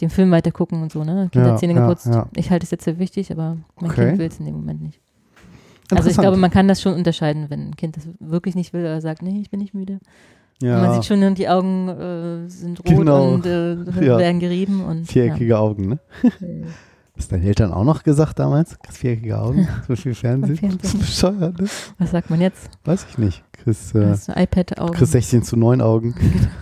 den 0.00 0.10
Film 0.10 0.30
weiter 0.30 0.50
gucken 0.50 0.82
und 0.82 0.92
so, 0.92 1.04
ne? 1.04 1.28
Kinder 1.32 1.56
Ja, 1.58 1.72
geputzt. 1.86 2.10
Ich 2.36 2.50
halte 2.50 2.64
es 2.64 2.70
jetzt 2.70 2.84
für 2.84 2.98
wichtig, 2.98 3.32
aber 3.32 3.56
mein 3.80 3.90
Okay. 3.90 4.08
Kind 4.08 4.18
will 4.18 4.26
es 4.26 4.38
in 4.38 4.44
dem 4.44 4.56
Moment 4.56 4.82
nicht. 4.82 5.00
Also 5.90 6.08
ich 6.10 6.16
glaube, 6.16 6.36
man 6.36 6.50
kann 6.50 6.66
das 6.68 6.80
schon 6.80 6.94
unterscheiden, 6.94 7.50
wenn 7.50 7.68
ein 7.70 7.76
Kind 7.76 7.96
das 7.96 8.08
wirklich 8.20 8.54
nicht 8.54 8.72
will 8.72 8.80
oder 8.82 9.00
sagt, 9.00 9.22
nee, 9.22 9.40
ich 9.40 9.50
bin 9.50 9.60
nicht 9.60 9.74
müde. 9.74 10.00
ja, 10.62 10.80
man 10.80 10.94
sieht 10.94 11.04
schon, 11.04 11.34
die 11.34 11.48
Augen 11.48 11.88
äh, 11.88 12.48
sind 12.48 12.78
rot 12.80 12.86
Genau. 12.98 13.34
und 13.34 13.46
äh, 13.46 13.74
Ja. 14.04 14.18
werden 14.18 14.40
gerieben 14.40 14.82
und 14.84 15.06
viereckige 15.06 15.58
Augen, 15.58 15.88
ne? 15.88 15.98
ja. 16.22 16.30
Hast 17.16 17.30
deine 17.30 17.44
Eltern 17.46 17.72
auch 17.72 17.84
noch 17.84 18.02
gesagt 18.02 18.40
damals? 18.40 18.76
Viereckige 18.90 19.38
Augen? 19.38 19.68
So 19.86 19.94
viel 19.94 20.14
Fernsehen? 20.16 20.56
Fernsehen. 20.56 20.78
Das 20.82 20.94
ist 20.94 20.98
bescheuert, 21.00 21.60
ne? 21.60 21.68
Was 21.98 22.10
sagt 22.10 22.28
man 22.28 22.40
jetzt? 22.40 22.68
Weiß 22.84 23.06
ich 23.08 23.18
nicht. 23.18 23.44
Chris, 23.52 23.94
äh, 23.94 24.16
iPad-Augen? 24.34 24.94
Chris 24.94 25.12
16 25.12 25.44
zu 25.44 25.56
9 25.56 25.80
Augen. 25.80 26.16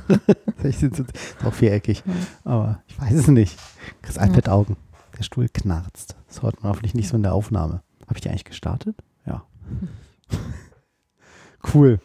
16 0.62 0.92
zu, 0.92 1.02
ist 1.04 1.14
auch 1.46 1.54
viereckig. 1.54 2.02
Aber 2.44 2.82
ich 2.86 3.00
weiß 3.00 3.14
es 3.14 3.28
nicht. 3.28 3.58
Chris 4.02 4.16
Ja. 4.16 4.26
iPad-Augen. 4.26 4.76
Der 5.18 5.22
Stuhl 5.22 5.48
knarzt. 5.48 6.16
Das 6.28 6.42
hört 6.42 6.62
man 6.62 6.70
hoffentlich 6.72 6.92
nicht 6.94 7.08
so 7.08 7.16
in 7.16 7.22
der 7.22 7.32
Aufnahme. 7.32 7.80
Habe 8.02 8.16
ich 8.16 8.20
die 8.20 8.28
eigentlich 8.28 8.44
gestartet? 8.44 8.96
Cool. 11.74 12.00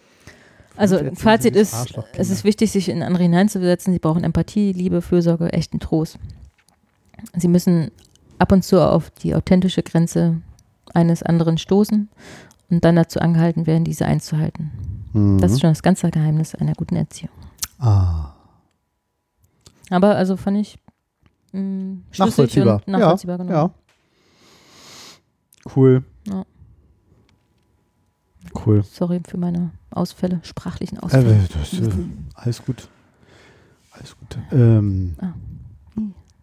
Also 0.76 1.00
Fazit 1.16 1.56
ist, 1.56 1.98
es 2.14 2.30
ist 2.30 2.44
wichtig, 2.44 2.72
sich 2.72 2.90
in 2.90 3.02
andere 3.02 3.24
hineinzusetzen. 3.24 3.92
Sie 3.92 3.98
brauchen 4.00 4.24
Empathie, 4.24 4.72
Liebe, 4.72 5.02
Fürsorge, 5.02 5.52
echten 5.52 5.80
Trost. 5.80 6.20
Sie 7.36 7.48
müssen 7.48 7.90
ab 8.38 8.52
und 8.52 8.64
zu 8.64 8.80
auf 8.80 9.10
die 9.10 9.34
authentische 9.34 9.82
Grenze 9.82 10.42
eines 10.94 11.24
anderen 11.24 11.58
stoßen 11.58 12.08
und 12.70 12.86
dann 12.86 12.96
dazu 12.96 13.20
angehalten 13.20 13.66
werden, 13.66 13.84
diese 13.84 14.06
einzuhalten. 14.06 14.72
Mhm. 15.14 15.40
Das 15.40 15.52
ist 15.52 15.62
schon 15.62 15.72
das 15.72 15.82
ganze 15.82 16.12
Geheimnis 16.12 16.54
einer 16.54 16.74
guten 16.74 16.96
Erziehung. 16.96 17.34
ah. 17.80 18.34
Aber 19.90 20.16
also 20.18 20.36
fand 20.36 20.58
ich 20.58 20.78
mh, 21.54 22.00
schlüssig 22.12 22.20
Nachvollziehbar. 22.20 22.82
und 22.86 22.92
nachvollziehbar. 22.92 23.38
ja, 23.40 23.44
genau. 23.44 23.54
ja. 23.56 23.72
Cool. 25.76 26.04
Ja. 26.28 26.46
Cool. 28.68 28.84
Sorry 28.84 29.22
für 29.28 29.38
meine 29.38 29.72
Ausfälle, 29.92 30.40
sprachlichen 30.44 30.98
Äh, 30.98 31.02
Ausfälle. 31.02 31.40
das, 31.54 31.74
äh, 31.74 31.90
alles 32.36 32.64
gut. 32.66 32.88
Alles 33.92 34.16
gut. 34.18 34.38
Ähm, 34.52 35.16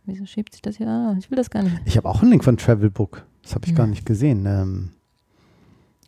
Wieso 0.06 0.26
schiebt 0.26 0.52
sich 0.52 0.60
das 0.62 0.76
hier? 0.76 0.88
Ah, 0.88 1.14
ich 1.18 1.30
will 1.30 1.36
das 1.36 1.48
gar 1.50 1.62
nicht. 1.62 1.76
ich 1.86 1.96
habe 1.96 2.08
auch 2.08 2.20
einen 2.20 2.30
Link 2.30 2.44
von 2.44 2.56
Travelbook. 2.58 3.24
Das 3.42 3.54
habe 3.54 3.66
ich 3.66 3.74
gar 3.74 3.86
Ja. 3.86 3.90
nicht 3.90 4.04
gesehen. 4.04 4.44
Ähm, 4.46 4.90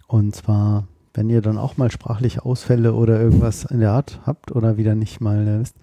und 0.06 0.34
zwar, 0.34 0.86
wenn 1.14 1.30
ihr 1.30 1.40
dann 1.40 1.56
auch 1.56 1.76
mal 1.78 1.90
sprachliche 1.90 2.44
Ausfälle 2.44 2.92
oder 2.94 3.18
irgendwas 3.20 3.64
in 3.64 3.80
der 3.80 3.92
Art 3.92 4.20
habt 4.26 4.52
oder 4.52 4.76
wieder 4.76 4.94
nicht 4.94 5.20
mal 5.20 5.46
äh, 5.48 5.60
wisst, 5.60 5.76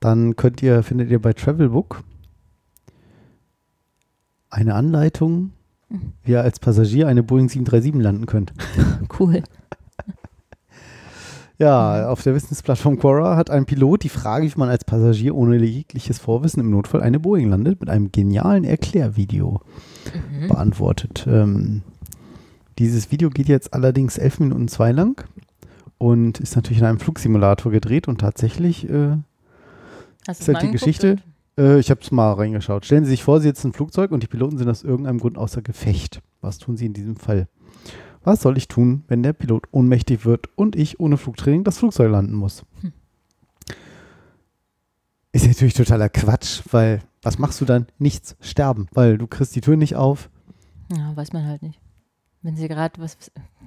dann 0.00 0.36
könnt 0.36 0.62
ihr, 0.62 0.82
findet 0.82 1.10
ihr 1.10 1.20
bei 1.20 1.32
Travelbook 1.32 2.02
eine 4.50 4.74
Anleitung, 4.74 5.52
Mhm. 5.88 6.12
wie 6.24 6.32
ihr 6.32 6.42
als 6.42 6.58
Passagier 6.58 7.06
eine 7.08 7.22
Boeing 7.22 7.48
737 7.48 8.02
landen 8.02 8.26
könnt. 8.26 8.52
Cool. 9.20 9.42
Ja, 11.58 12.08
auf 12.10 12.22
der 12.22 12.34
Wissensplattform 12.34 12.98
Quora 12.98 13.36
hat 13.36 13.48
ein 13.50 13.64
Pilot 13.64 14.02
die 14.04 14.08
Frage, 14.10 14.46
wie 14.46 14.58
man 14.58 14.68
als 14.68 14.84
Passagier 14.84 15.34
ohne 15.34 15.56
jegliches 15.56 16.18
Vorwissen 16.18 16.60
im 16.60 16.70
Notfall 16.70 17.00
eine 17.00 17.18
Boeing 17.18 17.48
landet, 17.48 17.80
mit 17.80 17.88
einem 17.88 18.12
genialen 18.12 18.64
Erklärvideo 18.64 19.60
Mhm. 20.14 20.48
beantwortet. 20.48 21.26
Ähm, 21.28 21.82
dieses 22.78 23.10
Video 23.10 23.30
geht 23.30 23.48
jetzt 23.48 23.72
allerdings 23.72 24.18
11 24.18 24.40
Minuten 24.40 24.68
zwei 24.68 24.92
lang 24.92 25.24
und 25.96 26.40
ist 26.40 26.56
natürlich 26.56 26.80
in 26.80 26.84
einem 26.86 26.98
Flugsimulator 27.00 27.72
gedreht 27.72 28.06
und 28.06 28.20
tatsächlich, 28.20 28.88
äh, 28.90 29.16
Hast 30.28 30.40
Ist 30.40 30.48
halt 30.48 30.62
die 30.62 30.70
Geschichte? 30.72 31.16
äh, 31.56 31.78
ich 31.78 31.88
habe 31.90 32.00
es 32.02 32.10
mal 32.10 32.32
reingeschaut. 32.32 32.84
Stellen 32.84 33.04
Sie 33.04 33.10
sich 33.10 33.22
vor, 33.22 33.40
Sie 33.40 33.46
sitzen 33.48 33.68
im 33.68 33.72
Flugzeug 33.72 34.10
und 34.10 34.22
die 34.22 34.26
Piloten 34.26 34.58
sind 34.58 34.68
aus 34.68 34.82
irgendeinem 34.82 35.20
Grund 35.20 35.38
außer 35.38 35.62
Gefecht. 35.62 36.20
Was 36.42 36.58
tun 36.58 36.76
Sie 36.76 36.84
in 36.86 36.92
diesem 36.92 37.16
Fall? 37.16 37.46
Was 38.26 38.42
soll 38.42 38.58
ich 38.58 38.66
tun, 38.66 39.04
wenn 39.06 39.22
der 39.22 39.32
Pilot 39.32 39.68
ohnmächtig 39.70 40.24
wird 40.24 40.48
und 40.56 40.74
ich 40.74 40.98
ohne 40.98 41.16
Flugtraining 41.16 41.62
das 41.62 41.78
Flugzeug 41.78 42.10
landen 42.10 42.34
muss? 42.34 42.64
Hm. 42.80 42.92
Ist 45.30 45.46
natürlich 45.46 45.74
totaler 45.74 46.08
Quatsch, 46.08 46.62
weil 46.72 47.02
was 47.22 47.38
machst 47.38 47.60
du 47.60 47.64
dann? 47.64 47.86
Nichts, 48.00 48.34
sterben, 48.40 48.88
weil 48.90 49.16
du 49.16 49.28
kriegst 49.28 49.54
die 49.54 49.60
Tür 49.60 49.76
nicht 49.76 49.94
auf. 49.94 50.28
Ja, 50.90 51.14
weiß 51.14 51.32
man 51.34 51.46
halt 51.46 51.62
nicht. 51.62 51.78
Wenn 52.42 52.56
sie 52.56 52.66
gerade 52.66 53.00
was, 53.00 53.16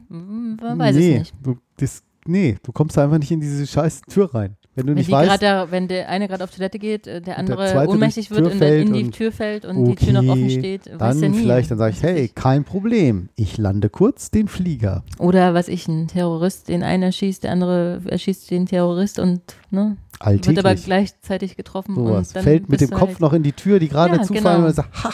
man 0.10 0.60
weiß 0.78 0.93
nee, 0.97 1.14
es 1.14 1.20
nicht. 1.20 1.36
Du, 1.41 1.55
das, 1.78 2.03
nee, 2.26 2.57
du 2.62 2.74
kommst 2.74 2.97
da 2.97 3.05
einfach 3.05 3.20
nicht 3.20 3.32
in 3.32 3.39
diese 3.39 3.66
scheiß 3.66 4.01
Tür 4.10 4.36
rein. 4.36 4.57
Wenn 4.76 4.88
du 4.88 4.93
nicht 4.93 5.11
weißt, 5.11 5.41
da, 5.41 5.72
wenn 5.72 5.88
der 5.88 6.09
eine 6.09 6.28
gerade 6.28 6.43
auf 6.43 6.51
Toilette 6.51 6.80
geht, 6.80 7.05
äh, 7.07 7.22
der 7.22 7.38
andere 7.38 7.72
zweite 7.72 7.89
ohnmächtig 7.91 8.32
wird 8.32 8.45
und 8.45 8.61
in 8.61 8.93
die 8.93 9.09
Tür 9.09 9.32
fällt 9.32 9.65
und 9.65 9.86
die 9.86 9.95
Tür 9.95 10.13
noch 10.13 10.30
offen 10.32 10.43
Okay, 10.43 10.59
steht, 10.59 10.82
dann 10.97 11.22
ja 11.22 11.32
vielleicht, 11.34 11.72
dann 11.72 11.78
sage 11.78 11.95
ich, 11.97 12.03
hey, 12.03 12.30
kein 12.30 12.63
Problem, 12.63 13.30
ich 13.36 13.57
lande 13.57 13.89
kurz 13.89 14.32
den 14.32 14.47
Flieger. 14.47 15.03
Oder 15.17 15.53
was 15.53 15.67
ich, 15.67 15.88
ein 15.88 16.07
Terrorist, 16.07 16.70
den 16.70 16.84
einen 16.84 17.03
erschießt, 17.03 17.43
der 17.43 17.51
andere 17.51 18.01
erschießt 18.05 18.49
den 18.51 18.67
Terrorist 18.67 19.20
und 19.20 19.41
ne, 19.72 19.97
Alltäglich. 20.20 20.55
wird 20.55 20.65
aber 20.65 20.76
gleichzeitig 20.76 21.57
getroffen. 21.57 21.95
Sowas. 21.95 22.28
und 22.30 22.36
dann 22.38 22.43
Fällt 22.43 22.70
mit 22.70 22.80
dem 22.80 22.91
Kopf 22.91 23.09
halt, 23.09 23.20
noch 23.22 23.34
in 23.34 23.43
die 23.43 23.53
Tür, 23.53 23.80
die 23.80 23.89
gerade 23.89 24.17
Ja, 24.17 24.22
zufallen 24.24 24.57
genau. 24.57 24.67
und 24.67 24.76
sagt, 24.76 25.03
ha, 25.03 25.11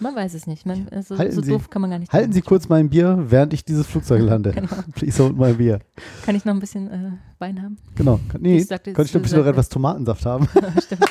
Man 0.00 0.14
weiß 0.16 0.34
es 0.34 0.46
nicht. 0.46 0.66
Man, 0.66 0.88
also, 0.90 1.16
Halten 1.16 1.34
so 1.36 1.42
Sie- 1.42 1.50
doof 1.52 1.70
kann 1.70 1.80
man 1.82 1.90
gar 1.90 1.98
nicht 1.98 2.12
halten 2.12 2.32
Sie 2.32 2.42
kurz 2.42 2.68
mein 2.68 2.90
Bier, 2.90 3.24
während 3.28 3.52
ich 3.54 3.64
dieses 3.64 3.86
Flugzeug 3.86 4.22
lande. 4.24 4.50
Genau. 4.52 4.68
Please 4.94 5.22
hold 5.22 5.36
my 5.38 5.52
Bier. 5.52 5.78
Kann 6.24 6.34
ich 6.34 6.44
noch 6.44 6.52
ein 6.54 6.60
bisschen 6.60 6.90
äh, 6.90 7.12
Wein 7.38 7.62
haben? 7.62 7.76
Genau. 7.94 8.18
Nee, 8.38 8.58
Ich 8.58 8.66
sagte, 8.66 8.92
könnte 8.92 9.08
ich 9.08 9.14
noch 9.14 9.20
ein 9.20 9.22
bisschen 9.22 9.38
noch 9.40 9.46
etwas 9.46 9.68
Tomatensaft 9.68 10.26
haben. 10.26 10.48
Stimmt. 10.84 11.04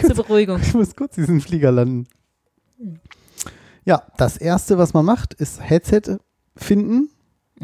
Zur 0.06 0.14
Beruhigung. 0.14 0.60
Ich 0.62 0.72
muss 0.74 0.94
kurz 0.94 1.14
diesen 1.16 1.40
Flieger 1.40 1.72
landen. 1.72 2.06
Ja, 3.84 4.02
das 4.16 4.36
erste, 4.36 4.78
was 4.78 4.94
man 4.94 5.04
macht, 5.04 5.34
ist 5.34 5.60
Headset 5.60 6.18
finden 6.56 7.10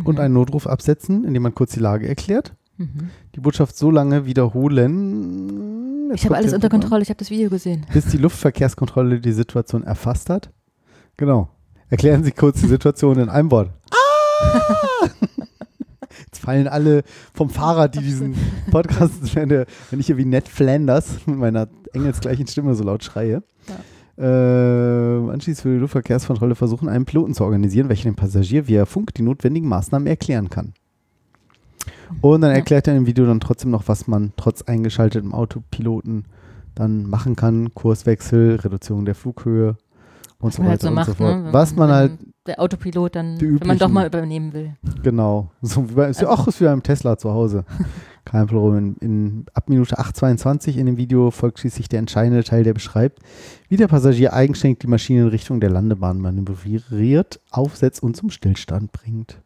und 0.05 0.19
einen 0.21 0.35
Notruf 0.35 0.67
absetzen, 0.67 1.25
indem 1.25 1.43
man 1.45 1.55
kurz 1.55 1.73
die 1.73 1.81
Lage 1.81 2.09
erklärt. 2.09 2.55
Mhm. 2.79 3.11
Die 3.35 3.41
Botschaft 3.41 3.77
so 3.77 3.91
lange 3.91 4.27
wiederholen. 4.27 5.86
Ich 6.17 6.25
habe 6.25 6.35
alles 6.35 6.55
unter 6.55 6.71
Kontrolle, 6.71 7.03
ich 7.03 7.11
habe 7.11 7.19
das 7.19 7.29
Video 7.31 7.51
gesehen. 7.51 7.85
Bis 7.93 8.07
die 8.07 8.17
Luftverkehrskontrolle 8.17 9.21
die 9.21 9.33
Situation 9.33 9.83
erfasst 9.85 10.31
hat. 10.31 10.51
Genau. 11.19 11.51
Erklären 11.91 12.25
Sie 12.25 12.33
kurz 12.33 12.59
die 12.63 12.69
Situation 12.69 13.19
in 13.19 13.29
einem 13.29 13.51
Wort. 13.51 13.71
Ah! 13.91 15.07
Jetzt 16.25 16.39
fallen 16.39 16.69
alle 16.69 17.03
vom 17.35 17.51
Fahrrad, 17.51 17.95
die 17.95 17.99
diesen 18.01 18.35
Podcast, 18.71 19.37
wenn, 19.37 19.67
ich 19.91 20.07
hier 20.07 20.17
wie 20.17 20.25
Ned 20.25 20.49
Flanders 20.49 21.19
mit 21.27 21.37
meiner 21.37 21.69
engelsgleichen 21.93 22.47
Stimme 22.47 22.75
so 22.75 22.85
laut 22.85 23.05
schreie. 23.05 23.43
Äh, 24.17 24.25
anschließend 24.25 25.67
will 25.67 25.75
die 25.75 25.81
Luftverkehrskontrolle 25.81 26.55
versuchen, 26.55 26.89
einen 26.89 27.05
Piloten 27.05 27.35
zu 27.35 27.45
organisieren, 27.45 27.91
welcher 27.91 28.05
dem 28.05 28.17
Passagier 28.17 28.67
via 28.67 28.87
Funk 28.87 29.13
die 29.13 29.23
notwendigen 29.23 29.69
Maßnahmen 29.69 30.09
erklären 30.09 30.49
kann. 30.49 30.73
Und 32.21 32.41
dann 32.41 32.53
erklärt 32.53 32.89
er 32.89 32.97
im 32.97 33.07
Video 33.07 33.27
dann 33.27 33.41
trotzdem 33.41 33.71
noch, 33.71 33.89
was 33.89 34.07
man 34.07 34.33
trotz 34.37 34.63
eingeschaltetem 34.63 35.35
Autopiloten 35.35 36.25
dann 36.75 37.09
machen 37.09 37.37
kann. 37.37 37.75
Kurswechsel, 37.75 38.57
Reduzierung 38.57 39.05
der 39.05 39.15
Flughöhe 39.15 39.77
und 40.39 40.53
so 40.53 40.63
man 40.63 40.73
weiter 40.73 40.73
halt 40.73 40.83
so 40.83 40.89
und 40.89 40.95
macht, 40.95 41.07
so 41.07 41.15
fort. 41.15 41.45
ne? 41.45 41.53
Was 41.53 41.75
man 41.75 41.91
halt, 41.91 42.13
Der 42.47 42.61
Autopilot 42.61 43.17
dann, 43.17 43.41
wenn 43.41 43.67
man 43.67 43.79
doch 43.79 43.89
mal 43.89 44.07
übernehmen 44.07 44.53
will. 44.53 44.77
genau, 45.03 45.51
so 45.63 45.89
wie 45.89 45.95
bei, 45.95 46.09
ist 46.09 46.21
ja 46.21 46.29
auch 46.29 46.47
ist 46.47 46.61
wie 46.61 46.65
beim 46.65 46.83
Tesla 46.83 47.17
zu 47.17 47.31
Hause. 47.31 47.65
Kein 48.25 48.49
Problem. 48.49 48.97
In, 49.01 49.09
in, 49.09 49.47
ab 49.55 49.69
Minute 49.69 49.99
8,22 49.99 50.77
in 50.77 50.87
dem 50.87 50.97
Video 50.97 51.31
folgt 51.31 51.61
schließlich 51.61 51.89
der 51.89 52.01
entscheidende 52.01 52.43
Teil, 52.43 52.65
der 52.65 52.75
beschreibt, 52.75 53.21
wie 53.69 53.77
der 53.77 53.87
Passagier 53.87 54.33
eigenständig 54.33 54.81
die 54.81 54.89
Maschine 54.89 55.23
in 55.23 55.29
Richtung 55.29 55.61
der 55.61 55.71
Landebahn 55.71 56.21
manövriert, 56.21 57.41
aufsetzt 57.53 58.03
und 58.03 58.17
zum 58.17 58.31
Stillstand 58.31 58.91
bringt. 58.91 59.41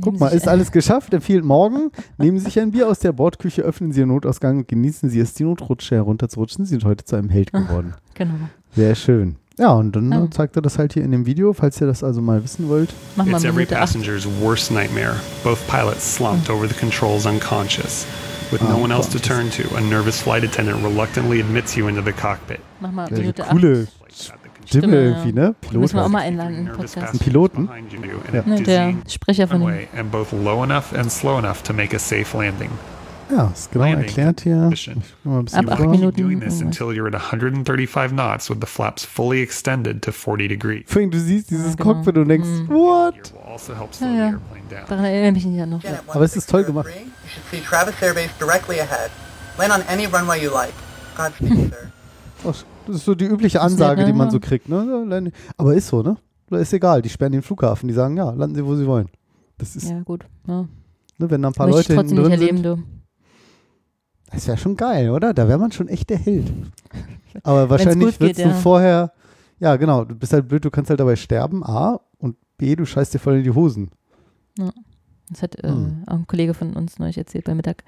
Guck 0.00 0.18
mal, 0.20 0.28
ist 0.28 0.48
alles 0.48 0.72
geschafft. 0.72 1.12
Empfiehlt 1.14 1.44
morgen. 1.44 1.90
Nehmen 2.18 2.38
Sie 2.38 2.44
sich 2.46 2.58
ein 2.60 2.70
Bier 2.70 2.88
aus 2.88 2.98
der 3.00 3.12
Bordküche, 3.12 3.62
öffnen 3.62 3.92
Sie 3.92 4.00
Ihren 4.00 4.08
Notausgang 4.10 4.58
und 4.58 4.68
genießen 4.68 5.08
Sie 5.10 5.20
es, 5.20 5.34
die 5.34 5.44
Notrutsche 5.44 5.94
herunterzurutschen. 5.96 6.64
Sie 6.64 6.70
sind 6.70 6.84
heute 6.84 7.04
zu 7.04 7.16
einem 7.16 7.28
Held 7.30 7.52
geworden. 7.52 7.94
Genau. 8.14 8.34
Sehr 8.74 8.94
schön. 8.94 9.36
Ja, 9.58 9.72
und 9.72 9.94
dann 9.94 10.10
Ah. 10.12 10.28
zeigt 10.30 10.56
er 10.56 10.62
das 10.62 10.78
halt 10.78 10.94
hier 10.94 11.04
in 11.04 11.10
dem 11.10 11.26
Video, 11.26 11.52
falls 11.52 11.78
ihr 11.80 11.86
das 11.86 12.02
also 12.02 12.22
mal 12.22 12.42
wissen 12.42 12.68
wollt. 12.68 12.94
Mach 13.16 13.26
mal 13.26 13.36
It's 13.36 13.44
every 13.44 13.56
Minute 13.64 13.76
8. 13.76 13.80
passenger's 13.80 14.26
worst 14.40 14.70
nightmare. 14.70 15.16
Both 15.44 15.66
pilots 15.68 16.14
slumped 16.14 16.48
over 16.48 16.66
the 16.66 16.74
controls 16.74 17.26
unconscious. 17.26 18.06
With 18.50 18.62
no 18.62 18.78
one 18.82 18.92
else 18.92 19.08
to 19.10 19.18
turn 19.18 19.48
to, 19.50 19.62
a 19.76 19.80
nervous 19.80 20.20
flight 20.20 20.42
attendant 20.44 20.82
reluctantly 20.82 21.40
admits 21.40 21.76
you 21.76 21.88
into 21.88 22.02
the 22.02 22.12
cockpit. 22.12 22.58
Mach 22.80 22.90
mal 22.90 23.08
Ja, 23.10 23.18
Minute 23.18 23.44
8. 23.48 23.86
Stimme, 24.70 24.82
Stimme, 24.86 24.96
irgendwie, 25.02 25.32
ne? 25.32 25.54
Pilot. 25.60 25.80
Müssen 25.80 25.96
wir 25.96 26.04
auch 26.04 26.08
mal 26.08 26.22
einladen 26.22 26.58
im 26.58 26.64
Nervous 26.64 26.92
Podcast. 26.92 26.94
passengers 27.12 27.18
Piloten? 27.24 27.68
Ja. 28.32 28.42
Ne, 28.46 28.62
der 28.62 28.94
Sprecher 29.08 29.48
von 29.48 29.60
dem. 29.60 29.68
runway 29.68 29.88
and 29.98 30.10
both 30.12 30.32
low 30.32 30.62
enough 30.64 30.92
and 30.96 31.10
slow 31.10 31.38
enough 31.38 31.62
to 31.62 31.72
make 31.72 31.94
a 31.94 31.98
safe 31.98 32.36
landing. 32.36 32.70
Ja, 33.30 33.50
ist 33.54 33.70
genau 33.70 33.84
erklärt 33.84 34.40
hier. 34.40 34.56
Ein 35.24 35.46
Ab 35.52 35.68
acht 35.70 35.78
vor. 35.78 35.88
Minuten. 35.90 36.16
Keep 36.16 36.24
doing 36.26 36.40
this 36.40 36.60
irgendwas. 36.60 36.80
until 36.80 36.86
you're 36.88 37.06
at 37.06 37.14
135 37.14 38.10
knots 38.12 38.50
with 38.50 38.58
the 38.60 38.66
flaps 38.66 39.04
fully 39.04 39.40
extended 39.40 40.02
to 40.02 40.10
40 40.10 40.48
degrees. 40.48 40.82
Vor 40.86 41.00
allem, 41.00 41.10
du 41.12 41.18
siehst 41.20 41.50
dieses 41.50 41.70
Ja, 41.70 41.74
genau. 41.76 41.94
Cockpit 41.94 42.16
und 42.18 42.28
denkst, 42.28 42.48
Mhm. 42.48 42.68
what? 42.70 43.14
Also 43.52 43.72
Ja, 44.04 44.14
ja. 44.30 44.34
Daran 44.88 45.04
erinnere 45.04 45.38
ich 45.38 45.46
mich 45.46 45.56
ja 45.56 45.66
noch. 45.66 45.80
Aber 46.08 46.24
es 46.24 46.36
ist 46.36 46.50
toll 46.50 46.64
gemacht. 46.64 46.86
1603, 46.88 47.04
You 47.04 47.30
should 47.30 47.50
see 47.50 47.60
Travis 47.68 47.94
Air 48.02 48.14
Base 48.14 48.30
directly 48.40 48.80
ahead. 48.80 49.10
Land 49.58 49.72
on 49.74 49.82
any 49.88 50.06
runway 50.06 50.42
you 50.42 50.50
like. 50.52 50.72
Godspeed, 51.16 51.70
sir. 51.70 51.90
Das 52.90 52.98
ist 53.00 53.04
so 53.06 53.14
die 53.14 53.24
übliche 53.26 53.60
Ansage, 53.60 54.04
die 54.04 54.12
man 54.12 54.28
Ja. 54.28 54.32
so 54.32 54.40
kriegt. 54.40 54.68
Ne? 54.68 55.32
Aber 55.56 55.74
ist 55.74 55.88
so, 55.88 56.02
ne? 56.02 56.16
Oder 56.50 56.60
ist 56.60 56.72
egal, 56.72 57.00
die 57.02 57.08
sperren 57.08 57.32
den 57.32 57.42
Flughafen. 57.42 57.86
Die 57.88 57.94
sagen, 57.94 58.16
ja, 58.16 58.30
landen 58.30 58.56
Sie, 58.56 58.64
wo 58.64 58.74
Sie 58.74 58.86
wollen. 58.86 59.08
Das 59.58 59.76
ist, 59.76 59.88
Ja, 59.90 60.00
gut. 60.00 60.24
Ja. 60.46 60.62
ne, 61.18 61.30
wenn 61.30 61.42
da 61.42 61.48
ein 61.48 61.54
paar 61.54 61.68
Möchte 61.68 61.94
Leute 61.94 61.94
trotzdem 61.94 62.16
nicht 62.18 62.24
drin 62.26 62.32
erleben, 62.32 62.62
sind. 62.62 62.84
Das 64.32 64.46
wäre 64.46 64.56
schon 64.58 64.76
geil, 64.76 65.10
oder? 65.10 65.34
Da 65.34 65.48
wäre 65.48 65.58
man 65.58 65.72
schon 65.72 65.88
echt 65.88 66.10
der 66.10 66.18
Held. 66.18 66.50
Aber 67.42 67.68
wahrscheinlich 67.70 68.18
gut 68.18 68.26
geht, 68.28 68.38
du 68.38 68.42
ja. 68.42 68.54
vorher, 68.54 69.12
ja 69.58 69.76
genau, 69.76 70.04
du 70.04 70.14
bist 70.14 70.32
halt 70.32 70.48
blöd, 70.48 70.64
du 70.64 70.70
kannst 70.70 70.90
halt 70.90 71.00
dabei 71.00 71.16
sterben, 71.16 71.64
A, 71.64 72.00
und 72.18 72.36
B, 72.58 72.74
du 72.76 72.84
scheißt 72.86 73.14
dir 73.14 73.18
voll 73.18 73.36
in 73.38 73.44
die 73.44 73.50
Hosen. 73.54 73.90
Das 75.30 75.42
hat 75.42 75.56
äh, 75.62 75.68
Hm. 75.68 76.02
auch 76.06 76.14
ein 76.14 76.26
Kollege 76.26 76.54
von 76.54 76.74
uns 76.74 76.98
neulich 76.98 77.18
erzählt 77.18 77.44
bei 77.44 77.54
Mittag, 77.54 77.84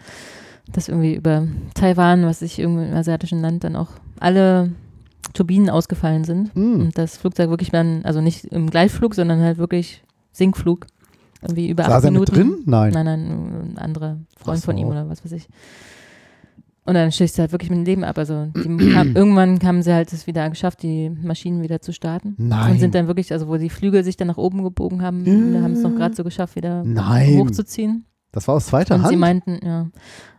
dass 0.70 0.88
irgendwie 0.88 1.14
über 1.14 1.46
Taiwan, 1.74 2.24
was 2.24 2.38
sich 2.40 2.58
irgendwie 2.58 2.86
im 2.86 2.94
asiatischen 2.94 3.40
Land 3.40 3.64
dann 3.64 3.74
auch 3.76 3.88
alle 4.20 4.72
Turbinen 5.34 5.70
ausgefallen 5.70 6.24
sind 6.24 6.54
Hm. 6.54 6.80
und 6.80 6.98
das 6.98 7.16
Flugzeug 7.16 7.48
wirklich 7.50 7.70
dann, 7.70 8.04
also 8.04 8.20
nicht 8.20 8.44
im 8.46 8.68
Gleitflug, 8.70 9.14
sondern 9.14 9.40
halt 9.40 9.58
wirklich 9.58 10.02
Sinkflug, 10.32 10.86
irgendwie 11.40 11.68
über 11.68 11.84
Saß 11.84 11.92
acht 11.94 12.04
er 12.04 12.10
mit 12.10 12.20
Minuten. 12.32 12.34
drin? 12.34 12.62
Nein. 12.66 12.92
Nein, 12.92 13.04
nein, 13.06 13.20
ein 13.74 13.78
anderer 13.78 14.18
Freund 14.36 14.58
Ach 14.60 14.64
von 14.64 14.76
ihm 14.78 14.86
so. 14.86 14.92
oder 14.92 15.08
was 15.08 15.24
weiß 15.24 15.32
ich. 15.32 15.48
Und 16.84 16.94
dann 16.94 17.12
stößt 17.12 17.38
er 17.38 17.42
halt 17.42 17.52
wirklich 17.52 17.70
mit 17.70 17.78
dem 17.78 17.84
Leben 17.84 18.02
ab. 18.04 18.18
Also 18.18 18.46
die 18.46 18.90
kam, 18.92 19.14
irgendwann 19.14 19.60
haben 19.62 19.82
sie 19.82 19.92
halt 19.94 20.12
es 20.12 20.26
wieder 20.26 20.48
geschafft, 20.50 20.82
die 20.82 21.10
Maschinen 21.10 21.62
wieder 21.62 21.80
zu 21.80 21.92
starten. 21.92 22.34
Nein. 22.38 22.72
Und 22.72 22.78
sind 22.80 22.94
dann 22.96 23.06
wirklich, 23.06 23.32
also 23.32 23.46
wo 23.46 23.56
die 23.56 23.70
Flügel 23.70 24.02
sich 24.02 24.16
dann 24.16 24.26
nach 24.28 24.36
oben 24.36 24.64
gebogen 24.64 25.00
haben, 25.02 25.24
Ja. 25.24 25.58
da 25.58 25.64
haben 25.64 25.72
es 25.74 25.82
noch 25.82 25.94
gerade 25.94 26.16
so 26.16 26.24
geschafft, 26.24 26.56
wieder 26.56 26.82
Nein. 26.84 27.38
hochzuziehen. 27.38 28.04
Das 28.32 28.48
war 28.48 28.54
aus 28.56 28.66
zweiter 28.66 28.94
Und 28.94 29.02
Hand? 29.02 29.10
sie 29.10 29.16
meinten, 29.16 29.60
ja. 29.64 29.86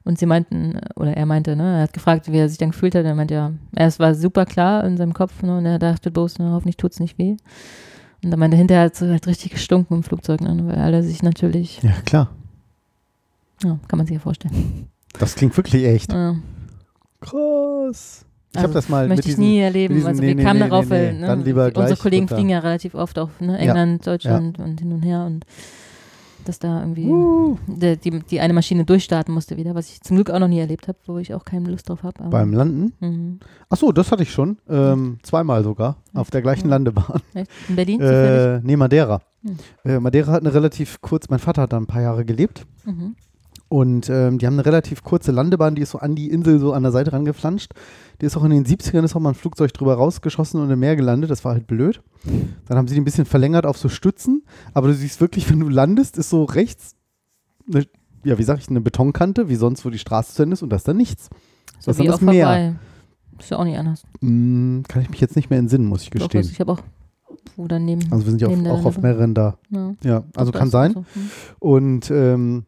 Und 0.03 0.17
sie 0.19 0.25
meinten, 0.25 0.79
oder 0.95 1.15
er 1.15 1.25
meinte, 1.25 1.55
ne, 1.55 1.77
er 1.77 1.81
hat 1.83 1.93
gefragt, 1.93 2.31
wie 2.31 2.37
er 2.37 2.49
sich 2.49 2.57
dann 2.57 2.71
gefühlt 2.71 2.95
hat. 2.95 3.05
Er 3.05 3.15
meinte, 3.15 3.35
ja, 3.35 3.51
es 3.75 3.99
war 3.99 4.15
super 4.15 4.45
klar 4.45 4.83
in 4.83 4.97
seinem 4.97 5.13
Kopf, 5.13 5.41
ne, 5.43 5.57
und 5.57 5.65
er 5.65 5.79
dachte 5.79 6.11
bloß, 6.11 6.39
ne, 6.39 6.51
hoffentlich 6.51 6.77
tut's 6.77 6.99
nicht 6.99 7.17
weh. 7.17 7.37
Und 8.23 8.31
dann 8.31 8.39
meinte 8.39 8.55
er, 8.55 8.59
hinterher 8.59 8.83
hat 8.85 8.93
es 8.95 9.01
halt 9.01 9.27
richtig 9.27 9.51
gestunken 9.51 9.97
im 9.97 10.03
Flugzeug, 10.03 10.41
ne, 10.41 10.57
weil 10.65 10.77
alle 10.77 11.03
sich 11.03 11.21
natürlich, 11.23 11.81
ja, 11.83 11.91
klar. 12.05 12.29
ja, 13.63 13.77
kann 13.87 13.97
man 13.97 14.07
sich 14.07 14.15
ja 14.15 14.19
vorstellen. 14.19 14.87
Das 15.19 15.35
klingt 15.35 15.55
wirklich 15.55 15.85
echt. 15.85 16.11
Ja. 16.11 16.35
Krass. 17.21 18.25
Ich 18.51 18.57
habe 18.57 18.67
Also, 18.67 18.73
das 18.73 18.89
mal 18.89 19.07
Möchte 19.07 19.15
mit 19.17 19.19
ich 19.19 19.25
diesen, 19.35 19.43
nie 19.43 19.59
erleben. 19.59 19.95
diesen- 19.95 20.07
also 20.07 20.21
nee, 20.21 20.27
wir 20.29 20.35
nee, 20.35 20.43
kamen 20.43 20.59
nee, 20.59 20.69
darauf, 20.69 20.89
weil 20.89 21.13
ne, 21.13 21.31
unsere 21.75 21.95
Kollegen 21.97 22.23
runter. 22.23 22.35
fliegen 22.35 22.49
ja 22.49 22.59
relativ 22.59 22.93
oft 22.95 23.17
auf 23.17 23.39
ne, 23.39 23.57
England, 23.57 24.05
Deutschland 24.05 24.59
und 24.59 24.79
hin 24.79 24.91
und 24.93 25.01
her 25.01 25.25
und 25.25 25.45
dass 26.45 26.59
da 26.59 26.81
irgendwie 26.81 27.05
Uh. 27.07 27.57
der, 27.67 27.95
die, 27.95 28.19
die 28.19 28.39
eine 28.39 28.53
Maschine 28.53 28.85
durchstarten 28.85 29.33
musste 29.33 29.57
wieder, 29.57 29.75
was 29.75 29.89
ich 29.89 30.01
zum 30.01 30.15
Glück 30.17 30.29
auch 30.29 30.39
noch 30.39 30.47
nie 30.47 30.59
erlebt 30.59 30.87
habe, 30.87 30.97
wo 31.05 31.17
ich 31.17 31.33
auch 31.33 31.45
keine 31.45 31.69
Lust 31.69 31.89
drauf 31.89 32.03
habe. 32.03 32.23
beim 32.29 32.53
Landen. 32.53 32.93
Mhm. 32.99 33.39
Ach 33.69 33.77
so, 33.77 33.91
das 33.91 34.11
hatte 34.11 34.23
ich 34.23 34.31
schon. 34.31 34.57
Ähm, 34.69 35.17
zweimal 35.23 35.63
sogar. 35.63 35.97
Auf 36.13 36.29
der 36.31 36.41
gleichen. 36.41 36.69
Landebahn. 36.69 37.21
Echt? 37.33 37.49
In 37.69 37.75
Berlin? 37.75 38.01
Äh, 38.01 38.59
nee, 38.61 38.75
Madeira. 38.75 39.21
Hm. 39.43 39.57
Äh, 39.83 39.99
Madeira 39.99 40.31
hat 40.31 40.41
eine 40.41 40.53
relativ 40.53 41.01
kurz, 41.01 41.29
mein 41.29 41.39
Vater 41.39 41.63
hat 41.63 41.73
da 41.73 41.77
ein 41.77 41.87
paar 41.87 42.01
Jahre 42.01 42.23
gelebt. 42.25 42.65
Mhm. 42.85 43.15
Und 43.73 44.07
ähm, 44.07 44.37
die 44.37 44.45
haben 44.45 44.53
eine 44.53 44.67
relativ 44.67 45.01
kurze 45.01 45.31
Landebahn, 45.31 45.73
die 45.73 45.81
ist 45.81 45.89
so 45.89 45.97
an 45.97 46.13
die 46.13 46.29
Insel 46.29 46.59
so 46.59 46.73
an 46.73 46.83
der 46.83 46.91
Seite 46.91 47.11
rangeflanscht. 47.11 47.71
Die 48.21 48.27
ist 48.27 48.37
auch 48.37 48.43
in 48.43 48.51
den 48.51 48.67
70ern, 48.67 49.03
ist 49.03 49.15
auch 49.15 49.19
mal 49.19 49.29
ein 49.29 49.35
Flugzeug 49.35 49.73
drüber 49.73 49.95
rausgeschossen 49.95 50.61
und 50.61 50.69
im 50.69 50.77
Meer 50.77 50.95
gelandet. 50.95 51.31
Das 51.31 51.43
war 51.43 51.53
halt 51.53 51.65
blöd. 51.65 51.99
Dann 52.67 52.77
haben 52.77 52.87
sie 52.87 52.93
die 52.93 53.01
ein 53.01 53.03
bisschen 53.03 53.25
verlängert 53.25 53.65
auf 53.65 53.79
so 53.79 53.89
Stützen. 53.89 54.43
Aber 54.75 54.89
du 54.89 54.93
siehst 54.93 55.19
wirklich, 55.21 55.49
wenn 55.49 55.59
du 55.59 55.69
landest, 55.69 56.19
ist 56.19 56.29
so 56.29 56.43
rechts, 56.43 56.95
eine, 57.67 57.87
ja, 58.23 58.37
wie 58.37 58.43
sag 58.43 58.59
ich, 58.59 58.69
eine 58.69 58.79
Betonkante, 58.79 59.49
wie 59.49 59.55
sonst, 59.55 59.83
wo 59.83 59.89
die 59.89 59.97
Straße 59.97 60.35
zu 60.35 60.43
Ende 60.43 60.53
ist 60.53 60.61
und 60.61 60.69
da 60.69 60.75
ist 60.75 60.87
dann 60.87 60.97
nichts. 60.97 61.31
So 61.79 61.89
Das 61.89 61.97
ist 61.97 61.99
dann 62.01 62.11
das 62.11 62.21
Meer. 62.21 62.45
Hawaii. 62.45 62.75
Ist 63.39 63.49
ja 63.49 63.57
auch 63.57 63.63
nicht 63.63 63.79
anders. 63.79 64.03
Hm, 64.21 64.83
kann 64.87 65.01
ich 65.01 65.09
mich 65.09 65.19
jetzt 65.19 65.35
nicht 65.35 65.49
mehr 65.49 65.57
entsinnen, 65.57 65.87
muss 65.87 66.03
ich 66.03 66.11
Doch, 66.11 66.29
gestehen. 66.29 66.43
Ich 66.43 66.59
habe 66.59 66.73
auch 66.73 66.81
Oder 67.57 67.79
neben. 67.79 68.03
Also 68.11 68.23
wir 68.23 68.29
sind 68.29 68.39
ja 68.39 68.49
auf, 68.49 68.81
auch 68.81 68.85
auf 68.85 69.01
mehreren 69.01 69.33
da. 69.33 69.57
Ja. 69.71 69.95
Ja, 70.03 70.23
also 70.35 70.51
kann 70.51 70.69
sein. 70.69 70.93
so. 70.93 70.99
Hm. 70.99 71.29
Und 71.57 72.11
ähm, 72.11 72.65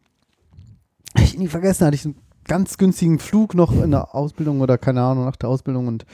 ich 1.26 1.38
nie 1.38 1.48
vergessen, 1.48 1.86
hatte 1.86 1.96
ich 1.96 2.04
einen 2.04 2.16
ganz 2.44 2.78
günstigen 2.78 3.18
Flug 3.18 3.54
noch 3.54 3.72
in 3.82 3.90
der 3.90 4.14
Ausbildung 4.14 4.60
oder 4.60 4.78
keine 4.78 5.02
Ahnung, 5.02 5.24
nach 5.24 5.36
der 5.36 5.48
Ausbildung 5.48 5.88
und 5.88 6.06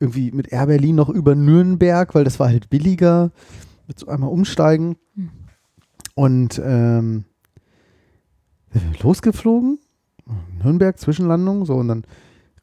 irgendwie 0.00 0.30
mit 0.30 0.52
Air 0.52 0.66
Berlin 0.66 0.96
noch 0.96 1.08
über 1.08 1.34
Nürnberg, 1.34 2.14
weil 2.14 2.24
das 2.24 2.38
war 2.38 2.48
halt 2.48 2.70
billiger, 2.70 3.30
mit 3.86 3.98
so 3.98 4.06
einmal 4.08 4.30
umsteigen. 4.30 4.96
Hm. 5.14 5.30
Und 6.14 6.60
ähm, 6.64 7.24
losgeflogen, 9.00 9.78
Nürnberg, 10.62 10.98
Zwischenlandung, 10.98 11.64
so 11.64 11.74
und 11.76 11.88
dann 11.88 12.04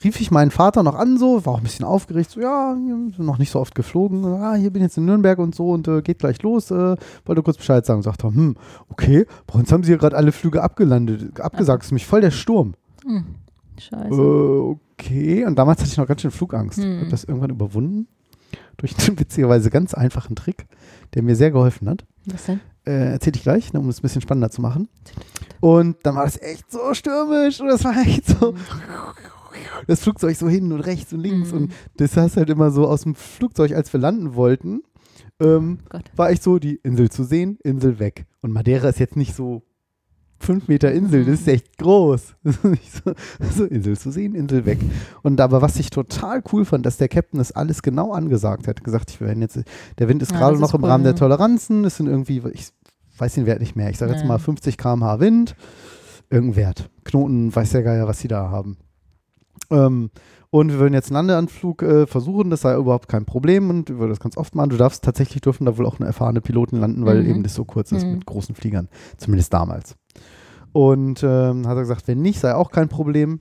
rief 0.05 0.21
ich 0.21 0.31
meinen 0.31 0.51
Vater 0.51 0.83
noch 0.83 0.95
an, 0.95 1.17
so, 1.17 1.45
war 1.45 1.53
auch 1.53 1.57
ein 1.57 1.63
bisschen 1.63 1.83
aufgeregt, 1.83 2.29
so, 2.29 2.39
ja, 2.39 2.75
noch 3.17 3.39
nicht 3.39 3.51
so 3.51 3.59
oft 3.59 3.73
geflogen, 3.73 4.23
ah, 4.23 4.53
hier 4.53 4.69
bin 4.69 4.81
ich 4.81 4.87
jetzt 4.87 4.97
in 4.97 5.05
Nürnberg 5.05 5.39
und 5.39 5.55
so 5.55 5.71
und 5.71 5.87
äh, 5.87 6.01
geht 6.01 6.19
gleich 6.19 6.41
los, 6.43 6.71
äh, 6.71 6.95
wollte 7.25 7.41
kurz 7.41 7.57
Bescheid 7.57 7.85
sagen. 7.85 8.03
Sagt 8.03 8.23
er, 8.23 8.33
hm, 8.33 8.55
okay, 8.89 9.25
bei 9.47 9.59
uns 9.59 9.71
haben 9.71 9.83
sie 9.83 9.91
hier 9.91 9.97
gerade 9.97 10.15
alle 10.15 10.31
Flüge 10.31 10.61
abgelandet, 10.61 11.39
abgesagt, 11.39 11.83
ist 11.83 11.91
mich 11.91 12.05
voll 12.05 12.21
der 12.21 12.31
Sturm. 12.31 12.75
Hm. 13.03 13.25
Scheiße. 13.77 14.21
Äh, 14.21 14.75
okay, 14.93 15.45
und 15.45 15.57
damals 15.57 15.81
hatte 15.81 15.89
ich 15.89 15.97
noch 15.97 16.07
ganz 16.07 16.21
schön 16.21 16.31
Flugangst. 16.31 16.77
Hm. 16.77 17.01
Hab 17.01 17.09
das 17.09 17.23
irgendwann 17.23 17.49
überwunden, 17.49 18.07
durch 18.77 18.95
einen 18.99 19.19
witzigerweise 19.19 19.71
ganz 19.71 19.95
einfachen 19.95 20.35
Trick, 20.35 20.67
der 21.15 21.23
mir 21.23 21.35
sehr 21.35 21.49
geholfen 21.49 21.89
hat. 21.89 22.05
Was 22.25 22.45
denn? 22.45 22.59
Äh, 22.85 23.13
erzähl 23.13 23.35
ich 23.35 23.41
gleich, 23.41 23.73
ne, 23.73 23.79
um 23.79 23.89
es 23.89 23.99
ein 23.99 24.01
bisschen 24.03 24.21
spannender 24.21 24.51
zu 24.51 24.61
machen. 24.61 24.87
Und 25.59 25.97
dann 26.03 26.15
war 26.15 26.25
das 26.25 26.39
echt 26.39 26.71
so 26.71 26.93
stürmisch 26.93 27.59
und 27.59 27.67
das 27.67 27.83
war 27.83 27.97
echt 27.97 28.27
so. 28.27 28.53
Das 29.87 30.01
Flugzeug 30.01 30.35
so 30.35 30.47
hin 30.49 30.71
und 30.71 30.81
rechts 30.81 31.13
und 31.13 31.19
links 31.19 31.51
Mhm. 31.51 31.57
und 31.57 31.73
das 31.97 32.15
heißt 32.17 32.37
halt 32.37 32.49
immer 32.49 32.71
so 32.71 32.87
aus 32.87 33.01
dem 33.03 33.15
Flugzeug, 33.15 33.73
als 33.73 33.91
wir 33.93 33.99
landen 33.99 34.35
wollten, 34.35 34.81
ähm, 35.39 35.79
Gott. 35.89 36.03
war 36.15 36.31
ich 36.31 36.41
so, 36.41 36.59
die 36.59 36.75
Insel 36.83 37.09
zu 37.09 37.23
sehen, 37.23 37.57
Insel 37.63 37.99
weg. 37.99 38.25
Und 38.41 38.51
Madeira 38.51 38.87
ist 38.89 38.99
jetzt 38.99 39.15
nicht 39.17 39.35
so 39.35 39.63
fünf 40.39 40.67
Meter 40.67 40.91
Insel, 40.91 41.25
das 41.25 41.41
ist 41.41 41.47
echt 41.47 41.77
groß. 41.77 42.35
So, 43.05 43.13
so 43.55 43.63
Insel 43.65 43.97
zu 43.97 44.11
sehen, 44.11 44.35
Insel 44.35 44.65
weg. 44.65 44.79
Und 45.23 45.39
aber 45.41 45.61
was 45.61 45.77
ich 45.77 45.89
total 45.89 46.41
cool 46.51 46.65
fand, 46.65 46.85
dass 46.85 46.97
der 46.97 47.07
Captain 47.09 47.37
das 47.37 47.51
alles 47.51 47.81
genau 47.81 48.11
angesagt 48.13 48.67
hat. 48.67 48.83
Gesagt, 48.83 49.11
ich 49.11 49.21
werden 49.21 49.41
jetzt, 49.41 49.59
der 49.97 50.07
Wind 50.09 50.21
ist 50.21 50.31
Ja, 50.31 50.39
gerade 50.39 50.57
noch 50.59 50.69
ist 50.69 50.73
im 50.75 50.83
cool, 50.83 50.89
Rahmen 50.89 51.03
der 51.03 51.13
ja. 51.13 51.17
Toleranzen, 51.19 51.83
es 51.85 51.97
sind 51.97 52.07
irgendwie, 52.07 52.41
ich 52.53 52.67
weiß 53.17 53.33
den 53.35 53.45
Wert 53.45 53.59
nicht 53.61 53.75
mehr, 53.75 53.89
ich 53.89 53.97
sage 53.97 54.13
jetzt 54.13 54.25
mal 54.25 54.39
50 54.39 54.77
km/h 54.77 55.19
Wind, 55.19 55.55
irgendein 56.29 56.55
Wert. 56.57 56.89
Knoten, 57.05 57.53
weiß 57.55 57.71
der 57.71 57.83
Geier, 57.83 58.07
was 58.07 58.19
sie 58.19 58.27
da 58.27 58.49
haben. 58.49 58.77
Ähm, 59.71 60.09
und 60.51 60.71
wir 60.71 60.79
würden 60.79 60.93
jetzt 60.93 61.07
einen 61.09 61.15
Landeanflug 61.27 61.81
äh, 61.81 62.07
versuchen, 62.07 62.49
das 62.49 62.61
sei 62.61 62.75
überhaupt 62.77 63.07
kein 63.09 63.25
Problem 63.25 63.69
und 63.69 63.89
wir 63.89 63.99
würden 63.99 64.11
das 64.11 64.19
ganz 64.21 64.37
oft 64.37 64.55
machen. 64.55 64.69
Du 64.69 64.77
darfst 64.77 65.03
tatsächlich 65.03 65.41
dürfen 65.41 65.65
da 65.65 65.77
wohl 65.77 65.85
auch 65.85 65.99
eine 65.99 66.07
erfahrene 66.07 66.39
Piloten 66.41 66.77
landen, 66.77 67.05
weil 67.05 67.23
Mhm. 67.23 67.29
eben 67.29 67.43
das 67.43 67.55
so 67.55 67.65
kurz 67.65 67.91
ist 67.91 68.05
Mhm. 68.05 68.11
mit 68.13 68.25
großen 68.25 68.55
Fliegern, 68.55 68.87
zumindest 69.17 69.53
damals. 69.53 69.95
Und 70.71 71.23
ähm, 71.23 71.67
hat 71.67 71.75
er 71.77 71.81
gesagt, 71.81 72.07
wenn 72.07 72.21
nicht, 72.21 72.39
sei 72.39 72.53
auch 72.55 72.71
kein 72.71 72.89
Problem. 72.89 73.39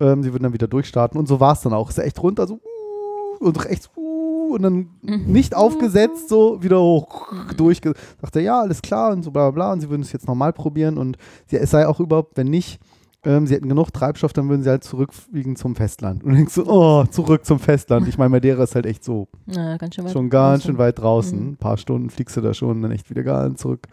Ähm, 0.00 0.22
sie 0.22 0.32
würden 0.32 0.44
dann 0.44 0.52
wieder 0.52 0.68
durchstarten 0.68 1.18
und 1.18 1.26
so 1.26 1.40
war 1.40 1.52
es 1.52 1.60
dann 1.60 1.72
auch. 1.72 1.88
Ist 1.88 1.98
echt 1.98 2.22
runter, 2.22 2.46
so 2.46 2.54
uh, 2.54 3.44
und 3.46 3.64
rechts 3.64 3.90
uh, 3.96 4.54
und 4.54 4.62
dann 4.62 4.88
Mhm. 5.02 5.24
nicht 5.32 5.54
aufgesetzt, 5.54 6.28
so 6.28 6.62
wieder 6.62 6.80
hoch 6.80 7.28
durch. 7.56 7.80
Sagt 8.20 8.36
er, 8.36 8.42
ja, 8.42 8.60
alles 8.60 8.82
klar 8.82 9.12
und 9.12 9.22
so 9.22 9.30
bla 9.30 9.50
bla 9.50 9.66
bla 9.66 9.72
und 9.72 9.80
sie 9.80 9.88
würden 9.90 10.02
es 10.02 10.12
jetzt 10.12 10.26
nochmal 10.28 10.52
probieren 10.52 10.98
und 10.98 11.16
es 11.50 11.70
sei 11.70 11.86
auch 11.86 11.98
überhaupt, 12.00 12.36
wenn 12.36 12.48
nicht, 12.48 12.78
ähm, 13.26 13.46
sie 13.46 13.54
hätten 13.54 13.68
genug 13.68 13.92
Treibstoff, 13.92 14.32
dann 14.32 14.48
würden 14.48 14.62
sie 14.62 14.70
halt 14.70 14.84
zurückfliegen 14.84 15.56
zum 15.56 15.74
Festland. 15.74 16.22
Und 16.24 16.30
du 16.30 16.36
denkst 16.36 16.54
so, 16.54 16.66
oh, 16.66 17.04
zurück 17.04 17.44
zum 17.44 17.58
Festland. 17.58 18.08
Ich 18.08 18.16
meine, 18.16 18.30
Madeira 18.30 18.62
ist 18.62 18.74
halt 18.74 18.86
echt 18.86 19.04
so 19.04 19.28
Na, 19.46 19.76
ganz 19.76 19.94
schön 19.96 20.04
weit. 20.04 20.12
schon 20.12 20.30
ganz 20.30 20.62
draußen. 20.62 20.70
schön 20.70 20.78
weit 20.78 20.98
draußen. 20.98 21.38
Mhm. 21.40 21.48
Ein 21.52 21.56
paar 21.56 21.76
Stunden 21.76 22.08
fliegst 22.10 22.36
du 22.36 22.40
da 22.40 22.54
schon, 22.54 22.80
dann 22.82 22.92
echt 22.92 23.10
wieder 23.10 23.22
ganz 23.22 23.60
zurück 23.60 23.86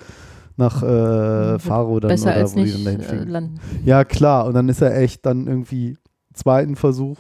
nach 0.55 0.84
äh, 0.84 1.57
Faro 1.59 1.99
dann 1.99 2.09
Besser 2.09 2.27
oder 2.27 2.36
als 2.36 2.53
wo 2.53 2.57
die 2.59 2.63
nicht 2.65 2.86
dann 2.86 2.97
dahin 2.99 3.19
äh, 3.27 3.31
landen. 3.31 3.55
Ja, 3.86 4.03
klar. 4.05 4.45
Und 4.45 4.53
dann 4.53 4.69
ist 4.69 4.81
er 4.81 4.95
echt 4.97 5.25
dann 5.25 5.47
irgendwie 5.47 5.97
zweiten 6.34 6.75
Versuch 6.75 7.17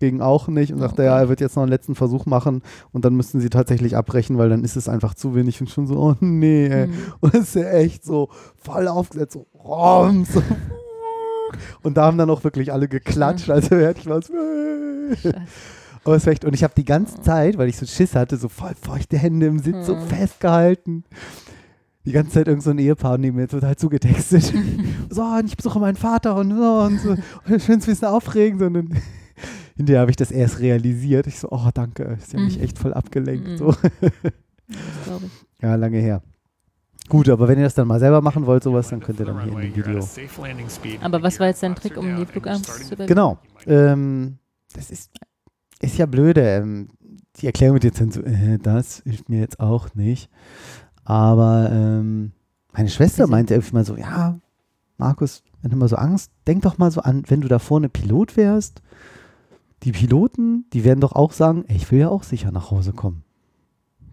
gegen 0.00 0.20
auch 0.20 0.48
nicht 0.48 0.72
und 0.72 0.78
Oh 0.78 0.82
sagt 0.82 0.98
er, 0.98 1.04
ja, 1.04 1.12
Gott. 1.14 1.20
er 1.22 1.28
wird 1.28 1.40
jetzt 1.40 1.54
noch 1.54 1.62
einen 1.62 1.70
letzten 1.70 1.94
Versuch 1.94 2.26
machen 2.26 2.62
und 2.90 3.04
dann 3.04 3.14
müssten 3.14 3.38
sie 3.40 3.50
tatsächlich 3.50 3.96
abbrechen, 3.96 4.36
weil 4.36 4.48
dann 4.48 4.64
ist 4.64 4.74
es 4.74 4.88
einfach 4.88 5.14
zu 5.14 5.36
wenig 5.36 5.60
und 5.60 5.70
schon 5.70 5.86
so, 5.86 5.96
oh 5.96 6.16
nee, 6.18 6.66
ey. 6.66 6.88
Mhm. 6.88 6.92
Und 7.20 7.34
es 7.34 7.40
ist 7.42 7.54
ja 7.54 7.70
echt 7.70 8.04
so 8.04 8.28
voll 8.56 8.88
aufgesetzt, 8.88 9.34
so 9.34 9.46
rums. 9.54 10.30
Und 11.82 11.96
da 11.96 12.04
haben 12.04 12.18
dann 12.18 12.30
auch 12.30 12.44
wirklich 12.44 12.72
alle 12.72 12.88
geklatscht, 12.88 13.50
als 13.50 13.68
er 13.70 13.78
fertig 13.80 14.06
war. 14.06 14.22
so, 14.22 14.32
Scheiße. 15.14 15.42
Aber 16.04 16.16
es 16.16 16.26
war 16.26 16.32
echt, 16.32 16.44
und 16.44 16.52
ich 16.54 16.64
habe 16.64 16.74
die 16.76 16.84
ganze 16.84 17.20
Zeit, 17.20 17.58
weil 17.58 17.68
ich 17.68 17.76
so 17.76 17.86
Schiss 17.86 18.14
hatte, 18.16 18.36
so 18.36 18.48
voll 18.48 18.72
feuchte 18.80 19.16
Hände 19.18 19.46
im 19.46 19.58
Sitz, 19.60 19.86
so 19.86 19.94
Mhm. 19.94 20.06
festgehalten. 20.08 21.04
Die 22.04 22.10
ganze 22.10 22.32
Zeit 22.32 22.48
irgend 22.48 22.64
so 22.64 22.70
ein 22.70 22.78
Ehepaar 22.78 23.18
neben 23.18 23.36
mir 23.36 23.46
total 23.46 23.76
zugetextet. 23.76 24.52
so, 25.10 25.22
und 25.22 25.46
ich 25.46 25.56
besuche 25.56 25.78
meinen 25.78 25.94
Vater 25.96 26.34
und 26.34 26.50
so 26.56 26.78
und 26.80 26.98
so. 27.00 27.10
Und 27.10 27.20
ich 27.46 27.68
es 27.68 27.70
ein 27.70 27.78
bisschen 27.78 28.08
aufregend. 28.08 28.60
Und 28.62 28.74
dann 28.74 28.88
hinterher 29.76 30.00
habe 30.00 30.10
ich 30.10 30.16
das 30.16 30.32
erst 30.32 30.58
realisiert. 30.58 31.28
Ich 31.28 31.38
so, 31.38 31.48
oh, 31.52 31.68
danke. 31.72 32.18
Sie 32.26 32.36
haben 32.36 32.46
mich 32.46 32.58
Mhm. 32.58 32.64
echt 32.64 32.78
voll 32.80 32.92
abgelenkt. 32.94 33.46
Mhm. 33.50 33.56
So. 33.58 33.70
Ich. 33.70 35.20
Ja, 35.60 35.76
lange 35.76 35.98
her. 35.98 36.22
Gut, 37.08 37.28
aber 37.28 37.48
wenn 37.48 37.58
ihr 37.58 37.64
das 37.64 37.74
dann 37.74 37.88
mal 37.88 38.00
selber 38.00 38.20
machen 38.20 38.46
wollt, 38.46 38.62
sowas, 38.62 38.88
dann 38.88 39.00
könnt 39.00 39.20
ihr 39.20 39.26
dann 39.26 39.42
hier 39.42 39.52
in 39.52 39.72
dem 39.72 39.76
Video. 39.76 40.08
Aber 41.00 41.22
was 41.22 41.38
war 41.40 41.48
jetzt 41.48 41.62
dein 41.62 41.74
Trick, 41.74 41.96
um 41.96 42.16
die 42.16 42.26
Flugangst 42.26 42.66
zu 42.66 42.94
überwinden? 42.94 43.06
Genau. 43.06 43.38
Ähm, 43.66 44.38
das 44.74 44.90
ist, 44.90 45.10
ist 45.80 45.98
ja 45.98 46.06
blöde. 46.06 46.42
Ähm, 46.42 46.88
die 47.36 47.46
Erklärung 47.46 47.78
jetzt 47.78 48.00
dann 48.00 48.10
so, 48.10 48.22
äh, 48.22 48.58
das 48.58 49.02
hilft 49.04 49.28
mir 49.28 49.40
jetzt 49.40 49.60
auch 49.60 49.94
nicht. 49.94 50.30
Aber 51.04 51.70
ähm, 51.72 52.32
meine 52.72 52.88
Schwester 52.88 53.26
meinte 53.26 53.54
irgendwie 53.54 53.74
mal 53.74 53.84
so, 53.84 53.96
ja, 53.96 54.38
Markus, 54.96 55.42
wenn 55.60 55.70
du 55.70 55.76
mal 55.76 55.88
so 55.88 55.96
Angst, 55.96 56.30
denk 56.46 56.62
doch 56.62 56.78
mal 56.78 56.90
so 56.90 57.00
an, 57.00 57.24
wenn 57.26 57.40
du 57.40 57.48
da 57.48 57.58
vorne 57.58 57.88
Pilot 57.88 58.36
wärst. 58.36 58.82
Die 59.82 59.92
Piloten, 59.92 60.66
die 60.72 60.84
werden 60.84 61.00
doch 61.00 61.12
auch 61.12 61.32
sagen, 61.32 61.64
ey, 61.66 61.76
ich 61.76 61.90
will 61.90 61.98
ja 61.98 62.08
auch 62.08 62.22
sicher 62.22 62.52
nach 62.52 62.70
Hause 62.70 62.92
kommen. 62.92 63.24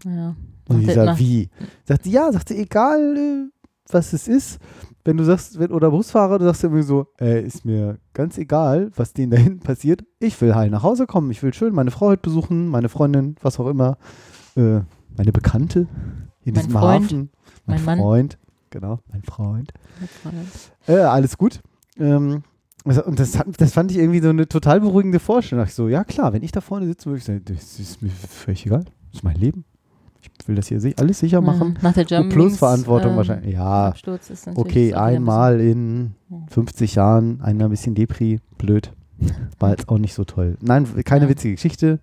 Ja. 0.04 0.34
Und 0.70 0.82
ich 0.88 0.94
sag, 0.94 1.18
wie? 1.18 1.50
Sagt 1.84 2.04
sie, 2.04 2.12
ja, 2.12 2.32
sagt 2.32 2.48
sie, 2.48 2.58
egal 2.58 3.16
äh, 3.16 3.50
was 3.92 4.12
es 4.12 4.28
ist, 4.28 4.58
wenn 5.04 5.16
du 5.16 5.24
sagst, 5.24 5.58
wenn, 5.58 5.72
oder 5.72 5.90
Busfahrer, 5.90 6.38
du 6.38 6.44
sagst 6.44 6.62
irgendwie 6.62 6.82
so, 6.82 7.06
äh, 7.20 7.42
ist 7.42 7.64
mir 7.64 7.98
ganz 8.12 8.38
egal, 8.38 8.90
was 8.94 9.12
denen 9.12 9.30
da 9.30 9.38
hinten 9.38 9.60
passiert. 9.60 10.04
Ich 10.18 10.40
will 10.40 10.54
heil 10.54 10.70
nach 10.70 10.82
Hause 10.82 11.06
kommen, 11.06 11.30
ich 11.30 11.42
will 11.42 11.54
schön 11.54 11.74
meine 11.74 11.90
Frau 11.90 12.06
heute 12.06 12.22
besuchen, 12.22 12.68
meine 12.68 12.88
Freundin, 12.88 13.36
was 13.42 13.58
auch 13.58 13.66
immer, 13.66 13.98
äh, 14.56 14.80
meine 15.16 15.32
Bekannte 15.32 15.80
in 16.44 16.54
Mein 16.54 16.54
diesem 16.54 16.70
Freund, 16.70 17.04
Hafen. 17.04 17.30
Mein, 17.66 17.76
mein 17.76 17.84
Mann. 17.84 17.98
Freund, 17.98 18.38
genau, 18.70 19.00
mein 19.10 19.22
Freund. 19.22 19.72
Äh, 20.86 20.98
alles 20.98 21.36
gut. 21.36 21.60
Ähm, 21.98 22.42
und 22.84 23.18
das, 23.18 23.38
hat, 23.38 23.46
das 23.58 23.72
fand 23.72 23.90
ich 23.90 23.98
irgendwie 23.98 24.20
so 24.20 24.30
eine 24.30 24.48
total 24.48 24.80
beruhigende 24.80 25.18
Vorstellung. 25.18 25.60
Da 25.60 25.64
dachte 25.64 25.72
Ich 25.72 25.76
so, 25.76 25.88
ja 25.88 26.02
klar, 26.04 26.32
wenn 26.32 26.42
ich 26.42 26.52
da 26.52 26.60
vorne 26.62 26.86
sitze, 26.86 27.06
würde 27.06 27.18
ich 27.18 27.24
sagen, 27.24 27.42
das 27.44 27.78
ist 27.78 28.00
mir 28.00 28.10
völlig 28.10 28.64
egal. 28.64 28.84
Das 28.84 29.16
ist 29.20 29.22
mein 29.22 29.36
Leben. 29.36 29.64
Ich 30.40 30.48
will 30.48 30.54
das 30.56 30.68
hier 30.68 30.80
si- 30.80 30.94
alles 30.98 31.18
sicher 31.18 31.40
machen. 31.40 31.68
Mhm. 31.68 31.76
Nach 31.82 31.92
der 31.92 32.04
Jump 32.04 32.32
plus 32.32 32.56
Verantwortung 32.58 33.16
wahrscheinlich. 33.16 33.54
Ja, 33.54 33.92
okay, 34.54 34.88
wieder 34.88 35.02
ein 35.02 35.14
einmal 35.16 35.60
in 35.60 36.14
Ja. 36.28 36.36
50 36.50 36.94
Jahren, 36.96 37.40
einmal 37.42 37.66
ein 37.68 37.70
bisschen 37.70 37.94
Depri, 37.94 38.40
blöd. 38.58 38.92
War 39.58 39.70
jetzt 39.70 39.88
auch 39.88 39.98
nicht 39.98 40.14
so 40.14 40.24
toll. 40.24 40.56
Nein, 40.60 40.86
keine 41.04 41.24
Ja. 41.26 41.30
witzige 41.30 41.54
Geschichte. 41.54 42.00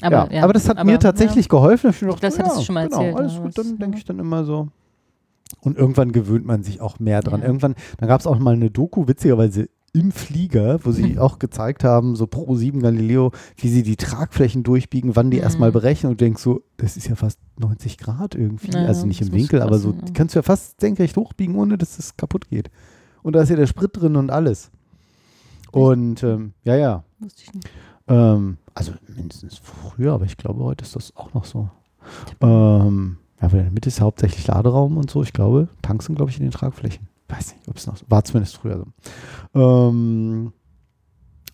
bisschen- 0.00 0.28
ja, 0.30 0.42
aber 0.44 0.52
das 0.52 0.68
hat 0.68 0.84
mir 0.84 0.98
tatsächlich 0.98 1.48
geholfen. 1.48 1.90
Ich 1.90 1.98
Das 2.20 2.38
hattest 2.38 2.58
du 2.58 2.62
schon 2.62 2.74
mal 2.74 2.86
genau, 2.88 2.98
erzählt, 3.02 3.16
Alles 3.18 3.36
gut, 3.40 3.58
dann 3.58 3.78
denke 3.78 3.98
ich 3.98 4.04
dann 4.04 4.18
immer 4.18 4.44
so. 4.44 4.68
Und 5.60 5.76
irgendwann 5.76 6.12
gewöhnt 6.12 6.44
man 6.46 6.62
sich 6.62 6.80
auch 6.80 7.00
mehr 7.00 7.20
dran. 7.20 7.42
Irgendwann, 7.42 7.74
dann 7.98 8.08
gab 8.08 8.20
es 8.20 8.26
auch 8.26 8.38
mal 8.38 8.54
eine 8.54 8.70
Doku, 8.70 9.08
witzigerweise 9.08 9.68
im 9.92 10.12
Flieger, 10.12 10.84
wo 10.84 10.92
sie 10.92 11.18
auch 11.18 11.38
gezeigt 11.38 11.82
haben, 11.82 12.14
so 12.14 12.26
Pro 12.26 12.54
7 12.54 12.80
Galileo, 12.80 13.32
wie 13.56 13.68
sie 13.68 13.82
die 13.82 13.96
Tragflächen 13.96 14.62
durchbiegen, 14.62 15.16
wann 15.16 15.30
die 15.30 15.38
Mhm. 15.38 15.42
erstmal 15.44 15.72
berechnen 15.72 16.10
und 16.12 16.20
du 16.20 16.24
denkst 16.24 16.42
so, 16.42 16.62
das 16.76 16.96
ist 16.96 17.08
ja 17.08 17.16
fast 17.16 17.38
90 17.58 17.98
Grad 17.98 18.34
irgendwie. 18.34 18.70
Ja, 18.70 18.84
also 18.84 19.06
nicht 19.06 19.20
das 19.20 19.28
im 19.28 19.34
Winkel, 19.34 19.62
aber 19.62 19.78
so, 19.78 19.92
ja. 19.92 20.02
die 20.02 20.12
kannst 20.12 20.34
du 20.34 20.38
ja 20.38 20.42
fast 20.42 20.80
senkrecht 20.80 21.16
hochbiegen, 21.16 21.56
ohne 21.56 21.78
dass 21.78 21.98
es 21.98 22.16
kaputt 22.16 22.48
geht. 22.48 22.70
Und 23.22 23.32
da 23.34 23.40
ist 23.42 23.48
ja 23.48 23.56
der 23.56 23.66
Sprit 23.66 23.90
drin 23.94 24.16
und 24.16 24.30
alles. 24.30 24.70
Und 25.72 26.22
ähm, 26.22 26.52
ja, 26.64 26.76
ja. 26.76 27.04
Wusste 27.18 27.42
ich 27.44 27.52
nicht. 27.54 27.68
Ähm, 28.06 28.58
also 28.74 28.92
mindestens 29.14 29.58
früher, 29.58 30.12
aber 30.12 30.24
ich 30.24 30.36
glaube, 30.36 30.62
heute 30.64 30.84
ist 30.84 30.94
das 30.96 31.16
auch 31.16 31.34
noch 31.34 31.44
so. 31.44 31.68
Ähm, 32.40 33.18
ja, 33.40 33.52
weil 33.52 33.60
in 33.60 33.64
der 33.66 33.72
Mitte 33.72 33.88
ist 33.88 34.00
hauptsächlich 34.00 34.46
Laderaum 34.46 34.96
und 34.96 35.10
so. 35.10 35.22
Ich 35.22 35.32
glaube, 35.32 35.68
Tanks 35.82 36.06
sind, 36.06 36.14
glaube 36.14 36.30
ich, 36.30 36.38
in 36.38 36.44
den 36.44 36.52
Tragflächen. 36.52 37.07
Weiß 37.28 37.54
nicht, 37.54 37.68
ob 37.68 37.76
es 37.76 37.86
noch 37.86 37.96
war, 38.08 38.24
zumindest 38.24 38.56
früher 38.56 38.78
so. 38.78 39.60
Ähm, 39.60 40.52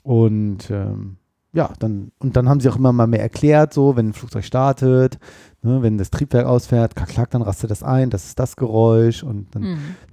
und 0.02 0.70
ähm, 0.70 1.16
ja, 1.52 1.72
dann, 1.78 2.10
und 2.18 2.36
dann 2.36 2.48
haben 2.48 2.58
sie 2.58 2.68
auch 2.68 2.76
immer 2.76 2.92
mal 2.92 3.06
mehr 3.06 3.22
erklärt, 3.22 3.72
so, 3.72 3.94
wenn 3.94 4.08
ein 4.08 4.12
Flugzeug 4.12 4.44
startet, 4.44 5.18
ne, 5.62 5.82
wenn 5.82 5.98
das 5.98 6.10
Triebwerk 6.10 6.46
ausfährt, 6.46 6.96
klack, 6.96 7.08
klack, 7.08 7.30
dann 7.30 7.42
rastet 7.42 7.70
das 7.70 7.84
ein, 7.84 8.10
das 8.10 8.24
ist 8.24 8.40
das 8.40 8.56
Geräusch 8.56 9.22
und 9.22 9.54
dann 9.54 9.62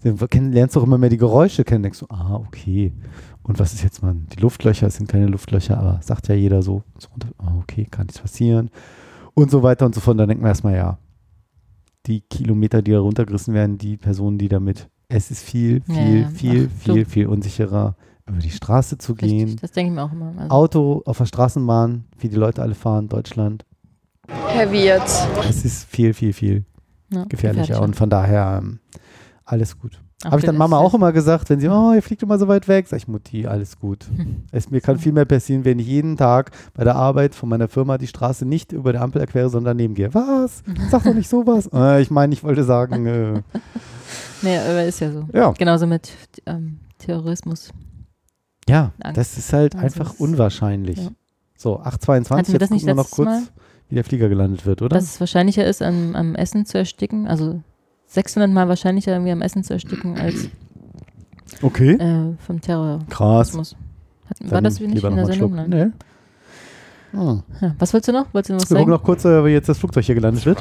Mhm. 0.03 0.19
dann 0.29 0.51
lernst 0.51 0.75
du 0.75 0.79
auch 0.79 0.83
immer 0.83 0.99
mehr 0.99 1.09
die 1.09 1.17
Geräusche 1.17 1.63
kennen, 1.63 1.81
denkst 1.83 1.99
du, 1.99 2.05
ah, 2.09 2.35
okay. 2.35 2.93
Und 3.41 3.59
was 3.59 3.73
ist 3.73 3.83
jetzt 3.83 4.03
mal, 4.03 4.13
die 4.13 4.39
Luftlöcher, 4.39 4.85
es 4.85 4.97
sind 4.97 5.09
keine 5.09 5.25
Luftlöcher, 5.25 5.79
aber 5.79 5.99
sagt 6.03 6.27
ja 6.27 6.35
jeder 6.35 6.61
so, 6.61 6.83
so 6.99 7.09
ah, 7.39 7.55
okay, 7.59 7.87
kann 7.89 8.05
nichts 8.05 8.21
passieren. 8.21 8.69
Und 9.33 9.49
so 9.49 9.63
weiter 9.63 9.87
und 9.87 9.95
so 9.95 10.01
fort. 10.01 10.19
Da 10.19 10.27
denkt 10.27 10.43
man 10.43 10.49
erstmal, 10.49 10.75
ja, 10.75 10.99
die 12.05 12.21
Kilometer, 12.21 12.83
die 12.83 12.91
da 12.91 12.99
runtergerissen 12.99 13.55
werden, 13.55 13.79
die 13.79 13.97
Personen, 13.97 14.37
die 14.37 14.47
damit, 14.47 14.89
es 15.11 15.31
ist 15.31 15.43
viel, 15.43 15.81
viel, 15.81 16.21
ja. 16.21 16.29
viel, 16.29 16.69
Ach, 16.71 16.83
viel, 16.83 17.05
viel 17.05 17.27
unsicherer, 17.27 17.95
über 18.25 18.39
die 18.39 18.49
Straße 18.49 18.97
zu 18.97 19.13
Richtig, 19.13 19.29
gehen. 19.29 19.55
das 19.61 19.71
denke 19.71 19.91
ich 19.91 19.95
mir 19.95 20.03
auch 20.03 20.11
immer. 20.11 20.33
Also, 20.37 20.49
Auto 20.49 21.01
auf 21.05 21.17
der 21.17 21.25
Straßenbahn, 21.25 22.05
wie 22.17 22.29
die 22.29 22.35
Leute 22.35 22.61
alle 22.61 22.75
fahren, 22.75 23.09
Deutschland. 23.09 23.65
Herr 24.47 24.71
Wirtz. 24.71 25.27
Es 25.49 25.65
ist 25.65 25.85
viel, 25.85 26.13
viel, 26.13 26.33
viel 26.33 26.65
ja, 27.11 27.25
gefährlicher. 27.25 27.81
Und 27.81 27.95
von 27.95 28.09
daher 28.09 28.61
ähm, 28.61 28.79
alles 29.43 29.77
gut. 29.77 29.99
Habe 30.23 30.37
ich 30.39 30.45
dann 30.45 30.55
Mama 30.55 30.77
auch 30.77 30.93
immer 30.93 31.11
gesagt, 31.11 31.49
wenn 31.49 31.59
sie, 31.59 31.67
oh, 31.67 31.93
ihr 31.93 32.03
fliegt 32.03 32.21
immer 32.21 32.37
so 32.37 32.47
weit 32.47 32.67
weg, 32.67 32.87
sag 32.87 32.97
ich, 32.97 33.07
Mutti, 33.07 33.47
alles 33.47 33.79
gut. 33.79 34.05
Es, 34.51 34.69
mir 34.69 34.81
kann 34.81 34.99
viel 34.99 35.13
mehr 35.13 35.25
passieren, 35.25 35.65
wenn 35.65 35.79
ich 35.79 35.87
jeden 35.87 36.17
Tag 36.17 36.51
bei 36.73 36.83
der 36.83 36.95
Arbeit 36.95 37.33
von 37.33 37.49
meiner 37.49 37.69
Firma 37.69 37.97
die 37.97 38.07
Straße 38.07 38.45
nicht 38.45 38.71
über 38.71 38.91
der 38.91 39.01
Ampel 39.01 39.21
erquere, 39.21 39.49
sondern 39.49 39.77
daneben 39.77 39.95
gehe. 39.95 40.13
Was? 40.13 40.61
Sag 40.89 41.03
doch 41.03 41.13
nicht 41.13 41.29
sowas. 41.29 41.69
äh, 41.73 42.01
ich 42.01 42.11
meine, 42.11 42.33
ich 42.33 42.43
wollte 42.43 42.63
sagen, 42.65 43.05
äh, 43.05 43.41
Nee, 44.41 44.57
aber 44.57 44.83
ist 44.83 44.99
ja 44.99 45.11
so. 45.11 45.27
ja. 45.33 45.51
Genauso 45.51 45.87
mit 45.87 46.11
ähm, 46.45 46.79
Terrorismus. 46.97 47.71
Ja, 48.67 48.91
Angst. 49.01 49.17
das 49.17 49.37
ist 49.37 49.53
halt 49.53 49.75
Also 49.75 49.85
einfach 49.85 50.19
unwahrscheinlich. 50.19 50.97
ja. 50.97 51.09
So, 51.57 51.79
822, 51.79 52.31
Hatten 52.31 52.47
wir 52.47 52.53
jetzt 52.53 52.61
das 52.61 52.69
nicht 52.71 52.81
gucken 52.81 52.97
wir 52.97 53.03
noch 53.03 53.11
kurz, 53.11 53.27
Mal? 53.27 53.43
wie 53.89 53.95
der 53.95 54.03
Flieger 54.03 54.29
gelandet 54.29 54.65
wird, 54.65 54.81
oder? 54.81 54.95
Dass 54.95 55.03
es 55.03 55.19
wahrscheinlicher 55.19 55.65
ist, 55.65 55.81
am, 55.81 56.15
am 56.15 56.33
Essen 56.35 56.65
zu 56.65 56.77
ersticken. 56.77 57.27
Also 57.27 57.61
600 58.07 58.49
Mal 58.49 58.67
wahrscheinlicher, 58.67 59.11
irgendwie 59.11 59.31
am 59.31 59.41
Essen 59.41 59.63
zu 59.63 59.73
ersticken, 59.73 60.17
als 60.17 60.49
okay. 61.61 61.93
äh, 61.93 62.35
vom 62.39 62.61
Terrorismus. 62.61 63.09
Krass. 63.09 63.75
Hat, 64.25 64.51
war 64.51 64.61
das 64.61 64.79
wie 64.79 64.87
nicht 64.87 65.03
in 65.03 65.15
der 65.15 65.25
Sendung? 65.25 65.55
Nein. 65.55 65.69
Nee. 65.69 65.87
Hm. 67.11 67.43
Ja, 67.61 67.75
was 67.79 67.93
wolltest 67.93 68.07
du 68.09 68.13
noch? 68.13 68.25
Wolltest 68.33 68.49
du 68.49 68.53
noch 68.53 68.61
was 68.61 68.69
Wir 68.69 68.77
gucken 68.77 68.91
noch 68.93 69.03
kurz, 69.03 69.25
äh, 69.25 69.43
wie 69.45 69.49
jetzt 69.49 69.67
das 69.69 69.77
Flugzeug 69.79 70.05
hier 70.05 70.15
gelandet 70.15 70.45
wird. 70.45 70.59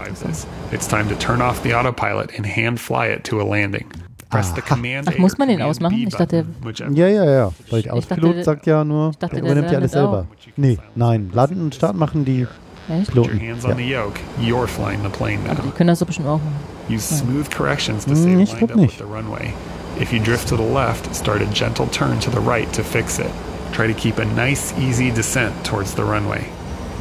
It's 0.72 0.88
time 0.88 1.08
to 1.08 1.14
turn 1.14 1.40
off 1.40 1.60
the 1.62 1.74
autopilot 1.74 2.30
and 2.36 2.46
hand 2.46 2.78
fly 2.80 3.12
it 3.14 3.24
to 3.24 3.40
a 3.40 3.44
landing. 3.44 3.86
Press 4.30 4.52
the 4.54 4.60
command 4.62 5.08
Ach, 5.08 5.18
muss 5.18 5.38
man 5.38 5.48
den 5.48 5.60
ausmachen? 5.60 5.96
Ich 6.06 6.14
dachte. 6.14 6.44
Ja, 6.92 7.08
ja, 7.08 7.24
ja. 7.24 7.52
Weil 7.70 7.82
der 7.82 7.94
Ich 7.96 8.06
dachte, 8.06 8.14
Auspilot 8.14 8.36
der- 8.36 8.44
sagt 8.44 8.66
ja 8.66 8.84
nur, 8.84 9.10
dachte, 9.18 9.36
der 9.36 9.42
der 9.42 9.42
übernimmt 9.42 9.70
ja 9.72 9.78
alles 9.78 9.92
landet 9.92 10.10
selber. 10.12 10.26
Nee, 10.56 10.78
nein. 10.94 11.30
Landen 11.32 11.62
und 11.62 11.74
Start 11.74 11.96
machen 11.96 12.24
die 12.24 12.46
Echt? 12.88 13.08
Put 13.08 13.16
your 13.16 13.24
Piloten. 13.28 13.48
hands 13.50 13.64
Ja. 13.64 13.70
on 13.70 13.76
the 13.76 13.88
yoke. 13.90 14.20
You're 14.40 14.66
flying 14.68 15.00
the 15.02 15.08
plane 15.08 15.38
Aber 15.48 15.62
die 15.62 15.68
now. 15.68 15.74
können 15.74 15.88
das 15.88 15.98
so 15.98 16.06
bestimmt 16.06 16.28
auch 16.28 16.38
machen. 16.38 16.54
Use 16.88 17.12
smooth 17.14 17.48
corrections 17.56 18.04
to 18.04 18.14
stay 18.14 18.30
ich 18.42 18.52
lined 18.52 18.58
glaub 18.58 18.62
up 18.70 18.76
with 18.76 18.82
nicht. 18.82 18.98
the 18.98 19.04
runway. 19.04 19.52
If 20.00 20.12
you 20.12 20.20
drift 20.20 20.48
to 20.48 20.56
the 20.56 20.62
left, 20.62 21.12
start 21.14 21.40
a 21.42 21.44
gentle 21.52 21.86
turn 21.90 22.18
to 22.20 22.30
the 22.30 22.38
right 22.44 22.72
to 22.72 22.82
fix 22.84 23.18
it. 23.18 23.26
Try 23.72 23.86
to 23.86 23.94
keep 23.94 24.18
a 24.18 24.24
nice, 24.24 24.74
easy 24.78 25.10
descent 25.10 25.52
towards 25.64 25.94
the 25.94 26.02
runway. 26.02 26.44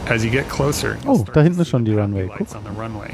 As 0.08 0.24
you 0.24 0.32
get 0.32 0.48
closer, 0.50 0.98
Oh, 1.06 1.24
da 1.34 1.42
hinten 1.42 1.60
ist 1.62 1.70
schon 1.70 1.86
die 1.86 1.94
Runway. 1.94 2.28
lights 2.28 2.56
on 2.56 2.64
the 2.64 2.72
runway. 2.82 3.12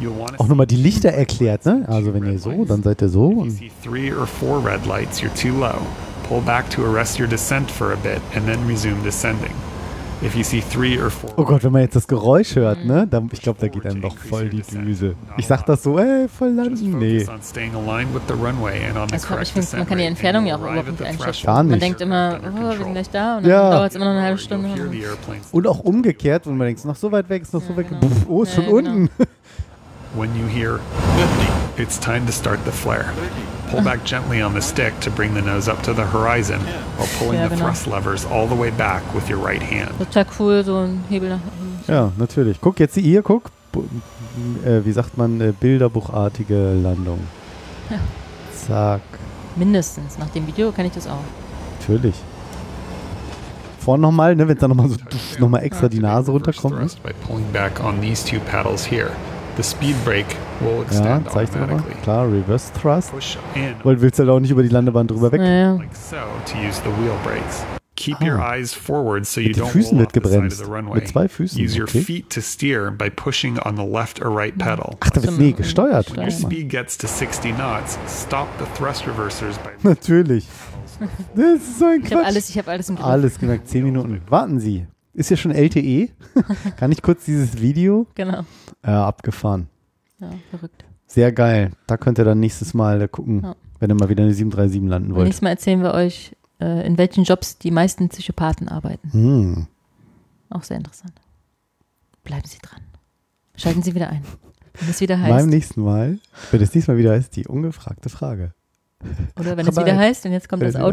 You'll 0.00 0.18
wanna 0.18 0.38
Auch 0.40 0.48
nochmal 0.48 0.66
die 0.66 0.76
Lichter 0.76 1.10
erklärt, 1.10 1.64
ne? 1.66 1.84
Also 1.86 2.12
wenn 2.14 2.24
ihr 2.24 2.38
so, 2.38 2.64
dann 2.64 2.82
seid 2.82 3.02
ihr 3.02 3.08
so. 3.08 3.30
If 3.30 3.36
you 3.36 3.42
Und 3.42 3.50
see 3.50 3.70
three 3.82 4.10
or 4.12 4.26
four 4.26 4.58
red 4.64 4.84
lights, 4.86 5.20
you're 5.20 5.32
too 5.34 5.52
low. 5.56 5.78
Pull 6.28 6.40
back 6.40 6.68
to 6.70 6.82
arrest 6.84 7.18
your 7.20 7.28
descent 7.28 7.70
for 7.70 7.92
a 7.92 7.96
bit 7.96 8.20
and 8.34 8.46
then 8.46 8.58
resume 8.66 9.02
descending. 9.04 9.52
Oh 11.36 11.44
Gott, 11.44 11.64
wenn 11.64 11.72
man 11.72 11.82
jetzt 11.82 11.96
das 11.96 12.06
Geräusch 12.06 12.54
hört, 12.56 12.84
ne? 12.84 13.06
Dann, 13.08 13.28
ich 13.32 13.42
glaube, 13.42 13.58
da 13.60 13.68
geht 13.68 13.84
einem 13.86 14.00
doch 14.00 14.16
voll 14.16 14.48
die 14.48 14.62
Düse. 14.62 15.14
Ich 15.36 15.46
sag 15.46 15.66
das 15.66 15.82
so, 15.82 15.98
ey, 15.98 16.28
voll 16.28 16.50
Just 16.50 16.82
landen. 16.82 16.98
Nee. 16.98 17.26
Also, 19.12 19.38
ich 19.40 19.52
finde, 19.52 19.76
man 19.78 19.86
kann 19.86 19.98
die 19.98 20.04
Entfernung 20.04 20.46
ja 20.46 20.56
auch 20.56 20.60
überhaupt 20.60 20.90
nicht 20.90 21.02
einschätzen. 21.02 21.46
Gar 21.46 21.62
nicht. 21.64 21.70
Man 21.70 21.80
denkt 21.80 22.00
immer, 22.00 22.38
oh, 22.42 22.70
wir 22.70 22.76
sind 22.76 22.92
gleich 22.92 23.10
da 23.10 23.38
und 23.38 23.46
Ja. 23.46 23.62
dann 23.62 23.70
dauert 23.72 23.90
es 23.90 23.96
immer 23.96 24.04
noch 24.04 24.12
eine 24.12 24.22
halbe 24.22 24.38
Stunde. 24.38 24.68
Und 25.50 25.66
auch 25.66 25.80
umgekehrt, 25.80 26.46
wenn 26.46 26.56
man 26.56 26.66
denkt, 26.68 26.78
ist 26.80 26.86
noch 26.86 26.96
so 26.96 27.10
weit 27.10 27.28
weg, 27.28 27.42
ist 27.42 27.52
noch 27.52 27.62
so 27.62 27.70
Ja, 27.72 27.76
weit. 27.78 27.88
genau. 27.88 28.00
Puff, 28.00 28.26
oh, 28.28 28.42
ist 28.44 28.54
schon 28.54 28.64
Ja, 28.64 28.70
genau. 28.70 28.90
unten. 28.90 29.10
When 30.14 30.30
you 30.36 30.46
hear 30.46 30.78
50, 31.76 31.82
it's 31.82 31.98
time 31.98 32.26
to 32.26 32.32
start 32.32 32.58
the 32.64 32.70
flare. 32.70 33.06
Pull 33.72 33.82
back 33.82 34.04
gently 34.04 34.42
on 34.42 34.52
the 34.52 34.60
stick 34.60 34.92
to 35.00 35.10
bring 35.10 35.34
the 35.34 35.40
nose 35.40 35.66
up 35.68 35.82
to 35.82 35.94
the 35.94 36.04
horizon 36.04 36.60
while 36.96 37.08
pulling 37.18 37.38
Ja, 37.40 37.48
the 37.48 37.54
genau. 37.56 37.64
thrust 37.66 37.86
levers 37.86 38.26
all 38.26 38.46
the 38.46 38.54
way 38.54 38.70
back 38.70 39.02
with 39.14 39.28
your 39.30 39.38
right 39.42 39.62
hand. 39.62 39.90
Total 39.98 40.26
cool, 40.38 40.62
so 40.62 40.76
ein 40.76 41.02
Hebel 41.08 41.30
nach 41.30 41.40
Ja, 41.88 42.12
natürlich. 42.18 42.60
Guck 42.60 42.78
jetzt 42.80 42.94
hier, 42.96 43.22
guck. 43.22 43.50
Äh, 44.64 44.84
wie 44.84 44.92
sagt 44.92 45.16
man, 45.16 45.40
äh, 45.40 45.52
bilderbuchartige 45.58 46.74
Landung. 46.74 47.20
Ja. 47.90 47.96
Zack. 48.66 49.00
Mindestens. 49.56 50.18
Nach 50.18 50.28
dem 50.30 50.46
Video 50.46 50.70
kann 50.70 50.86
ich 50.86 50.92
das 50.92 51.06
auch. 51.06 51.24
Natürlich. 51.80 52.14
Vorne 53.80 54.02
nochmal, 54.02 54.36
ne, 54.36 54.46
wenn 54.46 54.54
es 54.54 54.60
dann 54.60 54.70
nochmal 54.70 54.90
so 54.90 54.96
nochmal 55.40 55.64
extra 55.64 55.88
die 55.88 55.98
Nase 55.98 56.30
runterkommt. 56.30 56.78
Ne? 56.78 56.86
The 59.56 59.62
speed 59.62 59.94
brake 60.04 60.34
will 60.60 60.76
Ja, 60.76 60.82
extend 60.82 61.30
zeig 61.30 61.50
dir 61.50 61.58
nochmal. 61.60 61.82
Klar, 62.02 62.32
Reverse 62.32 62.72
Thrust. 62.80 63.12
Push 63.12 63.36
in 63.54 63.74
Weil 63.84 64.00
willst 64.00 64.18
du 64.18 64.22
halt 64.22 64.30
auch 64.30 64.40
nicht 64.40 64.50
über 64.50 64.62
die 64.62 64.70
Landebahn 64.70 65.06
drüber 65.06 65.30
weg. 65.30 65.40
Naja. 65.40 65.72
like 65.74 65.94
so 65.94 66.16
to 66.50 66.56
use 66.58 66.80
the 66.82 66.90
wheel 67.02 67.12
brakes. 67.22 67.64
Keep 67.94 68.22
your 68.22 68.38
Ah. 68.40 68.52
eyes 68.54 68.72
forward 68.72 69.26
so 69.26 69.40
you 69.40 69.48
Mit 69.48 69.56
den 69.58 69.64
don't 69.64 69.68
Füßen 69.70 69.90
roll 69.90 69.98
wird 70.00 70.08
off 70.08 70.12
the 70.14 70.20
side 70.30 70.38
of 70.38 70.42
gebremst. 70.42 70.58
the 70.64 70.70
runway. 70.70 70.94
Mit 70.94 71.08
zwei 71.08 71.28
Füßen, 71.28 71.62
Use 71.62 71.76
your 71.78 71.84
okay. 71.86 72.00
feet 72.00 72.30
to 72.30 72.40
steer 72.40 72.90
by 72.90 73.10
pushing 73.10 73.58
on 73.60 73.76
the 73.76 73.84
left 73.84 74.20
or 74.24 74.34
right 74.34 74.56
pedal. 74.56 74.96
Ach, 75.00 75.10
da 75.10 75.22
wird 75.22 75.38
nee, 75.38 75.52
gesteuert. 75.52 76.10
When 76.16 76.24
your 76.24 76.30
speed 76.30 76.70
gets 76.70 76.96
to 76.98 77.06
60 77.06 77.52
knots, 77.54 77.98
stop 78.08 78.48
the 78.58 78.64
thrust 78.76 79.06
reversers 79.06 79.58
by 79.58 79.70
Natürlich. 79.86 80.46
Das 81.34 81.54
ist 81.56 81.78
so 81.78 81.86
ein 81.86 82.00
Ich 82.00 82.06
habe 82.06 82.22
Quatsch. 82.22 82.26
alles, 82.26 82.48
ich 82.50 82.58
habe 82.58 82.70
alles 82.70 82.88
im 82.88 82.96
Griff. 82.96 83.04
Alles 83.06 83.38
gemerkt, 83.38 83.68
10 83.68 83.82
Minuten. 83.84 84.20
Warten 84.28 84.60
Sie. 84.60 84.86
Ist 85.14 85.30
ja 85.30 85.36
schon 85.36 85.52
LTE. 85.52 86.08
Kann 86.76 86.90
ich 86.92 87.02
kurz 87.02 87.24
dieses 87.26 87.60
Video? 87.60 88.06
Genau. 88.14 88.44
Ja, 88.84 89.06
abgefahren. 89.06 89.68
Ja, 90.18 90.30
verrückt. 90.50 90.84
Sehr 91.06 91.32
geil. 91.32 91.72
Da 91.86 91.96
könnt 91.98 92.18
ihr 92.18 92.24
dann 92.24 92.40
nächstes 92.40 92.72
Mal 92.74 93.02
äh, 93.02 93.08
gucken, 93.08 93.42
Ja. 93.42 93.54
wenn 93.78 93.90
ihr 93.90 93.94
mal 93.94 94.08
wieder 94.08 94.22
eine 94.22 94.32
737 94.32 94.88
landen 94.88 95.14
wollt. 95.14 95.24
nächstes 95.24 95.42
Mal 95.42 95.50
erzählen 95.50 95.82
wir 95.82 95.92
euch, 95.92 96.34
äh, 96.60 96.86
in 96.86 96.96
welchen 96.96 97.24
Jobs 97.24 97.58
die 97.58 97.70
meisten 97.70 98.08
Psychopathen 98.08 98.68
arbeiten. 98.68 99.12
Hm. 99.12 99.66
Auch 100.48 100.62
sehr 100.62 100.78
interessant. 100.78 101.12
Bleiben 102.24 102.46
Sie 102.46 102.58
dran. 102.62 102.80
Schalten 103.56 103.82
Sie 103.82 103.94
wieder 103.94 104.08
ein. 104.08 104.22
Wenn 104.80 104.88
es 104.88 105.00
wieder 105.02 105.16
Beim 105.18 105.32
heißt. 105.34 105.46
nächsten 105.48 105.82
Mal, 105.82 106.18
wenn 106.50 106.62
es 106.62 106.70
diesmal 106.70 106.96
wieder 106.96 107.10
heißt, 107.12 107.36
die 107.36 107.46
ungefragte 107.46 108.08
Frage. 108.08 108.54
Oder 109.38 109.56
wenn 109.58 109.66
es 109.68 109.76
Aber- 109.76 109.86
wieder 109.86 109.98
heißt, 109.98 110.24
und 110.24 110.32
jetzt 110.32 110.48
kommt 110.48 110.62
das 110.62 110.70
es 110.70 110.74
wieder- 110.76 110.86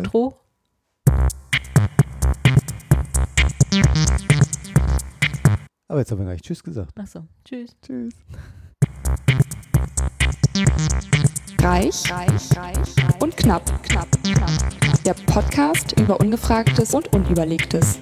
Aber 5.90 6.00
jetzt 6.00 6.12
haben 6.12 6.20
wir 6.20 6.26
gleich 6.26 6.44
Tschüss 6.44 6.64
gesagt. 6.64 6.98
Achso, 7.00 7.26
tschüss. 7.44 7.76
Tschüss. 7.82 8.14
Reich, 11.62 12.12
reich, 12.12 12.56
reich 12.56 12.96
und 13.20 13.36
knapp, 13.36 13.66
knapp, 13.82 14.08
knapp. 14.24 14.52
Der 15.04 15.16
Podcast 15.26 16.00
über 16.00 16.20
Ungefragtes 16.20 16.94
und 16.94 17.12
Unüberlegtes. 17.12 18.00